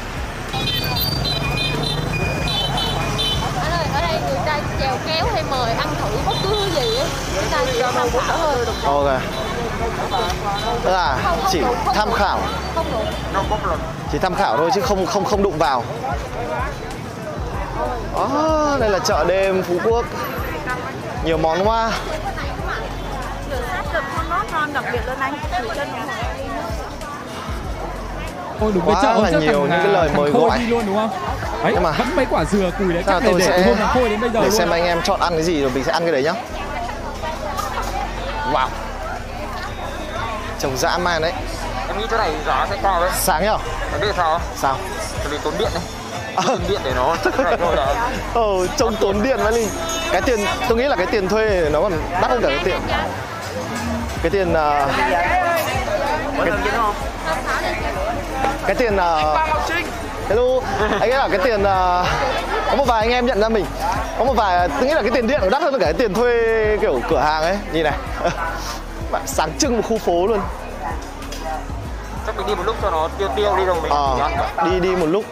ở 3.97 4.01
đây 4.01 4.21
người 4.29 4.41
ta 4.47 4.61
chèo 4.81 4.97
kéo 5.07 5.27
hay 5.35 5.43
mời 5.51 5.73
ăn 5.73 5.89
thử 6.01 6.17
bất 6.27 6.35
cứ 6.43 6.49
thứ 6.51 6.71
gì 6.81 6.97
ấy 6.97 7.07
Người 7.35 7.45
ta 7.51 7.65
chỉ 7.73 7.83
tham 7.83 8.09
khảo 8.13 8.37
thôi. 8.39 8.67
Ok. 8.85 9.21
Tức 10.83 10.91
là 10.91 11.19
chỉ 11.51 11.63
tham 11.95 12.13
khảo. 12.13 12.39
Không 12.75 12.87
Chỉ 14.13 14.19
tham 14.19 14.35
khảo 14.35 14.57
thôi 14.57 14.71
chứ 14.75 14.81
không 14.81 15.07
không 15.07 15.25
không 15.25 15.43
đụng 15.43 15.59
vào. 15.59 15.83
Đó, 18.15 18.77
đây 18.81 18.91
là 18.91 18.99
chợ 18.99 19.25
đêm 19.29 19.63
Phú 19.63 19.79
Quốc. 19.85 20.05
Nhiều 21.25 21.39
món 21.39 21.69
quá. 21.69 21.93
Ôi 28.61 28.73
đúng 28.75 28.85
Quá 28.87 28.95
cái 28.95 29.03
chợ 29.03 29.23
là 29.23 29.31
nhiều 29.31 29.61
những 29.61 29.71
cái 29.71 29.89
lời 29.89 30.11
mời 30.17 30.31
gọi. 30.31 30.59
đi 30.59 30.67
luôn 30.67 30.83
đúng 30.87 30.97
không 30.97 31.11
Đấy, 31.67 31.73
Nhưng 31.75 31.83
mà- 31.83 31.91
vẫn 31.91 32.17
mấy 32.17 32.27
quả 32.31 32.45
dừa 32.45 32.71
cùi 32.79 32.93
đấy 32.93 33.03
Chắc 33.07 33.13
là 33.13 33.21
chắc 33.21 33.25
để 33.25 33.31
tôi 33.31 33.41
để 33.41 33.47
sẽ 33.47 33.63
hôm 33.67 33.77
Khôi 33.95 34.09
đến 34.09 34.21
bây 34.21 34.31
giờ 34.31 34.41
Để 34.41 34.49
luôn 34.49 34.59
xem 34.59 34.71
anh 34.71 34.85
em 34.85 35.03
chọn 35.03 35.21
ăn 35.21 35.33
cái 35.33 35.43
gì 35.43 35.61
rồi 35.63 35.71
mình 35.75 35.85
sẽ 35.85 35.93
ăn 35.93 36.03
cái 36.03 36.13
đấy 36.13 36.23
nhá. 36.23 36.33
Wow. 38.53 38.69
Trông 40.59 40.77
dã 40.77 40.99
man 40.99 41.23
đấy. 41.23 41.33
Em 41.89 41.99
nghĩ 41.99 42.07
chỗ 42.11 42.17
này 42.17 42.31
giá 42.47 42.67
sẽ 42.71 42.77
cao 42.83 43.01
đấy. 43.01 43.11
Sáng 43.15 43.45
nhở? 43.45 43.59
Em 43.93 44.01
biết 44.01 44.15
sao? 44.17 44.41
Sao? 44.57 44.77
Vì 45.31 45.39
tốn 45.45 45.55
điện 45.59 45.69
đấy. 45.75 45.83
Tốn 46.47 46.61
điện 46.69 46.81
để 46.85 46.93
nó 46.97 47.17
thôi 47.23 47.77
là 47.77 48.11
Ờ, 48.35 48.67
trông 48.77 48.97
tốn 48.97 49.23
điện 49.23 49.39
vậy 49.43 49.53
Linh 49.53 49.69
Cái 50.13 50.23
tiền, 50.23 50.41
tôi 50.69 50.79
nghĩ 50.79 50.85
là 50.85 50.97
cái 50.97 51.07
tiền 51.07 51.29
thuê 51.29 51.69
nó 51.73 51.81
còn 51.81 51.93
đắt 52.13 52.31
hơn 52.31 52.43
cả 52.43 52.49
cái 52.49 52.59
tiền 52.65 52.81
Cái 54.23 54.31
tiền 54.31 54.53
uh, 54.53 54.57
cái 58.67 58.75
tiền 58.75 58.97
uh, 58.97 59.39
hello. 60.29 60.61
Anh 61.01 61.11
ấy 61.11 61.19
bảo 61.19 61.29
cái 61.29 61.39
tiền 61.45 61.61
uh, 61.61 61.67
có 62.71 62.77
một 62.77 62.85
vài 62.87 63.01
anh 63.01 63.11
em 63.11 63.27
nhận 63.27 63.41
ra 63.41 63.49
mình. 63.49 63.67
Có 64.19 64.25
một 64.25 64.35
vài 64.37 64.69
tôi 64.69 64.87
nghĩ 64.87 64.95
là 64.95 65.03
cái 65.03 65.11
tiền 65.15 65.27
điện 65.27 65.41
nó 65.43 65.51
đắt 65.51 65.63
hơn 65.63 65.79
cả 65.79 65.85
cái 65.85 65.95
tiền 65.95 66.15
thuê 66.15 66.77
kiểu 66.81 67.01
cửa 67.11 67.19
hàng 67.19 67.43
ấy. 67.43 67.59
Nhìn 67.73 67.85
này. 67.85 67.99
Bạn 69.11 69.23
sáng 69.27 69.59
trưng 69.59 69.77
một 69.77 69.83
khu 69.89 69.99
phố 69.99 70.27
luôn. 70.27 70.41
Chắc 72.27 72.37
mình 72.37 72.47
đi 72.47 72.55
một 72.55 72.63
lúc 72.67 72.77
cho 72.83 72.91
nó 72.91 73.09
tiêu 73.19 73.29
tiêu 73.37 73.57
đi 73.57 73.65
rồi 73.65 73.77
mình 73.83 73.93
ăn. 74.57 74.71
đi 74.71 74.81
đi 74.81 74.97
một 74.97 75.07
lúc. 75.07 75.25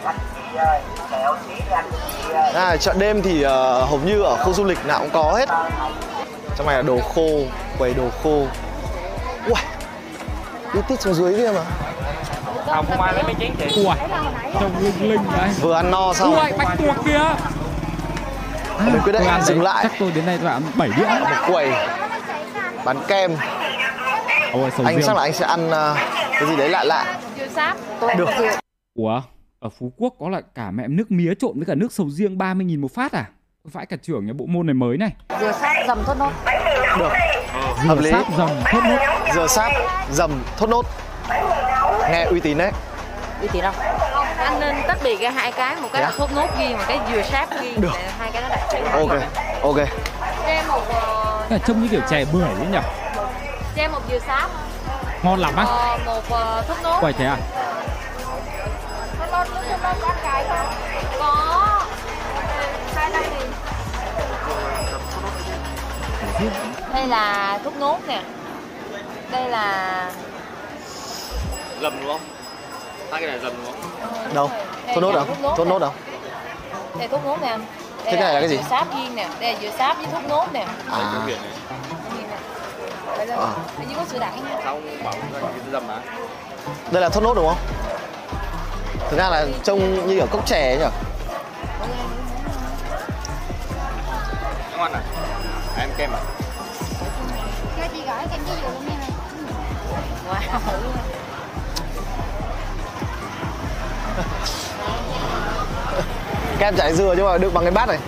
À, 2.53 2.75
chợ 2.79 2.93
đêm 2.97 3.21
thì 3.21 3.45
uh, 3.45 3.51
hầu 3.89 3.99
như 4.05 4.21
ở 4.21 4.35
khu 4.35 4.53
du 4.53 4.63
lịch 4.63 4.85
nào 4.85 4.99
cũng 4.99 5.09
có 5.13 5.33
hết. 5.37 5.49
Trong 6.57 6.67
này 6.67 6.75
là 6.75 6.81
đồ 6.81 6.99
khô 7.15 7.29
quầy 7.77 7.93
đồ 7.93 8.03
khô. 8.23 8.43
Uầy, 9.49 9.63
đi 10.73 10.79
tít 10.87 11.01
xuống 11.01 11.13
dưới 11.13 11.33
kia 11.37 11.51
mà 11.51 11.61
Không, 12.65 12.85
không 12.85 13.01
ai 13.01 13.13
lấy 13.13 13.23
mấy 13.23 13.35
chén 13.39 13.51
chị 13.59 13.83
Ủa? 13.83 13.95
Trông 14.59 14.71
lung 14.81 15.09
linh 15.09 15.21
đấy. 15.37 15.49
Vừa 15.61 15.73
ăn 15.73 15.91
no 15.91 16.13
xong. 16.13 16.35
Ui 16.35 16.51
bạch 16.57 16.77
tuộc 16.77 17.05
kìa. 17.05 17.35
Mình 18.85 19.01
quyết 19.03 19.11
định 19.11 19.27
ăn 19.27 19.41
dừng 19.41 19.61
lại. 19.61 19.83
Chắc 19.83 19.91
tôi 19.99 20.11
đến 20.15 20.25
đây 20.25 20.37
tôi 20.41 20.51
ăn 20.51 20.61
7 20.75 20.89
đĩa. 20.97 21.05
Quầy. 21.47 21.71
Bán 22.85 22.97
kem. 23.07 23.31
Ôi 24.53 24.71
anh 24.77 24.95
riêng. 24.95 25.05
chắc 25.07 25.15
là 25.15 25.21
anh 25.21 25.33
sẽ 25.33 25.45
ăn 25.45 25.67
uh, 25.67 25.97
cái 26.31 26.45
gì 26.47 26.55
đấy 26.57 26.69
lạ 26.69 26.83
lạ. 26.83 27.19
Sáp 27.55 27.77
được. 28.17 28.29
Ủa 28.95 29.21
Ở 29.59 29.69
Phú 29.69 29.91
Quốc 29.97 30.13
có 30.19 30.29
lại 30.29 30.41
cả 30.55 30.71
mẹ 30.71 30.87
nước 30.87 31.11
mía 31.11 31.33
trộn 31.39 31.53
với 31.55 31.65
cả 31.65 31.75
nước 31.75 31.91
sầu 31.91 32.09
riêng 32.09 32.37
30.000 32.37 32.81
một 32.81 32.93
phát 32.93 33.11
à? 33.11 33.25
Phải 33.71 33.85
cả 33.85 33.97
trưởng 34.01 34.25
nhà 34.25 34.33
bộ 34.33 34.45
môn 34.45 34.65
này 34.65 34.73
mới 34.73 34.97
này. 34.97 35.11
Dừa 35.39 35.51
sát 35.51 35.73
dầm 35.87 36.03
thốt 36.05 36.13
nốt. 36.19 36.31
Được. 36.99 37.09
Hợp 37.77 37.95
Dừa 37.95 38.01
lý. 38.01 38.11
sáp 38.11 38.25
dầm 38.37 38.49
thốt 38.71 38.81
nốt. 38.83 38.97
Dừa 39.35 39.47
sáp 39.47 39.71
dầm 40.11 40.31
thốt 40.57 40.69
nốt 40.69 40.85
nghe 42.11 42.23
uy 42.23 42.39
tín 42.39 42.57
đấy. 42.57 42.71
Uy 43.41 43.47
tín 43.47 43.63
không? 43.63 43.75
Anh 44.37 44.59
nên 44.59 44.75
tách 44.87 44.97
biệt 45.03 45.19
ra 45.21 45.29
hai 45.29 45.51
cái 45.51 45.75
Một 45.75 45.89
cái 45.93 46.01
là 46.01 46.09
Dạ. 46.11 46.15
thốt 46.17 46.29
nốt 46.35 46.47
ghi, 46.59 46.67
một 46.75 46.83
cái 46.87 46.99
dừa 47.11 47.21
sáp 47.21 47.61
ghi 47.61 47.75
Được. 47.77 47.91
Để 47.93 48.09
Hai 48.19 48.31
cái 48.31 48.41
đó 48.41 48.47
đặc 48.49 48.59
trưng 48.71 48.85
ok 48.85 49.09
ok. 49.61 49.75
Cho 50.43 50.47
em 50.47 50.67
một 50.67 50.81
Cái 50.89 51.49
này 51.49 51.59
Trông 51.67 51.81
như 51.81 51.87
kiểu 51.91 52.01
chè 52.09 52.25
bưởi 52.33 52.43
ấy 52.43 52.67
nhỉ? 52.71 52.77
Cho 53.75 53.81
em 53.81 53.91
một 53.91 54.01
dừa 54.11 54.19
sáp 54.27 54.49
Ngon 55.23 55.39
lắm 55.39 55.55
á. 55.55 55.63
Ờ, 55.67 55.97
Một 56.05 56.21
ờ, 56.29 56.63
thốt 56.67 56.75
nốt. 56.83 56.97
Quay 57.01 57.13
thế 57.13 57.25
à? 57.25 57.37
Thốt 59.19 59.25
nốt, 59.31 59.45
thốt 59.69 59.77
nốt 59.83 59.93
có 60.01 60.13
cái 60.23 60.45
không? 60.49 60.67
Có. 61.19 61.81
Hai 62.95 63.09
đây 63.11 63.23
thì 63.29 63.45
Đây 66.93 67.07
là 67.07 67.59
thốt 67.63 67.73
nốt 67.79 67.97
nè. 68.07 68.21
Đây 69.31 69.49
là 69.49 70.11
Dầm 71.81 71.93
đúng 71.99 72.07
không? 72.11 72.21
Hai 73.11 73.21
cái 73.21 73.29
này 73.29 73.39
dầm 73.43 73.53
đúng 73.57 73.65
không? 73.65 74.33
đâu 74.33 74.49
thốt 74.95 75.01
nốt 75.01 75.11
đâu 75.11 75.25
thốt 75.57 75.65
nốt 75.67 75.79
đâu 75.79 75.91
Đây 76.99 77.07
thốt 77.07 77.19
nốt 77.25 77.37
nè 77.41 77.47
anh 77.47 77.59
Đây 77.59 78.05
Thế 78.05 78.11
cái 78.11 78.21
này 78.21 78.33
là 78.33 78.39
cái 78.39 78.49
gì? 78.49 78.57
Dừa 78.57 78.63
sáp 78.69 78.87
riêng 78.95 79.15
nè 79.15 79.27
Đây 79.39 79.53
là 79.53 79.59
dừa 79.61 79.71
sáp 79.77 79.97
với 79.97 80.05
thốt 80.11 80.21
nốt 80.29 80.47
nè 80.53 80.65
à 80.91 81.21
nè 81.27 81.35
Đây 83.17 83.27
là. 83.27 83.37
Hình 83.77 83.89
như 83.89 83.95
có 83.95 84.03
sữa 84.11 84.19
đắng 84.19 84.35
nha 84.49 84.59
Sao 84.63 84.73
ông 84.73 85.03
bảo 85.03 85.13
là 85.33 85.39
cái 85.41 85.51
dầm 85.71 85.87
á? 85.87 85.97
đây 86.91 87.01
là 87.01 87.09
thốt 87.09 87.21
nốt 87.21 87.33
đúng 87.33 87.47
không 87.47 87.57
thực 89.09 89.17
ra 89.17 89.29
là 89.29 89.45
trông 89.63 90.07
như 90.07 90.15
kiểu 90.15 90.27
cốc 90.31 90.47
chè 90.47 90.69
ấy 90.69 90.77
nhỉ 90.77 90.85
Em 94.71 94.79
ăn 94.79 94.93
à? 94.93 95.01
À, 95.77 95.81
em 95.81 95.89
kem 95.97 96.11
à? 96.11 96.19
Wow 100.29 100.59
kem 106.59 106.75
trái 106.77 106.93
dừa 106.93 107.13
nhưng 107.17 107.25
mà 107.25 107.37
đựng 107.37 107.53
bằng 107.53 107.63
cái 107.63 107.71
bát 107.71 107.87
này 107.87 107.99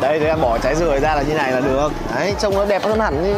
đây 0.00 0.20
thì 0.20 0.26
em 0.26 0.40
bỏ 0.40 0.58
trái 0.58 0.74
dừa 0.76 0.98
ra 1.00 1.14
là 1.14 1.22
như 1.22 1.34
này 1.34 1.52
là 1.52 1.60
được 1.60 1.92
đấy 2.14 2.34
trông 2.40 2.54
nó 2.54 2.64
đẹp 2.64 2.84
hơn 2.84 3.00
hẳn 3.00 3.22
như 3.22 3.34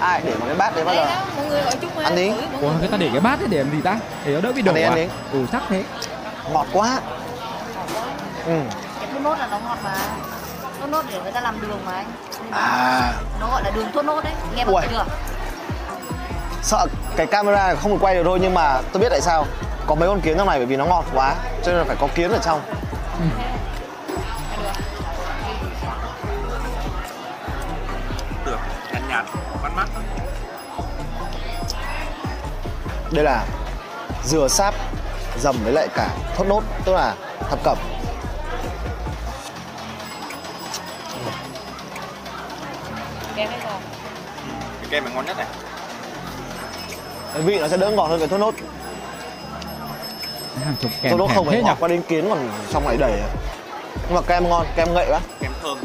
ai 0.00 0.20
để 0.24 0.32
bằng 0.40 0.48
cái 0.48 0.56
bát 0.56 0.76
đấy 0.76 0.84
bao 0.84 0.94
giờ 0.94 1.06
mọi 1.36 1.46
người 1.46 1.62
gọi 1.62 1.76
chúc 1.80 1.96
Ăn 1.96 2.16
đi. 2.16 2.32
Ủa 2.60 2.70
người 2.80 2.88
ta 2.88 2.96
để 2.96 3.08
cái 3.12 3.20
bát 3.20 3.38
ấy 3.38 3.48
để 3.48 3.58
làm 3.58 3.70
gì 3.70 3.80
ta? 3.80 3.98
Để 4.24 4.34
nó 4.34 4.40
đỡ 4.40 4.52
bị 4.52 4.62
đổ 4.62 4.72
Ăn 4.72 4.76
đi, 4.76 4.82
à? 4.82 4.88
ăn 4.88 4.94
đi. 4.94 5.08
Ừ 5.32 5.46
chắc 5.52 5.62
thế. 5.68 5.84
ngọt 6.52 6.66
quá 6.72 7.00
ừ. 8.46 8.52
cái 9.00 9.08
thốt 9.12 9.18
nốt 9.22 9.38
là 9.38 9.46
nó 9.50 9.58
ngọt 9.58 9.78
mà 9.84 9.94
thốt 10.80 10.86
nốt 10.86 11.02
để 11.10 11.20
người 11.22 11.32
ta 11.32 11.40
làm 11.40 11.60
đường 11.60 11.78
mà 11.86 11.92
anh 11.92 12.06
à 12.50 13.12
nó 13.40 13.48
gọi 13.50 13.62
là 13.62 13.70
đường 13.70 13.86
thốt 13.94 14.02
nốt 14.02 14.24
đấy 14.24 14.32
nghe 14.56 14.64
Ui. 14.64 14.82
chưa 14.90 15.04
sợ 16.62 16.86
cái 17.16 17.26
camera 17.26 17.74
không 17.74 17.92
được 17.92 17.98
quay 18.00 18.14
được 18.14 18.22
thôi 18.24 18.38
nhưng 18.42 18.54
mà 18.54 18.80
tôi 18.92 19.00
biết 19.02 19.08
tại 19.10 19.20
sao 19.20 19.46
có 19.86 19.94
mấy 19.94 20.08
con 20.08 20.20
kiến 20.20 20.38
trong 20.38 20.46
này 20.46 20.58
bởi 20.58 20.66
vì 20.66 20.76
nó 20.76 20.84
ngọt 20.84 21.04
quá 21.14 21.34
cho 21.62 21.72
nên 21.72 21.78
là 21.78 21.84
phải 21.84 21.96
có 22.00 22.08
kiến 22.14 22.30
ở 22.30 22.38
trong. 22.44 22.60
Được 28.44 28.58
nhạt 28.92 29.02
nhạt 29.08 29.24
bắt 29.62 29.72
mắt. 29.76 29.88
Đây 33.10 33.24
là 33.24 33.44
dừa 34.24 34.48
sáp 34.48 34.74
dầm 35.38 35.56
với 35.64 35.72
lại 35.72 35.88
cả 35.94 36.08
thốt 36.36 36.44
nốt 36.44 36.62
tức 36.84 36.92
là 36.92 37.14
thập 37.50 37.58
cẩm. 37.64 37.78
Kem 43.36 43.48
cái 44.90 45.00
này 45.00 45.12
ngon 45.14 45.26
nhất 45.26 45.36
này. 45.36 45.46
Cái 47.34 47.42
vị 47.42 47.58
nó 47.58 47.68
sẽ 47.68 47.76
đỡ 47.76 47.90
ngọt 47.90 48.06
hơn 48.06 48.18
cái 48.18 48.28
thốt 48.28 48.38
nốt 48.38 48.54
Hàng 50.54 50.74
chục 50.80 50.90
kèm 51.02 51.18
thèm 51.18 51.28
không 51.34 51.46
phải 51.46 51.56
nhỉ? 51.56 51.62
ngọt 51.64 51.76
qua 51.80 51.88
đến 51.88 52.02
kiến 52.08 52.24
còn 52.28 52.38
trong 52.70 52.84
này 52.84 52.96
đầy 52.96 53.20
à. 53.20 53.28
nhưng 54.06 54.14
mà 54.14 54.20
kem 54.28 54.44
ngon 54.48 54.66
kem 54.76 54.88
ngậy 54.94 55.06
quá 55.10 55.20
kem 55.40 55.52
thơm 55.62 55.78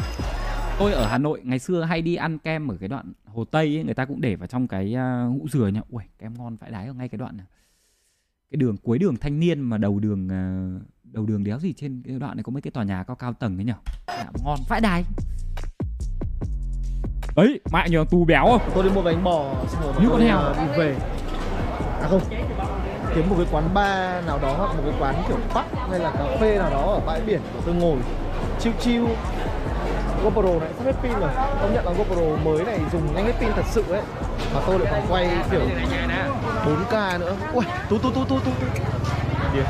Tôi 0.78 0.92
ở 0.92 1.06
Hà 1.06 1.18
Nội 1.18 1.40
ngày 1.44 1.58
xưa 1.58 1.82
hay 1.82 2.02
đi 2.02 2.16
ăn 2.16 2.38
kem 2.38 2.68
ở 2.68 2.76
cái 2.80 2.88
đoạn 2.88 3.12
Hồ 3.24 3.44
Tây 3.44 3.76
ấy, 3.76 3.84
người 3.84 3.94
ta 3.94 4.04
cũng 4.04 4.20
để 4.20 4.36
vào 4.36 4.46
trong 4.46 4.68
cái 4.68 4.94
uh, 4.94 5.32
hũ 5.32 5.48
dừa 5.52 5.66
nhá. 5.68 5.80
Ui, 5.90 6.02
kem 6.18 6.34
ngon 6.38 6.56
vãi 6.56 6.70
đái 6.70 6.86
ở 6.86 6.92
ngay 6.92 7.08
cái 7.08 7.18
đoạn 7.18 7.36
này. 7.36 7.46
Cái 8.50 8.56
đường 8.56 8.76
cuối 8.76 8.98
đường 8.98 9.16
Thanh 9.16 9.40
Niên 9.40 9.60
mà 9.60 9.78
đầu 9.78 9.98
đường 9.98 10.28
ờ, 10.28 10.36
đầu 11.02 11.26
đường 11.26 11.44
đéo 11.44 11.58
gì 11.58 11.72
trên 11.72 12.02
cái 12.06 12.18
đoạn 12.18 12.36
này 12.36 12.44
có 12.44 12.50
mấy 12.50 12.62
cái 12.62 12.70
tòa 12.70 12.84
nhà 12.84 13.04
cao 13.04 13.16
cao 13.16 13.32
tầng 13.32 13.58
ấy 13.58 13.64
nhỉ. 13.64 13.72
Dạ, 14.06 14.26
ngon 14.44 14.58
vãi 14.68 14.80
đái. 14.80 15.04
Ấy, 17.36 17.60
mẹ 17.72 17.88
nhờ 17.88 18.04
tù 18.10 18.24
béo 18.24 18.46
không? 18.46 18.60
tôi 18.74 18.84
đi 18.84 18.90
mua 18.90 19.02
bánh 19.02 19.24
bò 19.24 19.54
xong 19.68 19.82
rồi 19.82 19.92
Như 20.00 20.08
tôi, 20.08 20.10
con 20.10 20.20
heo. 20.20 20.36
ờ, 20.38 20.54
đi 20.54 20.78
về 20.78 20.96
à 22.00 22.08
không 22.08 22.20
kiếm 23.14 23.28
một 23.30 23.34
cái 23.38 23.46
quán 23.52 23.74
bar 23.74 24.26
nào 24.26 24.38
đó 24.42 24.54
hoặc 24.58 24.74
một 24.74 24.82
cái 24.84 24.94
quán 25.00 25.14
kiểu 25.28 25.36
pub 25.36 25.90
hay 25.90 25.98
là 25.98 26.10
cà 26.10 26.24
phê 26.40 26.58
nào 26.58 26.70
đó 26.70 26.92
ở 26.92 27.00
bãi 27.06 27.20
biển. 27.20 27.40
Để 27.54 27.60
tôi 27.66 27.74
ngồi 27.74 27.96
chill 28.60 28.74
chill. 28.80 29.06
GoPro 30.24 30.42
này 30.42 30.68
sắp 30.78 30.84
hết 30.84 30.94
pin 31.02 31.12
rồi. 31.12 31.30
Công 31.60 31.74
nhận 31.74 31.84
là 31.84 31.92
GoPro 31.92 32.22
mới 32.44 32.64
này 32.64 32.80
dùng 32.92 33.14
nhanh 33.14 33.24
hết 33.24 33.32
pin 33.40 33.50
thật 33.56 33.64
sự 33.70 33.84
ấy. 33.90 34.02
Mà 34.54 34.60
tôi 34.66 34.78
lại 34.78 34.92
còn 34.92 35.12
quay 35.12 35.30
kiểu 35.50 35.60
4K 36.64 37.18
nữa. 37.18 37.36
Ui 37.52 37.64
tú 37.88 37.98
tú 37.98 38.10
tú 38.10 38.24
tú 38.24 38.38
tú 38.38 38.50
Điên. 39.54 39.64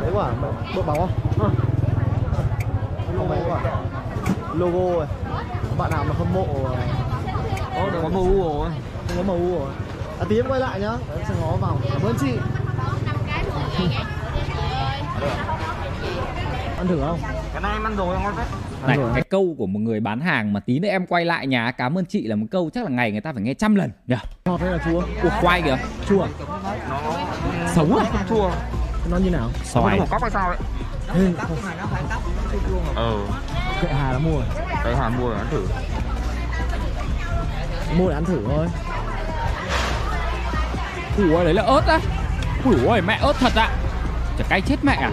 đấy 0.00 0.10
quả 0.14 0.30
độ 0.76 0.82
bóng 0.82 0.98
không? 0.98 1.10
À. 1.42 1.50
không 3.16 3.28
mấy 3.28 3.38
quả 3.48 3.60
logo 4.54 4.92
rồi 4.96 5.06
bạn 5.78 5.90
nào 5.90 6.04
mà 6.04 6.14
hâm 6.18 6.34
mộ 6.34 6.46
có 7.74 7.88
đừng 7.92 8.02
có 8.02 8.08
MU 8.08 8.42
rồi 8.42 8.70
không 9.08 9.16
có 9.16 9.22
MU 9.32 9.58
rồi 9.58 9.70
à 10.20 10.24
tí 10.28 10.36
em 10.36 10.46
quay 10.48 10.60
lại 10.60 10.80
nhá 10.80 10.90
em 10.90 11.24
sẽ 11.28 11.34
ngó 11.40 11.56
vào 11.60 11.78
cảm 11.92 12.02
ơn 12.02 12.16
chị 12.20 12.32
ăn 16.78 16.86
thử 16.88 17.00
không 17.00 17.18
Cái 17.52 17.60
này 17.62 17.72
em 17.72 17.82
ăn 17.86 17.96
rồi 17.96 18.16
ngon 18.22 18.34
phết. 18.36 18.46
Này, 18.86 18.96
rồi 18.96 19.10
cái 19.14 19.22
câu 19.30 19.54
của 19.58 19.66
một 19.66 19.78
người 19.78 20.00
bán 20.00 20.20
hàng 20.20 20.52
mà 20.52 20.60
tí 20.60 20.78
nữa 20.78 20.88
em 20.88 21.06
quay 21.06 21.24
lại 21.24 21.46
nhà 21.46 21.70
cảm 21.70 21.98
ơn 21.98 22.04
chị 22.04 22.26
là 22.26 22.36
một 22.36 22.46
câu 22.50 22.70
chắc 22.74 22.84
là 22.84 22.90
ngày 22.90 23.12
người 23.12 23.20
ta 23.20 23.32
phải 23.32 23.42
nghe 23.42 23.54
trăm 23.54 23.74
lần 23.74 23.90
nhỉ? 24.06 24.16
ngọt 24.44 24.60
hay 24.60 24.70
là 24.70 24.78
chua 24.84 25.02
Ủa 25.22 25.30
khoai 25.40 25.62
kìa, 25.62 25.76
chua 26.08 26.26
xấu 27.74 27.86
à? 27.98 28.24
Chua. 28.28 28.50
nó 29.10 29.16
như 29.16 29.30
nào 29.30 29.50
Xoài. 29.64 30.00
Cốc 30.10 30.22
hay 30.22 30.30
sao 30.30 30.48
ấy? 30.48 30.58
Ê, 31.14 31.32
không, 31.38 31.56
Ừ. 32.96 33.20
kệ 33.82 33.88
hà 33.92 34.12
nó 34.12 34.18
mua 34.18 34.40
Cái 34.84 34.96
Hà 34.96 35.08
mua 35.08 35.28
rồi 35.28 35.38
ăn 35.38 35.46
thử. 35.50 35.66
mua 37.98 38.08
để 38.08 38.14
ăn 38.14 38.24
thử 38.24 38.42
thôi 38.46 38.66
Ủa 41.18 41.44
đấy 41.44 41.54
là 41.54 41.62
ớt 41.62 41.82
á. 41.86 42.00
Ủa 42.64 42.74
ôi 42.86 43.00
mẹ 43.00 43.18
ớt 43.22 43.32
thật 43.38 43.52
ạ. 43.56 43.70
Chả 44.38 44.44
cay 44.48 44.60
chết 44.60 44.76
mẹ 44.82 44.94
à? 44.94 45.10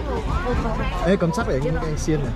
Ê 1.06 1.16
cầm 1.16 1.30
sắc 1.32 1.48
để 1.48 1.60
cái, 1.64 1.72
cái 1.82 1.96
xiên 1.96 2.20
này. 2.24 2.32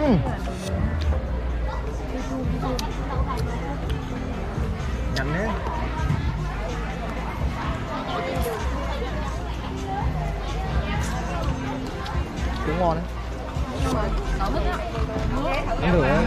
Ừm. 0.00 0.18
nhắn 5.16 5.26
đấy. 5.34 5.48
Cũng 12.66 12.78
ngon 12.78 12.96
đấy 12.96 13.04
ăn 15.82 15.92
thử 15.92 16.02
đấy 16.02 16.24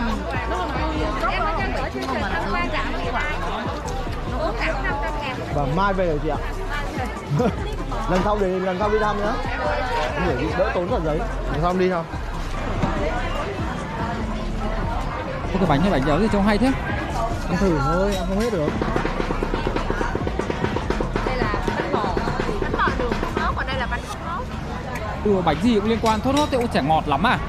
và 5.54 5.66
mai 5.76 5.94
về 5.94 6.08
rồi 6.08 6.20
chị 6.24 6.30
ạ. 6.30 6.38
Lần 8.12 8.22
sau 8.24 8.38
để 8.42 8.48
lần 8.48 8.80
sau 8.80 8.90
đi 8.90 9.00
thăm 9.00 9.20
nhá. 9.20 9.34
Để 10.28 10.36
bị 10.36 10.46
đỡ 10.58 10.72
tốn 10.74 10.88
cả 10.92 10.98
giấy 11.06 11.18
lần 11.52 11.62
sau 11.62 11.74
đi 11.74 11.90
không 11.90 12.06
Có 15.54 15.60
cái 15.60 15.66
bánh 15.70 15.82
hay 15.82 15.92
bánh 15.92 16.06
béo 16.06 16.20
gì 16.20 16.28
trông 16.32 16.44
hay 16.44 16.58
thế? 16.58 16.72
Ăn 17.50 17.58
thử 17.58 17.80
thôi 17.86 18.16
ăn 18.16 18.26
không 18.28 18.40
hết 18.40 18.54
được. 18.54 18.70
Đây 21.26 21.38
là 21.38 21.54
bánh 21.76 21.92
bò 21.94 22.16
bánh 22.62 22.72
bò 22.78 22.90
đường 23.00 23.14
thốt 23.22 23.42
nốt 23.42 23.54
còn 23.56 23.68
đây 23.68 23.78
là 23.80 23.88
bánh 23.92 24.02
thốt 24.08 24.18
nốt 24.26 24.44
Ừ 25.26 25.42
bánh 25.46 25.58
gì 25.64 25.76
cũng 25.76 25.90
liên 25.90 26.00
quan 26.02 26.20
thốt 26.20 26.32
thốt 26.38 26.48
thì 26.52 26.58
cũng 26.58 26.68
chả 26.68 26.82
ngọt 26.82 27.08
lắm 27.08 27.28
à 27.28 27.40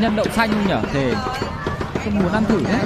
Nhân 0.00 0.16
đậu 0.16 0.26
xanh 0.36 0.50
không 0.50 0.66
nhở 0.68 0.80
Thề 0.92 1.14
không 2.04 2.18
muốn 2.18 2.32
ăn 2.32 2.44
thử 2.44 2.60
đấy 2.64 2.80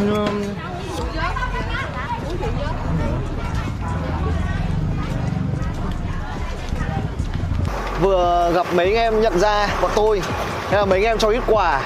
vừa 8.01 8.51
gặp 8.55 8.67
mấy 8.75 8.87
anh 8.87 8.95
em 8.95 9.21
nhận 9.21 9.39
ra 9.39 9.69
bọn 9.83 9.91
tôi 9.95 10.23
thế 10.71 10.77
là 10.77 10.85
mấy 10.85 10.99
anh 10.99 11.05
em 11.05 11.19
cho 11.19 11.29
ít 11.29 11.43
quà. 11.47 11.81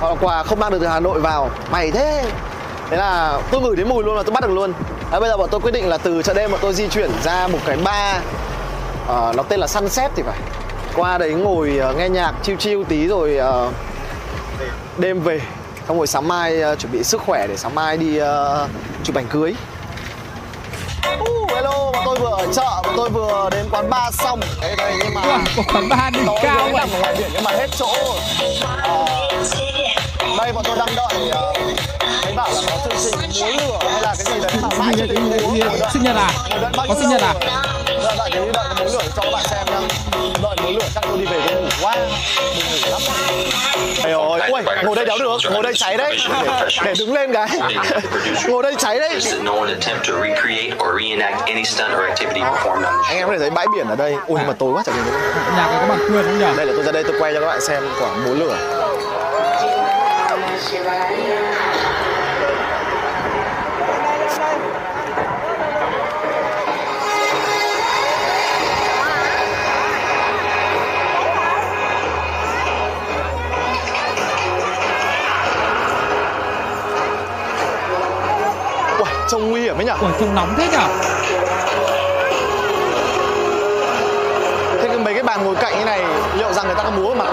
Hoặc 0.00 0.08
là 0.08 0.14
quà 0.20 0.42
không 0.42 0.60
mang 0.60 0.70
được 0.70 0.78
từ 0.80 0.86
Hà 0.86 1.00
Nội 1.00 1.20
vào. 1.20 1.50
Mày 1.70 1.90
thế. 1.90 2.24
Thế 2.90 2.96
là 2.96 3.40
tôi 3.50 3.60
ngửi 3.60 3.76
đến 3.76 3.88
mùi 3.88 4.04
luôn 4.04 4.16
là 4.16 4.22
tôi 4.22 4.32
bắt 4.32 4.42
được 4.42 4.54
luôn. 4.54 4.72
Thế 5.10 5.20
bây 5.20 5.28
giờ 5.28 5.36
bọn 5.36 5.48
tôi 5.50 5.60
quyết 5.60 5.72
định 5.72 5.88
là 5.88 5.98
từ 5.98 6.22
chợ 6.22 6.34
đêm 6.34 6.50
bọn 6.50 6.60
tôi 6.62 6.74
di 6.74 6.88
chuyển 6.88 7.10
ra 7.22 7.48
một 7.48 7.58
cái 7.66 7.76
bar 7.84 8.16
uh, 8.16 9.08
ờ, 9.08 9.32
nó 9.36 9.42
tên 9.42 9.60
là 9.60 9.66
Sunset 9.66 10.10
thì 10.14 10.22
phải. 10.22 10.38
Qua 10.96 11.18
đấy 11.18 11.34
ngồi 11.34 11.80
uh, 11.90 11.96
nghe 11.96 12.08
nhạc 12.08 12.34
chiêu 12.42 12.56
chiêu 12.56 12.84
tí 12.84 13.08
rồi 13.08 13.38
uh, 13.66 13.72
đêm 14.98 15.20
về 15.20 15.40
xong 15.88 15.96
rồi 15.98 16.06
sáng 16.06 16.28
mai 16.28 16.60
ờ, 16.60 16.76
chuẩn 16.76 16.92
bị 16.92 17.02
sức 17.04 17.20
khỏe 17.26 17.46
để 17.46 17.56
sáng 17.56 17.74
mai 17.74 17.96
đi 17.96 18.16
ờ, 18.16 18.68
chụp 19.04 19.16
ảnh 19.16 19.26
cưới 19.30 19.54
Uh, 21.20 21.50
hello, 21.52 21.90
bọn 21.92 22.02
tôi 22.04 22.16
vừa 22.20 22.30
ở 22.36 22.46
chợ, 22.52 22.82
bọn 22.84 22.94
tôi 22.96 23.08
vừa 23.10 23.48
đến 23.52 23.66
quán 23.70 23.90
bar 23.90 24.14
xong 24.14 24.40
Đấy, 24.60 24.74
đây, 24.78 24.92
nhưng 25.04 25.14
mà 25.14 25.22
quán 25.72 25.88
bar 25.88 26.14
đỉnh 26.14 26.26
tối 26.26 26.38
cao 26.42 26.68
vậy 26.72 26.72
nằm 26.72 26.88
ở 26.92 26.98
ngoài 27.00 27.14
biển 27.18 27.30
nhưng 27.32 27.44
mà 27.44 27.50
hết 27.50 27.66
chỗ 27.78 27.86
Ờ, 28.82 29.04
Đây 30.38 30.52
bọn 30.52 30.64
tôi 30.66 30.76
đang 30.78 30.88
đợi 30.96 31.30
ờ, 31.30 31.52
Thấy 32.22 32.32
bảo 32.36 32.48
là 32.54 32.60
có 32.70 32.78
chương 33.02 33.12
trình 33.32 33.40
múa 33.40 33.52
lửa 33.60 33.78
hay 33.92 34.02
là 34.02 34.14
cái 34.18 34.34
gì 34.34 34.40
đấy 34.42 34.52
mà 34.62 34.68
mãi 34.78 34.94
chưa 34.96 35.06
thấy 35.06 35.18
múa 35.18 35.88
Sinh 35.92 36.02
nhật 36.02 36.16
à? 36.16 36.30
Có 36.88 36.94
sinh 37.00 37.10
nhật 37.10 37.20
à? 37.20 37.32
rồi? 37.32 37.42
Đợi 38.04 38.16
đợi 38.18 38.30
cái 38.32 38.48
đợi 38.54 38.68
múa 38.78 38.84
lửa 38.84 39.02
cho 39.16 39.22
các 39.22 39.30
bạn 39.32 39.44
xem 39.50 39.66
nhá 39.66 39.80
Đợi 40.42 40.56
múa 40.62 40.70
lửa 40.70 40.88
chắc 40.94 41.04
tôi 41.08 41.18
đi 41.18 41.24
về 41.24 41.40
tôi 41.46 41.62
ngủ 41.62 41.68
quá 41.82 41.96
Buồn 42.56 42.64
ngủ 42.70 42.85
Ây 44.06 44.12
ôi, 44.12 44.40
ui, 44.48 44.62
ngồi 44.84 44.96
đây 44.96 45.04
đéo 45.04 45.18
được, 45.18 45.38
ngồi 45.52 45.62
đây 45.62 45.74
cháy 45.74 45.96
đấy. 45.96 46.18
Để, 46.42 46.68
để 46.84 46.94
đứng 46.98 47.14
lên 47.14 47.32
cái 47.32 47.48
Ngồi 48.48 48.62
đây 48.62 48.74
cháy 48.78 48.98
đấy. 48.98 49.08
That 49.08 49.42
no 49.42 49.52
one 49.52 49.68
attempt 49.68 50.08
to 50.08 50.12
recreate 50.22 50.76
or 50.78 51.00
reenact 51.02 51.46
any 51.46 51.64
stunt 51.64 51.92
or 51.94 52.00
activity 52.08 52.40
performed 52.40 52.84
on 52.84 52.94
the 53.02 53.08
Anh 53.08 53.16
em 53.18 53.26
có 53.26 53.32
thể 53.32 53.38
thấy 53.38 53.50
bãi 53.50 53.66
biển 53.74 53.88
ở 53.88 53.96
đây. 53.96 54.16
Ui 54.26 54.40
mà 54.46 54.52
tối 54.58 54.72
quá 54.72 54.82
chả 54.86 54.92
nhìn 54.92 55.04
thấy 55.10 55.20
Nhà 55.56 55.66
có 55.66 55.86
bản 55.88 55.98
quyền 55.98 56.24
không 56.24 56.38
nhở 56.38 56.54
Đây 56.56 56.66
là 56.66 56.72
tôi 56.76 56.84
ra 56.84 56.92
đây 56.92 57.04
tôi 57.04 57.20
quay 57.20 57.34
cho 57.34 57.40
các 57.40 57.46
bạn 57.46 57.60
xem 57.60 57.82
quả 58.00 58.08
múa 58.26 58.34
lửa 58.34 58.56
trông 79.28 79.50
nguy 79.50 79.60
hiểm 79.60 79.76
ấy 79.76 79.84
nhỉ? 79.84 79.92
Ủa 80.00 80.10
trông 80.20 80.34
nóng 80.34 80.54
thế 80.56 80.68
nhở 80.72 80.88
mấy 85.06 85.14
cái 85.14 85.22
bàn 85.22 85.44
ngồi 85.44 85.56
cạnh 85.56 85.78
như 85.78 85.84
này 85.84 86.04
liệu 86.36 86.52
rằng 86.52 86.66
người 86.66 86.74
ta 86.74 86.82
có 86.82 86.90
múa 86.90 87.14
mà 87.14 87.24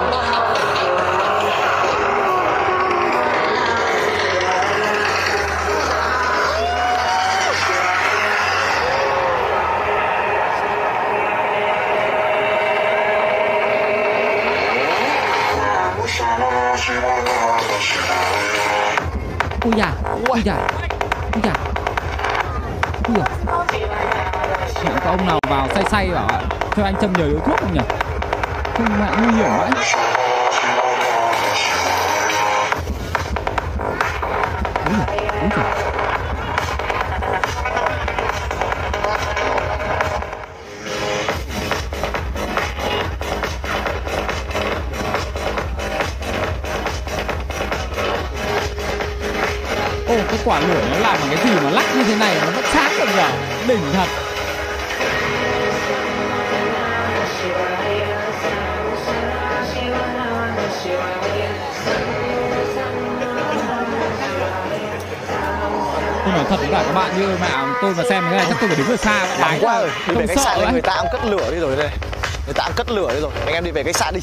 ui 19.64 19.72
da 19.78 19.92
ui 20.30 20.42
da 20.42 20.56
ui 21.34 21.42
da 21.44 21.73
ui 23.14 23.24
hiện 24.84 24.94
có 25.04 25.10
ông 25.10 25.28
nào 25.28 25.40
vào 25.50 25.68
say 25.76 25.84
say 25.92 26.12
bảo 26.12 26.28
ạ, 26.28 26.42
cho 26.76 26.84
anh 26.84 26.96
châm 27.02 27.14
nhờ 27.14 27.28
điếu 27.28 27.40
thuốc 27.40 27.60
không 27.60 27.74
nhỉ? 27.74 27.80
Không 28.78 29.00
mạng 29.00 29.16
nguy 29.18 29.38
hiểm 29.38 29.50
vậy 29.58 29.70
Úi 34.86 34.94
giời, 34.98 35.18
úi. 35.42 35.50
Ô 50.08 50.16
cái 50.30 50.40
quả 50.46 50.60
lửa 50.60 50.82
nó 50.92 50.98
làm 51.00 51.18
bằng 51.22 51.30
cái 51.36 51.46
gì 51.46 51.56
mà 51.64 51.70
lắc 51.70 51.86
như 51.96 52.04
thế 52.04 52.16
này? 52.16 52.36
nó 52.46 52.53
Đỉnh 53.68 53.80
thật. 53.94 54.08
Tôi 66.26 66.34
nói 66.34 66.46
thật 66.50 66.58
với 66.60 66.68
cả 66.72 66.84
các 66.88 66.94
bạn 66.94 67.12
như 67.20 67.38
mẹ 67.42 67.48
tôi 67.82 67.94
mà 67.98 68.04
xem 68.10 68.24
cái 68.30 68.38
này 68.38 68.46
chắc 68.50 68.58
tôi 68.60 68.70
phải 68.70 68.78
đứng 68.78 68.88
ở 68.88 68.98
xa 68.98 69.28
đấy 69.40 69.60
quá 69.62 69.80
rồi 69.80 69.90
đi 70.08 70.16
về 70.16 70.28
khách 70.28 70.40
sạn 70.44 70.72
người 70.72 70.82
ta 70.82 70.96
cũng 71.02 71.10
cất 71.12 71.26
lửa 71.26 71.52
đi 71.52 71.58
rồi 71.60 71.76
đây. 71.76 71.90
Người 72.46 72.54
ta 72.54 72.64
cũng 72.66 72.76
cất 72.76 72.92
lửa 72.92 73.14
đi 73.14 73.20
rồi. 73.20 73.32
Anh 73.46 73.54
em 73.54 73.64
đi 73.64 73.72
về 73.72 73.84
khách 73.84 73.96
sạn 73.96 74.14
đi 74.14 74.20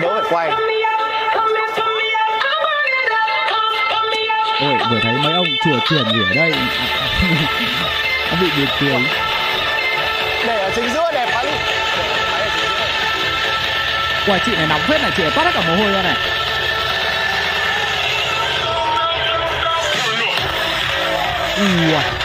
Đỡ 0.00 0.20
phải 0.20 0.30
quay. 0.30 0.50
Ôi 4.60 4.74
vừa 4.90 4.98
thấy 5.02 5.12
mấy 5.12 5.32
ông 5.32 5.46
chùa 5.64 5.78
chuyển 5.88 6.04
gì 6.12 6.20
ở 6.28 6.34
đây. 6.34 6.52
Nó 8.30 8.36
bị 8.40 8.48
buồn 8.56 8.66
cười 8.80 9.02
để 10.46 10.58
ở 10.58 10.70
chính 10.74 10.90
giữa 10.90 11.10
đẹp 11.12 11.28
quá 11.32 11.42
đi 11.44 11.50
Ui 14.26 14.38
chị 14.46 14.52
này 14.56 14.66
nóng 14.66 14.80
phết 14.80 15.02
này 15.02 15.10
chị 15.16 15.22
toát 15.34 15.44
hết 15.44 15.50
cả 15.54 15.60
mồ 15.68 15.76
hôi 15.76 15.92
ra 15.92 16.02
này. 16.02 16.16
Ui 21.58 22.21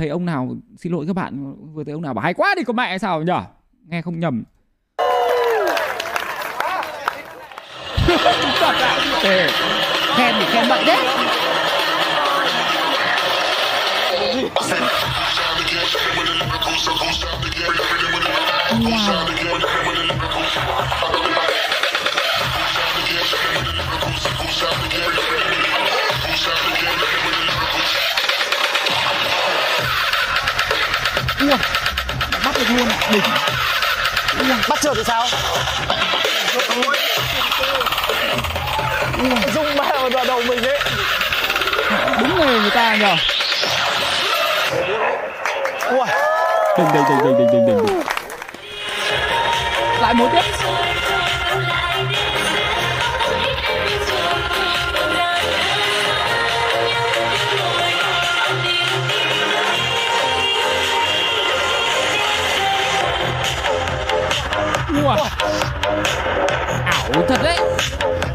thấy 0.00 0.08
ông 0.08 0.26
nào, 0.26 0.56
Xin 0.76 0.92
lỗi 0.92 1.04
các 1.06 1.16
bạn, 1.16 1.54
Vừa 1.74 1.84
thấy 1.84 1.92
ông 1.92 2.02
nào 2.02 2.14
bảo 2.14 2.22
hay 2.22 2.34
quá 2.34 2.54
đi 2.56 2.64
con 2.64 2.76
mẹ 2.76 2.98
sao 2.98 3.22
nhở 3.22 3.42
Nghe 3.86 4.02
không 4.02 4.20
nhầm. 4.20 4.42
Khen 10.16 10.34
thì 10.38 10.44
khen 10.52 10.68
bậy 10.68 10.84
đấy. 10.84 10.98
Ui, 31.50 31.58
bắt 32.44 32.54
được 32.54 32.64
luôn. 32.68 32.88
Đỉnh. 33.10 33.22
Bắt 34.68 34.78
chưa 34.82 34.94
thì 34.94 35.02
sao? 35.06 35.26
Dung 39.54 39.76
ba 39.76 39.84
vào 39.84 40.24
đầu 40.24 40.42
mình 40.42 40.64
ấy. 40.64 40.80
Đúng 42.20 42.40
nghề 42.40 42.60
người 42.60 42.70
ta 42.70 42.94
nhờ. 42.94 43.16
Ui 45.90 46.06
Đỉnh 46.78 46.86
đỉnh 46.94 47.04
đỉnh 47.08 47.38
đỉnh 47.38 47.46
đỉnh 47.52 47.66
đỉnh. 47.66 48.02
Lại 50.00 50.14
múa 50.14 50.28
tiếp 50.32 50.42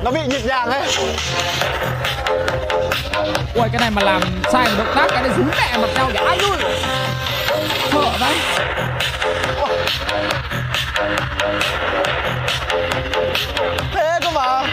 Nó 0.06 0.12
bị 0.12 0.20
nhịp 0.28 0.46
nhàng 0.46 0.70
ấy. 0.70 0.82
Ui 3.56 3.70
cái 3.72 3.80
này 3.80 3.92
mà 3.92 4.02
làm 4.02 4.22
sai 4.52 4.66
một 4.66 4.76
động 4.78 4.94
tác 4.96 5.08
cái 5.10 5.24
này 5.24 5.32
rúm 5.38 5.48
mẹ 5.58 5.78
mặt 5.78 5.88
nhau 5.96 6.12
ai 6.26 6.38
rồi 6.42 6.58
Sợ 7.92 8.18
đấy. 8.20 8.36
Thế 13.94 14.20
cơ 14.22 14.32
mà. 14.32 14.64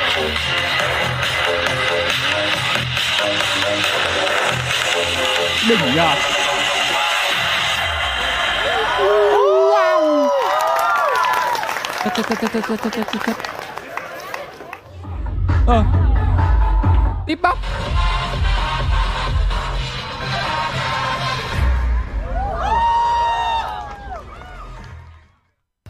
Đỉnh 5.68 5.94
nhờ. 5.96 6.14
Wow 9.70 10.28
Cất 12.04 12.14
cất 12.14 12.26
cất 12.28 12.38
cất 12.52 12.52
cất 12.52 12.80
cất 12.82 12.92
cất 12.92 13.22
cất 13.24 13.61
Ờ. 15.72 15.84
Tiếp 17.26 17.38
bóc. 17.42 17.58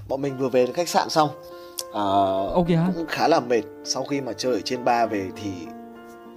Bọn 0.09 0.23
mình 0.23 0.39
vừa 0.39 0.49
về 0.49 0.67
được 0.67 0.73
khách 0.75 0.89
sạn 0.89 1.09
xong. 1.09 1.29
À, 1.95 2.03
Ok 2.55 2.69
hả? 2.69 2.87
Cũng 2.97 3.07
khá 3.09 3.29
là 3.29 3.41
mệt. 3.41 3.63
Sau 3.85 4.05
khi 4.05 4.21
mà 4.21 4.33
chơi 4.33 4.53
ở 4.53 4.61
trên 4.65 4.85
bar 4.85 5.11
về 5.11 5.31
thì 5.37 5.51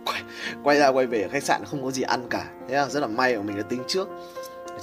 quay, 0.05 0.23
quay 0.63 0.77
ra 0.77 0.89
quay 0.89 1.05
về 1.05 1.21
ở 1.21 1.29
khách 1.29 1.43
sạn 1.43 1.65
không 1.65 1.83
có 1.83 1.91
gì 1.91 2.01
ăn 2.01 2.27
cả. 2.29 2.45
Thế 2.69 2.75
là 2.75 2.89
rất 2.89 2.99
là 2.99 3.07
may 3.07 3.37
mà 3.37 3.43
mình 3.43 3.57
đã 3.57 3.63
tính 3.69 3.83
trước. 3.87 4.07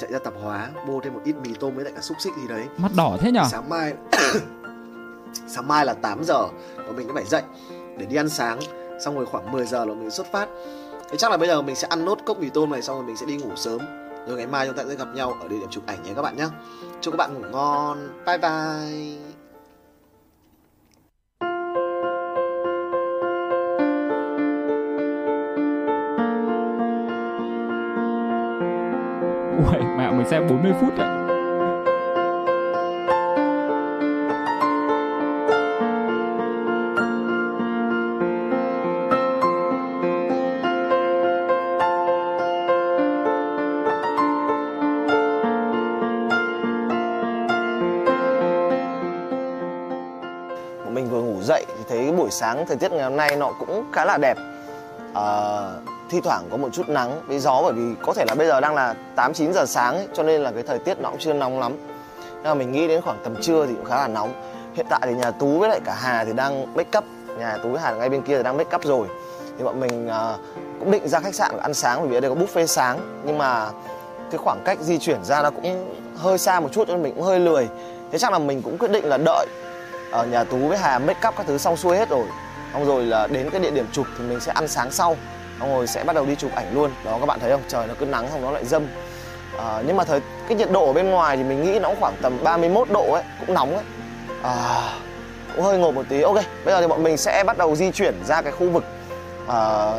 Chạy 0.00 0.12
ra 0.12 0.18
tạp 0.18 0.34
hóa 0.42 0.70
Mua 0.86 1.00
thêm 1.00 1.14
một 1.14 1.20
ít 1.24 1.34
mì 1.44 1.50
tôm 1.60 1.74
với 1.74 1.84
lại 1.84 1.92
cả 1.96 2.02
xúc 2.02 2.16
xích 2.20 2.32
gì 2.42 2.48
đấy. 2.48 2.64
Mắt 2.76 2.92
đỏ 2.96 3.16
thế 3.20 3.32
nhở? 3.32 3.44
Sáng 3.50 3.68
mai 3.68 3.92
Sáng 5.48 5.68
mai 5.68 5.86
là 5.86 5.94
8 5.94 6.24
giờ 6.24 6.46
Và 6.76 6.92
mình 6.96 7.06
đã 7.06 7.14
phải 7.14 7.24
dậy 7.24 7.42
để 7.98 8.06
đi 8.06 8.16
ăn 8.16 8.28
sáng. 8.28 8.58
Xong 9.00 9.14
rồi 9.14 9.26
khoảng 9.26 9.52
10 9.52 9.64
giờ 9.66 9.84
là 9.84 9.94
mình 9.94 10.10
xuất 10.10 10.26
phát. 10.32 10.48
Thế 11.10 11.18
chắc 11.18 11.30
là 11.30 11.36
bây 11.36 11.48
giờ 11.48 11.62
mình 11.62 11.76
sẽ 11.76 11.88
ăn 11.88 12.04
nốt 12.04 12.18
cốc 12.26 12.38
mì 12.40 12.50
tôm 12.50 12.70
này, 12.70 12.82
Xong 12.82 12.96
rồi 12.96 13.06
mình 13.06 13.16
sẽ 13.16 13.26
đi 13.26 13.36
ngủ 13.36 13.50
sớm. 13.56 13.78
Rồi 14.26 14.36
ngày 14.36 14.46
mai 14.46 14.66
chúng 14.66 14.76
ta 14.76 14.84
sẽ 14.88 14.94
gặp 14.94 15.08
nhau 15.14 15.36
ở 15.40 15.48
địa 15.48 15.58
điểm 15.58 15.68
chụp 15.70 15.86
ảnh 15.86 16.02
nhé 16.02 16.10
các 16.16 16.22
bạn 16.22 16.36
nhé. 16.36 16.46
Chúc 17.00 17.12
các 17.12 17.16
bạn 17.16 17.34
ngủ 17.34 17.40
ngon. 17.52 18.08
Bye 18.26 18.38
bye. 18.38 19.16
Ui 29.58 29.82
mẹ 29.96 30.10
mình 30.10 30.26
xem 30.30 30.46
40 30.48 30.72
phút 30.80 30.98
ạ. 30.98 31.21
Sáng 52.32 52.66
thời 52.66 52.76
tiết 52.76 52.92
ngày 52.92 53.04
hôm 53.04 53.16
nay 53.16 53.36
nó 53.36 53.52
cũng 53.58 53.84
khá 53.92 54.04
là 54.04 54.18
đẹp 54.18 54.36
à, 55.14 55.24
thi 56.10 56.20
thoảng 56.24 56.48
có 56.50 56.56
một 56.56 56.68
chút 56.72 56.88
nắng 56.88 57.20
với 57.26 57.38
gió 57.38 57.62
bởi 57.62 57.72
vì 57.72 57.94
có 58.02 58.12
thể 58.14 58.24
là 58.28 58.34
bây 58.34 58.46
giờ 58.46 58.60
đang 58.60 58.74
là 58.74 58.94
8 59.16 59.32
9 59.32 59.52
giờ 59.52 59.66
sáng 59.66 59.96
ấy, 59.96 60.08
cho 60.14 60.22
nên 60.22 60.42
là 60.42 60.50
cái 60.50 60.62
thời 60.62 60.78
tiết 60.78 61.00
nó 61.00 61.10
cũng 61.10 61.18
chưa 61.18 61.32
nóng 61.32 61.60
lắm. 61.60 61.72
Nhưng 62.34 62.44
mà 62.44 62.54
mình 62.54 62.72
nghĩ 62.72 62.88
đến 62.88 63.00
khoảng 63.00 63.18
tầm 63.24 63.34
trưa 63.42 63.66
thì 63.66 63.74
cũng 63.74 63.84
khá 63.84 63.96
là 63.96 64.08
nóng. 64.08 64.32
Hiện 64.74 64.86
tại 64.90 65.00
thì 65.02 65.14
nhà 65.14 65.30
Tú 65.30 65.58
với 65.58 65.68
lại 65.68 65.80
cả 65.84 65.96
Hà 66.00 66.24
thì 66.24 66.32
đang 66.32 66.74
make 66.74 66.98
up, 66.98 67.04
nhà 67.38 67.58
Tú 67.62 67.68
với 67.68 67.80
Hà 67.80 67.92
ngay 67.92 68.08
bên 68.08 68.22
kia 68.22 68.36
thì 68.36 68.42
đang 68.42 68.56
make 68.56 68.76
up 68.76 68.84
rồi. 68.84 69.06
Thì 69.58 69.64
bọn 69.64 69.80
mình 69.80 70.08
à, 70.08 70.36
cũng 70.80 70.90
định 70.90 71.08
ra 71.08 71.20
khách 71.20 71.34
sạn 71.34 71.58
ăn 71.58 71.74
sáng 71.74 72.00
bởi 72.00 72.08
vì 72.08 72.16
ở 72.16 72.20
đây 72.20 72.30
có 72.30 72.36
buffet 72.36 72.66
sáng 72.66 73.22
nhưng 73.24 73.38
mà 73.38 73.70
cái 74.30 74.38
khoảng 74.38 74.62
cách 74.64 74.78
di 74.80 74.98
chuyển 74.98 75.24
ra 75.24 75.42
nó 75.42 75.50
cũng 75.50 75.94
hơi 76.16 76.38
xa 76.38 76.60
một 76.60 76.68
chút 76.72 76.88
nên 76.88 77.02
mình 77.02 77.14
cũng 77.14 77.24
hơi 77.24 77.40
lười. 77.40 77.68
Thế 78.12 78.18
chắc 78.18 78.32
là 78.32 78.38
mình 78.38 78.62
cũng 78.62 78.78
quyết 78.78 78.90
định 78.90 79.04
là 79.04 79.16
đợi 79.16 79.46
ở 80.12 80.26
nhà 80.26 80.44
Tú 80.44 80.56
với 80.56 80.78
Hà 80.78 80.98
make 80.98 81.28
up 81.28 81.34
các 81.36 81.46
thứ 81.46 81.58
xong 81.58 81.76
xuôi 81.76 81.96
hết 81.96 82.08
rồi. 82.08 82.26
Xong 82.72 82.86
rồi 82.86 83.04
là 83.04 83.26
đến 83.26 83.50
cái 83.50 83.60
địa 83.60 83.70
điểm 83.70 83.86
chụp 83.92 84.06
thì 84.18 84.24
mình 84.24 84.40
sẽ 84.40 84.52
ăn 84.52 84.68
sáng 84.68 84.90
sau. 84.90 85.16
Xong 85.60 85.74
rồi 85.74 85.86
sẽ 85.86 86.04
bắt 86.04 86.12
đầu 86.12 86.26
đi 86.26 86.34
chụp 86.34 86.50
ảnh 86.54 86.74
luôn. 86.74 86.90
Đó 87.04 87.16
các 87.20 87.26
bạn 87.26 87.40
thấy 87.40 87.50
không? 87.50 87.62
Trời 87.68 87.86
nó 87.86 87.94
cứ 87.98 88.06
nắng 88.06 88.28
xong 88.30 88.42
nó 88.42 88.50
lại 88.50 88.64
dâm. 88.64 88.86
À, 89.58 89.82
nhưng 89.86 89.96
mà 89.96 90.04
thời 90.04 90.20
cái 90.48 90.58
nhiệt 90.58 90.70
độ 90.70 90.86
ở 90.86 90.92
bên 90.92 91.10
ngoài 91.10 91.36
thì 91.36 91.44
mình 91.44 91.62
nghĩ 91.62 91.78
nó 91.78 91.88
cũng 91.88 92.00
khoảng 92.00 92.14
tầm 92.22 92.38
31 92.44 92.90
độ 92.90 93.12
ấy 93.12 93.22
cũng 93.40 93.54
nóng 93.54 93.74
ấy. 93.74 93.84
À, 94.42 94.82
cũng 95.54 95.64
hơi 95.64 95.78
ngộp 95.78 95.94
một 95.94 96.06
tí. 96.08 96.22
Ok 96.22 96.34
bây 96.34 96.74
giờ 96.74 96.80
thì 96.80 96.86
bọn 96.86 97.02
mình 97.02 97.16
sẽ 97.16 97.44
bắt 97.46 97.58
đầu 97.58 97.76
di 97.76 97.90
chuyển 97.90 98.14
ra 98.24 98.42
cái 98.42 98.52
khu 98.52 98.70
vực 98.70 98.84
à, 99.48 99.90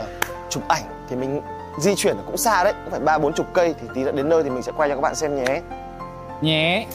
chụp 0.50 0.64
ảnh. 0.68 0.84
Thì 1.10 1.16
mình 1.16 1.42
di 1.80 1.96
chuyển 1.96 2.16
cũng 2.26 2.38
xa 2.38 2.64
đấy 2.64 2.74
cũng 2.84 2.92
phải 2.92 3.00
ba 3.00 3.18
bốn 3.18 3.34
chục 3.34 3.46
cây. 3.54 3.76
Thì 3.82 3.88
tí 3.96 4.04
nữa 4.04 4.12
đến 4.12 4.30
nơi 4.30 4.44
thì 4.44 4.50
mình 4.50 4.64
sẽ 4.64 4.72
quay 4.78 4.90
cho 4.90 4.96
các 4.96 5.02
bạn 5.02 5.16
xem 5.16 5.36
nhé. 5.36 5.62
Nhé. 6.42 6.86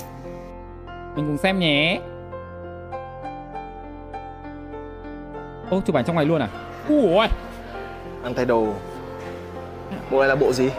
Mình 0.86 1.26
cùng 1.26 1.38
xem 1.38 1.58
nhé. 1.58 2.00
Ô 5.70 5.82
chụp 5.86 5.96
ảnh 5.96 6.04
trong 6.04 6.16
này 6.16 6.24
luôn 6.24 6.42
à? 6.42 6.48
Ui 6.88 7.18
ăn 8.22 8.34
thay 8.34 8.44
đồ. 8.44 8.74
Bộ 10.10 10.20
này 10.20 10.28
là 10.28 10.34
bộ 10.34 10.52
gì? 10.52 10.70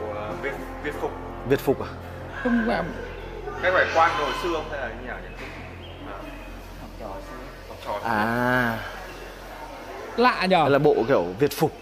Của 0.00 0.32
Việt 0.42 0.52
Việt 0.82 0.94
phục. 1.00 1.10
Việt 1.48 1.60
phục 1.60 1.80
à? 1.82 1.88
Không 2.42 2.68
làm 2.68 2.84
cái 3.62 3.72
phải 3.72 3.86
quan 3.94 4.10
hồi 4.18 4.30
xưa 4.42 4.48
không? 4.52 4.64
Hay 4.70 4.80
là 4.80 4.88
như 4.88 5.06
nào 5.06 5.18
nhỉ? 5.22 5.44
Trò 7.84 8.00
à. 8.04 8.78
Lạ 10.16 10.46
nhở 10.46 10.62
Đây 10.62 10.70
là 10.70 10.78
bộ 10.78 10.96
kiểu 11.08 11.24
Việt 11.38 11.52
phục. 11.52 11.72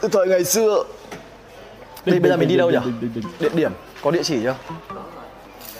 Từ 0.00 0.08
thời 0.12 0.26
ngày 0.26 0.44
xưa. 0.44 0.84
Đây 2.04 2.20
bây 2.20 2.30
giờ 2.30 2.36
mình 2.36 2.48
đi 2.48 2.56
đâu 2.56 2.70
nhỉ? 2.70 2.78
Địa 3.40 3.48
điểm, 3.48 3.72
có 4.02 4.10
địa 4.10 4.22
chỉ 4.22 4.42
chưa? 4.42 4.54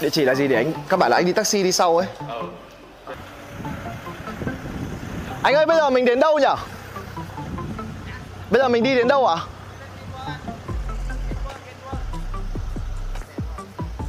Địa 0.01 0.11
chỉ 0.11 0.25
là 0.25 0.35
gì 0.35 0.49
để 0.49 0.57
anh 0.57 0.73
Các 0.89 0.97
bạn 0.97 1.11
là 1.11 1.17
anh 1.17 1.27
đi 1.27 1.33
taxi 1.33 1.63
đi 1.63 1.73
sau 1.73 1.97
ấy 1.97 2.07
anh 5.43 5.55
ơi, 5.55 5.67
bây 5.67 5.77
giờ 5.77 5.91
mình 5.91 6.05
đến 6.05 6.21
đâu 6.21 6.39
nhỉ? 6.39 6.47
Bây 8.51 8.61
giờ 8.61 8.69
mình 8.69 8.83
đi 8.83 8.95
đến 8.95 9.09
đâu 9.09 9.27
ạ? 9.27 9.37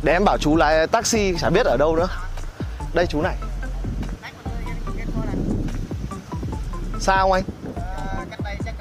Để 0.03 0.13
em 0.13 0.25
bảo 0.25 0.37
chú 0.37 0.55
lái 0.55 0.87
taxi, 0.87 1.33
chả 1.39 1.49
biết 1.49 1.65
ở 1.65 1.77
đâu 1.77 1.95
nữa 1.95 2.07
Đây 2.93 3.07
chú 3.07 3.21
này 3.21 3.35
Sao 6.99 7.17
không 7.17 7.31
anh? 7.31 7.43
cách 8.29 8.39
đây 8.43 8.57
chắc 8.65 8.75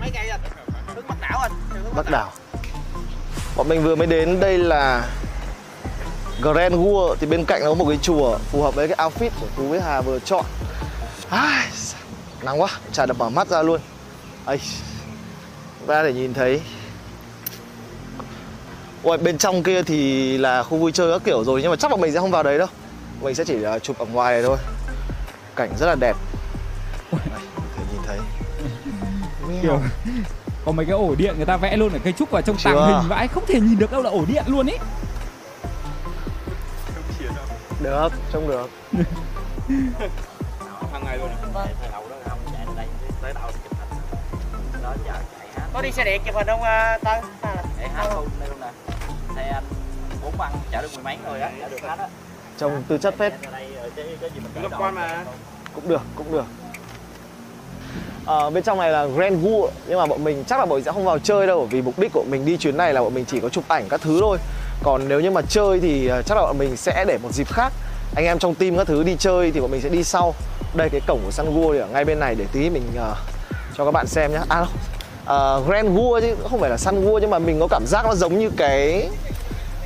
mấy 0.00 0.10
rồi 0.10 0.38
hướng 0.94 1.04
bắc 1.08 1.20
đảo 1.20 1.38
anh 1.42 1.52
Bắc 1.96 2.10
đảo 2.10 2.32
Bọn 3.56 3.68
mình 3.68 3.82
vừa 3.82 3.94
mới 3.94 4.06
đến 4.06 4.40
đây 4.40 4.58
là 4.58 5.08
Grand 6.44 6.74
Gua 6.74 7.14
Thì 7.20 7.26
bên 7.26 7.44
cạnh 7.44 7.60
nó 7.60 7.68
có 7.68 7.74
một 7.74 7.86
cái 7.88 7.98
chùa 8.02 8.38
Phù 8.38 8.62
hợp 8.62 8.74
với 8.74 8.88
cái 8.88 8.96
outfit 8.96 9.30
của 9.40 9.46
Tú 9.56 9.68
với 9.68 9.80
Hà 9.80 10.00
vừa 10.00 10.18
chọn. 10.18 10.44
Ai, 11.30 11.66
Nắng 12.42 12.60
quá, 12.60 12.68
chả 12.92 13.06
đập 13.06 13.16
mở 13.18 13.28
mắt 13.28 13.48
ra 13.48 13.62
luôn. 13.62 13.80
Ây, 14.44 14.60
ra 15.86 16.02
để 16.02 16.12
nhìn 16.12 16.34
thấy. 16.34 16.60
Ôi, 19.02 19.18
bên 19.18 19.38
trong 19.38 19.62
kia 19.62 19.82
thì 19.82 20.38
là 20.38 20.62
khu 20.62 20.78
vui 20.78 20.92
chơi 20.92 21.12
các 21.12 21.24
kiểu 21.24 21.44
rồi 21.44 21.62
Nhưng 21.62 21.70
mà 21.70 21.76
chắc 21.76 21.90
bọn 21.90 22.00
mình 22.00 22.12
sẽ 22.12 22.20
không 22.20 22.30
vào 22.30 22.42
đấy 22.42 22.58
đâu. 22.58 22.68
Mình 23.22 23.34
sẽ 23.34 23.44
chỉ 23.44 23.62
ờ, 23.62 23.78
chụp 23.78 23.98
ở 23.98 24.06
ngoài 24.06 24.34
này 24.34 24.42
thôi. 24.42 24.56
Cảnh 25.56 25.70
rất 25.78 25.86
là 25.86 25.94
đẹp. 26.00 26.16
Đây, 27.12 27.20
có 27.56 27.62
thể 27.76 27.84
nhìn 27.92 28.00
thấy. 28.06 28.18
Kiểu 29.62 29.80
Có 30.64 30.72
mấy 30.72 30.86
cái 30.86 30.94
ổ 30.94 31.14
điện 31.18 31.34
người 31.36 31.46
ta 31.46 31.56
vẽ 31.56 31.76
luôn 31.76 31.92
ở 31.92 31.98
cây 32.04 32.12
trúc 32.12 32.30
vào 32.30 32.42
trong 32.42 32.56
Chưa. 32.56 32.70
tàng 32.70 33.00
hình 33.00 33.08
vãi 33.08 33.28
Không 33.28 33.46
thể 33.46 33.60
nhìn 33.60 33.78
được 33.78 33.92
đâu 33.92 34.02
là 34.02 34.10
ổ 34.10 34.24
điện 34.28 34.44
luôn 34.46 34.66
ý 34.66 34.74
Được, 37.80 38.12
trông 38.32 38.48
được. 38.48 38.70
Hàng 40.92 41.04
ngày 41.04 41.18
luôn 41.18 41.28
có 45.74 45.82
đi 45.82 45.92
xe 45.92 46.04
điện 46.04 46.22
chụp 46.26 46.34
hình 46.34 46.46
không 46.46 46.60
uh, 46.60 47.02
tân? 47.04 47.24
Để 47.78 47.88
hát 47.88 48.06
luôn 48.14 48.28
đây 48.40 48.48
luôn 48.48 48.60
nè. 48.60 48.70
Xe 49.36 49.50
anh 49.54 49.64
bốn 50.22 50.32
băng 50.38 50.52
chở 50.72 50.82
được 50.82 50.88
mười 50.94 51.04
mấy 51.04 51.16
người 51.24 51.40
á 51.40 51.50
chở 51.60 51.68
được 51.68 51.80
hết 51.82 51.98
á. 51.98 52.08
Trông 52.58 52.82
tư 52.88 52.98
chất 52.98 53.14
phết. 53.18 53.32
Lúc 54.62 54.72
quan 54.78 54.94
mà. 54.94 55.24
cũng 55.74 55.88
được 55.88 56.02
cũng 56.16 56.32
được. 56.32 56.44
Ờ, 58.26 58.50
bên 58.50 58.64
trong 58.64 58.78
này 58.78 58.90
là 58.90 59.06
Grand 59.06 59.44
Gu 59.44 59.68
nhưng 59.88 59.98
mà 59.98 60.06
bọn 60.06 60.24
mình 60.24 60.44
chắc 60.46 60.58
là 60.58 60.66
bọn 60.66 60.76
mình 60.76 60.84
sẽ 60.84 60.92
không 60.92 61.04
vào 61.04 61.18
chơi 61.18 61.46
đâu 61.46 61.58
bởi 61.58 61.68
vì 61.68 61.82
mục 61.82 61.98
đích 61.98 62.12
của 62.12 62.24
mình 62.30 62.44
đi 62.44 62.56
chuyến 62.56 62.76
này 62.76 62.92
là 62.92 63.02
bọn 63.02 63.14
mình 63.14 63.24
chỉ 63.24 63.40
có 63.40 63.48
chụp 63.48 63.64
ảnh 63.68 63.84
các 63.88 64.00
thứ 64.00 64.18
thôi 64.20 64.38
còn 64.84 65.08
nếu 65.08 65.20
như 65.20 65.30
mà 65.30 65.40
chơi 65.48 65.80
thì 65.80 66.06
ờ, 66.06 66.22
chắc 66.22 66.34
là 66.34 66.42
bọn 66.42 66.58
mình 66.58 66.76
sẽ 66.76 67.04
để 67.08 67.18
một 67.22 67.32
dịp 67.32 67.48
khác. 67.52 67.72
Anh 68.16 68.24
em 68.24 68.38
trong 68.38 68.54
team 68.54 68.76
các 68.76 68.86
thứ 68.86 69.02
đi 69.02 69.16
chơi 69.18 69.50
thì 69.50 69.60
bọn 69.60 69.70
mình 69.70 69.80
sẽ 69.80 69.88
đi 69.88 70.04
sau. 70.04 70.34
Đây 70.74 70.88
cái 70.88 71.00
cổng 71.06 71.20
của 71.24 71.30
Sun 71.30 71.54
Gua 71.54 71.72
ở 71.78 71.86
ngay 71.86 72.04
bên 72.04 72.20
này 72.20 72.34
để 72.34 72.46
tí 72.52 72.70
mình 72.70 72.82
uh, 72.94 73.16
cho 73.76 73.84
các 73.84 73.90
bạn 73.90 74.06
xem 74.06 74.32
nhé 74.32 74.40
à 74.48 74.56
đâu 74.56 74.64
uh, 74.64 74.70
ờ, 75.24 75.62
Grand 75.68 75.88
Gua 75.96 76.20
chứ 76.20 76.36
không 76.50 76.60
phải 76.60 76.70
là 76.70 76.76
Sun 76.76 77.04
Gua 77.04 77.18
nhưng 77.18 77.30
mà 77.30 77.38
mình 77.38 77.60
có 77.60 77.68
cảm 77.70 77.86
giác 77.86 78.06
nó 78.06 78.14
giống 78.14 78.38
như 78.38 78.50
cái 78.56 79.10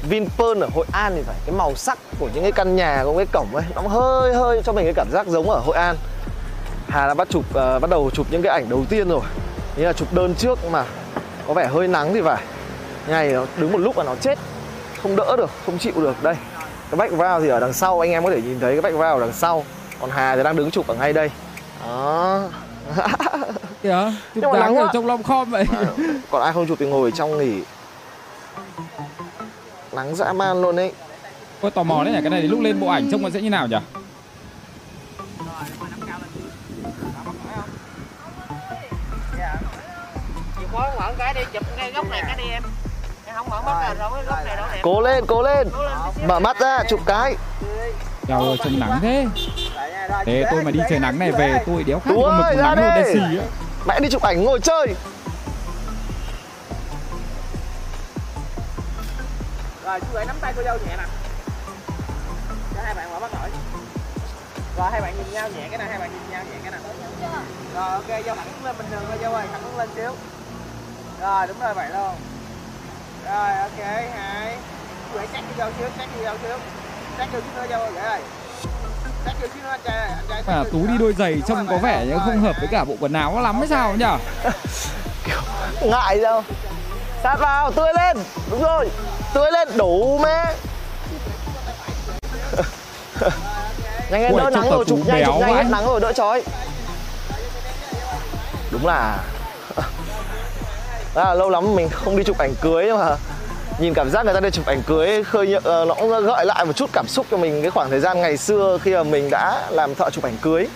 Vinpearl 0.08 0.62
ở 0.62 0.68
Hội 0.74 0.86
An 0.92 1.12
thì 1.16 1.22
phải. 1.22 1.36
Cái 1.46 1.54
màu 1.54 1.74
sắc 1.74 1.98
của 2.18 2.28
những 2.34 2.42
cái 2.42 2.52
căn 2.52 2.76
nhà 2.76 3.00
của 3.04 3.16
cái 3.16 3.26
cổng 3.32 3.56
ấy 3.56 3.64
nó 3.74 3.82
hơi 3.82 4.34
hơi 4.34 4.62
cho 4.64 4.72
mình 4.72 4.84
cái 4.84 4.94
cảm 4.94 5.10
giác 5.12 5.26
giống 5.26 5.50
ở 5.50 5.58
Hội 5.58 5.76
An. 5.76 5.96
Hà 6.88 7.06
đã 7.06 7.14
bắt 7.14 7.28
chụp 7.30 7.44
uh, 7.50 7.54
bắt 7.54 7.90
đầu 7.90 8.10
chụp 8.10 8.26
những 8.30 8.42
cái 8.42 8.52
ảnh 8.52 8.68
đầu 8.68 8.84
tiên 8.88 9.08
rồi. 9.08 9.20
Như 9.76 9.84
là 9.84 9.92
chụp 9.92 10.14
đơn 10.14 10.34
trước 10.34 10.58
mà 10.70 10.84
có 11.46 11.54
vẻ 11.54 11.66
hơi 11.66 11.88
nắng 11.88 12.14
thì 12.14 12.20
phải. 12.20 12.42
Ngay 13.08 13.32
nó 13.32 13.46
đứng 13.56 13.72
một 13.72 13.78
lúc 13.78 13.98
là 13.98 14.04
nó 14.04 14.14
chết 14.20 14.38
không 15.02 15.16
đỡ 15.16 15.36
được 15.36 15.50
không 15.66 15.78
chịu 15.78 15.92
được. 15.96 16.22
Đây 16.22 16.36
cái 16.90 16.98
background 16.98 17.42
thì 17.42 17.48
ở 17.48 17.60
đằng 17.60 17.72
sau 17.72 18.00
anh 18.00 18.10
em 18.10 18.24
có 18.24 18.30
thể 18.30 18.42
nhìn 18.42 18.60
thấy 18.60 18.72
cái 18.72 18.80
background 18.80 19.14
ở 19.14 19.20
đằng 19.20 19.32
sau. 19.32 19.64
Còn 20.00 20.10
Hà 20.10 20.36
thì 20.36 20.42
đang 20.42 20.56
đứng 20.56 20.70
chụp 20.70 20.86
ở 20.86 20.94
ngay 20.94 21.12
đây. 21.12 21.30
Đó. 21.84 22.42
Chụp 23.82 23.92
Nhưng 24.34 24.50
mà 24.52 24.58
nắng 24.58 24.76
ở 24.76 24.88
trong 24.92 25.06
lom 25.06 25.22
khom 25.22 25.50
vậy. 25.50 25.64
Còn 26.30 26.42
ai 26.42 26.52
không 26.52 26.66
chụp 26.66 26.78
thì 26.80 26.86
ngồi 26.86 27.10
trong 27.10 27.38
nghỉ. 27.38 27.62
Nắng 29.92 30.16
dã 30.16 30.32
man 30.32 30.62
luôn 30.62 30.76
ấy. 30.76 30.92
Ôi 31.60 31.70
tò 31.70 31.82
mò 31.82 32.04
đấy 32.04 32.12
nhỉ 32.12 32.20
Cái 32.22 32.30
này 32.30 32.42
thì 32.42 32.48
lúc 32.48 32.60
lên 32.60 32.80
bộ 32.80 32.86
ảnh 32.86 33.10
trông 33.10 33.22
nó 33.22 33.30
sẽ 33.30 33.40
như 33.40 33.50
nào 33.50 33.66
nhỉ? 33.66 33.76
Chịu 40.58 40.68
khó 40.72 40.90
mở 40.98 41.12
cái 41.18 41.34
đi 41.34 41.40
chụp 41.52 41.62
ngay 41.76 41.92
góc 41.92 42.10
này 42.10 42.22
cái 42.26 42.36
đi 42.38 42.50
em 42.50 42.62
không 43.38 43.50
mở 43.50 43.60
mắt 43.60 43.80
ra 43.80 43.94
rồi. 43.94 44.24
góc 44.24 44.44
này 44.44 44.56
đâu 44.56 44.66
đẹp. 44.72 44.80
Cố 44.82 45.00
lên 45.00 45.26
cố 45.26 45.42
lên. 45.42 45.68
Mở 46.26 46.38
mắt 46.38 46.60
ra 46.60 46.78
chụp 46.88 47.00
cái. 47.06 47.36
Trời 48.28 48.38
ơi 48.38 48.56
trông 48.64 48.80
nắng 48.80 48.98
thế. 49.02 49.26
Thế 50.26 50.44
tôi 50.50 50.62
mà 50.62 50.70
đi 50.70 50.80
trời 50.90 50.98
nắng 50.98 51.18
này 51.18 51.32
về 51.32 51.62
tôi 51.66 51.84
đéo 51.84 51.98
khác 51.98 52.10
con 52.22 52.36
mực 52.38 52.56
nắng 52.56 52.76
luôn 52.76 52.76
đây. 52.76 53.02
đen 53.02 53.14
xì 53.14 53.38
á 53.38 53.44
mẹ 53.86 54.00
đi 54.00 54.08
chụp 54.10 54.22
ảnh 54.22 54.44
ngồi 54.44 54.60
chơi. 54.60 54.94
Rồi 59.84 60.00
chú 60.00 60.06
gửi 60.12 60.24
nắm 60.24 60.36
tay 60.40 60.52
cô 60.56 60.62
dâu 60.62 60.78
nhẹ 60.78 60.96
nè. 60.96 61.04
Cho 62.76 62.82
hai 62.84 62.94
bạn 62.94 63.10
mở 63.12 63.18
mắt 63.18 63.30
nổi. 63.34 63.50
Rồi 64.78 64.90
hai 64.90 65.00
bạn 65.00 65.14
nhìn 65.16 65.32
nhau 65.32 65.48
nhẹ 65.48 65.68
cái 65.68 65.78
này 65.78 65.88
hai 65.88 65.98
bạn 65.98 66.10
nhìn 66.12 66.30
nhau 66.30 66.42
nhẹ 66.44 66.58
cái 66.62 66.70
này. 66.70 66.80
Rồi 67.74 67.88
ok 67.90 68.24
dâu 68.26 68.36
thẳng 68.36 68.64
lên 68.64 68.74
bình 68.78 68.86
thường 68.90 69.02
thôi 69.08 69.18
dâu 69.22 69.34
ơi 69.34 69.46
thẳng 69.52 69.78
lên 69.78 69.88
xíu. 69.94 70.12
Rồi 71.20 71.46
đúng 71.46 71.60
rồi 71.60 71.74
vậy 71.74 71.88
luôn 71.88 72.14
rồi 73.28 73.50
ok 73.50 73.86
hai. 74.14 74.56
Gửi 75.14 75.26
chắc 75.32 75.42
cô 75.48 75.54
dâu 75.58 75.70
xíu 75.78 75.88
chắc 75.98 76.08
cô 76.16 76.24
dâu 76.24 76.36
xíu 76.42 76.56
chắc 77.18 77.28
nữa 77.32 77.40
anh 79.70 79.80
trai 79.84 79.96
ơi, 79.96 80.08
anh 80.28 80.44
trai 80.44 80.44
Mà 80.46 80.64
Tú 80.72 80.86
đi 80.86 80.98
đôi 80.98 81.14
giày 81.18 81.42
trông 81.46 81.66
có 81.66 81.78
vẻ 81.78 82.06
như 82.06 82.18
không 82.24 82.40
hợp 82.40 82.56
với 82.58 82.68
cả 82.70 82.84
bộ 82.84 82.94
quần 83.00 83.12
áo 83.12 83.40
lắm 83.40 83.58
hay 83.58 83.68
sao 83.68 83.94
nhỉ 83.98 84.04
ngại 85.82 86.20
đâu. 86.20 86.42
Sát 87.22 87.36
vào 87.40 87.72
tươi 87.72 87.92
lên. 87.94 88.16
Đúng 88.50 88.62
rồi 88.62 88.90
tươi 89.34 89.50
lên 89.52 89.68
đủ 89.76 90.20
mẹ 90.22 90.54
nhanh 94.10 94.22
lên 94.22 94.36
đỡ 94.36 94.50
nắng 94.50 94.70
rồi 94.70 94.84
chụp 94.88 94.98
nhanh 95.06 95.24
chụp 95.26 95.34
béo 95.40 95.54
nhanh 95.54 95.70
nắng 95.70 95.86
rồi 95.86 96.00
đỡ 96.00 96.12
chói. 96.12 96.42
Đúng 98.70 98.86
là 98.86 99.18
à, 101.14 101.24
là 101.24 101.34
lâu 101.34 101.50
lắm 101.50 101.74
mình 101.74 101.88
không 101.88 102.16
đi 102.16 102.24
chụp 102.24 102.38
ảnh 102.38 102.54
cưới 102.60 102.92
mà 102.92 103.16
nhìn 103.78 103.94
cảm 103.94 104.10
giác 104.10 104.24
người 104.24 104.34
ta 104.34 104.40
đi 104.40 104.50
chụp 104.50 104.66
ảnh 104.66 104.82
cưới 104.86 105.24
khơi 105.24 105.46
nhợ, 105.46 105.60
ờ, 105.64 105.84
nó 105.84 105.94
cũng 105.94 106.08
gợi 106.08 106.46
lại 106.46 106.64
một 106.64 106.72
chút 106.76 106.90
cảm 106.92 107.06
xúc 107.08 107.26
cho 107.30 107.36
mình 107.36 107.62
cái 107.62 107.70
khoảng 107.70 107.90
thời 107.90 108.00
gian 108.00 108.20
ngày 108.20 108.36
xưa 108.36 108.78
khi 108.82 108.94
mà 108.94 109.02
mình 109.02 109.30
đã 109.30 109.68
làm 109.70 109.94
thợ 109.94 110.10
chụp 110.10 110.24
ảnh 110.24 110.36
cưới. 110.42 110.68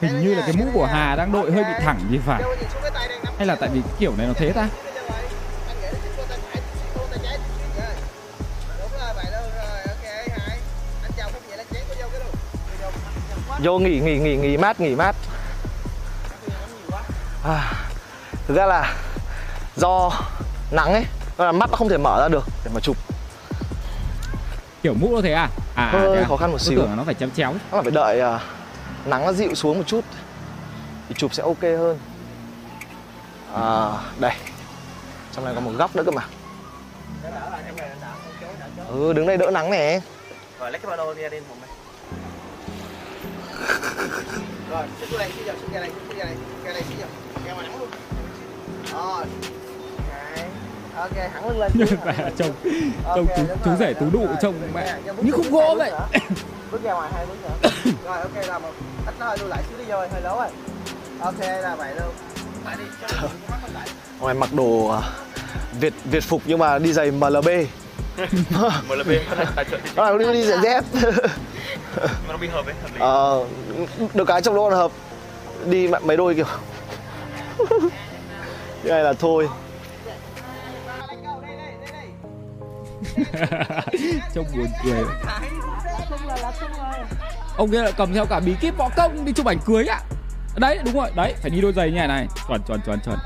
Hình 0.00 0.20
như 0.20 0.34
là 0.34 0.42
cái 0.46 0.54
mũ 0.58 0.64
của 0.72 0.84
Hà 0.84 1.16
đang 1.16 1.32
đội 1.32 1.50
hơi 1.52 1.64
bị 1.64 1.84
thẳng 1.84 2.00
thì 2.10 2.18
phải. 2.26 2.42
Hay 3.38 3.46
là 3.46 3.54
tại 3.54 3.68
vì 3.72 3.80
kiểu 3.98 4.12
này 4.18 4.26
nó 4.26 4.32
thế 4.36 4.52
ta? 4.52 4.68
Vô, 13.62 13.78
nghỉ 13.78 14.00
nghỉ 14.00 14.18
nghỉ 14.18 14.36
nghỉ 14.36 14.56
mát 14.56 14.80
nghỉ 14.80 14.94
mát 14.94 15.16
à, 17.44 17.72
thực 18.46 18.54
ra 18.56 18.66
là 18.66 18.94
do 19.76 20.10
nắng 20.70 20.92
ấy 20.92 21.04
nên 21.38 21.46
là 21.46 21.52
mắt 21.52 21.70
nó 21.70 21.76
không 21.76 21.88
thể 21.88 21.98
mở 21.98 22.20
ra 22.20 22.28
được 22.28 22.44
để 22.64 22.70
mà 22.74 22.80
chụp 22.80 22.96
Kiểu 24.82 24.94
mũ 24.94 25.14
nó 25.14 25.20
thế 25.22 25.32
à? 25.32 25.48
À 25.74 25.90
Hơi 25.92 26.18
à? 26.18 26.24
khó 26.28 26.36
khăn 26.36 26.52
một 26.52 26.60
xíu. 26.60 26.78
tưởng 26.78 26.90
là 26.90 26.96
nó 26.96 27.04
phải 27.04 27.14
chéo 27.14 27.28
chéo 27.36 27.52
nó 27.70 27.76
là 27.76 27.82
phải 27.82 27.90
đợi 27.90 28.20
à, 28.20 28.40
nắng 29.04 29.26
nó 29.26 29.32
dịu 29.32 29.54
xuống 29.54 29.78
một 29.78 29.84
chút 29.86 30.04
thì 31.08 31.14
chụp 31.18 31.34
sẽ 31.34 31.42
ok 31.42 31.62
hơn 31.62 31.98
à, 33.54 33.90
đây 34.18 34.32
trong 35.32 35.44
này 35.44 35.54
có 35.54 35.60
một 35.60 35.70
góc 35.78 35.96
nữa 35.96 36.02
cơ 36.06 36.10
mà 36.10 36.22
ừ 38.88 39.12
đứng 39.12 39.26
đây 39.26 39.36
đỡ 39.36 39.50
nắng 39.50 39.70
này 39.70 40.00
Rồi, 40.60 40.70
lấy 40.70 40.80
cái 40.80 40.90
ba 40.90 40.96
lô 40.96 41.14
ra 41.14 41.28
đi 41.28 41.36
phòng 41.48 41.60
này. 41.60 41.61
Rồi, 44.70 44.86
xích 45.00 45.08
xuống 45.10 45.18
đây, 45.18 45.30
xích 45.36 45.46
vào, 45.46 45.56
xích 45.60 45.72
ra 45.72 45.80
đây, 45.80 45.90
xích 46.08 46.18
ra 46.18 46.24
đây, 46.24 46.34
ra 46.64 46.72
đây, 46.72 46.82
xích 46.88 46.98
vào. 46.98 47.08
Ra 47.46 47.52
ngoài 47.52 47.68
nắng 47.68 47.78
luôn. 47.80 47.88
Rồi. 48.92 49.24
Ok. 50.96 51.06
Ok, 51.16 51.16
hẳn 51.32 51.48
lưng 51.48 51.58
lên. 51.58 51.72
Lên. 51.74 51.88
trông 52.36 52.50
Ok, 53.04 53.26
chú, 53.36 53.42
chú 53.64 53.70
rồi, 53.70 53.76
rể 53.78 53.94
tú 53.94 54.06
Rồi, 54.12 54.36
trông 54.42 54.54
ok, 54.54 54.74
mẹ 54.74 54.98
như 55.22 55.32
khúc 55.32 55.46
gỗ 55.50 55.74
vậy. 55.78 55.92
Bước 56.70 56.82
ra 56.82 56.92
ngoài 56.92 57.10
hai 57.14 57.26
bước 57.26 57.34
nữa. 57.42 57.70
Rồi, 58.04 58.20
ok, 58.20 58.48
là 58.48 58.58
một. 58.58 58.72
Ít 59.06 59.14
nó 59.18 59.26
hơi 59.26 59.38
lưu 59.38 59.48
lại 59.48 59.62
xíu 59.68 59.78
đi 59.78 59.84
vô, 59.88 59.98
hơi 59.98 60.22
lố 60.22 60.36
rồi. 60.36 60.48
Ok, 61.20 61.40
là 61.40 61.74
vậy 61.74 61.94
luôn. 61.94 62.14
Ngoài 64.20 64.34
mặc 64.34 64.52
đồ 64.52 64.88
à, 64.88 65.00
Việt 65.80 65.94
Việt 66.04 66.24
phục 66.24 66.42
nhưng 66.44 66.58
mà 66.58 66.78
đi 66.78 66.92
giày 66.92 67.10
MLB 67.10 67.48
MLB 68.88 69.10
tài 69.56 69.64
trợ 69.70 69.78
nó 69.96 70.10
là 70.10 70.32
đi 70.32 70.42
giày 70.44 70.58
dép 70.62 70.84
nó 72.28 72.36
bị 72.36 72.48
hợp 72.48 72.66
ấy 72.66 72.74
hợp 72.82 72.88
lý. 72.94 73.00
Ờ, 73.00 73.44
được 74.14 74.24
cái 74.24 74.42
trong 74.42 74.54
đó 74.56 74.68
là 74.68 74.76
hợp. 74.76 74.90
Đi 75.66 75.88
mà- 75.88 75.98
mấy 75.98 76.16
đôi 76.16 76.34
kiểu 76.34 76.44
cái 78.84 78.90
này 78.92 79.02
là 79.02 79.12
thôi. 79.12 79.48
Trông 84.34 84.44
buồn 84.56 84.66
cười. 84.84 85.04
Ông 87.56 87.70
kia 87.70 87.82
lại 87.82 87.92
cầm 87.96 88.14
theo 88.14 88.26
cả 88.26 88.40
bí 88.40 88.54
kíp 88.60 88.76
võ 88.76 88.88
công 88.96 89.24
đi 89.24 89.32
chụp 89.32 89.46
ảnh 89.46 89.58
cưới 89.66 89.84
ạ. 89.86 90.00
Đấy 90.56 90.78
đúng 90.84 90.94
rồi, 90.94 91.10
đấy 91.14 91.34
phải 91.42 91.50
đi 91.50 91.60
đôi 91.60 91.72
giày 91.72 91.90
như 91.90 91.96
này 91.96 92.08
này. 92.08 92.26
Chuẩn 92.48 92.62
chuẩn 92.62 92.80
chuẩn 92.80 93.00
chuẩn 93.00 93.18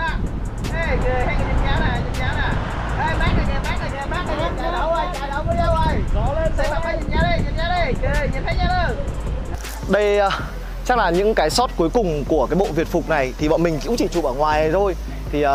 ba. 0.00 0.10
Ê, 0.74 0.96
người 1.02 1.24
hay 1.26 1.36
nhìn 1.38 1.56
cháu 1.64 1.76
nè, 1.80 1.92
nhìn 2.04 2.14
cháu 2.20 2.32
nè. 2.40 2.48
Ê, 3.06 3.08
bác 3.20 3.30
này 3.36 3.44
kìa, 3.48 3.60
bác 3.64 3.76
này 3.80 3.90
kìa, 3.92 4.06
bác 4.10 4.22
này 4.26 4.36
kìa. 4.40 4.62
Chạy 4.62 4.72
đậu 4.72 4.88
ơi 4.90 5.06
chạy 5.20 5.30
đậu 5.30 5.42
với 5.46 5.56
dâu 5.58 5.74
ơi 5.74 5.96
Rộ 6.14 6.34
lên, 6.34 6.52
xem 6.58 6.66
bác 6.70 6.92
nhìn 7.00 7.10
nhau 7.10 7.22
đi, 7.30 7.44
nhìn 7.44 7.56
nhau 7.56 7.68
đi. 7.76 7.92
Kìa, 8.02 8.26
nhìn 8.32 8.42
thấy 8.46 8.54
nhau 8.54 8.68
luôn. 8.88 8.96
đây 9.88 10.18
à, 10.18 10.30
chắc 10.84 10.98
là 10.98 11.10
những 11.10 11.34
cái 11.34 11.50
shot 11.50 11.70
cuối 11.76 11.88
cùng 11.92 12.24
của 12.28 12.46
cái 12.50 12.56
bộ 12.56 12.66
Việt 12.74 12.86
phục 12.88 13.08
này 13.08 13.32
thì 13.38 13.48
bọn 13.48 13.62
mình 13.62 13.78
cũng 13.86 13.96
chỉ 13.96 14.08
chụp 14.08 14.24
ở 14.24 14.32
ngoài 14.32 14.60
này 14.60 14.70
thôi 14.72 14.96
thì 15.32 15.44
uh, 15.46 15.50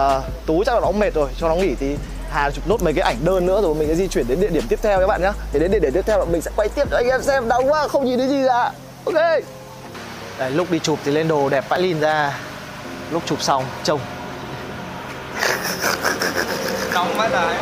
tú 0.45 0.63
chắc 0.63 0.73
là 0.76 0.81
nó 0.81 0.91
mệt 0.91 1.13
rồi 1.13 1.30
cho 1.39 1.49
nó 1.49 1.55
nghỉ 1.55 1.76
thì 1.80 1.97
Hà 2.30 2.51
chụp 2.51 2.67
nốt 2.67 2.84
mấy 2.84 2.93
cái 2.93 3.03
ảnh 3.03 3.26
đơn 3.26 3.45
nữa 3.45 3.61
rồi 3.61 3.76
mình 3.76 3.88
sẽ 3.88 3.95
di 3.95 4.07
chuyển 4.07 4.27
đến 4.27 4.41
địa 4.41 4.47
điểm 4.47 4.63
tiếp 4.69 4.80
theo 4.81 4.99
các 4.99 5.07
bạn 5.07 5.22
nhé 5.22 5.31
thì 5.53 5.59
đến 5.59 5.72
địa 5.72 5.80
điểm 5.80 5.93
tiếp 5.93 6.01
theo 6.05 6.19
bọn 6.19 6.31
mình 6.31 6.41
sẽ 6.41 6.51
quay 6.55 6.69
tiếp 6.69 6.84
cho 6.91 6.97
anh 6.97 7.07
em 7.07 7.22
xem 7.22 7.47
đau 7.47 7.61
quá 7.67 7.88
không 7.88 8.05
nhìn 8.05 8.19
thấy 8.19 8.27
gì 8.27 8.43
cả 8.47 8.72
ok 9.05 9.15
Đấy, 10.39 10.51
lúc 10.51 10.72
đi 10.72 10.80
chụp 10.80 10.99
thì 11.05 11.11
lên 11.11 11.27
đồ 11.27 11.49
đẹp 11.49 11.69
vãi 11.69 11.81
lìn 11.81 11.99
ra 11.99 12.39
lúc 13.11 13.23
chụp 13.26 13.41
xong 13.41 13.63
trông 13.84 13.99
nóng 17.06 17.18
quá 17.18 17.30
rồi 17.30 17.53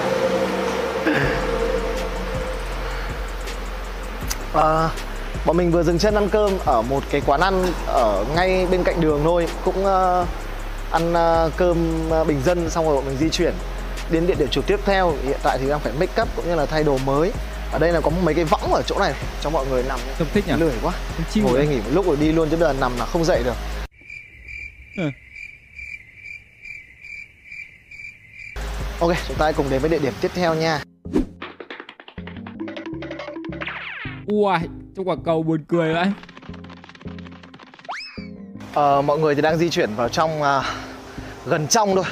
À, 4.54 4.90
bọn 5.46 5.58
mình 5.58 5.72
vừa 5.72 5.84
dừng 5.84 6.00
chân 6.00 6.16
ăn 6.16 6.30
cơm 6.30 6.52
ở 6.66 6.82
một 6.82 7.04
cái 7.12 7.22
quán 7.26 7.42
ăn 7.42 7.66
ở 7.88 8.26
ngay 8.36 8.68
bên 8.72 8.84
cạnh 8.84 9.02
đường 9.02 9.22
thôi 9.24 9.48
cũng 9.66 9.86
ờ, 9.86 10.26
ăn 10.92 11.14
ờ, 11.14 11.50
cơm 11.58 12.10
ờ, 12.10 12.24
bình 12.24 12.42
dân 12.46 12.70
xong 12.70 12.86
rồi 12.86 12.96
bọn 12.96 13.06
mình 13.06 13.18
di 13.20 13.30
chuyển 13.30 13.54
đến 14.10 14.28
địa 14.28 14.36
điểm 14.36 14.48
chụp 14.52 14.68
tiếp 14.68 14.80
theo. 14.86 15.14
Hiện 15.24 15.40
tại 15.44 15.58
thì 15.62 15.70
đang 15.70 15.80
phải 15.80 15.94
make 16.00 16.22
up 16.22 16.28
cũng 16.36 16.48
như 16.48 16.56
là 16.56 16.66
thay 16.66 16.84
đồ 16.84 16.98
mới. 17.06 17.32
Ở 17.72 17.80
đây 17.80 17.92
là 17.92 18.02
có 18.02 18.10
mấy 18.24 18.34
cái 18.34 18.46
võng 18.46 18.74
ở 18.74 18.82
chỗ 18.86 19.00
này 19.00 19.14
cho 19.42 19.50
mọi 19.50 19.66
người 19.66 19.84
nằm 19.84 20.00
Trông 20.20 20.28
thích 20.34 20.48
nhỉ? 20.48 20.54
lười 20.58 20.74
quá. 20.84 20.94
Chill 21.32 21.46
ngồi 21.46 21.58
đây 21.58 21.68
nghỉ 21.68 21.78
một 21.78 21.90
lúc 21.94 22.06
rồi 22.06 22.16
đi 22.20 22.32
luôn 22.32 22.50
chứ 22.50 22.58
bây 22.58 22.68
giờ 22.68 22.74
nằm 22.80 22.92
là 23.00 23.06
không 23.06 23.26
dậy 23.26 23.42
được 23.46 23.56
ok 29.04 29.16
chúng 29.28 29.38
ta 29.38 29.46
hãy 29.46 29.54
cùng 29.54 29.70
đến 29.70 29.82
với 29.82 29.90
địa 29.90 30.00
điểm 30.00 30.14
tiếp 30.22 30.32
theo 30.36 30.56
nha 30.56 30.82
Ui, 34.28 34.54
trông 34.96 35.08
quả 35.08 35.16
cầu 35.26 35.44
buồn 35.44 35.64
cười 35.68 35.94
vậy 35.94 36.08
Ờ, 38.74 39.02
mọi 39.02 39.20
người 39.20 39.36
thì 39.36 39.42
đang 39.42 39.58
di 39.58 39.70
chuyển 39.70 39.96
vào 39.96 40.10
trong 40.10 40.44
à, 40.44 40.64
gần 41.46 41.68
trong 41.68 41.96
thôi 41.96 42.06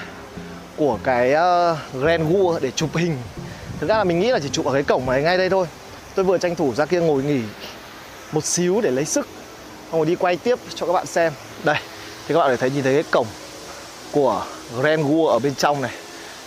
của 0.78 1.00
cái 1.04 1.34
uh, 1.34 1.78
Grand 2.02 2.34
Gua 2.34 2.60
để 2.60 2.72
chụp 2.72 2.90
hình. 2.96 3.18
Thực 3.80 3.90
ra 3.90 3.98
là 3.98 4.04
mình 4.04 4.20
nghĩ 4.20 4.32
là 4.32 4.40
chỉ 4.40 4.50
chụp 4.50 4.66
ở 4.66 4.74
cái 4.74 4.84
cổng 4.84 5.06
này 5.06 5.24
ngay 5.24 5.38
đây 5.38 5.50
thôi. 5.50 5.68
Tôi 6.16 6.26
vừa 6.26 6.38
tranh 6.38 6.56
thủ 6.56 6.74
ra 6.74 6.86
kia 6.86 7.00
ngồi 7.02 7.24
nghỉ 7.24 7.42
một 8.32 8.46
xíu 8.46 8.82
để 8.82 8.92
lấy 8.92 9.06
sức, 9.06 9.28
xong 9.92 10.00
rồi 10.00 10.06
đi 10.06 10.16
quay 10.16 10.36
tiếp 10.36 10.60
cho 10.76 10.86
các 10.86 10.94
bạn 10.94 11.06
xem. 11.06 11.34
Đây, 11.64 11.78
thì 12.28 12.34
các 12.34 12.40
bạn 12.40 12.48
có 12.48 12.50
thể 12.50 12.58
thấy 12.58 12.70
nhìn 12.72 12.84
thấy 12.84 12.94
cái 12.94 13.04
cổng 13.12 13.28
của 14.12 14.46
Grand 14.80 15.06
Gua 15.08 15.28
ở 15.28 15.40
bên 15.40 15.56
trong 15.56 15.82
này. 15.82 15.92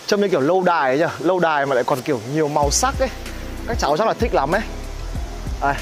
Trông 0.07 0.21
như 0.21 0.27
kiểu 0.27 0.39
lâu 0.39 0.63
đài 0.63 0.89
ấy 0.89 0.97
nhỉ, 0.97 1.13
lâu 1.19 1.39
đài 1.39 1.65
mà 1.65 1.75
lại 1.75 1.83
còn 1.83 2.01
kiểu 2.01 2.19
nhiều 2.33 2.47
màu 2.47 2.71
sắc 2.71 2.99
ấy. 2.99 3.09
Các 3.67 3.77
cháu 3.79 3.97
chắc 3.97 4.07
là 4.07 4.13
thích 4.13 4.33
lắm 4.33 4.51
ấy. 4.51 4.61
Đây. 5.61 5.73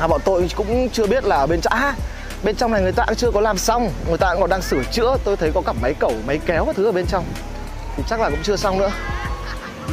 À, 0.00 0.06
bọn 0.06 0.20
tôi 0.24 0.50
cũng 0.56 0.88
chưa 0.92 1.06
biết 1.06 1.24
là 1.24 1.36
ở 1.36 1.46
bên 1.46 1.60
trong 1.60 1.72
à, 1.72 1.94
bên 2.42 2.56
trong 2.56 2.72
này 2.72 2.82
người 2.82 2.92
ta 2.92 3.04
cũng 3.06 3.16
chưa 3.16 3.30
có 3.30 3.40
làm 3.40 3.58
xong 3.58 3.90
người 4.08 4.18
ta 4.18 4.30
cũng 4.32 4.40
còn 4.40 4.50
đang 4.50 4.62
sửa 4.62 4.82
chữa. 4.92 5.16
Tôi 5.24 5.36
thấy 5.36 5.50
có 5.54 5.62
cả 5.66 5.72
máy 5.82 5.94
cẩu 5.98 6.12
máy 6.26 6.40
kéo 6.46 6.64
các 6.64 6.76
thứ 6.76 6.84
ở 6.84 6.92
bên 6.92 7.06
trong. 7.06 7.24
Thì 7.96 8.02
chắc 8.08 8.20
là 8.20 8.30
cũng 8.30 8.42
chưa 8.42 8.56
xong 8.56 8.78
nữa. 8.78 8.90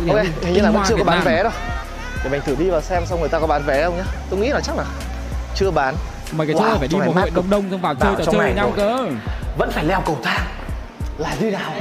Ok 0.08 0.24
hình 0.42 0.54
như 0.54 0.62
là 0.62 0.72
vẫn 0.72 0.84
chưa 0.88 0.96
có 0.98 1.04
bán 1.04 1.22
vé 1.24 1.44
đâu. 1.44 1.52
Để 2.24 2.30
mình 2.30 2.42
thử 2.46 2.56
đi 2.56 2.70
vào 2.70 2.82
xem 2.82 3.06
xong 3.06 3.20
người 3.20 3.30
ta 3.30 3.40
có 3.40 3.48
bán 3.48 3.64
vé 3.66 3.86
không 3.86 3.98
nhá. 3.98 4.06
Tôi 4.30 4.40
nghĩ 4.40 4.50
là 4.50 4.60
chắc 4.60 4.78
là 4.78 4.84
chưa 5.56 5.72
bán. 5.72 5.96
Mà 6.32 6.46
cái 6.46 6.56
chỗ 6.60 6.66
này 6.66 6.76
phải 6.80 6.88
đi 6.88 6.98
một 6.98 7.14
hội 7.16 7.30
đông 7.36 7.50
đông 7.50 7.64
xong 7.72 7.82
vào 7.82 7.96
chơi 7.96 8.16
trò 8.18 8.32
chơi 8.32 8.42
này 8.42 8.54
với 8.54 8.54
nhau 8.54 8.74
cơ. 8.76 9.08
Vẫn 9.58 9.72
phải 9.72 9.84
leo 9.84 10.02
cầu 10.06 10.18
thang 10.24 10.42
là 11.18 11.36
như 11.40 11.52
nào? 11.52 11.74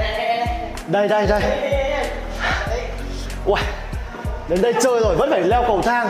Đây 0.87 1.09
đây 1.09 1.27
đây. 1.27 1.43
Uầy, 3.45 3.63
đến 4.49 4.63
đây 4.63 4.73
chơi 4.83 5.01
rồi 5.01 5.17
vẫn 5.17 5.31
phải 5.31 5.41
leo 5.41 5.65
cầu 5.67 5.83
thang. 5.83 6.09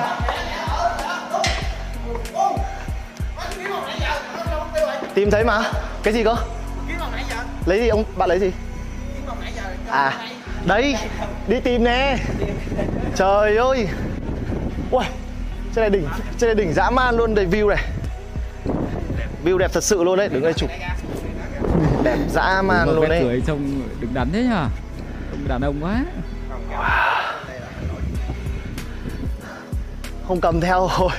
Tìm 5.14 5.30
thấy 5.30 5.44
mà. 5.44 5.62
Cái 6.02 6.14
gì 6.14 6.24
cơ? 6.24 6.36
Lấy 7.66 7.78
gì 7.78 7.88
ông? 7.88 8.04
Bạn 8.16 8.28
lấy 8.28 8.38
gì? 8.38 8.52
À 9.90 10.12
đấy 10.64 10.96
đi 11.48 11.60
tìm 11.60 11.84
nè. 11.84 12.16
Trời 13.16 13.56
ơi. 13.56 13.88
Ui 14.90 15.04
trên 15.74 15.82
này 15.82 15.90
đỉnh 15.90 16.08
trên 16.38 16.48
này 16.48 16.54
đỉnh 16.54 16.74
dã 16.74 16.90
man 16.90 17.16
luôn 17.16 17.34
đây 17.34 17.46
view 17.46 17.68
này. 17.68 17.84
View 19.44 19.58
đẹp 19.58 19.70
thật 19.72 19.84
sự 19.84 20.04
luôn 20.04 20.18
đấy 20.18 20.28
đứng 20.28 20.42
đây 20.42 20.52
chụp 20.52 20.70
đẹp 22.02 22.18
dã 22.28 22.62
man 22.62 22.94
luôn 22.94 23.08
đấy. 23.08 23.20
cười 23.22 23.42
trông 23.46 23.82
đứng 24.00 24.14
đắn 24.14 24.32
thế 24.32 24.42
nhở 24.42 24.66
Trông 25.30 25.48
đàn 25.48 25.60
ông 25.60 25.76
quá. 25.80 26.04
Không 30.28 30.40
cầm 30.40 30.60
theo 30.60 30.88
rồi. 30.98 31.10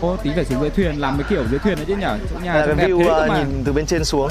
Ô 0.00 0.16
tí 0.22 0.30
phải 0.34 0.44
xuống 0.44 0.60
dưới 0.60 0.70
thuyền 0.70 1.00
làm 1.00 1.16
mấy 1.16 1.24
kiểu 1.28 1.44
dưới 1.50 1.58
thuyền 1.58 1.76
đấy 1.76 1.84
chứ 1.88 1.96
nhở 1.96 2.18
Chỗ 2.30 2.36
nhà 2.42 2.54
là 2.54 2.66
cái 2.66 2.74
đẹp 2.74 2.88
view 2.88 2.98
thế 2.98 3.24
uh, 3.24 3.28
mà 3.28 3.38
nhìn 3.38 3.62
từ 3.64 3.72
bên 3.72 3.86
trên 3.86 4.04
xuống. 4.04 4.30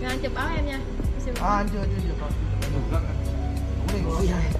Rồi 0.00 0.08
anh 0.08 0.18
chụp 0.22 0.32
báo 0.34 0.48
em 0.56 0.66
nha. 0.66 0.78
À, 1.40 1.56
anh 1.56 1.68
chưa, 1.72 1.78
chưa, 1.82 2.02
chưa 2.02 2.14
rồi. 2.20 2.30
Cũng 3.78 3.88
đi 3.94 4.00
ngồi 4.04 4.26
vậy. 4.26 4.59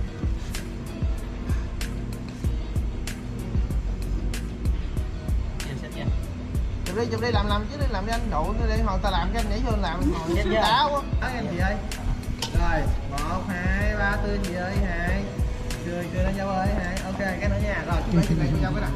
Chụp 6.90 6.98
đi 7.00 7.06
chụp 7.10 7.20
đi 7.20 7.30
làm 7.30 7.48
làm 7.48 7.66
chứ 7.70 7.76
đi 7.80 7.86
làm 7.90 8.06
đi 8.06 8.12
anh 8.12 8.30
đậu 8.30 8.54
nó 8.60 8.76
đi 8.76 8.82
hồi 8.82 8.98
ta 9.02 9.10
làm 9.10 9.30
cái 9.32 9.42
anh 9.42 9.50
nhảy 9.50 9.60
vô 9.66 9.72
làm. 9.82 10.12
Ngồi 10.12 10.42
xíu 10.42 10.52
đá 10.52 10.88
quá 10.90 11.00
nói 11.20 11.30
em 11.34 11.44
gì 11.52 11.58
ơi. 11.58 11.74
Rồi 12.60 12.82
một 13.10 13.42
hai 13.48 13.94
ba 13.98 14.16
tươi 14.24 14.38
chị 14.44 14.54
ơi 14.54 14.72
hai. 14.88 15.22
Cười 15.86 16.06
cười 16.14 16.24
lên 16.24 16.34
dâu 16.38 16.48
ơi 16.48 16.68
hai. 16.78 16.94
Ok 17.04 17.18
cái 17.18 17.48
nữa 17.48 17.56
nha. 17.64 17.84
Rồi 17.86 17.96
chị 18.06 18.16
lấy 18.16 18.26
chị 18.28 18.34
lấy 18.34 18.48
con 18.52 18.62
dâu 18.62 18.72
cái 18.72 18.80
nào. 18.80 18.90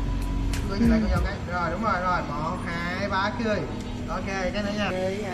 Cười 0.69 0.79
chị 0.79 0.85
lấy 0.87 1.01
con 1.01 1.11
dâu 1.11 1.21
cái. 1.25 1.35
Rồi 1.53 1.71
đúng 1.71 1.85
rồi 1.85 2.03
rồi. 2.03 2.21
Một 2.29 2.57
hai 2.67 3.09
ba 3.09 3.31
cười. 3.45 3.59
Ok 4.09 4.27
cái 4.27 4.63
nữa 4.63 4.73
nha. 4.77 4.91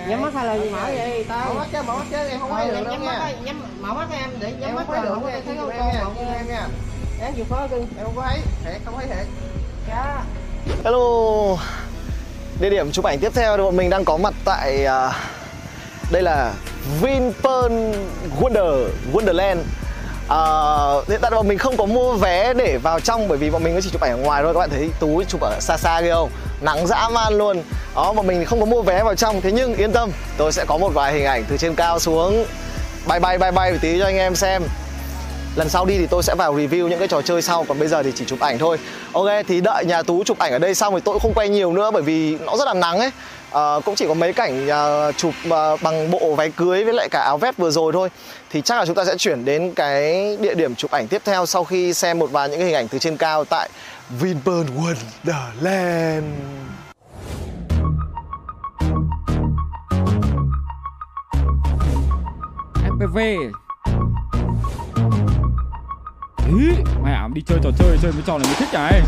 Nhắm 0.07 0.23
mắt 0.23 0.35
hay 0.35 0.47
là 0.47 0.59
gì? 0.59 0.71
Mở 0.71 0.85
vậy 0.85 1.25
mở 1.29 1.35
tao 1.35 1.55
mắt 1.55 1.67
chứ 1.73 1.83
mở 1.87 1.97
mắt 1.97 2.07
chứ 2.11 2.17
em 2.17 2.41
không 2.41 2.51
thấy 2.51 2.69
được 2.69 2.85
đâu 2.85 2.93
nhắm 2.93 3.07
mắt 3.07 3.19
nha. 3.19 3.41
nhắm 3.45 3.63
mở 3.81 3.95
mắt 3.95 4.09
em 4.13 4.31
để 4.41 4.53
nhắm 4.53 4.69
không 4.69 4.77
mắt 4.77 4.85
thấy 4.89 5.03
được 5.03 5.19
thấy 5.47 5.57
con 5.57 5.69
em 5.69 5.81
nha 5.81 6.01
con 6.05 6.35
em 6.35 6.47
nha 6.49 6.69
em 7.21 7.35
chịu 7.35 7.45
khó 7.51 7.67
cưng 7.71 7.87
em 7.97 8.05
không 8.05 8.17
có 8.17 8.23
thấy 8.23 8.41
thiệt 8.65 8.81
không 8.85 8.95
thấy 8.97 9.07
thiệt 9.07 9.27
dạ. 9.89 10.23
Hello 10.85 11.57
Địa 12.61 12.71
điểm 12.71 12.93
chụp 12.93 13.05
ảnh 13.05 13.19
tiếp 13.19 13.33
theo 13.35 13.57
thì 13.57 13.63
bọn 13.63 13.77
mình 13.77 13.91
đang 13.91 14.05
có 14.05 14.17
mặt 14.17 14.35
tại 14.45 14.87
uh, 14.87 15.15
Đây 16.11 16.23
là 16.23 16.53
Vinpearl 17.01 17.73
Wonder 18.41 18.89
Wonderland. 19.13 19.59
Uh, 20.25 21.09
Hiện 21.09 21.21
tại 21.23 21.31
bọn 21.31 21.49
mình 21.49 21.59
không 21.59 21.77
có 21.77 21.87
mua 21.87 22.15
vé 22.15 22.55
để 22.55 22.79
vào 22.83 23.01
trong 23.01 23.29
Bởi 23.29 23.39
vì 23.39 23.51
bọn 23.51 23.63
mình 23.65 23.73
mới 23.73 23.83
chỉ 23.83 23.91
chụp 23.93 24.01
ảnh 24.01 24.11
ở 24.11 24.17
ngoài 24.17 24.43
thôi. 24.43 24.55
Các 24.55 24.61
bạn 24.61 24.71
thấy 24.71 24.91
Tú 25.01 25.23
chụp 25.25 25.41
ở 25.41 25.61
xa 25.61 25.77
xa 25.77 26.01
kia 26.01 26.13
không? 26.13 26.31
Nắng 26.61 26.87
dã 26.87 27.09
man 27.09 27.39
luôn. 27.39 27.63
Đó 27.95 28.13
bọn 28.13 28.27
mình 28.27 28.45
không 28.45 28.61
có 28.61 28.67
mua 28.67 28.83
vé 28.83 29.03
vào 29.03 29.15
trong. 29.15 29.41
Thế 29.41 29.53
nhưng 29.53 29.75
yên 29.75 29.93
tâm 29.93 30.11
Tôi 30.37 30.53
sẽ 30.53 30.65
có 30.65 30.77
một 30.79 30.95
vài 30.95 31.13
hình 31.13 31.25
ảnh 31.25 31.45
từ 31.49 31.57
trên 31.57 31.75
cao 31.75 31.99
xuống. 31.99 32.45
Bay 33.07 33.21
bay 33.21 33.39
bay 33.39 33.53
bay 33.53 33.73
một 33.73 33.79
tí 33.81 33.99
cho 33.99 34.05
anh 34.05 34.17
em 34.17 34.35
xem. 34.35 34.63
Lần 35.57 35.69
sau 35.69 35.85
đi 35.87 35.99
thì 35.99 36.07
tôi 36.07 36.23
sẽ 36.23 36.35
vào 36.35 36.55
review 36.55 36.89
những 36.89 36.99
cái 36.99 37.09
trò 37.09 37.23
chơi 37.23 37.43
sau 37.43 37.65
Còn 37.65 37.79
bây 37.79 37.89
giờ 37.89 38.03
thì 38.03 38.13
chỉ 38.15 38.25
chụp 38.25 38.41
ảnh 38.41 38.59
thôi. 38.59 38.79
Ok 39.13 39.27
thì 39.49 39.61
đợi 39.61 39.85
nhà 39.85 40.03
Tú 40.03 40.25
chụp 40.25 40.39
ảnh 40.39 40.53
ở 40.53 40.59
đây 40.59 40.75
xong 40.75 40.95
thì 40.95 41.01
tôi 41.05 41.13
cũng 41.13 41.23
không 41.23 41.35
quay 41.35 41.49
nhiều 41.49 41.73
nữa 41.73 41.91
Bởi 41.91 42.03
vì 42.03 42.39
nó 42.39 42.57
rất 42.57 42.65
là 42.65 42.75
nắng 42.75 42.99
ấy. 42.99 43.11
À, 43.51 43.75
Cũng 43.85 43.95
chỉ 43.95 44.07
có 44.09 44.15
mấy 44.15 44.33
cảnh 44.33 44.69
à, 44.69 45.13
chụp 45.13 45.35
à, 45.51 45.77
bằng 45.83 46.11
bộ 46.11 46.35
váy 46.35 46.51
cưới 46.51 46.85
với 46.85 46.95
lại 46.95 47.09
cả 47.11 47.21
áo 47.21 47.39
vest 47.39 47.57
vừa 47.57 47.71
rồi 47.71 47.93
thôi. 47.93 48.09
Thì 48.51 48.63
chắc 48.63 48.79
là 48.79 48.87
chúng 48.87 48.95
ta 48.95 49.05
sẽ 49.05 49.17
chuyển 49.17 49.45
đến 49.45 49.73
cái 49.75 50.37
địa 50.41 50.55
điểm 50.55 50.75
chụp 50.75 50.91
ảnh 50.91 51.09
tiếp 51.09 51.23
theo 51.25 51.47
Sau 51.47 51.65
khi 51.65 51.95
xem 51.95 52.19
một 52.19 52.31
vài 52.31 52.49
những 52.49 52.59
cái 52.59 52.67
hình 52.67 52.77
ảnh 52.77 52.89
từ 52.89 52.99
trên 52.99 53.17
cao 53.17 53.45
tại 53.45 53.69
Vinpearl 54.21 54.67
Wonderland. 54.79 56.23
FPV 62.99 63.51
Đấy, 66.51 66.77
mẹ 67.05 67.21
đi 67.35 67.43
chơi 67.47 67.59
trò 67.63 67.71
chơi 67.79 67.99
chơi 68.03 68.13
mấy 68.13 68.23
trò 68.27 68.39
này 68.39 68.47
mới 68.47 68.55
thích 68.59 68.69
này 68.73 69.03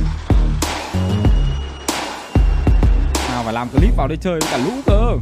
nào 3.28 3.42
phải 3.44 3.52
làm 3.52 3.68
clip 3.68 3.96
vào 3.96 4.08
đây 4.08 4.18
chơi 4.20 4.40
với 4.40 4.48
cả 4.50 4.58
lũ 4.58 4.70
cơ. 4.86 5.16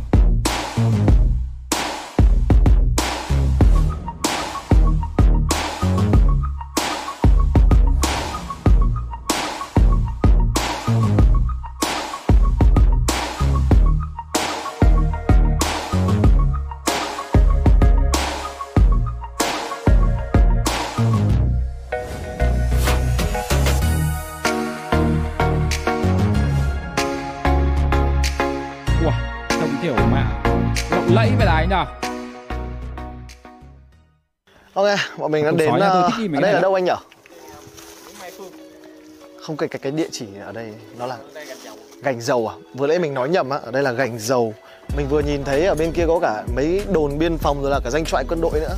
Bọn 35.31 35.43
mình 35.43 35.45
đã 35.45 35.65
đến 35.65 35.73
nhà 35.79 35.91
tôi 35.93 36.03
ờ, 36.03 36.11
thích 36.17 36.31
đi 36.31 36.39
ở 36.39 36.41
đây 36.41 36.53
là 36.53 36.61
đâu 36.61 36.75
anh 36.75 36.85
nhở? 36.85 36.97
Không 39.43 39.57
cái 39.57 39.69
cái 39.69 39.79
cái 39.83 39.93
địa 39.93 40.09
chỉ 40.13 40.27
ở 40.47 40.53
đây 40.53 40.73
nó 40.99 41.07
là 41.07 41.17
gành 42.03 42.21
dầu 42.21 42.49
à? 42.49 42.55
Vừa 42.75 42.87
nãy 42.87 42.99
mình 42.99 43.15
nói 43.15 43.29
nhầm 43.29 43.51
á, 43.51 43.59
ở 43.63 43.71
đây 43.71 43.83
là 43.83 43.93
gành 43.93 44.19
dầu. 44.19 44.55
Mình 44.97 45.09
vừa 45.09 45.21
nhìn 45.21 45.45
thấy 45.45 45.67
ở 45.67 45.75
bên 45.75 45.93
kia 45.93 46.05
có 46.07 46.19
cả 46.23 46.43
mấy 46.57 46.83
đồn 46.93 47.19
biên 47.19 47.39
phòng 47.39 47.63
rồi 47.63 47.71
là 47.71 47.81
cả 47.85 47.91
danh 47.91 48.05
trại 48.05 48.25
quân 48.29 48.41
đội 48.41 48.61
nữa. 48.61 48.77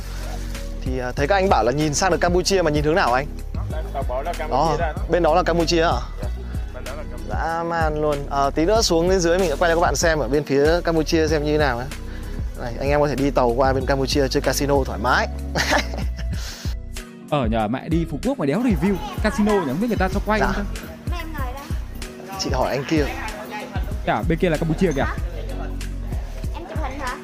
Thì 0.81 0.99
à, 0.99 1.11
thấy 1.11 1.27
các 1.27 1.35
anh 1.35 1.49
bảo 1.49 1.63
là 1.63 1.71
nhìn 1.71 1.93
sang 1.93 2.11
được 2.11 2.17
Campuchia 2.21 2.61
mà 2.61 2.71
nhìn 2.71 2.83
hướng 2.83 2.95
nào 2.95 3.13
anh? 3.13 3.27
Đó, 4.49 4.77
bên 5.09 5.23
đó 5.23 5.35
là 5.35 5.43
Campuchia 5.43 5.81
à? 5.83 5.99
Dã 7.29 7.63
man 7.63 8.01
luôn. 8.01 8.17
À, 8.29 8.49
tí 8.49 8.65
nữa 8.65 8.81
xuống 8.81 9.09
đến 9.09 9.19
dưới 9.19 9.39
mình 9.39 9.49
sẽ 9.49 9.55
quay 9.59 9.71
cho 9.71 9.75
các 9.75 9.81
bạn 9.81 9.95
xem 9.95 10.19
ở 10.19 10.27
bên 10.27 10.43
phía 10.43 10.81
Campuchia 10.81 11.27
xem 11.27 11.43
như 11.43 11.51
thế 11.51 11.57
nào. 11.57 11.81
Này, 12.61 12.73
anh 12.79 12.89
em 12.89 12.99
có 12.99 13.07
thể 13.07 13.15
đi 13.15 13.31
tàu 13.31 13.49
qua 13.49 13.73
bên 13.73 13.85
Campuchia 13.85 14.27
chơi 14.27 14.41
casino 14.41 14.75
thoải 14.85 14.99
mái. 15.03 15.27
Ở 17.33 17.45
nhờ 17.45 17.67
mẹ 17.67 17.89
đi 17.89 18.05
Phú 18.11 18.19
Quốc 18.23 18.39
mà 18.39 18.45
đéo 18.45 18.61
review 18.61 18.95
Casino 19.23 19.53
nhỉ? 19.53 19.67
Không 19.67 19.81
biết 19.81 19.87
người 19.87 19.97
ta 19.97 20.07
cho 20.13 20.19
quay 20.25 20.39
Dạ. 20.39 20.51
không 20.51 20.65
ta? 21.11 21.17
Chị 22.39 22.49
hỏi 22.53 22.69
anh 22.75 22.83
kia. 22.89 23.05
Kìa, 24.05 24.13
bên 24.29 24.37
kia 24.39 24.49
là 24.49 24.57
Campuchia 24.57 24.91
kìa. 24.95 25.05
Em 26.53 26.63
chụp 26.69 26.77
hình 26.83 26.99
hả? 26.99 27.17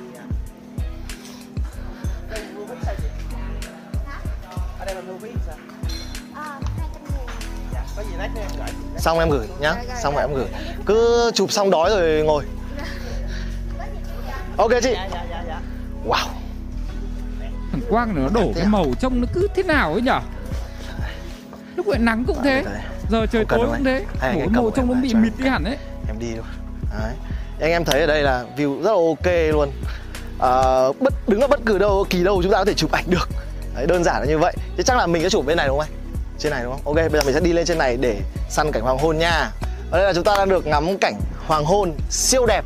Ờ, 6.36 6.60
200 6.77 7.03
nghìn 7.03 7.26
dạ 7.73 7.84
có 7.95 8.03
gì 8.03 8.10
lát 8.18 8.30
nữa 8.36 8.41
em 8.41 8.52
gửi 8.57 8.68
xong 8.98 9.19
em 9.19 9.30
gửi 9.30 9.48
nhá 9.60 9.76
xong 10.03 10.14
rồi 10.15 10.23
em 10.23 10.34
gửi. 10.34 10.48
Cứ 10.86 11.31
chụp 11.36 11.52
xong 11.52 11.69
đói 11.69 11.90
rồi 11.90 12.23
ngồi. 12.26 12.45
Ok 14.57 14.72
chị. 14.84 14.94
Dạ 14.94 15.07
dạ 15.14 15.26
dạ 15.30 15.44
dạ. 15.48 15.60
Wow 16.07 16.39
Thằng 17.80 17.89
Quang 17.89 18.15
này 18.15 18.23
nó 18.23 18.41
đổ 18.41 18.51
cái 18.56 18.65
màu 18.65 18.85
trông 18.99 19.22
nó 19.22 19.27
cứ 19.34 19.47
thế 19.56 19.64
nào 19.64 19.91
ấy 19.93 20.01
nhở? 20.01 20.19
Lúc 21.76 21.85
vậy 21.85 21.99
nắng 21.99 22.23
cũng 22.27 22.38
thế 22.43 22.64
Giờ 23.11 23.26
trời 23.31 23.45
tối 23.45 23.68
cũng 23.68 23.84
thế. 23.85 24.06
Đổ 24.34 24.61
màu 24.61 24.72
trông 24.76 24.88
nó 24.88 24.93
lại 24.93 25.01
bị 25.03 25.14
mịt 25.14 25.34
đi 25.38 25.49
hẳn 25.49 25.64
ấy. 25.64 25.77
em 26.07 26.19
đi 26.19 26.35
luôn 26.35 26.45
đấy. 26.99 27.14
Anh 27.61 27.72
em 27.72 27.85
thấy 27.85 28.01
ở 28.01 28.07
đây 28.07 28.23
là 28.23 28.45
view 28.57 28.81
rất 28.81 28.91
là 28.91 28.97
ok 29.10 29.53
luôn. 29.53 29.69
Ờ, 30.39 30.93
bất 30.99 31.14
đứng 31.30 31.41
ở 31.41 31.47
bất 31.47 31.60
cứ 31.65 31.77
đâu 31.77 32.06
kỳ 32.10 32.23
đâu 32.23 32.43
chúng 32.43 32.51
ta 32.51 32.57
có 32.57 32.65
thể 32.65 32.73
chụp 32.73 32.91
ảnh 32.91 33.06
được. 33.07 33.30
Đấy, 33.76 33.85
đơn 33.88 34.03
giản 34.03 34.22
là 34.22 34.27
như 34.27 34.38
vậy. 34.38 34.53
Thế 34.77 34.84
chắc 34.84 34.97
là 34.97 35.07
mình 35.07 35.23
sẽ 35.23 35.30
chụp 35.30 35.45
bên 35.45 35.57
này 35.57 35.68
đúng 35.68 35.80
không 35.80 35.88
anh? 35.89 35.99
Trên 36.39 36.51
này 36.51 36.64
đúng 36.64 36.72
không? 36.72 36.81
Ok 36.85 36.95
bây 36.95 37.10
giờ 37.10 37.22
mình 37.26 37.34
sẽ 37.34 37.39
đi 37.39 37.53
lên 37.53 37.65
trên 37.65 37.77
này 37.77 37.97
để 37.97 38.22
săn 38.49 38.72
cảnh 38.72 38.84
hoàng 38.84 38.97
hôn 38.97 39.18
nha. 39.18 39.51
Ở 39.91 39.97
đây 39.97 40.07
là 40.07 40.14
chúng 40.14 40.23
ta 40.23 40.35
đang 40.38 40.49
được 40.49 40.68
ngắm 40.68 40.97
cảnh 40.97 41.19
hoàng 41.47 41.65
hôn 41.65 41.93
siêu 42.10 42.45
đẹp 42.45 42.65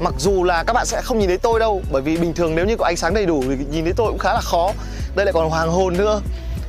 mặc 0.00 0.14
dù 0.18 0.44
là 0.44 0.64
các 0.66 0.72
bạn 0.72 0.86
sẽ 0.86 1.00
không 1.02 1.18
nhìn 1.18 1.28
thấy 1.28 1.38
tôi 1.38 1.60
đâu, 1.60 1.82
bởi 1.92 2.02
vì 2.02 2.16
bình 2.16 2.34
thường 2.34 2.54
nếu 2.54 2.66
như 2.66 2.76
có 2.76 2.84
ánh 2.84 2.96
sáng 2.96 3.14
đầy 3.14 3.26
đủ 3.26 3.44
thì 3.48 3.64
nhìn 3.70 3.84
thấy 3.84 3.92
tôi 3.96 4.10
cũng 4.10 4.18
khá 4.18 4.32
là 4.32 4.40
khó. 4.40 4.72
Đây 5.16 5.26
lại 5.26 5.32
còn 5.32 5.50
hoàng 5.50 5.70
hôn 5.70 5.96
nữa. 5.96 6.20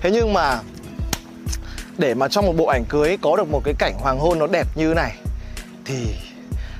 Thế 0.01 0.11
nhưng 0.11 0.33
mà 0.33 0.59
để 1.97 2.13
mà 2.13 2.27
trong 2.27 2.45
một 2.45 2.53
bộ 2.57 2.65
ảnh 2.65 2.85
cưới 2.85 3.17
có 3.21 3.35
được 3.37 3.47
một 3.47 3.61
cái 3.63 3.73
cảnh 3.79 3.93
hoàng 3.99 4.19
hôn 4.19 4.39
nó 4.39 4.47
đẹp 4.47 4.67
như 4.75 4.93
này, 4.93 5.15
thì 5.85 5.95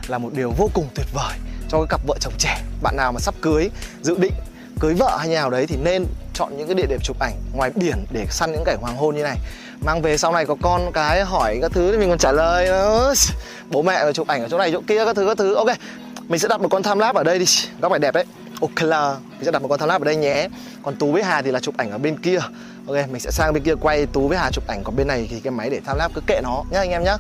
là 0.08 0.18
một 0.18 0.30
điều 0.34 0.52
vô 0.58 0.70
cùng 0.74 0.88
tuyệt 0.96 1.08
vời 1.14 1.34
cho 1.70 1.78
cái 1.78 1.88
cặp 1.90 2.02
vợ 2.08 2.16
chồng 2.20 2.34
trẻ. 2.38 2.62
Bạn 2.82 2.96
nào 2.98 3.12
mà 3.12 3.20
sắp 3.20 3.36
cưới, 3.42 3.70
dự 4.02 4.18
định 4.18 4.34
cưới 4.80 4.94
vợ 4.94 5.18
hay 5.20 5.30
nhà 5.30 5.36
nào 5.36 5.50
đấy 5.50 5.66
thì 5.68 5.78
nên 5.84 6.06
chọn 6.34 6.58
những 6.58 6.68
cái 6.68 6.76
địa 6.76 6.86
điểm 6.90 7.00
chụp 7.04 7.20
ảnh 7.20 7.34
ngoài 7.54 7.72
biển 7.76 8.06
để 8.12 8.26
săn 8.30 8.52
những 8.52 8.64
cảnh 8.66 8.78
hoàng 8.82 8.98
hôn 8.98 9.16
như 9.16 9.24
này. 9.24 9.38
Mang 9.86 10.02
về 10.02 10.18
sau 10.18 10.32
này 10.32 10.46
có 10.46 10.56
con 10.62 10.92
cái 10.94 11.24
hỏi 11.24 11.60
các 11.62 11.72
thứ 11.72 11.92
thì 11.92 11.98
mình 11.98 12.10
còn 12.10 12.18
trả 12.18 12.32
lời 12.32 12.70
bố 13.70 13.82
mẹ 13.82 14.12
chụp 14.14 14.28
ảnh 14.28 14.42
ở 14.42 14.50
chỗ 14.50 14.58
này 14.58 14.72
chỗ 14.72 14.82
kia 14.88 15.06
các 15.06 15.16
thứ 15.16 15.26
các 15.28 15.38
thứ. 15.38 15.56
Ok 15.56 15.68
mình 16.28 16.40
sẽ 16.40 16.48
đặt 16.48 16.62
một 16.62 16.68
con 16.72 16.84
time 16.84 16.96
lapse 16.96 17.20
ở 17.20 17.24
đây 17.24 17.40
đi. 17.40 17.46
Góc 17.82 17.92
này 17.92 18.00
đẹp 18.00 18.14
đấy. 18.14 18.26
Ok 18.62 18.82
là 18.82 19.16
mình 19.30 19.46
sẽ 19.46 19.52
đặt 19.52 19.62
một 19.62 19.68
con 19.68 19.80
time 19.80 19.88
lapse 19.88 20.04
ở 20.04 20.06
đây 20.06 20.16
nhé. 20.16 20.48
Còn 20.84 20.96
tú 20.96 21.12
với 21.12 21.24
hà 21.24 21.42
thì 21.42 21.52
là 21.52 21.60
chụp 21.60 21.78
ảnh 21.78 21.92
ở 21.92 21.98
bên 21.98 22.18
kia. 22.18 22.40
Ok 22.88 23.10
mình 23.10 23.20
sẽ 23.20 23.32
sang 23.32 23.54
bên 23.54 23.64
kia 23.64 23.76
quay 23.82 24.06
tú 24.06 24.28
với 24.28 24.38
hà 24.38 24.52
chụp 24.52 24.68
ảnh. 24.68 24.84
Còn 24.84 24.96
bên 24.96 25.08
này 25.08 25.28
thì 25.32 25.40
cái 25.40 25.52
máy 25.52 25.70
để 25.70 25.80
time 25.80 25.98
lapse 25.98 26.16
cứ 26.16 26.22
kệ 26.28 26.42
nó 26.44 26.64
nhá 26.72 26.80
anh 26.80 26.90
em 26.90 27.04
nhá. 27.04 27.18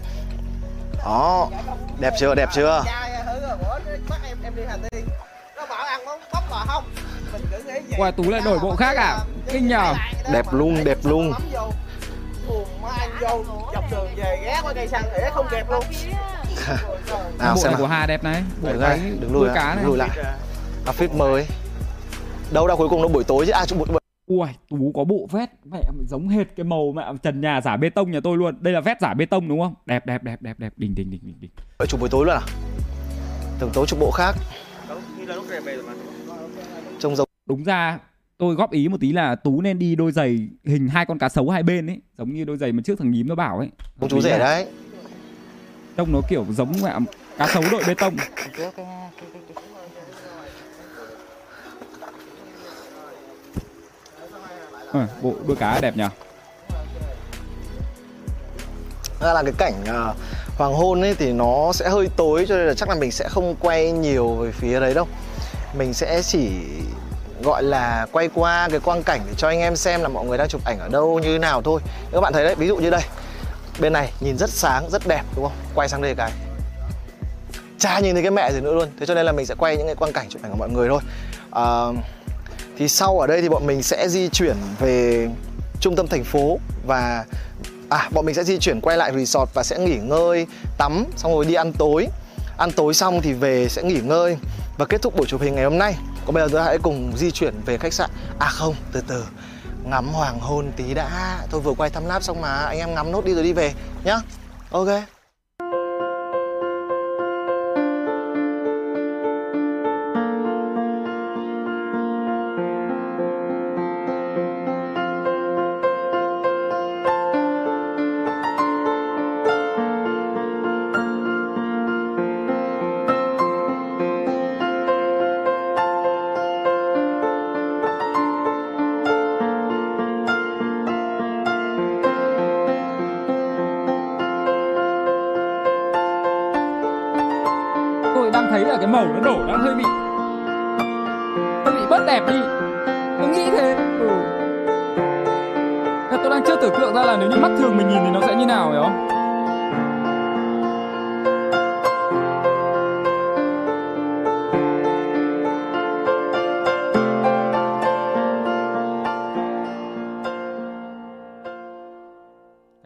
Đó. 1.06 1.49
Đẹp 1.99 2.14
chưa 2.19 2.36
đẹp 2.36 2.49
chưa? 2.53 2.84
Cha 2.86 3.23
hứa 3.26 3.48
rồi. 3.48 3.57
Bữa 3.57 3.91
nó 3.91 3.98
bắt 4.10 4.19
em 4.27 4.38
em 4.44 4.56
đi 4.56 4.61
Hà 4.68 4.77
Tiên. 4.91 5.06
Nó 5.57 5.65
bảo 5.65 5.86
ăn 5.86 6.06
món 6.06 6.19
bắp 6.34 6.49
bò 6.49 6.65
không. 6.68 6.84
Mình 7.34 7.41
cứ 7.52 7.57
nghĩ 7.57 7.73
vậy. 7.73 7.95
Qua 7.98 8.11
Tú 8.11 8.30
lại 8.30 8.41
đổi 8.45 8.60
bộ 8.60 8.76
khác 8.76 8.98
à? 8.98 9.19
Kinh 9.52 9.68
nhờ. 9.68 9.94
Đẹp 10.32 10.45
luôn 10.52 10.84
đẹp 10.84 10.98
luôn 11.03 11.34
buồn 12.47 12.65
má 12.81 12.89
anh 12.99 13.09
vô 13.22 13.43
dọc 13.73 13.84
đường 13.91 14.07
về 14.15 14.39
ghé 14.45 14.59
qua 14.63 14.73
cây 14.73 14.88
xăng 14.88 15.03
thì 15.15 15.23
không 15.31 15.45
kịp 15.51 15.65
luôn 15.69 15.84
nào 17.39 17.55
Bộ 17.55 17.61
xem 17.61 17.72
này 17.72 17.81
của 17.81 17.88
Hà 17.88 18.05
đẹp 18.05 18.23
này 18.23 18.43
Bộ 18.61 18.69
Đừng 18.69 18.80
ra, 18.80 18.97
đừng 19.19 19.34
lùi 19.34 19.49
cá 19.55 19.76
này 19.76 19.84
lùi 19.85 19.97
lại. 19.97 20.09
outfit 20.85 21.17
mới 21.17 21.45
đâu 22.51 22.67
đâu 22.67 22.77
cuối 22.77 22.89
cùng 22.89 23.01
nó 23.01 23.07
buổi 23.07 23.23
tối 23.23 23.45
chứ 23.45 23.51
à 23.51 23.65
chụp 23.65 23.80
buổi 23.80 23.88
Ui, 24.27 24.47
Tú 24.69 24.91
có 24.95 25.03
bộ 25.03 25.27
vest 25.31 25.49
mẹ 25.65 25.81
giống 26.07 26.30
hệt 26.30 26.47
cái 26.55 26.63
màu 26.63 26.91
mẹ 26.95 27.03
trần 27.23 27.41
nhà 27.41 27.61
giả 27.61 27.77
bê 27.77 27.89
tông 27.89 28.11
nhà 28.11 28.19
tôi 28.23 28.38
luôn. 28.38 28.55
Đây 28.59 28.73
là 28.73 28.81
vest 28.81 28.97
giả 29.01 29.13
bê 29.13 29.26
tông 29.26 29.47
đúng 29.47 29.61
không? 29.61 29.73
Đẹp 29.85 30.05
đẹp 30.05 30.23
đẹp 30.23 30.41
đẹp 30.41 30.59
đẹp, 30.59 30.73
đỉnh 30.77 30.95
đỉnh 30.95 31.11
đỉnh 31.11 31.19
đỉnh 31.23 31.41
đỉnh. 31.41 31.51
buổi 31.80 31.88
chụp 31.88 31.99
buổi 31.99 32.09
tối 32.09 32.26
luôn 32.26 32.35
à 32.35 32.41
tưởng 33.59 33.69
tối 33.73 33.85
chụp 33.88 33.99
bộ 33.99 34.11
khác 34.11 34.35
Như 35.19 35.26
là 35.26 35.35
lúc 35.35 35.45
này 35.49 35.61
về 35.61 35.76
rồi 35.76 35.84
mà. 35.88 35.93
trông 36.99 37.15
giống 37.15 37.27
Đúng 37.45 37.63
ra 37.63 37.99
tôi 38.38 38.56
góp 38.56 38.72
ý 38.72 38.88
một 38.88 38.98
tí 38.99 39.12
là 39.12 39.36
Tú 39.36 39.62
nên 39.62 39.80
đi 39.80 39.95
đôi 39.95 40.12
giày 40.12 40.48
hình 40.66 40.88
hai 40.88 41.06
con 41.06 41.20
cá 41.20 41.30
sấu 41.30 41.49
hai 41.49 41.64
bên 41.64 41.88
ấy, 41.88 42.02
giống 42.18 42.34
như 42.34 42.44
đôi 42.44 42.57
giày 42.57 42.72
mà 42.72 42.82
trước 42.86 42.99
thằng 42.99 43.12
nhím 43.12 43.28
nó 43.28 43.36
bảo 43.36 43.57
ấy. 43.57 43.70
ông 43.99 44.10
chú 44.10 44.22
rể 44.22 44.40
đấy 44.40 44.68
Trông 45.98 46.12
nó 46.12 46.22
kiểu 46.30 46.45
giống 46.49 46.72
mẹ 46.84 46.94
cá 47.38 47.48
sấu 47.48 47.64
đội 47.72 47.84
bê 47.88 47.94
tông. 47.94 48.16
Ờ, 54.91 55.07
bộ 55.22 55.36
đuôi 55.48 55.56
cá 55.56 55.80
đẹp 55.82 55.98
nhỉ 55.98 56.03
ra 59.22 59.34
là 59.34 59.44
cái 59.44 59.53
cảnh 59.57 59.74
à, 59.86 60.14
hoàng 60.57 60.74
hôn 60.74 61.02
ấy 61.02 61.16
thì 61.16 61.32
nó 61.32 61.72
sẽ 61.74 61.90
hơi 61.90 62.10
tối 62.16 62.45
cho 62.49 62.57
nên 62.57 62.68
là 62.68 62.74
chắc 62.74 62.90
là 62.90 62.95
mình 62.95 63.12
sẽ 63.12 63.30
không 63.30 63.56
quay 63.60 63.91
nhiều 63.91 64.36
về 64.36 64.52
phía 64.52 64.80
đấy 64.80 64.94
đâu 64.94 65.07
mình 65.78 65.94
sẽ 65.94 66.22
chỉ 66.22 66.49
gọi 67.45 67.63
là 67.63 68.07
quay 68.11 68.30
qua 68.34 68.67
cái 68.72 68.80
quang 68.80 69.03
cảnh 69.03 69.22
để 69.27 69.34
cho 69.38 69.47
anh 69.47 69.59
em 69.59 69.76
xem 69.76 70.01
là 70.01 70.07
mọi 70.07 70.26
người 70.26 70.38
đang 70.38 70.47
chụp 70.47 70.61
ảnh 70.65 70.80
ở 70.80 70.88
đâu 70.88 71.19
như 71.19 71.39
nào 71.39 71.61
thôi. 71.61 71.81
Các 72.11 72.22
bạn 72.22 72.34
thấy 72.34 72.43
đấy 72.43 72.55
ví 72.55 72.67
dụ 72.67 72.77
như 72.77 72.89
đây. 72.89 73.01
Bên 73.80 73.93
này 73.93 74.11
nhìn 74.19 74.38
rất 74.38 74.49
sáng 74.49 74.89
rất 74.89 75.07
đẹp 75.07 75.23
đúng 75.35 75.45
không? 75.45 75.53
Quay 75.76 75.89
sang 75.89 76.01
đây 76.01 76.15
cái. 76.15 76.31
Cha 77.80 77.99
nhìn 77.99 78.13
thấy 78.13 78.22
cái 78.23 78.31
mẹ 78.31 78.51
gì 78.51 78.61
nữa 78.61 78.73
luôn. 78.73 78.89
Thế 78.99 79.05
cho 79.05 79.13
nên 79.13 79.26
là 79.26 79.31
mình 79.31 79.45
sẽ 79.45 79.55
quay 79.57 79.77
những 79.77 79.85
cái 79.85 79.95
quang 79.95 80.13
cảnh 80.13 80.30
chụp 80.30 80.43
ảnh 80.43 80.51
của 80.51 80.57
mọi 80.57 80.69
người 80.69 80.89
thôi. 80.89 81.01
À, 81.51 81.65
thì 82.77 82.88
sau 82.88 83.19
ở 83.19 83.27
đây 83.27 83.41
thì 83.41 83.49
bọn 83.49 83.67
mình 83.67 83.84
sẽ 83.84 84.09
di 84.09 84.30
chuyển 84.30 84.55
về 84.80 85.27
trung 85.80 85.95
tâm 85.95 86.07
thành 86.07 86.23
phố 86.23 86.57
và 86.88 87.26
à 87.89 88.09
bọn 88.13 88.26
mình 88.26 88.35
sẽ 88.35 88.43
di 88.43 88.57
chuyển 88.57 88.81
quay 88.81 88.97
lại 88.97 89.11
resort 89.15 89.49
và 89.53 89.63
sẽ 89.63 89.77
nghỉ 89.77 89.97
ngơi 89.97 90.47
tắm 90.77 91.05
xong 91.17 91.35
rồi 91.35 91.45
đi 91.45 91.53
ăn 91.53 91.73
tối. 91.73 92.07
Ăn 92.57 92.72
tối 92.72 92.93
xong 92.93 93.22
thì 93.22 93.34
về 93.34 93.67
sẽ 93.69 93.84
nghỉ 93.84 93.99
ngơi 94.03 94.38
và 94.77 94.85
kết 94.85 95.01
thúc 95.01 95.15
buổi 95.15 95.27
chụp 95.27 95.41
hình 95.41 95.55
ngày 95.55 95.63
hôm 95.63 95.77
nay 95.77 95.95
còn 96.26 96.34
bây 96.34 96.43
giờ 96.43 96.49
chúng 96.49 96.60
ta 96.60 96.65
hãy 96.65 96.77
cùng 96.77 97.14
di 97.18 97.31
chuyển 97.31 97.53
về 97.65 97.77
khách 97.77 97.93
sạn? 97.93 98.10
À 98.39 98.49
không, 98.49 98.76
từ 98.91 99.02
từ. 99.07 99.26
Ngắm 99.84 100.07
hoàng 100.07 100.39
hôn 100.39 100.72
tí 100.77 100.93
đã. 100.93 101.39
Tôi 101.49 101.61
vừa 101.61 101.73
quay 101.77 101.89
thăm 101.89 102.06
láp 102.06 102.23
xong 102.23 102.41
mà 102.41 102.49
anh 102.49 102.77
em 102.77 102.95
ngắm 102.95 103.11
nốt 103.11 103.26
đi 103.26 103.34
rồi 103.34 103.43
đi 103.43 103.53
về 103.53 103.73
nhá. 104.03 104.18
Ok. 104.72 104.88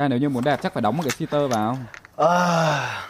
Nếu 0.09 0.19
như 0.19 0.29
muốn 0.29 0.43
đẹp 0.43 0.59
chắc 0.63 0.73
phải 0.73 0.81
đóng 0.81 0.97
một 0.97 1.03
cái 1.03 1.27
filter 1.27 1.47
vào. 1.47 1.77
À, 2.17 3.01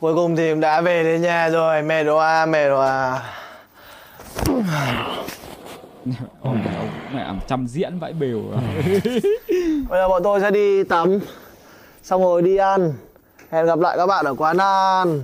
cuối 0.00 0.14
cùng 0.14 0.36
thì 0.36 0.54
đã 0.54 0.80
về 0.80 1.04
đến 1.04 1.22
nhà 1.22 1.48
rồi. 1.48 1.82
Mệt 1.82 2.06
à, 2.20 2.46
mệt 2.46 2.68
à. 2.70 3.22
Ôi, 6.42 6.56
ông 6.78 6.90
mẹ 7.14 7.26
trăm 7.48 7.66
diễn 7.66 7.98
vãi 7.98 8.12
bều 8.12 8.42
bây 9.88 10.00
giờ 10.00 10.08
bọn 10.08 10.22
tôi 10.22 10.40
sẽ 10.40 10.50
đi 10.50 10.84
tắm 10.84 11.18
xong 12.02 12.22
rồi 12.22 12.42
đi 12.42 12.56
ăn. 12.56 12.92
Hẹn 13.50 13.66
gặp 13.66 13.78
lại 13.78 13.96
các 13.96 14.06
bạn 14.06 14.24
ở 14.24 14.34
quán 14.34 14.58
ăn 14.58 15.22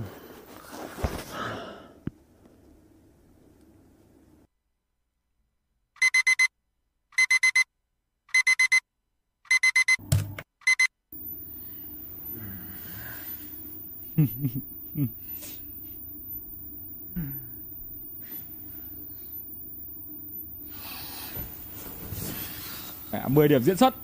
Mẹ 23.11 23.27
10 23.27 23.47
điểm 23.47 23.63
diễn 23.63 23.77
xuất 23.77 23.95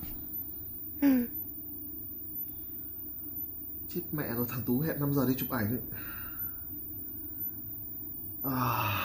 Chết 3.93 4.01
mẹ 4.11 4.33
rồi, 4.33 4.45
thằng 4.49 4.61
Tú 4.65 4.79
hẹn 4.79 4.99
5 4.99 5.13
giờ 5.13 5.25
đi 5.27 5.33
chụp 5.37 5.49
ảnh 5.49 5.69
ấy. 5.69 5.79
À. 8.43 9.01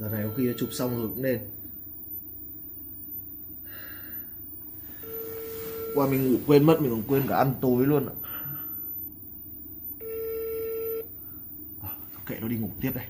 Giờ 0.00 0.08
này 0.08 0.24
có 0.24 0.30
khi 0.36 0.46
đã 0.46 0.52
chụp 0.58 0.68
xong 0.72 0.98
rồi 0.98 1.08
cũng 1.08 1.22
nên. 1.22 1.40
Qua 5.94 6.06
mình 6.06 6.32
ngủ 6.32 6.38
quên 6.46 6.64
mất 6.64 6.80
mình 6.80 6.90
còn 6.90 7.02
quên 7.08 7.22
cả 7.28 7.36
ăn 7.36 7.54
tối 7.60 7.86
luôn 7.86 8.06
ạ. 8.06 8.14
À, 11.82 11.90
kệ 12.26 12.38
nó 12.40 12.48
đi 12.48 12.56
ngủ 12.56 12.70
tiếp 12.80 12.90
đây. 12.94 13.06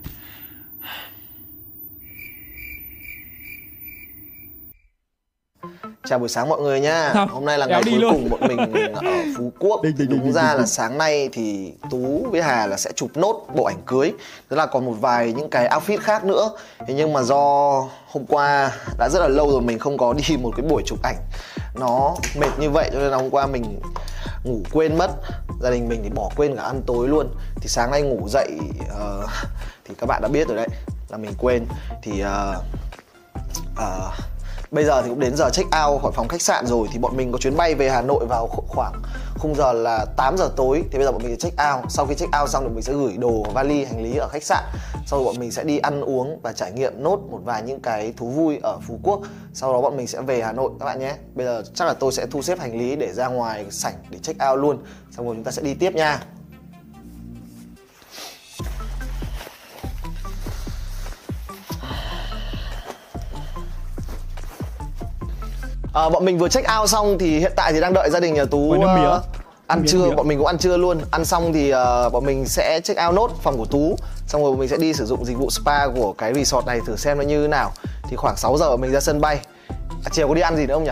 Chào 6.10 6.18
buổi 6.18 6.28
sáng 6.28 6.48
mọi 6.48 6.60
người 6.60 6.80
nhá 6.80 7.10
Sao? 7.14 7.26
Hôm 7.26 7.44
nay 7.44 7.58
là 7.58 7.66
ngày 7.66 7.82
cuối 7.84 7.98
luôn. 7.98 8.12
cùng 8.12 8.30
bọn 8.30 8.40
mình 8.48 8.92
ở 8.94 9.02
Phú 9.36 9.52
Quốc. 9.58 9.82
Đinh, 9.82 9.96
đinh, 9.98 10.08
Đúng 10.10 10.20
đinh, 10.24 10.32
ra 10.32 10.48
đinh, 10.48 10.60
là 10.60 10.66
sáng 10.66 10.98
nay 10.98 11.28
thì 11.32 11.72
Tú 11.90 12.26
với 12.30 12.42
Hà 12.42 12.66
là 12.66 12.76
sẽ 12.76 12.92
chụp 12.96 13.10
nốt 13.14 13.46
bộ 13.54 13.64
ảnh 13.64 13.82
cưới. 13.86 14.12
Tức 14.48 14.56
là 14.56 14.66
còn 14.66 14.86
một 14.86 14.94
vài 15.00 15.32
những 15.32 15.50
cái 15.50 15.68
outfit 15.68 15.98
khác 16.00 16.24
nữa. 16.24 16.50
Thế 16.86 16.94
nhưng 16.94 17.12
mà 17.12 17.22
do 17.22 17.38
hôm 18.06 18.26
qua 18.28 18.72
đã 18.98 19.08
rất 19.08 19.20
là 19.20 19.28
lâu 19.28 19.50
rồi 19.50 19.60
mình 19.60 19.78
không 19.78 19.98
có 19.98 20.12
đi 20.12 20.36
một 20.42 20.50
cái 20.56 20.66
buổi 20.66 20.82
chụp 20.86 20.98
ảnh. 21.02 21.16
Nó 21.74 22.16
mệt 22.36 22.58
như 22.58 22.70
vậy 22.70 22.90
cho 22.92 22.98
nên 22.98 23.10
là 23.10 23.16
hôm 23.16 23.30
qua 23.30 23.46
mình 23.46 23.80
ngủ 24.44 24.58
quên 24.72 24.98
mất. 24.98 25.10
Gia 25.62 25.70
đình 25.70 25.88
mình 25.88 26.00
thì 26.04 26.10
bỏ 26.10 26.30
quên 26.36 26.56
cả 26.56 26.62
ăn 26.62 26.82
tối 26.86 27.08
luôn. 27.08 27.26
Thì 27.60 27.68
sáng 27.68 27.90
nay 27.90 28.02
ngủ 28.02 28.28
dậy 28.28 28.58
ờ, 28.98 29.26
thì 29.84 29.94
các 29.98 30.06
bạn 30.06 30.22
đã 30.22 30.28
biết 30.28 30.48
rồi 30.48 30.56
đấy 30.56 30.68
Là 31.08 31.16
mình 31.16 31.32
quên. 31.38 31.66
Thì 32.02 32.20
ờ, 32.20 32.62
ờ, 33.76 34.10
Bây 34.70 34.84
giờ 34.84 35.02
thì 35.02 35.08
cũng 35.08 35.20
đến 35.20 35.36
giờ 35.36 35.50
check 35.52 35.68
out 35.84 36.02
khỏi 36.02 36.12
phòng 36.14 36.28
khách 36.28 36.42
sạn 36.42 36.66
rồi, 36.66 36.88
Thì 36.92 36.98
bọn 36.98 37.16
mình 37.16 37.32
có 37.32 37.38
chuyến 37.38 37.56
bay 37.56 37.74
về 37.74 37.90
Hà 37.90 38.02
Nội 38.02 38.26
vào 38.28 38.46
khoảng 38.68 39.02
khung 39.38 39.54
giờ 39.54 39.72
là 39.72 40.06
8 40.16 40.36
giờ 40.38 40.50
tối. 40.56 40.82
Thì 40.90 40.98
bây 40.98 41.06
giờ 41.06 41.12
bọn 41.12 41.22
mình 41.22 41.30
sẽ 41.30 41.36
check 41.36 41.56
out. 41.74 41.92
Sau 41.92 42.06
khi 42.06 42.14
check 42.14 42.32
out 42.40 42.50
xong 42.50 42.64
thì 42.68 42.74
mình 42.74 42.82
sẽ 42.82 42.92
gửi 42.92 43.16
đồ 43.16 43.44
vali, 43.54 43.84
hành 43.84 44.02
lý 44.02 44.16
ở 44.16 44.28
khách 44.28 44.44
sạn. 44.44 44.64
Sau 45.06 45.18
rồi 45.18 45.24
bọn 45.24 45.34
mình 45.38 45.50
sẽ 45.50 45.64
đi 45.64 45.78
ăn 45.78 46.00
uống 46.00 46.40
và 46.42 46.52
trải 46.52 46.72
nghiệm 46.72 47.02
nốt 47.02 47.20
một 47.30 47.40
vài 47.44 47.62
những 47.62 47.80
cái 47.80 48.12
thú 48.16 48.28
vui 48.28 48.58
ở 48.62 48.78
Phú 48.86 48.98
Quốc. 49.02 49.20
Sau 49.52 49.72
đó 49.72 49.80
bọn 49.80 49.96
mình 49.96 50.06
sẽ 50.06 50.20
về 50.20 50.42
Hà 50.42 50.52
Nội, 50.52 50.70
các 50.78 50.84
bạn 50.84 50.98
nhé. 50.98 51.14
Bây 51.34 51.46
giờ 51.46 51.62
chắc 51.74 51.84
là 51.84 51.94
tôi 51.94 52.12
sẽ 52.12 52.26
thu 52.26 52.42
xếp 52.42 52.58
hành 52.58 52.78
lý 52.78 52.96
để 52.96 53.12
ra 53.12 53.28
ngoài 53.28 53.64
sảnh 53.70 53.94
để 54.10 54.18
check 54.18 54.40
out 54.50 54.60
luôn. 54.60 54.78
Xong 55.16 55.26
rồi 55.26 55.34
chúng 55.34 55.44
ta 55.44 55.50
sẽ 55.50 55.62
đi 55.62 55.74
tiếp 55.74 55.94
nha. 55.94 56.20
À, 65.94 66.08
bọn 66.08 66.24
mình 66.24 66.38
vừa 66.38 66.48
check 66.48 66.68
out 66.80 66.90
xong 66.90 67.16
thì 67.18 67.38
hiện 67.38 67.52
tại 67.56 67.72
thì 67.72 67.80
đang 67.80 67.92
đợi 67.92 68.10
gia 68.10 68.20
đình 68.20 68.34
nhà 68.34 68.44
Tú 68.44 68.70
Ôi, 68.70 68.78
nước 68.78 68.86
mía. 68.96 69.04
ờ, 69.06 69.22
ăn 69.66 69.78
Nước 69.78 69.82
mía, 69.84 69.90
trưa. 69.92 70.06
mía. 70.08 70.14
bọn 70.14 70.28
mình 70.28 70.38
cũng 70.38 70.46
ăn 70.46 70.58
trưa 70.58 70.76
luôn. 70.76 70.98
Ăn 71.10 71.24
xong 71.24 71.52
thì 71.52 71.70
ờ, 71.70 72.10
bọn 72.10 72.24
mình 72.26 72.44
sẽ 72.46 72.80
check 72.84 73.00
out 73.06 73.14
nốt 73.14 73.30
phòng 73.42 73.56
của 73.58 73.64
Tú. 73.64 73.96
Xong 74.26 74.42
rồi 74.42 74.50
bọn 74.50 74.60
mình 74.60 74.68
sẽ 74.68 74.76
đi 74.76 74.92
sử 74.92 75.06
dụng 75.06 75.24
dịch 75.24 75.36
vụ 75.38 75.50
spa 75.50 75.86
của 75.88 76.12
cái 76.12 76.34
resort 76.34 76.66
này 76.66 76.80
thử 76.86 76.96
xem 76.96 77.18
nó 77.18 77.24
như 77.24 77.42
thế 77.42 77.48
nào. 77.48 77.72
Thì 78.08 78.16
khoảng 78.16 78.36
6 78.36 78.56
giờ 78.58 78.70
bọn 78.70 78.80
mình 78.80 78.90
ra 78.92 79.00
sân 79.00 79.20
bay. 79.20 79.40
À, 80.04 80.08
chiều 80.12 80.28
có 80.28 80.34
đi 80.34 80.40
ăn 80.40 80.56
gì 80.56 80.66
nữa 80.66 80.74
không 80.74 80.84
nhỉ? 80.84 80.90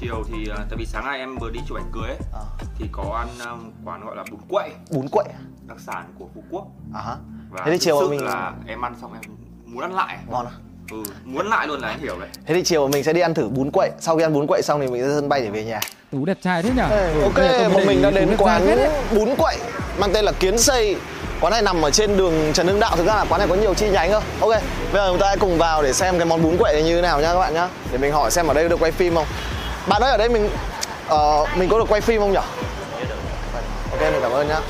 Chiều 0.00 0.22
thì 0.28 0.48
à, 0.50 0.56
tại 0.70 0.76
vì 0.78 0.86
sáng 0.86 1.04
nay 1.04 1.18
em 1.18 1.36
vừa 1.38 1.50
đi 1.50 1.60
chụp 1.68 1.76
ảnh 1.78 1.90
cưới 1.92 2.08
ấy, 2.08 2.16
Ờ. 2.32 2.44
thì 2.78 2.86
có 2.92 3.02
ăn 3.18 3.28
um, 3.52 3.70
quán 3.84 4.04
gọi 4.06 4.16
là 4.16 4.24
bún 4.30 4.40
quậy. 4.48 4.70
Bún 4.90 5.08
quậy 5.08 5.24
đặc 5.66 5.76
sản 5.86 6.04
của 6.18 6.26
phú 6.34 6.42
quốc. 6.50 6.66
À 6.94 7.00
hả 7.00 7.16
và 7.50 7.62
Thế 7.64 7.70
thì 7.72 7.78
chiều 7.78 7.96
sự 8.00 8.08
mình- 8.08 8.24
là 8.24 8.52
em 8.66 8.84
ăn 8.84 8.94
xong 9.00 9.12
em 9.12 9.22
muốn 9.66 9.82
ăn 9.82 9.94
lại. 9.94 10.18
Ngon 10.30 10.46
à 10.46 10.52
ừ 10.90 11.02
muốn 11.24 11.46
lại 11.50 11.66
luôn 11.66 11.80
là 11.80 11.88
anh 11.88 11.98
hiểu 12.00 12.18
đấy. 12.20 12.28
Thế 12.46 12.54
thì 12.54 12.62
chiều 12.64 12.88
mình 12.88 13.04
sẽ 13.04 13.12
đi 13.12 13.20
ăn 13.20 13.34
thử 13.34 13.48
bún 13.48 13.70
quậy. 13.72 13.90
Sau 14.00 14.16
khi 14.16 14.22
ăn 14.22 14.32
bún 14.32 14.46
quậy 14.46 14.62
xong 14.62 14.80
thì 14.80 14.86
mình 14.86 15.02
ra 15.02 15.14
sân 15.14 15.28
bay 15.28 15.40
để 15.40 15.50
về 15.50 15.64
nhà. 15.64 15.80
Tú 16.12 16.24
đẹp 16.24 16.38
trai 16.42 16.62
thế 16.62 16.70
nhỉ? 16.76 16.82
Ê, 16.90 17.12
Ừ, 17.14 17.22
ok 17.22 17.72
bọn 17.74 17.86
mình 17.86 18.02
đã 18.02 18.10
đến 18.10 18.34
quán 18.38 18.78
bún 19.14 19.34
quậy 19.38 19.56
mang 19.98 20.12
tên 20.12 20.24
là 20.24 20.32
kiến 20.32 20.58
xây. 20.58 20.96
Quán 21.40 21.52
này 21.52 21.62
nằm 21.62 21.82
ở 21.82 21.90
trên 21.90 22.16
đường 22.16 22.52
trần 22.52 22.66
hưng 22.66 22.80
đạo. 22.80 22.96
Thực 22.96 23.06
ra 23.06 23.14
là 23.14 23.24
quán 23.28 23.38
này 23.38 23.48
có 23.48 23.54
nhiều 23.54 23.74
chi 23.74 23.88
nhánh 23.88 24.10
cơ. 24.10 24.20
Ok 24.40 24.50
bây 24.50 24.92
giờ 24.92 25.08
chúng 25.10 25.18
ta 25.18 25.26
hãy 25.26 25.36
cùng 25.36 25.58
vào 25.58 25.82
để 25.82 25.92
xem 25.92 26.18
cái 26.18 26.26
món 26.26 26.42
bún 26.42 26.56
quậy 26.58 26.72
này 26.72 26.82
như 26.82 26.96
thế 26.96 27.02
nào 27.02 27.20
nhá 27.20 27.32
các 27.32 27.38
bạn 27.38 27.54
nhá. 27.54 27.68
Để 27.92 27.98
mình 27.98 28.12
hỏi 28.12 28.30
xem 28.30 28.46
ở 28.46 28.54
đây 28.54 28.68
được 28.68 28.80
quay 28.80 28.92
phim 28.92 29.14
không. 29.14 29.26
Bạn 29.88 30.02
ơi 30.02 30.10
ở 30.10 30.16
đây 30.16 30.28
mình 30.28 30.50
Ờ, 31.08 31.46
mình 31.56 31.68
có 31.68 31.78
được 31.78 31.84
quay 31.88 32.00
phim 32.00 32.20
không 32.20 32.32
nhỉ? 32.32 32.38
Ok, 33.90 34.00
mình 34.00 34.20
cảm 34.22 34.32
ơn 34.32 34.48
nhá. 34.48 34.60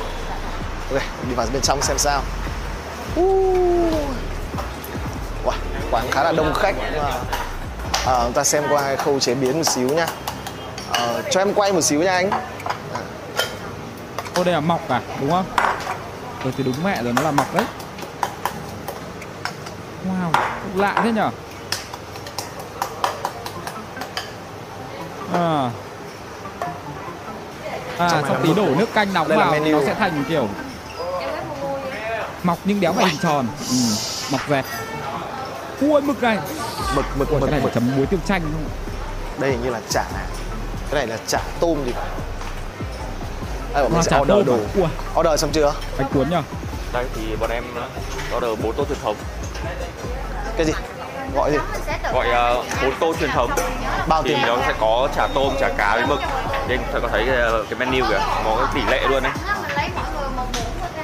Ok, 0.92 1.02
đi 1.28 1.34
vào 1.34 1.46
bên 1.52 1.62
trong 1.62 1.82
xem 1.82 1.98
sao. 1.98 2.22
Uh. 3.20 4.25
Quán 5.90 6.10
khá 6.10 6.22
là 6.22 6.32
đông 6.32 6.54
khách 6.54 6.74
ờ, 8.06 8.24
chúng 8.24 8.32
ta 8.32 8.44
xem 8.44 8.64
qua 8.70 8.96
khâu 8.96 9.20
chế 9.20 9.34
biến 9.34 9.56
một 9.56 9.64
xíu 9.64 9.88
nha. 9.88 10.06
Ờ, 10.90 11.22
cho 11.30 11.40
em 11.40 11.54
quay 11.54 11.72
một 11.72 11.80
xíu 11.80 12.02
nha 12.02 12.12
anh. 12.12 12.30
Ô 14.34 14.44
đây 14.44 14.54
là 14.54 14.60
mọc 14.60 14.88
à, 14.88 15.00
đúng 15.20 15.30
không? 15.30 15.44
Ừ 16.44 16.50
thì 16.56 16.64
đúng 16.64 16.74
mẹ 16.84 17.02
rồi, 17.02 17.12
nó 17.12 17.22
là 17.22 17.30
mọc 17.30 17.54
đấy. 17.54 17.64
Wow, 20.08 20.30
lạ 20.74 21.00
thế 21.04 21.12
nhở? 21.12 21.30
À. 25.32 25.70
À, 27.98 28.08
Trong 28.10 28.28
xong 28.28 28.40
tí 28.42 28.54
đổ 28.54 28.66
nước 28.78 28.94
canh 28.94 29.14
nóng 29.14 29.28
vào 29.28 29.60
nó 29.60 29.80
sẽ 29.86 29.94
thành 29.94 30.24
kiểu 30.28 30.48
mọc 32.42 32.58
nhưng 32.64 32.80
đéo 32.80 32.92
phải 32.92 33.06
hình 33.06 33.18
tròn. 33.22 33.46
Ừ, 33.70 33.76
mọc 34.30 34.40
dẹt. 34.48 34.64
Ui 35.80 36.00
mực 36.00 36.22
này, 36.22 36.38
Mực 36.94 37.04
mực 37.18 37.28
Ui, 37.28 37.40
mực 37.40 37.46
cái 37.50 37.52
này 37.52 37.60
mực. 37.64 37.74
chấm 37.74 37.96
muối 37.96 38.06
tiêu 38.06 38.20
chanh 38.26 38.40
không? 38.42 38.64
Đây 39.38 39.50
hình 39.50 39.62
như 39.62 39.70
là 39.70 39.80
chả. 39.90 40.04
Cái 40.90 40.94
này 40.94 41.06
là 41.06 41.16
chả 41.26 41.38
tôm 41.60 41.78
thì 41.86 41.92
phải. 41.92 42.04
Đây 43.74 43.82
bọn 43.82 43.92
mình 43.92 44.02
sẽ 44.02 44.18
order 44.20 44.28
tôm 44.36 44.44
đồ. 44.46 44.54
à? 44.54 44.68
Ui, 44.76 44.86
Order 45.20 45.40
xong 45.40 45.50
chưa? 45.52 45.72
bánh 45.98 46.08
cuốn 46.14 46.30
nhở? 46.30 46.42
đây 46.92 47.04
thì 47.14 47.36
bọn 47.36 47.50
em 47.50 47.64
order 48.36 48.50
bốn 48.62 48.72
tô 48.76 48.84
truyền 48.88 48.98
thống 49.04 49.16
Cái 50.56 50.66
gì? 50.66 50.72
Gọi 51.34 51.50
gì? 51.52 51.58
gọi 52.12 52.28
ờ, 52.30 52.62
bốn 52.82 52.92
tô 53.00 53.14
truyền 53.20 53.30
thống 53.30 53.50
Bao 54.08 54.22
thì 54.22 54.28
tiền? 54.28 54.38
nó 54.46 54.56
sẽ 54.66 54.72
có 54.80 55.08
chả 55.16 55.26
tôm 55.34 55.52
chả 55.60 55.68
cá 55.78 55.94
với 55.96 56.06
mực 56.06 56.20
đây 56.68 56.78
phải 56.92 57.00
có 57.00 57.08
thấy 57.08 57.28
ờ, 57.28 57.64
cái 57.70 57.78
menu 57.78 58.06
kìa 58.10 58.18
có 58.44 58.56
cái 58.60 58.66
tỷ 58.74 58.90
lệ 58.90 59.00
luôn 59.08 59.22
đấy 59.22 59.32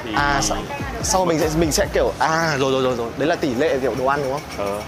thì 0.04 0.10
À 0.14 0.40
sau, 0.42 0.58
sau 1.02 1.24
mình 1.24 1.38
sẽ 1.38 1.48
mình 1.58 1.72
sẽ 1.72 1.86
kiểu 1.92 2.12
à 2.18 2.56
rồi 2.58 2.72
rồi 2.72 2.82
rồi 2.82 2.96
rồi 2.96 3.10
đấy 3.16 3.28
là 3.28 3.36
tỷ 3.36 3.54
lệ 3.54 3.78
kiểu 3.82 3.94
đồ 3.98 4.06
ăn 4.06 4.20
đúng 4.24 4.32
không? 4.32 4.42
ờ 4.66 4.80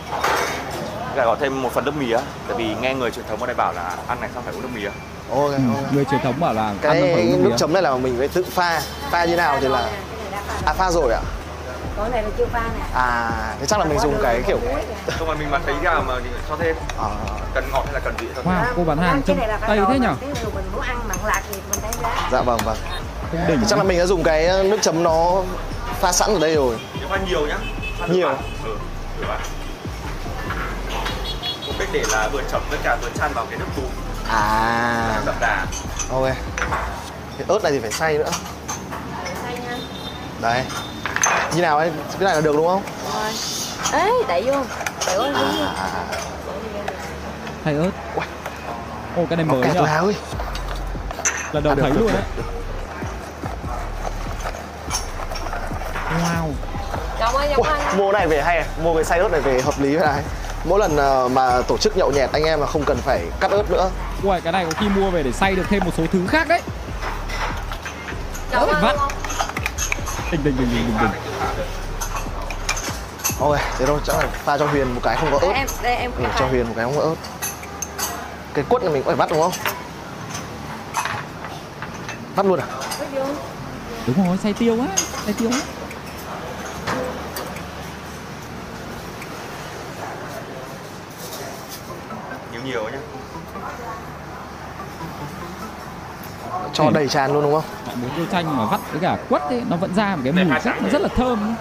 lại 1.17 1.27
có 1.27 1.37
thêm 1.41 1.63
một 1.63 1.73
phần 1.73 1.85
nước 1.85 1.97
mía 1.97 2.19
tại 2.49 2.57
vì 2.57 2.75
nghe 2.81 2.95
người 2.95 3.11
truyền 3.11 3.25
thống 3.29 3.41
ở 3.41 3.47
đây 3.47 3.55
bảo 3.55 3.73
là 3.73 3.97
ăn 4.09 4.21
này 4.21 4.31
không 4.35 4.43
phải 4.45 4.55
uống 4.55 4.63
nước 4.63 4.69
mía 4.75 4.89
Ok. 5.31 5.51
Ừ, 5.51 5.59
ok. 5.75 5.93
người 5.93 6.05
truyền 6.05 6.21
thống 6.21 6.41
bảo 6.41 6.55
là 6.55 6.63
ăn 6.63 6.77
Cái 6.83 7.01
nó 7.01 7.07
phải 7.15 7.23
uống 7.33 7.43
nước 7.43 7.51
mía. 7.51 7.57
chấm 7.57 7.73
này 7.73 7.83
là 7.83 7.97
mình 7.97 8.15
phải 8.19 8.29
tự 8.29 8.45
pha 8.51 8.81
pha 9.11 9.25
như 9.25 9.37
nào 9.37 9.59
thì 9.61 9.69
là 9.69 9.89
à 10.67 10.73
pha 10.73 10.91
rồi 10.91 11.13
ạ? 11.13 11.21
Còn 11.97 12.11
này 12.11 12.23
là 12.23 12.29
chưa 12.39 12.47
pha 12.53 12.61
nè. 12.61 12.85
À 12.95 13.31
thế 13.61 13.67
chắc 13.67 13.79
là 13.79 13.85
mình 13.85 13.99
dùng 13.99 14.19
cái 14.23 14.43
kiểu 14.47 14.59
không 15.19 15.29
mà 15.29 15.35
mình 15.35 15.51
mà 15.51 15.59
thấy 15.67 15.75
ra 15.83 15.95
mà 16.07 16.15
cho 16.49 16.57
thêm 16.61 16.77
à, 17.03 17.09
cần 17.55 17.65
ngọt 17.73 17.83
hay 17.85 17.95
là 17.95 18.01
cần 18.05 18.15
vị 18.19 18.27
thôi 18.35 18.45
Wow, 18.47 18.65
cô 18.77 18.85
bán 18.85 18.99
hàng 18.99 19.13
cái 19.13 19.23
chân 19.27 19.39
này 19.39 19.49
là 19.49 19.57
phải 19.59 19.69
tây 19.69 19.79
đổ 19.79 19.85
thế 19.89 19.99
nhở? 19.99 20.15
Mình 20.21 20.35
muốn 20.73 20.81
ăn 20.83 20.99
mặn 21.09 21.17
lạc 21.27 21.43
thì 21.51 21.57
mình 21.71 21.81
thấy 21.83 21.91
giá. 22.03 22.29
dạ 22.33 22.43
vâng 22.43 22.59
vâng. 22.65 22.77
Đỉnh. 23.49 23.61
Chắc 23.69 23.77
là 23.79 23.85
mình 23.85 23.99
đã 23.99 24.07
dùng 24.07 24.23
cái 24.23 24.65
nước 24.65 24.79
chấm 24.83 25.03
nó 25.03 25.43
pha 26.01 26.13
sẵn 26.13 26.35
ở 26.35 26.39
đây 26.41 26.55
rồi. 26.55 26.77
nếu 27.01 27.09
mà 27.09 27.17
nhiều 27.29 27.47
nhá 27.47 27.57
Pha 27.99 28.07
Nhiều. 28.07 28.27
vào. 28.29 28.37
ừ 28.65 28.77
mục 31.67 31.75
đích 31.79 31.89
để 31.93 32.03
là 32.13 32.29
vừa 32.33 32.43
chấm 32.53 32.63
với 32.71 32.79
cả 32.85 32.97
vừa 33.03 33.09
chan 33.19 33.33
vào 33.35 33.47
cái 33.51 33.59
nước 33.59 33.65
bún 33.77 33.85
À 34.29 35.21
đậm 35.27 35.35
đà 35.41 35.67
ok. 36.11 36.25
Cái 37.39 37.47
ớt 37.49 37.63
này 37.63 37.73
thì 37.73 37.79
phải 37.79 37.93
xay 37.93 38.19
nữa. 38.19 38.31
Xay 39.43 39.53
nha. 39.53 39.77
Đấy. 40.41 40.65
Như 41.55 41.63
nào 41.63 41.79
ấy? 41.79 41.91
Cái 42.11 42.21
này 42.25 42.35
là 42.35 42.41
được 42.41 42.57
đúng 42.57 42.67
không? 42.67 42.83
Rồi. 43.15 43.33
Ê, 43.93 44.11
đẩy 44.29 44.43
vô. 44.43 44.53
Đẩy 45.07 45.19
vô. 45.19 45.25
À. 45.77 46.05
Thay 47.65 47.75
ớt. 47.75 47.91
Ô 49.17 49.27
cái 49.31 49.37
này 49.37 49.47
mới 49.47 49.63
Kẹt 49.65 49.75
nhở? 49.75 49.81
lá 49.83 49.97
ơi. 49.97 50.15
Lần 51.53 51.63
đầu 51.63 51.73
À, 51.73 51.77
thấy 51.81 51.91
luôn 51.91 52.13
đấy. 52.13 52.23
Chồng 57.51 57.63
Ui, 57.67 57.69
ơi. 57.73 57.95
mua 57.97 58.13
này 58.13 58.27
về 58.27 58.43
hay 58.43 58.59
à? 58.59 58.65
Mua 58.83 58.95
cái 58.95 59.05
xay 59.05 59.19
ớt 59.19 59.29
này 59.33 59.41
về 59.41 59.61
hợp 59.61 59.81
lý 59.81 59.97
vậy 59.97 60.07
này. 60.07 60.23
Mỗi 60.65 60.79
lần 60.79 60.97
ờ, 60.97 61.29
mà 61.29 61.63
tổ 61.69 61.79
chức 61.79 61.97
nhậu 61.97 62.11
nhẹt 62.13 62.33
anh 62.33 62.45
em 62.45 62.61
là 62.61 62.67
không 62.67 62.85
cần 62.85 62.97
phải 62.97 63.27
cắt 63.41 63.51
ớt 63.51 63.71
nữa. 63.71 63.91
Ui 64.23 64.41
cái 64.41 64.53
này 64.53 64.65
có 64.65 64.71
khi 64.81 64.89
mua 64.89 65.11
về 65.11 65.23
để 65.23 65.33
xay 65.33 65.55
được 65.55 65.65
thêm 65.69 65.85
một 65.85 65.91
số 65.99 66.05
thứ 66.13 66.27
khác 66.29 66.49
đấy. 66.49 66.61
Chồng 68.53 68.69
ơi, 68.69 68.83
vắt. 68.83 68.93
đúng 68.93 69.01
không? 69.01 69.13
Đình 70.31 70.41
đình 70.45 70.57
đình 70.59 70.69
đình 70.75 70.87
đình 70.87 70.99
đình. 71.01 71.11
Ok, 73.41 73.57
thế 73.79 73.87
thôi, 73.87 73.99
chắc 74.07 74.17
là 74.17 74.27
pha 74.45 74.59
cho 74.59 74.67
Huyền 74.67 74.95
một 74.95 75.01
cái 75.05 75.17
không 75.17 75.29
có 75.33 75.39
Đây 75.39 75.49
ớt. 75.53 75.55
em, 75.59 75.67
đây 75.83 75.97
em 75.97 76.11
Ừ, 76.19 76.25
cho 76.39 76.47
Huyền 76.47 76.67
một 76.69 76.73
cái 76.77 76.85
không 76.85 76.97
có 76.97 77.03
ớt. 77.03 77.15
Cái 78.55 78.65
quất 78.69 78.83
này 78.83 78.93
mình 78.93 79.03
cũng 79.03 79.07
phải 79.07 79.17
vắt 79.17 79.31
đúng 79.31 79.41
không? 79.41 79.53
Vắt 82.37 82.47
luôn 82.47 82.61
à? 82.61 82.67
Vắt. 82.99 83.09
Đúng 84.07 84.29
rồi, 84.29 84.39
xay 84.43 84.53
tiêu 84.53 84.77
á, 84.81 84.87
xay 85.25 85.35
tiêu 85.39 85.51
á. 85.53 85.59
nhiều 92.53 92.63
nhiều 92.65 92.89
nhá 92.91 92.99
Cho 96.75 96.91
đầy 96.91 97.09
tràn 97.09 97.33
luôn 97.33 97.43
đúng 97.43 97.53
không? 97.53 97.65
Bạn 97.87 97.97
muốn 98.03 98.27
chanh 98.33 98.57
mà 98.57 98.65
vắt 98.67 98.81
với 98.93 99.01
cả 99.01 99.19
quất 99.29 99.43
ấy, 99.43 99.63
nó 99.69 99.77
vẫn 99.77 99.95
ra 99.95 100.17
một 100.17 100.23
cái 100.25 100.33
mùi 100.33 100.59
rất, 100.65 100.73
rất 100.93 101.03
là 101.03 101.09
thơm. 101.17 101.55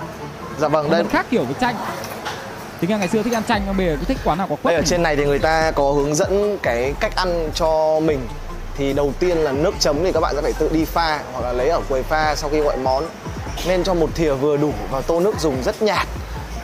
Dạ 0.59 0.67
vâng, 0.67 0.89
đây 0.89 1.03
khác 1.03 1.25
kiểu 1.29 1.43
với 1.43 1.55
chanh. 1.61 1.75
Tính 2.79 2.89
ra 2.89 2.97
ngày 2.97 3.07
xưa 3.07 3.23
thích 3.23 3.33
ăn 3.33 3.43
chanh 3.43 3.67
mà 3.67 3.73
bây 3.73 3.85
giờ 3.87 3.97
cứ 3.99 4.05
thích 4.05 4.17
quán 4.23 4.37
nào 4.37 4.47
có 4.49 4.55
quất. 4.63 4.71
đây 4.71 4.75
ở 4.75 4.85
trên 4.85 5.03
này 5.03 5.15
thì 5.15 5.25
người 5.25 5.39
ta 5.39 5.71
có 5.71 5.91
hướng 5.91 6.15
dẫn 6.15 6.57
cái 6.63 6.93
cách 6.99 7.15
ăn 7.15 7.49
cho 7.55 7.99
mình. 7.99 8.27
Thì 8.77 8.93
đầu 8.93 9.13
tiên 9.19 9.37
là 9.37 9.51
nước 9.51 9.73
chấm 9.79 10.03
thì 10.03 10.11
các 10.11 10.19
bạn 10.19 10.35
sẽ 10.35 10.41
phải 10.41 10.53
tự 10.53 10.69
đi 10.73 10.85
pha 10.85 11.19
hoặc 11.33 11.41
là 11.41 11.53
lấy 11.53 11.69
ở 11.69 11.81
quầy 11.89 12.03
pha 12.03 12.35
sau 12.35 12.49
khi 12.49 12.59
gọi 12.59 12.77
món. 12.77 13.03
Nên 13.67 13.83
cho 13.83 13.93
một 13.93 14.09
thìa 14.15 14.33
vừa 14.33 14.57
đủ 14.57 14.73
và 14.91 15.01
tô 15.01 15.19
nước 15.19 15.39
dùng 15.39 15.63
rất 15.63 15.81
nhạt. 15.81 16.07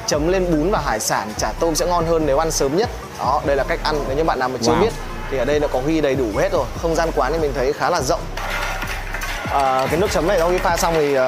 Chấm 0.07 0.27
lên 0.27 0.51
bún 0.51 0.71
và 0.71 0.81
hải 0.85 0.99
sản, 0.99 1.27
chả 1.38 1.51
tôm 1.59 1.76
sẽ 1.76 1.85
ngon 1.85 2.05
hơn 2.05 2.26
nếu 2.26 2.38
ăn 2.38 2.51
sớm 2.51 2.77
nhất. 2.77 2.89
Đó, 3.19 3.41
đây 3.45 3.55
là 3.55 3.63
cách 3.63 3.80
ăn 3.84 4.03
nếu 4.07 4.17
như 4.17 4.23
bạn 4.23 4.39
nào 4.39 4.49
mà 4.49 4.57
chưa 4.61 4.71
Wow. 4.71 4.81
biết 4.81 4.93
thì 5.31 5.38
ở 5.38 5.45
đây 5.45 5.60
nó 5.60 5.68
có 5.68 5.81
ghi 5.85 6.01
đầy 6.01 6.15
đủ 6.15 6.26
hết 6.38 6.51
rồi. 6.51 6.65
Không 6.81 6.95
gian 6.95 7.11
quán 7.15 7.34
thì 7.34 7.39
mình 7.39 7.51
thấy 7.56 7.73
khá 7.73 7.89
là 7.89 8.01
rộng. 8.01 8.22
À, 9.53 9.88
cái 9.89 9.99
nước 9.99 10.11
chấm 10.11 10.27
này 10.27 10.39
sau 10.39 10.49
khi 10.49 10.57
pha 10.57 10.77
xong 10.77 10.93
thì 10.97 11.19
uh, 11.19 11.23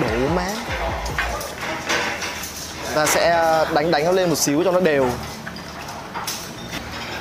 đổ 0.00 0.28
má 0.34 0.46
ta 2.94 3.06
sẽ 3.06 3.54
đánh 3.74 3.90
đánh 3.90 4.04
nó 4.04 4.12
lên 4.12 4.28
một 4.28 4.38
xíu 4.38 4.64
cho 4.64 4.72
nó 4.72 4.80
đều. 4.80 5.08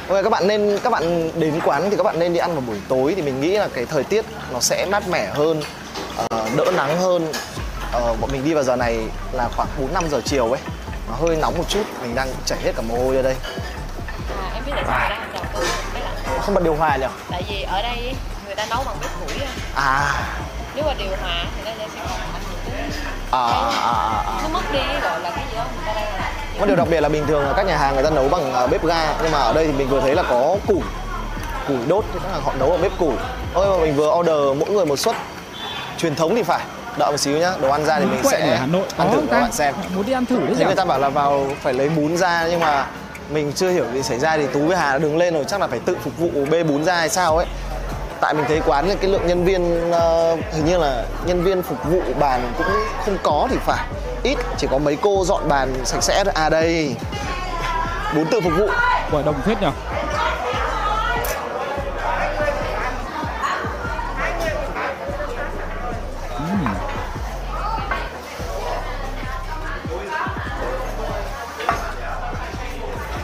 Ok 0.10 0.24
các 0.24 0.30
bạn 0.30 0.48
nên 0.48 0.80
các 0.84 0.90
bạn 0.90 1.32
đến 1.40 1.60
quán 1.66 1.90
thì 1.90 1.98
các 1.98 2.04
bạn 2.04 2.20
nên 2.20 2.34
đi 2.34 2.40
ăn 2.40 2.52
vào 2.52 2.62
buổi 2.62 2.78
tối 2.88 3.14
thì 3.16 3.22
mình 3.22 3.42
nghĩ 3.42 3.58
là 3.58 3.68
cái 3.74 3.86
thời 3.86 4.04
tiết 4.04 4.26
nó 4.54 4.60
sẽ 4.60 4.86
mát 4.86 5.08
mẻ 5.08 5.26
hơn 5.34 5.62
ờ, 6.18 6.50
đỡ 6.58 6.66
nắng 6.76 6.98
hơn. 6.98 7.32
Ờ, 7.92 8.16
bọn 8.22 8.32
mình 8.32 8.46
đi 8.46 8.54
vào 8.54 8.64
giờ 8.64 8.76
này 8.76 9.00
là 9.32 9.50
khoảng 9.56 9.68
4 9.80 9.94
5 9.94 10.04
giờ 10.12 10.22
chiều 10.26 10.52
ấy. 10.52 10.62
Nó 11.10 11.16
hơi 11.16 11.36
nóng 11.36 11.58
một 11.58 11.66
chút 11.70 11.84
mình 12.02 12.16
đang 12.16 12.30
chảy 12.46 12.60
hết 12.64 12.72
cả 12.76 12.82
mồ 12.82 12.96
hôi 12.96 13.16
ra 13.16 13.22
đây. 13.22 13.36
À, 14.38 14.52
em 14.54 14.64
biết 14.66 14.72
tại 14.76 14.84
sao 14.88 15.10
đây 15.10 15.31
không 16.42 16.46
không 16.46 16.56
bật 16.56 16.64
điều 16.64 16.76
hòa 16.76 16.96
nhỉ 16.96 17.06
tại 17.32 17.44
vì 17.50 17.62
ở 17.62 17.82
đây 17.82 18.16
người 18.46 18.56
ta 18.56 18.66
nấu 18.70 18.84
bằng 18.86 18.96
bếp 19.02 19.10
củi 19.20 19.42
á. 19.42 19.52
à 19.76 20.14
nếu 20.76 20.86
mà 20.86 20.94
điều 20.94 21.12
hòa 21.22 21.46
thì 21.56 21.62
nó 21.66 21.72
sẽ 21.78 22.02
còn 22.10 22.20
ảnh 22.34 22.42
hưởng 22.50 22.60
đến 22.66 22.92
à, 23.32 23.40
à, 23.40 23.72
à, 23.82 24.24
à. 24.26 24.40
nó 24.44 24.50
mất 24.54 24.62
đi 24.74 24.80
gọi 25.04 25.20
là 25.22 25.30
cái 25.30 25.46
gì 25.52 25.58
đó 25.58 25.66
người 25.76 25.86
ta 25.86 25.94
đang 25.94 26.16
làm 26.16 26.34
Một 26.60 26.66
điều 26.66 26.76
đặc 26.76 26.88
biệt 26.92 27.02
là 27.02 27.10
bình 27.10 27.28
thường 27.28 27.44
là 27.44 27.54
các 27.54 27.66
nhà 27.66 27.78
hàng 27.78 27.94
người 27.94 28.04
ta 28.04 28.10
nấu 28.10 28.30
bằng 28.30 28.54
à, 28.54 28.68
bếp 28.68 28.86
ga 28.86 29.14
nhưng 29.24 29.32
mà 29.32 29.38
ở 29.38 29.54
đây 29.54 29.68
thì 29.68 29.74
mình 29.74 29.90
vừa 29.90 30.02
thấy 30.02 30.16
là 30.16 30.24
có 30.24 30.58
củi 30.68 30.82
củi 31.68 31.78
đốt 31.88 32.06
thì 32.14 32.20
chắc 32.24 32.32
là 32.32 32.40
họ 32.44 32.54
nấu 32.60 32.70
bằng 32.70 32.82
bếp 32.82 32.92
củi. 32.98 33.14
Ôi 33.54 33.78
mà 33.78 33.86
mình 33.86 33.96
vừa 33.96 34.12
order 34.12 34.60
mỗi 34.60 34.70
người 34.70 34.86
một 34.86 35.00
suất 35.00 35.16
truyền 35.98 36.16
thống 36.16 36.36
thì 36.36 36.44
phải. 36.44 36.66
Đợi 36.98 37.12
một 37.12 37.18
xíu 37.18 37.38
nhá, 37.38 37.52
đồ 37.62 37.70
ăn 37.70 37.86
ra 37.86 38.00
thì 38.00 38.06
mình 38.06 38.20
Quậy 38.24 38.32
sẽ 38.32 38.50
ở 38.50 38.56
Hà 38.56 38.66
Nội 38.66 38.86
có 38.98 39.04
ăn 39.04 39.12
thử 39.12 39.18
không 39.18 39.28
các 39.32 39.42
bạn 39.42 39.52
xem. 39.52 39.74
Muốn 39.96 40.06
đi 40.06 40.14
ăn 40.14 40.26
thử 40.26 40.40
đấy 40.40 40.66
người 40.66 40.76
ta 40.76 40.86
bảo 40.86 41.00
là 41.00 41.10
vào 41.10 41.48
phải 41.62 41.74
lấy 41.74 41.90
bún 41.90 42.18
ra 42.18 42.48
nhưng 42.50 42.60
mà 42.60 42.88
mình 43.34 43.52
chưa 43.56 43.70
hiểu 43.70 43.86
gì 43.94 44.04
xảy 44.04 44.20
ra 44.20 44.38
thì 44.38 44.48
Tú 44.54 44.60
với 44.60 44.78
Hà 44.78 44.98
đứng 44.98 45.18
lên 45.18 45.34
rồi 45.34 45.44
chắc 45.48 45.62
là 45.62 45.68
phải 45.68 45.80
tự 45.80 45.98
phục 46.04 46.18
vụ 46.18 46.30
bê 46.50 46.64
bún 46.64 46.84
ra 46.84 46.96
hay 46.96 47.10
sao 47.10 47.38
ấy. 47.38 47.46
Tại 48.22 48.34
mình 48.34 48.46
thấy 48.48 48.62
quán 48.66 48.98
cái 49.02 49.12
lượng 49.12 49.28
nhân 49.28 49.46
viên 49.46 49.90
uh, 49.90 50.40
hình 50.54 50.66
như 50.66 50.78
là 50.78 51.06
nhân 51.26 51.44
viên 51.44 51.62
phục 51.62 51.78
vụ 51.84 52.02
bàn 52.20 52.54
cũng 52.58 52.68
không 53.06 53.18
có 53.24 53.48
thì 53.52 53.58
phải. 53.66 53.88
Ít, 54.24 54.38
chỉ 54.58 54.68
có 54.72 54.78
mấy 54.78 54.98
cô 55.02 55.24
dọn 55.26 55.50
bàn 55.50 55.74
sạch 55.86 56.04
sẽ 56.04 56.24
thôi. 56.24 56.34
À 56.36 56.50
đây, 56.50 56.96
bún 58.16 58.26
tự 58.26 58.42
phục 58.42 58.54
vụ 58.58 58.68
Quả 59.12 59.22
đồng 59.22 59.42
thiết 59.46 59.62
nhỉ? 59.62 59.68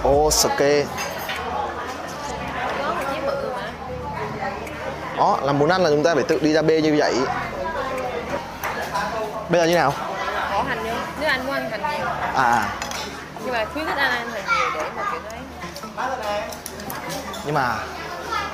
Có 0.08 0.32
mà 0.48 0.86
đó 5.18 5.40
là 5.44 5.54
muốn 5.54 5.70
ăn 5.70 5.84
là 5.84 5.90
chúng 5.90 6.04
ta 6.04 6.16
phải 6.16 6.24
tự 6.24 6.40
đi 6.42 6.54
ra 6.54 6.62
bê 6.62 6.82
như 6.82 6.96
vậy. 6.98 7.16
Bây 9.50 9.62
giờ 9.62 9.68
như 9.68 9.76
nào? 9.76 9.94
Bỏ 10.52 10.64
hành 10.64 10.84
vô 10.84 10.90
nếu 11.20 11.30
anh 11.30 11.46
muốn 11.46 11.56
ăn 11.56 11.70
hành 11.72 11.98
nhiều 11.98 12.08
à. 12.36 12.70
Nhưng 13.46 13.54
mà 13.54 13.66
khuyến 13.66 13.86
khích 13.86 13.98
anh 13.98 14.12
ăn 14.12 14.12
hành 14.12 14.28
nhiều 14.28 14.70
để 14.74 14.90
mà 14.96 15.04
kiểu 15.12 15.22
đấy. 15.32 16.42
Nhưng 17.46 17.56
mà 17.56 17.76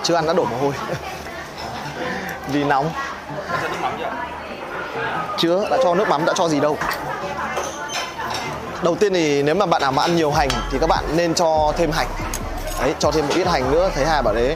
chưa 0.04 0.16
ăn 0.16 0.28
đã 0.28 0.34
đổ 0.34 0.46
mồ 0.46 0.58
hôi. 0.58 0.74
Vì 2.48 2.64
nóng? 2.64 2.92
Chưa, 5.38 5.68
đã 5.70 5.78
cho 5.84 5.96
nước 5.96 6.10
mắm, 6.10 6.26
đã 6.26 6.34
cho 6.36 6.50
gì 6.50 6.60
đâu 6.60 6.78
Đầu 8.84 8.96
tiên 8.96 9.14
thì 9.14 9.44
nếu 9.44 9.56
mà 9.56 9.66
bạn 9.66 9.82
nào 9.82 9.92
mà 9.92 10.02
ăn 10.02 10.16
nhiều 10.16 10.32
hành 10.32 10.50
Thì 10.72 10.78
các 10.80 10.88
bạn 10.88 11.04
nên 11.16 11.34
cho 11.34 11.74
thêm 11.78 11.92
hành. 11.92 12.08
Đấy, 12.82 12.94
cho 13.00 13.12
thêm 13.12 13.28
một 13.28 13.34
ít 13.36 13.48
hành 13.48 13.72
nữa. 13.72 13.92
Thấy 13.96 14.06
Hà 14.06 14.22
bảo 14.22 14.34
đấy 14.34 14.56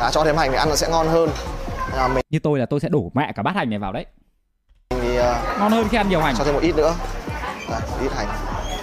à, 0.00 0.10
Cho 0.10 0.24
thêm 0.24 0.36
hành 0.36 0.50
thì 0.50 0.56
ăn 0.56 0.68
nó 0.68 0.76
sẽ 0.76 0.88
ngon 0.88 1.08
hơn. 1.08 1.30
À, 1.96 2.08
Mình 2.08 2.24
Như 2.30 2.38
tôi 2.38 2.58
là 2.58 2.66
tôi 2.66 2.80
sẽ 2.80 2.88
đổ 2.88 3.10
mẹ 3.14 3.32
cả 3.36 3.42
bát 3.42 3.54
hành 3.56 3.70
này 3.70 3.78
vào 3.78 3.92
đấy. 3.92 4.06
Thì, 4.90 5.18
uh, 5.18 5.58
Ngon 5.58 5.72
hơn 5.72 5.88
khi 5.90 5.96
ăn 5.96 6.08
nhiều 6.08 6.20
hành. 6.20 6.34
cho 6.38 6.44
thêm 6.44 6.54
một 6.54 6.60
ít 6.62 6.76
nữa. 6.76 6.94
Đây, 7.70 7.80
một 7.90 7.96
ít 8.02 8.10
hành. 8.16 8.26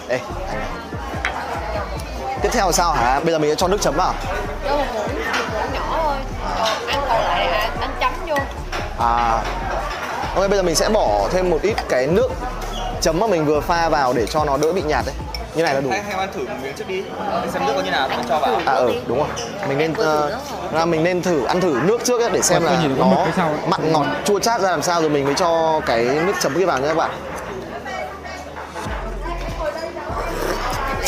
Ê, 0.08 0.18
hành 0.48 0.60
này. 0.60 0.68
Tiếp 2.42 2.50
theo 2.52 2.66
là 2.66 2.72
sao 2.72 2.94
hả? 2.94 3.20
Bây 3.20 3.32
giờ 3.32 3.40
mình 3.40 3.50
sẽ 3.50 3.56
cho 3.56 3.68
nước 3.68 3.82
chấm 3.82 3.96
vào. 3.96 4.14
Cho 4.70 4.78
một 4.78 4.84
muỗng, 4.94 5.06
một 5.06 5.46
muỗng 5.54 5.74
nhỏ 5.74 6.00
thôi. 6.04 6.16
Còn 6.58 6.88
ăn 6.88 7.00
còn 7.10 7.22
lại 7.22 7.46
là 7.46 7.70
đánh 7.82 7.96
chấm 8.00 8.12
vô. 8.28 8.36
À 9.00 9.44
Ok 10.36 10.50
bây 10.50 10.58
giờ 10.58 10.64
mình 10.64 10.76
sẽ 10.76 10.90
bỏ 10.90 11.28
thêm 11.32 11.50
một 11.50 11.60
ít 11.62 11.76
cái 11.90 12.08
nước 12.08 12.32
chấm 13.04 13.20
mà 13.20 13.28
mình 13.28 13.46
vừa 13.46 13.60
pha 13.60 13.90
vào 13.90 14.14
để 14.14 14.26
cho 14.26 14.46
nó 14.46 14.58
đỡ 14.58 14.74
bị 14.74 14.82
nhạt 14.82 15.06
đấy 15.06 15.16
Như 15.56 15.64
này 15.64 15.74
là 15.74 15.82
đủ. 15.82 15.90
Hay, 15.90 16.02
hay 16.02 16.14
ăn 16.14 16.30
thử 16.34 16.40
một 16.40 16.54
miếng 16.64 16.74
trước 16.78 16.88
đi. 16.88 17.02
Để 17.44 17.48
xem 17.54 17.66
nước 17.66 17.74
có 17.76 17.82
như 17.82 17.92
nào 17.92 18.08
thì 18.10 18.18
mình 18.18 18.26
cho 18.30 18.40
vào. 18.40 18.62
À 18.66 18.74
ừ 18.74 18.94
đúng 19.08 19.18
rồi. 19.18 19.28
Mình 19.68 19.78
nên 19.78 19.92
uh, 19.92 19.98
là 20.74 20.86
mình 20.86 21.04
nên 21.04 21.22
thử 21.22 21.44
ăn 21.44 21.62
thử 21.62 21.80
nước 21.84 21.98
trước 22.04 22.22
ấy, 22.22 22.30
để 22.34 22.42
xem 22.42 22.64
là 22.64 22.84
nó 22.98 23.26
mặn 23.68 23.92
ngọt 23.92 24.06
chua 24.26 24.40
chát 24.40 24.62
ra 24.62 24.72
làm 24.72 24.82
sao 24.82 25.02
rồi 25.02 25.10
mình 25.10 25.26
mới 25.26 25.34
cho 25.34 25.82
cái 25.86 26.04
nước 26.06 26.34
chấm 26.42 26.58
kia 26.58 26.66
vào 26.66 26.80
nha 26.80 26.88
các 26.88 26.98
bạn. 26.98 27.12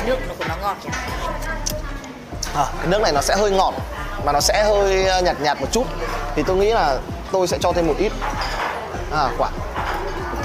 Nước 0.06 0.18
nó 0.28 0.34
của 0.40 0.46
nó 0.48 0.56
ngọt 0.62 0.78
à, 2.56 2.66
Cái 2.78 2.88
nước 2.88 3.02
này 3.02 3.12
nó 3.12 3.22
sẽ 3.22 3.36
hơi 3.36 3.52
ngọt 3.52 3.74
mà 4.26 4.32
nó 4.32 4.40
sẽ 4.40 4.64
hơi 4.64 5.06
ờ, 5.06 5.22
nhạt 5.22 5.42
nhạt 5.42 5.62
một 5.62 5.68
chút. 5.72 5.86
Thì 6.36 6.44
tôi 6.44 6.58
nghĩ 6.58 6.72
là 6.72 6.98
tôi 7.32 7.48
sẽ 7.48 7.58
cho 7.62 7.74
thêm 7.74 7.88
một 7.88 7.96
ít. 7.98 8.12
À, 9.12 9.30
một 9.38 9.48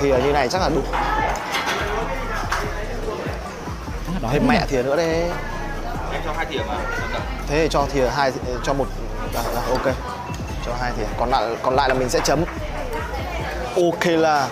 thìa 0.01 0.17
như 0.25 0.33
này 0.33 0.49
chắc 0.49 0.61
là 0.61 0.69
đủ 0.69 0.81
quá 4.31 4.39
mẹ 4.49 4.67
thìa 4.69 4.83
nữa 4.83 4.97
đấy. 4.97 5.31
Em 6.13 6.23
cho 6.25 6.33
hai 6.37 6.47
thìa 6.47 6.59
mà. 6.69 6.75
Thế 7.49 7.63
thì 7.63 7.69
cho 7.69 7.87
thìa 7.93 8.09
hai 8.17 8.33
cho 8.65 8.73
một 8.73 8.87
à, 9.35 9.43
à, 9.57 9.63
ok. 9.71 9.95
Cho 10.67 10.73
hai 10.81 10.93
thìa. 10.97 11.05
Còn 11.19 11.31
lại 11.31 11.43
còn 11.63 11.75
lại 11.77 11.89
là 11.89 11.95
mình 11.95 12.09
sẽ 12.09 12.21
chấm. 12.25 12.45
Ok 13.77 14.07
là 14.07 14.49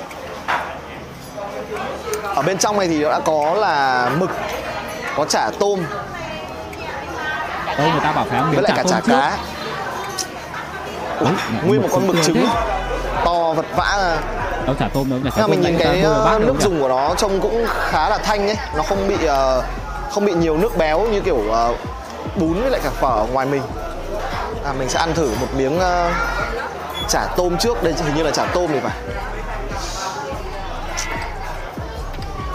ở 2.35 2.43
bên 2.43 2.59
trong 2.59 2.79
này 2.79 2.89
thì 2.89 3.03
đã 3.03 3.21
có 3.25 3.55
là 3.55 4.09
mực 4.19 4.31
có 5.17 5.25
chả 5.25 5.51
tôm. 5.61 5.85
Đâu 7.79 7.89
người 7.91 8.01
ta 8.01 8.13
bảo 8.13 8.25
phải 8.25 8.39
ăn 8.39 8.47
với 8.47 8.55
miếng 8.55 8.65
lại 8.65 8.73
cả 8.77 8.83
chả 8.83 9.01
trước. 9.01 9.13
cá. 9.13 9.37
Ui, 11.21 11.29
mẹ, 11.31 11.61
nguyên 11.67 11.83
một 11.83 11.89
con 11.93 12.07
mực 12.07 12.17
trứng 12.25 12.47
to 13.25 13.53
vật 13.53 13.67
vã 13.77 14.19
Đâu 14.69 14.77
chả 14.81 14.89
tôm 14.95 15.11
đâu 15.11 15.19
nhà 15.19 15.31
nhưng 15.37 15.43
mà 15.43 15.47
mình 15.47 15.61
nhìn 15.61 15.79
cái 15.79 16.03
bát 16.03 16.33
ờ, 16.33 16.39
nước 16.39 16.55
dùng 16.61 16.81
của 16.81 16.89
nó 16.89 17.15
trông 17.15 17.41
cũng 17.41 17.67
khá 17.69 18.09
là 18.09 18.19
thanh 18.19 18.49
ấy. 18.49 18.57
Nó 18.77 18.83
không 18.83 19.09
bị 19.09 19.27
ờ, 19.27 19.63
không 20.11 20.25
bị 20.25 20.33
nhiều 20.33 20.57
nước 20.57 20.77
béo 20.77 21.07
như 21.07 21.21
kiểu 21.21 21.51
ờ, 21.51 21.75
bún 22.37 22.61
với 22.61 22.71
lại 22.71 22.81
cả 22.85 22.91
phở 22.91 23.09
ở 23.09 23.27
ngoài 23.33 23.47
mình. 23.47 23.63
À, 24.65 24.73
mình 24.79 24.89
sẽ 24.89 24.99
ăn 24.99 25.15
thử 25.15 25.31
một 25.41 25.47
miếng 25.57 25.81
chả 27.09 27.27
tôm 27.37 27.57
trước. 27.57 27.83
Đây 27.83 27.95
hình 28.05 28.15
như 28.17 28.23
là 28.23 28.31
chả 28.31 28.47
tôm 28.47 28.71
thì 28.73 28.81
phải. 28.81 28.97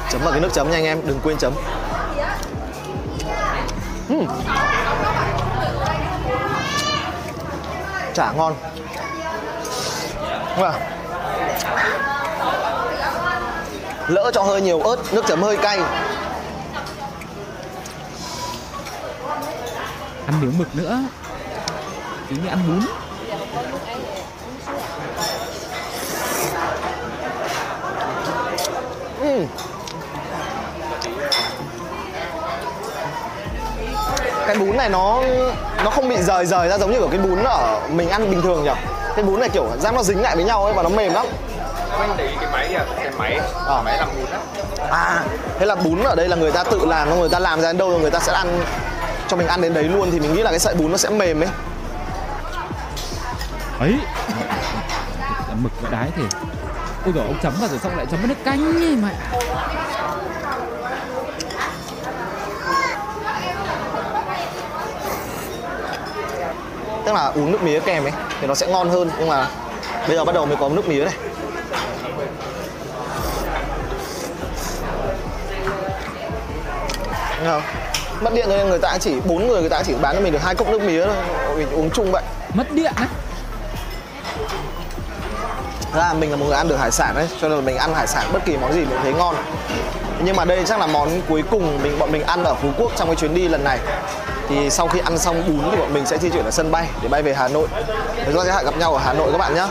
Chấm 0.09 0.21
vào 0.21 0.31
cái 0.31 0.41
nước 0.41 0.53
chấm 0.53 0.71
nha 0.71 0.77
anh 0.77 0.85
em 0.85 1.01
đừng 1.07 1.19
quên 1.23 1.37
chấm. 1.37 1.53
Ừm. 4.09 4.27
chả 8.13 8.31
ngon. 8.31 8.55
Vâng. 10.57 10.92
Lỡ 14.07 14.31
cho 14.33 14.41
hơi 14.41 14.61
nhiều 14.61 14.79
ớt 14.79 14.95
nước 15.11 15.25
chấm 15.27 15.43
hơi 15.43 15.57
cay. 15.57 15.79
Ăn 20.25 20.41
miếng 20.41 20.57
mực 20.57 20.75
nữa. 20.75 20.97
Chứ 22.29 22.35
như 22.43 22.49
ăn 22.49 22.59
bún. 22.67 22.79
Ừm. 29.21 29.45
cái 34.47 34.55
bún 34.55 34.77
này 34.77 34.89
nó 34.89 35.23
nó 35.83 35.89
không 35.89 36.09
bị 36.09 36.17
rời 36.17 36.45
rời 36.45 36.69
ra 36.69 36.77
giống 36.77 36.91
như 36.91 36.99
kiểu 36.99 37.07
cái 37.07 37.19
bún 37.19 37.43
ở 37.43 37.81
mình 37.89 38.09
ăn 38.09 38.31
bình 38.31 38.41
thường 38.41 38.63
nhỉ? 38.63 38.71
Cái 39.15 39.25
bún 39.25 39.39
này 39.39 39.49
kiểu 39.49 39.67
rác 39.79 39.93
nó 39.93 40.03
dính 40.03 40.21
lại 40.21 40.35
với 40.35 40.45
nhau 40.45 40.65
ấy 40.65 40.73
và 40.73 40.83
nó 40.83 40.89
mềm 40.89 41.13
lắm. 41.13 41.25
Anh 41.99 42.09
để 42.17 42.33
cái 42.41 42.51
máy 42.51 42.67
kìa, 42.69 43.02
máy 43.17 43.39
Ờ. 43.53 43.81
Máy 43.85 43.97
làm 43.97 44.09
bún 44.15 44.25
á. 44.31 44.39
À 44.91 45.23
thế 45.59 45.65
là 45.65 45.75
bún 45.75 46.03
ở 46.03 46.15
đây 46.15 46.27
là 46.27 46.35
người 46.35 46.51
ta 46.51 46.63
tự 46.63 46.85
làm 46.85 47.09
xong 47.09 47.19
người 47.19 47.29
ta 47.29 47.39
làm 47.39 47.61
ra 47.61 47.67
đến 47.67 47.77
đâu 47.77 47.89
rồi 47.89 47.99
người 47.99 48.11
ta 48.11 48.19
sẽ 48.19 48.33
ăn 48.33 48.63
cho 49.27 49.37
mình 49.37 49.47
ăn 49.47 49.61
đến 49.61 49.73
đấy 49.73 49.83
luôn 49.83 50.11
thì 50.11 50.19
mình 50.19 50.33
nghĩ 50.33 50.41
là 50.41 50.49
cái 50.49 50.59
sợi 50.59 50.75
bún 50.75 50.91
nó 50.91 50.97
sẽ 50.97 51.09
mềm 51.09 51.43
ấy. 51.43 51.49
Ấy. 53.79 53.95
Là 55.19 55.55
mực 55.63 55.71
và 55.81 55.89
đái 55.89 56.09
thì 56.15 56.23
ôi 57.05 57.13
rồi 57.15 57.25
ông 57.27 57.39
chấm 57.43 57.53
vào 57.59 57.69
rồi 57.69 57.79
xong 57.83 57.97
lại 57.97 58.05
chấm 58.11 58.19
với 58.19 58.27
nước 58.27 58.43
canh 58.43 58.65
ấy 58.65 58.95
mẹ 58.95 59.09
tức 67.05 67.13
là 67.13 67.25
uống 67.35 67.51
nước 67.51 67.61
mía 67.63 67.79
kèm 67.79 68.03
ấy 68.03 68.11
thì 68.41 68.47
nó 68.47 68.55
sẽ 68.55 68.67
ngon 68.67 68.89
hơn 68.89 69.09
nhưng 69.19 69.27
mà 69.29 69.47
bây 70.07 70.17
giờ 70.17 70.25
bắt 70.25 70.35
đầu 70.35 70.45
mới 70.45 70.55
có 70.55 70.69
nước 70.69 70.87
mía 70.87 71.05
này 71.05 71.13
không? 77.45 77.61
mất 78.21 78.33
điện 78.33 78.49
nên 78.49 78.69
người 78.69 78.79
ta 78.79 78.97
chỉ 78.97 79.13
bốn 79.25 79.47
người 79.47 79.61
người 79.61 79.69
ta 79.69 79.83
chỉ 79.83 79.93
bán 80.01 80.15
cho 80.15 80.21
mình 80.21 80.33
được 80.33 80.43
hai 80.43 80.55
cốc 80.55 80.69
nước 80.69 80.81
mía 80.81 81.05
thôi. 81.05 81.15
Mình 81.57 81.69
uống 81.71 81.89
chung 81.89 82.11
vậy. 82.11 82.23
Mất 82.53 82.71
điện 82.71 82.93
á? 82.95 83.07
Thật 85.91 85.99
ra 85.99 86.13
mình 86.13 86.31
là 86.31 86.37
một 86.37 86.45
người 86.45 86.55
ăn 86.55 86.67
được 86.67 86.77
hải 86.77 86.91
sản 86.91 87.15
đấy 87.15 87.27
cho 87.41 87.49
nên 87.49 87.57
là 87.57 87.63
mình 87.65 87.77
ăn 87.77 87.93
hải 87.93 88.07
sản 88.07 88.25
bất 88.33 88.45
kỳ 88.45 88.57
món 88.57 88.73
gì 88.73 88.79
mình 88.79 88.99
thấy 89.03 89.13
ngon. 89.13 89.35
Nhưng 90.23 90.35
mà 90.35 90.45
đây 90.45 90.63
chắc 90.65 90.79
là 90.79 90.87
món 90.87 91.21
cuối 91.29 91.43
cùng 91.51 91.83
mình 91.83 91.99
bọn 91.99 92.11
mình 92.11 92.23
ăn 92.23 92.43
ở 92.43 92.55
Phú 92.55 92.69
Quốc 92.77 92.91
trong 92.95 93.07
cái 93.07 93.15
chuyến 93.15 93.33
đi 93.33 93.47
lần 93.47 93.63
này. 93.63 93.79
Thì 94.49 94.69
sau 94.69 94.87
khi 94.87 94.99
ăn 94.99 95.17
xong 95.17 95.43
bún 95.47 95.71
thì 95.71 95.77
bọn 95.77 95.93
mình 95.93 96.05
sẽ 96.05 96.17
di 96.17 96.29
chuyển 96.29 96.45
ở 96.45 96.51
sân 96.51 96.71
bay 96.71 96.87
để 97.01 97.09
bay 97.09 97.21
về 97.21 97.33
Hà 97.33 97.47
Nội. 97.47 97.67
Thì 98.15 98.23
chúng 98.25 98.35
ta 98.35 98.43
sẽ 98.45 98.63
gặp 98.63 98.77
nhau 98.77 98.93
ở 98.93 99.01
Hà 99.05 99.13
Nội 99.13 99.31
các 99.31 99.37
bạn 99.37 99.55
nhé 99.55 99.65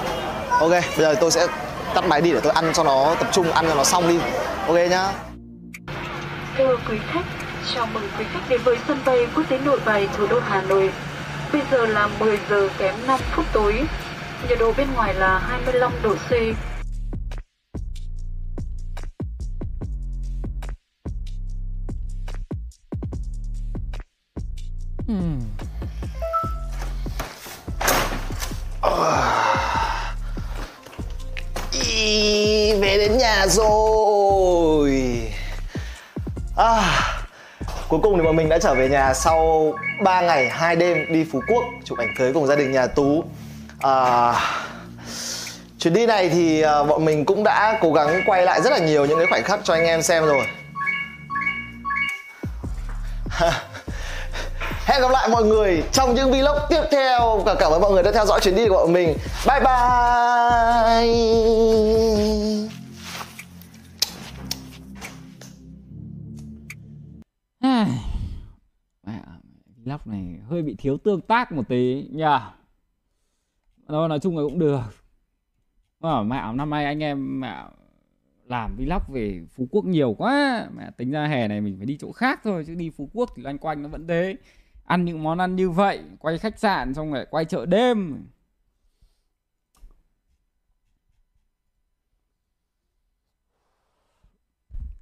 ok 0.60 0.70
bây 0.70 0.80
giờ 0.98 1.14
tôi 1.20 1.30
sẽ 1.30 1.46
tắt 1.94 2.04
máy 2.04 2.20
đi 2.20 2.32
để 2.32 2.40
tôi 2.40 2.52
ăn 2.52 2.72
cho 2.74 2.84
nó 2.84 3.14
tập 3.18 3.28
trung 3.32 3.52
ăn 3.52 3.66
cho 3.68 3.74
nó 3.74 3.84
xong 3.84 4.08
đi. 4.08 4.18
Ok 4.66 4.76
nhá. 4.90 5.08
Thưa 6.58 6.76
quý 6.88 6.98
khách, 7.12 7.24
chào 7.74 7.86
mừng 7.86 8.08
quý 8.18 8.24
khách 8.32 8.40
đến 8.48 8.60
với 8.64 8.78
sân 8.88 8.98
bay 9.04 9.26
quốc 9.34 9.44
tế 9.48 9.58
Nội 9.58 9.80
Bài, 9.84 10.08
thủ 10.16 10.26
đô 10.26 10.40
Hà 10.40 10.62
Nội. 10.62 10.92
Bây 11.52 11.62
giờ 11.70 11.86
là 11.86 12.08
10 12.20 12.38
giờ 12.50 12.68
kém 12.78 12.94
5 13.06 13.20
phút 13.30 13.44
tối. 13.52 13.82
Nhiệt 14.48 14.58
độ 14.58 14.72
bên 14.76 14.86
ngoài 14.94 15.14
là 15.14 15.38
25 15.38 15.92
độ 16.02 16.14
C. 16.14 16.32
Ý, 31.72 32.72
về 32.80 32.96
đến 32.98 33.18
nhà 33.18 33.46
rồi 33.46 35.22
à, 36.56 37.11
cuối 37.92 38.00
cùng 38.02 38.18
thì 38.18 38.24
bọn 38.24 38.36
mình 38.36 38.48
đã 38.48 38.58
trở 38.58 38.74
về 38.74 38.88
nhà 38.88 39.14
sau 39.14 39.72
3 40.02 40.20
ngày 40.20 40.48
2 40.48 40.76
đêm 40.76 41.12
đi 41.12 41.24
Phú 41.32 41.42
Quốc 41.48 41.64
chụp 41.84 41.98
ảnh 41.98 42.14
cưới 42.18 42.32
cùng 42.32 42.46
gia 42.46 42.56
đình 42.56 42.72
nhà 42.72 42.86
Tú. 42.86 43.24
À, 43.80 44.34
chuyến 45.78 45.94
đi 45.94 46.06
này 46.06 46.28
thì 46.28 46.62
à, 46.62 46.82
bọn 46.82 47.04
mình 47.04 47.24
cũng 47.24 47.44
đã 47.44 47.78
cố 47.80 47.92
gắng 47.92 48.22
quay 48.26 48.42
lại 48.42 48.62
rất 48.62 48.70
là 48.70 48.78
nhiều 48.78 49.04
những 49.04 49.18
cái 49.18 49.26
khoảnh 49.26 49.42
khắc 49.42 49.60
cho 49.64 49.74
anh 49.74 49.84
em 49.84 50.02
xem 50.02 50.26
rồi. 50.26 50.44
Hẹn 54.86 55.00
gặp 55.00 55.10
lại 55.10 55.28
mọi 55.28 55.44
người 55.44 55.82
trong 55.92 56.14
những 56.14 56.30
vlog 56.30 56.58
tiếp 56.68 56.82
theo. 56.90 57.42
Và 57.44 57.54
cảm 57.54 57.72
ơn 57.72 57.80
mọi 57.80 57.92
người 57.92 58.02
đã 58.02 58.12
theo 58.12 58.26
dõi 58.26 58.40
chuyến 58.40 58.56
đi 58.56 58.68
của 58.68 58.74
bọn 58.74 58.92
mình. 58.92 59.16
Bye 59.46 59.60
bye! 59.60 59.72
Vlog 69.84 70.00
này 70.04 70.40
hơi 70.48 70.62
bị 70.62 70.74
thiếu 70.78 70.98
tương 70.98 71.20
tác 71.20 71.52
một 71.52 71.68
tí 71.68 72.08
nha. 72.10 72.54
Đâu 73.88 74.08
nói 74.08 74.20
chung 74.20 74.36
là 74.38 74.42
cũng 74.42 74.58
được. 74.58 74.80
Mà 76.00 76.22
mạo 76.22 76.52
năm 76.52 76.70
nay 76.70 76.84
anh 76.84 77.02
em 77.02 77.40
mạo 77.40 77.72
làm 78.44 78.76
vlog 78.76 79.02
về 79.08 79.46
Phú 79.54 79.68
Quốc 79.70 79.84
nhiều 79.84 80.14
quá. 80.18 80.68
Mà 80.72 80.90
tính 80.90 81.10
ra 81.10 81.26
hè 81.26 81.48
này 81.48 81.60
mình 81.60 81.76
phải 81.76 81.86
đi 81.86 81.96
chỗ 82.00 82.12
khác 82.12 82.40
thôi, 82.44 82.64
chứ 82.66 82.74
đi 82.74 82.90
Phú 82.90 83.10
Quốc 83.12 83.30
thì 83.36 83.42
loanh 83.42 83.58
quanh 83.58 83.82
nó 83.82 83.88
vẫn 83.88 84.06
thế. 84.06 84.36
Ăn 84.84 85.04
những 85.04 85.22
món 85.22 85.38
ăn 85.38 85.56
như 85.56 85.70
vậy, 85.70 86.02
quay 86.18 86.38
khách 86.38 86.58
sạn 86.58 86.94
xong 86.94 87.12
rồi 87.12 87.26
quay 87.30 87.44
chợ 87.44 87.66
đêm. 87.66 88.26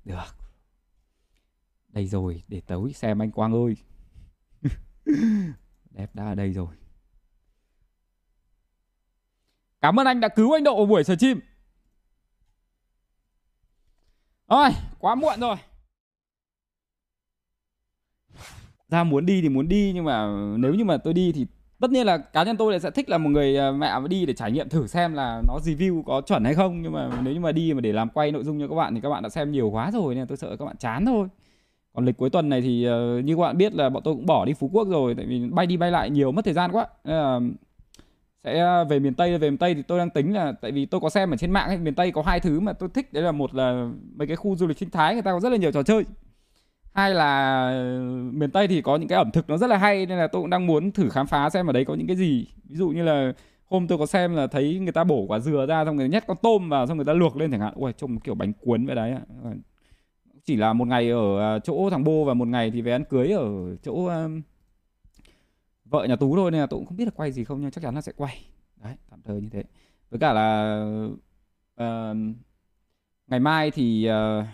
Được. 0.05 0.40
Đây 1.93 2.07
rồi, 2.07 2.43
để 2.49 2.61
tớ 2.67 2.77
xem 2.95 3.23
anh 3.23 3.31
Quang 3.31 3.53
ơi. 3.53 3.75
Đẹp 5.91 6.15
đã 6.15 6.25
ở 6.25 6.35
đây 6.35 6.53
rồi. 6.53 6.75
Cảm 9.81 10.01
ơn 10.01 10.07
anh 10.07 10.21
đã 10.21 10.29
cứu 10.29 10.53
anh 10.53 10.65
Độ 10.65 10.79
ở 10.79 10.87
buổi 10.87 11.05
stream. 11.05 11.41
ôi 14.47 14.71
quá 14.99 15.15
muộn 15.15 15.41
rồi. 15.41 15.57
Ra 18.89 19.05
muốn 19.05 19.27
đi 19.27 19.43
thì 19.43 19.49
muốn 19.49 19.69
đi 19.69 19.93
nhưng 19.95 20.05
mà 20.05 20.27
nếu 20.59 20.75
như 20.75 20.85
mà 20.85 20.97
tôi 20.97 21.15
đi 21.15 21.33
thì 21.33 21.47
tất 21.81 21.91
nhiên 21.91 22.07
là 22.07 22.19
cá 22.19 22.45
nhân 22.45 22.57
tôi 22.57 22.81
sẽ 22.81 22.91
thích 22.91 23.09
là 23.09 23.19
một 23.19 23.31
người 23.31 23.57
à, 23.57 23.71
mẹ 23.73 24.01
đi 24.09 24.27
để 24.27 24.35
trải 24.35 24.53
nghiệm 24.53 24.69
thử 24.69 24.87
xem 24.87 25.15
là 25.15 25.43
nó 25.49 25.59
review 25.65 26.03
có 26.03 26.21
chuẩn 26.21 26.45
hay 26.45 26.55
không 26.55 26.83
nhưng 26.83 26.93
mà 26.93 27.11
nếu 27.23 27.35
như 27.35 27.41
mà 27.41 27.53
đi 27.53 27.75
mà 27.75 27.81
để 27.81 27.93
làm 27.93 28.09
quay 28.09 28.33
nội 28.33 28.45
dung 28.45 28.61
cho 28.61 28.69
các 28.69 28.75
bạn 28.75 28.95
thì 28.95 29.01
các 29.01 29.09
bạn 29.09 29.23
đã 29.23 29.29
xem 29.29 29.53
nhiều 29.53 29.71
quá 29.71 29.91
rồi 29.91 30.15
nên 30.15 30.27
tôi 30.27 30.37
sợ 30.37 30.57
các 30.57 30.65
bạn 30.65 30.77
chán 30.77 31.07
thôi 31.07 31.29
còn 31.95 32.05
lịch 32.05 32.17
cuối 32.17 32.31
tuần 32.31 32.49
này 32.49 32.61
thì 32.61 32.89
uh, 32.89 33.25
như 33.25 33.37
các 33.37 33.43
bạn 33.43 33.57
biết 33.57 33.75
là 33.75 33.89
bọn 33.89 34.03
tôi 34.03 34.15
cũng 34.15 34.27
bỏ 34.27 34.45
đi 34.45 34.53
phú 34.55 34.71
quốc 34.73 34.89
rồi 34.89 35.15
tại 35.15 35.27
vì 35.27 35.49
bay 35.51 35.67
đi 35.67 35.77
bay 35.77 35.91
lại 35.91 36.11
nhiều 36.11 36.33
mất 36.33 36.45
thời 36.45 36.55
gian 36.55 36.73
quá. 36.73 36.87
Nên 37.05 37.17
là 37.17 37.41
sẽ 38.45 38.59
ờ, 38.59 38.85
về 38.85 38.99
miền 38.99 39.15
tây 39.15 39.39
về 39.39 39.51
miền 39.51 39.59
tây 39.59 39.75
thì 39.75 39.83
tôi 39.83 39.99
đang 39.99 40.11
tính 40.11 40.35
là 40.35 40.53
tại 40.53 40.73
vì 40.73 40.87
tôi 40.87 41.01
có 41.01 41.11
xem 41.11 41.31
ở 41.31 41.37
trên 41.37 41.51
mạng 41.51 41.69
ấy, 41.69 41.79
miền 41.79 41.95
tây 41.95 42.13
có 42.13 42.23
hai 42.23 42.41
thứ 42.41 42.61
mà 42.61 42.73
tôi 42.73 42.89
thích 42.95 43.13
đấy 43.13 43.23
là 43.23 43.33
một 43.33 43.55
là 43.55 43.89
mấy 44.15 44.27
cái 44.27 44.37
khu 44.37 44.57
du 44.57 44.67
lịch 44.67 44.79
sinh 44.79 44.91
thái 44.91 45.15
người 45.15 45.23
ta 45.23 45.33
có 45.33 45.41
rất 45.41 45.49
là 45.51 45.57
nhiều 45.57 45.73
trò 45.73 45.83
chơi. 45.83 46.05
Hai 46.95 47.15
là 47.15 47.63
ờ, 47.69 47.99
miền 48.33 48.51
tây 48.51 48.69
thì 48.69 48.83
có 48.83 48.97
những 48.97 49.09
cái 49.09 49.17
ẩm 49.17 49.31
thực 49.31 49.51
nó 49.51 49.57
rất 49.57 49.67
là 49.67 49.77
hay 49.77 50.07
nên 50.07 50.19
là 50.19 50.27
tôi 50.27 50.43
cũng 50.43 50.51
đang 50.51 50.67
muốn 50.67 50.93
thử 50.93 51.09
khám 51.09 51.27
phá 51.27 51.51
xem 51.51 51.67
ở 51.67 51.73
đấy 51.73 51.85
có 51.85 51.95
những 51.95 52.07
cái 52.07 52.17
gì. 52.17 52.47
Ví 52.65 52.77
dụ 52.77 52.89
như 52.89 53.03
là 53.03 53.33
hôm 53.67 53.87
tôi 53.89 53.99
có 53.99 54.07
xem 54.07 54.35
là 54.37 54.47
thấy 54.47 54.79
người 54.79 54.93
ta 54.93 55.05
bổ 55.05 55.25
quả 55.29 55.39
dừa 55.39 55.67
ra 55.69 55.85
xong 55.85 55.97
người 55.97 56.09
ta 56.09 56.13
nhét 56.13 56.27
con 56.27 56.37
tôm 56.43 56.69
vào 56.69 56.87
xong 56.87 56.97
người 56.97 57.07
ta 57.07 57.13
luộc 57.13 57.37
lên 57.37 57.51
chẳng 57.51 57.61
hạn. 57.61 57.73
Ui 57.77 57.93
trông 57.93 58.21
kiểu 58.21 58.35
bánh 58.35 58.53
cuốn 58.53 58.87
vậy 58.87 58.97
đấy 58.97 59.15
chỉ 60.51 60.57
là 60.57 60.73
một 60.73 60.89
ngày 60.89 61.11
ở 61.11 61.55
à, 61.55 61.59
chỗ 61.59 61.91
thằng 61.91 62.05
bô 62.05 62.25
và 62.25 62.35
một 62.35 62.49
ngày 62.49 62.71
thì 62.71 62.83
về 62.83 62.93
ăn 62.93 63.05
cưới 63.05 63.31
ở 63.33 63.77
chỗ 63.77 64.07
um, 64.07 64.43
vợ 65.85 66.07
nhà 66.09 66.17
tú 66.17 66.37
thôi 66.37 66.51
nên 66.51 66.61
là 66.61 66.67
tôi 66.67 66.79
cũng 66.79 66.87
không 66.87 66.97
biết 66.97 67.05
là 67.05 67.11
quay 67.17 67.33
gì 67.33 67.45
không 67.45 67.61
nhưng 67.61 67.71
chắc 67.71 67.83
chắn 67.83 67.95
là 67.95 68.01
sẽ 68.01 68.13
quay. 68.17 68.45
Đấy 68.77 68.95
tạm 69.11 69.21
thời 69.25 69.41
như 69.41 69.49
thế. 69.49 69.65
Với 70.11 70.21
cả 70.21 70.33
là 70.33 70.83
uh, 71.83 72.17
ngày 73.27 73.41
mai 73.41 73.71
thì 73.71 74.09
uh, 74.09 74.45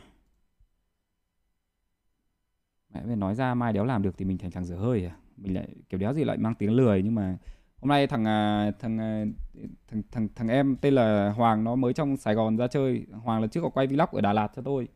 mẹ 2.95 3.03
về 3.05 3.17
nói 3.17 3.35
ra 3.35 3.55
mai 3.55 3.73
đéo 3.73 3.85
làm 3.85 4.03
được 4.03 4.19
thì 4.19 4.25
mình 4.25 4.39
thành 4.39 4.51
thằng 4.51 4.65
dở 4.65 4.77
hơi 4.77 5.05
à. 5.05 5.17
Mình 5.37 5.55
lại 5.55 5.69
kiểu 5.89 6.01
đéo 6.01 6.13
gì 6.15 6.25
lại 6.25 6.37
mang 6.37 6.55
tiếng 6.55 6.73
lười 6.73 7.03
nhưng 7.03 7.15
mà 7.15 7.37
hôm 7.81 7.89
nay 7.89 8.07
thằng 8.07 8.25
à, 8.25 8.71
thằng 8.79 8.99
thằng 9.89 10.03
thằng 10.11 10.29
thằng 10.35 10.49
em 10.49 10.77
tên 10.77 10.95
là 10.95 11.33
Hoàng 11.37 11.65
nó 11.65 11.75
mới 11.75 11.93
trong 11.93 12.17
Sài 12.17 12.35
Gòn 12.35 12.57
ra 12.57 12.67
chơi. 12.67 13.07
Hoàng 13.13 13.41
là 13.43 13.47
trước 13.47 13.61
có 13.61 13.69
quay 13.69 13.87
vlog 13.87 14.09
ở 14.13 14.21
Đà 14.21 14.33
Lạt 14.33 14.53
cho 14.57 14.63
tôi 14.63 14.89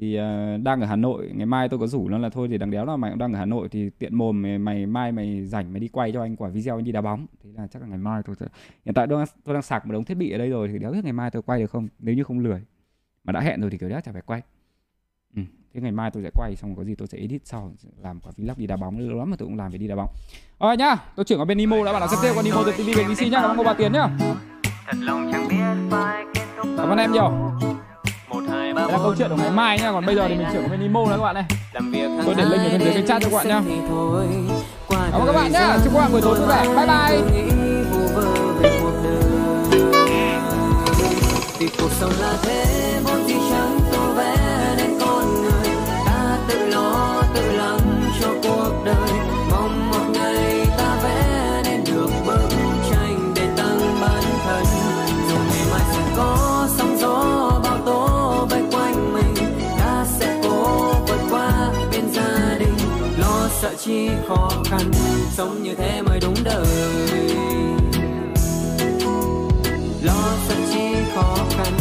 thì 0.00 0.18
uh, 0.18 0.62
đang 0.62 0.80
ở 0.80 0.86
Hà 0.86 0.96
Nội 0.96 1.30
ngày 1.34 1.46
mai 1.46 1.68
tôi 1.68 1.78
có 1.78 1.86
rủ 1.86 2.08
nó 2.08 2.18
là 2.18 2.28
thôi 2.28 2.48
thì 2.50 2.58
đằng 2.58 2.70
đéo 2.70 2.84
là 2.84 2.96
mày 2.96 3.10
cũng 3.10 3.18
đang 3.18 3.32
ở 3.32 3.38
Hà 3.38 3.44
Nội 3.44 3.68
thì 3.68 3.90
tiện 3.98 4.14
mồm 4.14 4.42
mày, 4.42 4.58
mày 4.58 4.86
mai 4.86 5.12
mày 5.12 5.46
rảnh 5.46 5.72
mày 5.72 5.80
đi 5.80 5.88
quay 5.88 6.12
cho 6.12 6.22
anh 6.22 6.36
quả 6.36 6.48
video 6.48 6.78
anh 6.78 6.84
đi 6.84 6.92
đá 6.92 7.00
bóng. 7.00 7.26
Thế 7.44 7.50
là 7.54 7.66
chắc 7.66 7.82
là 7.82 7.88
ngày 7.88 7.98
mai 7.98 8.22
tôi 8.22 8.36
sẽ 8.40 8.46
hiện 8.84 8.94
tại 8.94 9.06
tôi 9.06 9.18
đang, 9.18 9.26
tôi 9.44 9.54
đang 9.54 9.62
sạc 9.62 9.86
một 9.86 9.92
đống 9.92 10.04
thiết 10.04 10.14
bị 10.14 10.30
ở 10.30 10.38
đây 10.38 10.50
rồi 10.50 10.68
thì 10.68 10.78
đéo 10.78 10.92
biết 10.92 11.04
ngày 11.04 11.12
mai 11.12 11.30
tôi 11.30 11.42
quay 11.42 11.60
được 11.60 11.70
không? 11.70 11.88
Nếu 11.98 12.14
như 12.14 12.24
không 12.24 12.38
lười. 12.38 12.62
Mà 13.24 13.32
đã 13.32 13.40
hẹn 13.40 13.60
rồi 13.60 13.70
thì 13.70 13.78
kiểu 13.78 13.88
đéo 13.88 14.00
chả 14.00 14.12
phải 14.12 14.22
quay. 14.22 14.42
Ừ. 15.36 15.42
thế 15.74 15.80
ngày 15.80 15.92
mai 15.92 16.10
tôi 16.10 16.22
sẽ 16.22 16.30
quay 16.34 16.56
xong 16.56 16.76
có 16.76 16.84
gì 16.84 16.94
tôi 16.94 17.08
sẽ 17.08 17.18
edit 17.18 17.46
sau 17.46 17.72
làm 18.02 18.20
quả 18.20 18.32
vlog 18.36 18.56
đi 18.56 18.66
đá 18.66 18.76
bóng. 18.76 18.98
Lâu 18.98 19.18
lắm 19.18 19.30
mà 19.30 19.36
tôi 19.36 19.48
cũng 19.48 19.56
làm 19.56 19.70
về 19.70 19.78
đi 19.78 19.88
đá 19.88 19.96
bóng. 19.96 20.10
Rồi 20.60 20.76
nhá 20.76 20.96
tôi 21.16 21.24
chuyển 21.24 21.38
qua 21.38 21.44
bên 21.44 21.58
Nimo 21.58 21.84
đã 21.84 21.92
bạn 21.92 22.00
nào 22.00 22.08
xem 22.08 22.18
tiếp 22.22 22.30
qua 22.34 22.42
Nimo 22.42 22.62
từ 22.66 22.72
TV 22.72 22.96
về 22.96 23.04
VC 23.04 23.32
nhá. 23.32 23.40
Cảm 23.40 23.50
ơn 23.50 23.56
cô 23.56 23.64
bà 23.64 23.74
Tiền 23.74 23.92
nhá. 23.92 24.08
Cảm 26.76 26.88
ơn 26.88 26.98
em 26.98 27.12
nhiều 27.12 27.52
đây 28.74 28.88
là 28.88 28.98
câu 28.98 29.14
chuyện 29.18 29.28
của 29.30 29.36
ngày 29.36 29.50
mai 29.50 29.78
nhá 29.78 29.92
còn 29.92 30.06
bây 30.06 30.14
giờ 30.14 30.28
thì 30.28 30.34
mình 30.34 30.46
chuyển 30.52 30.62
qua 30.62 30.68
bên 30.68 30.80
Nimo 30.80 31.04
nữa 31.06 31.16
các 31.16 31.22
bạn 31.22 31.34
này. 31.34 31.44
Tôi 32.24 32.34
để 32.34 32.44
link 32.44 32.62
ở 32.62 32.68
bên 32.70 32.80
dưới 32.80 32.92
cái 32.92 33.02
chat 33.08 33.22
cho 33.22 33.28
các 33.30 33.36
bạn 33.36 33.48
nhá. 33.48 33.62
cảm 34.90 35.20
ơn 35.20 35.26
các 35.26 35.32
bạn 35.32 35.52
nhá. 35.52 35.78
chúc 35.84 35.92
các 35.94 36.00
bạn 36.00 36.12
buổi 36.12 36.20
tối 36.20 36.38
vui 36.38 36.48
vẻ. 36.48 36.64
bye 36.76 36.86
bye. 36.86 37.50
vì 41.58 41.68
cuộc 41.78 41.90
sống 42.00 42.12
là 42.20 42.36
thế 42.42 43.00
vốn 43.04 43.24
chỉ 43.28 43.34
chẳng 43.50 43.59
chi 63.84 64.08
khó 64.28 64.50
khăn, 64.64 64.90
sống 65.32 65.62
như 65.62 65.74
thế 65.74 66.02
mới 66.02 66.20
đúng 66.20 66.34
đời. 66.44 66.66
Lo 70.02 70.36
sợ 70.48 70.54
chi 70.72 70.94
khó 71.14 71.36
khăn, 71.50 71.72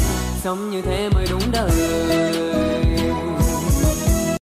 sống 0.43 0.69
như 0.71 0.81
thế 0.81 1.09
mới 1.09 1.26
đúng 1.30 1.51
đời. 1.51 1.71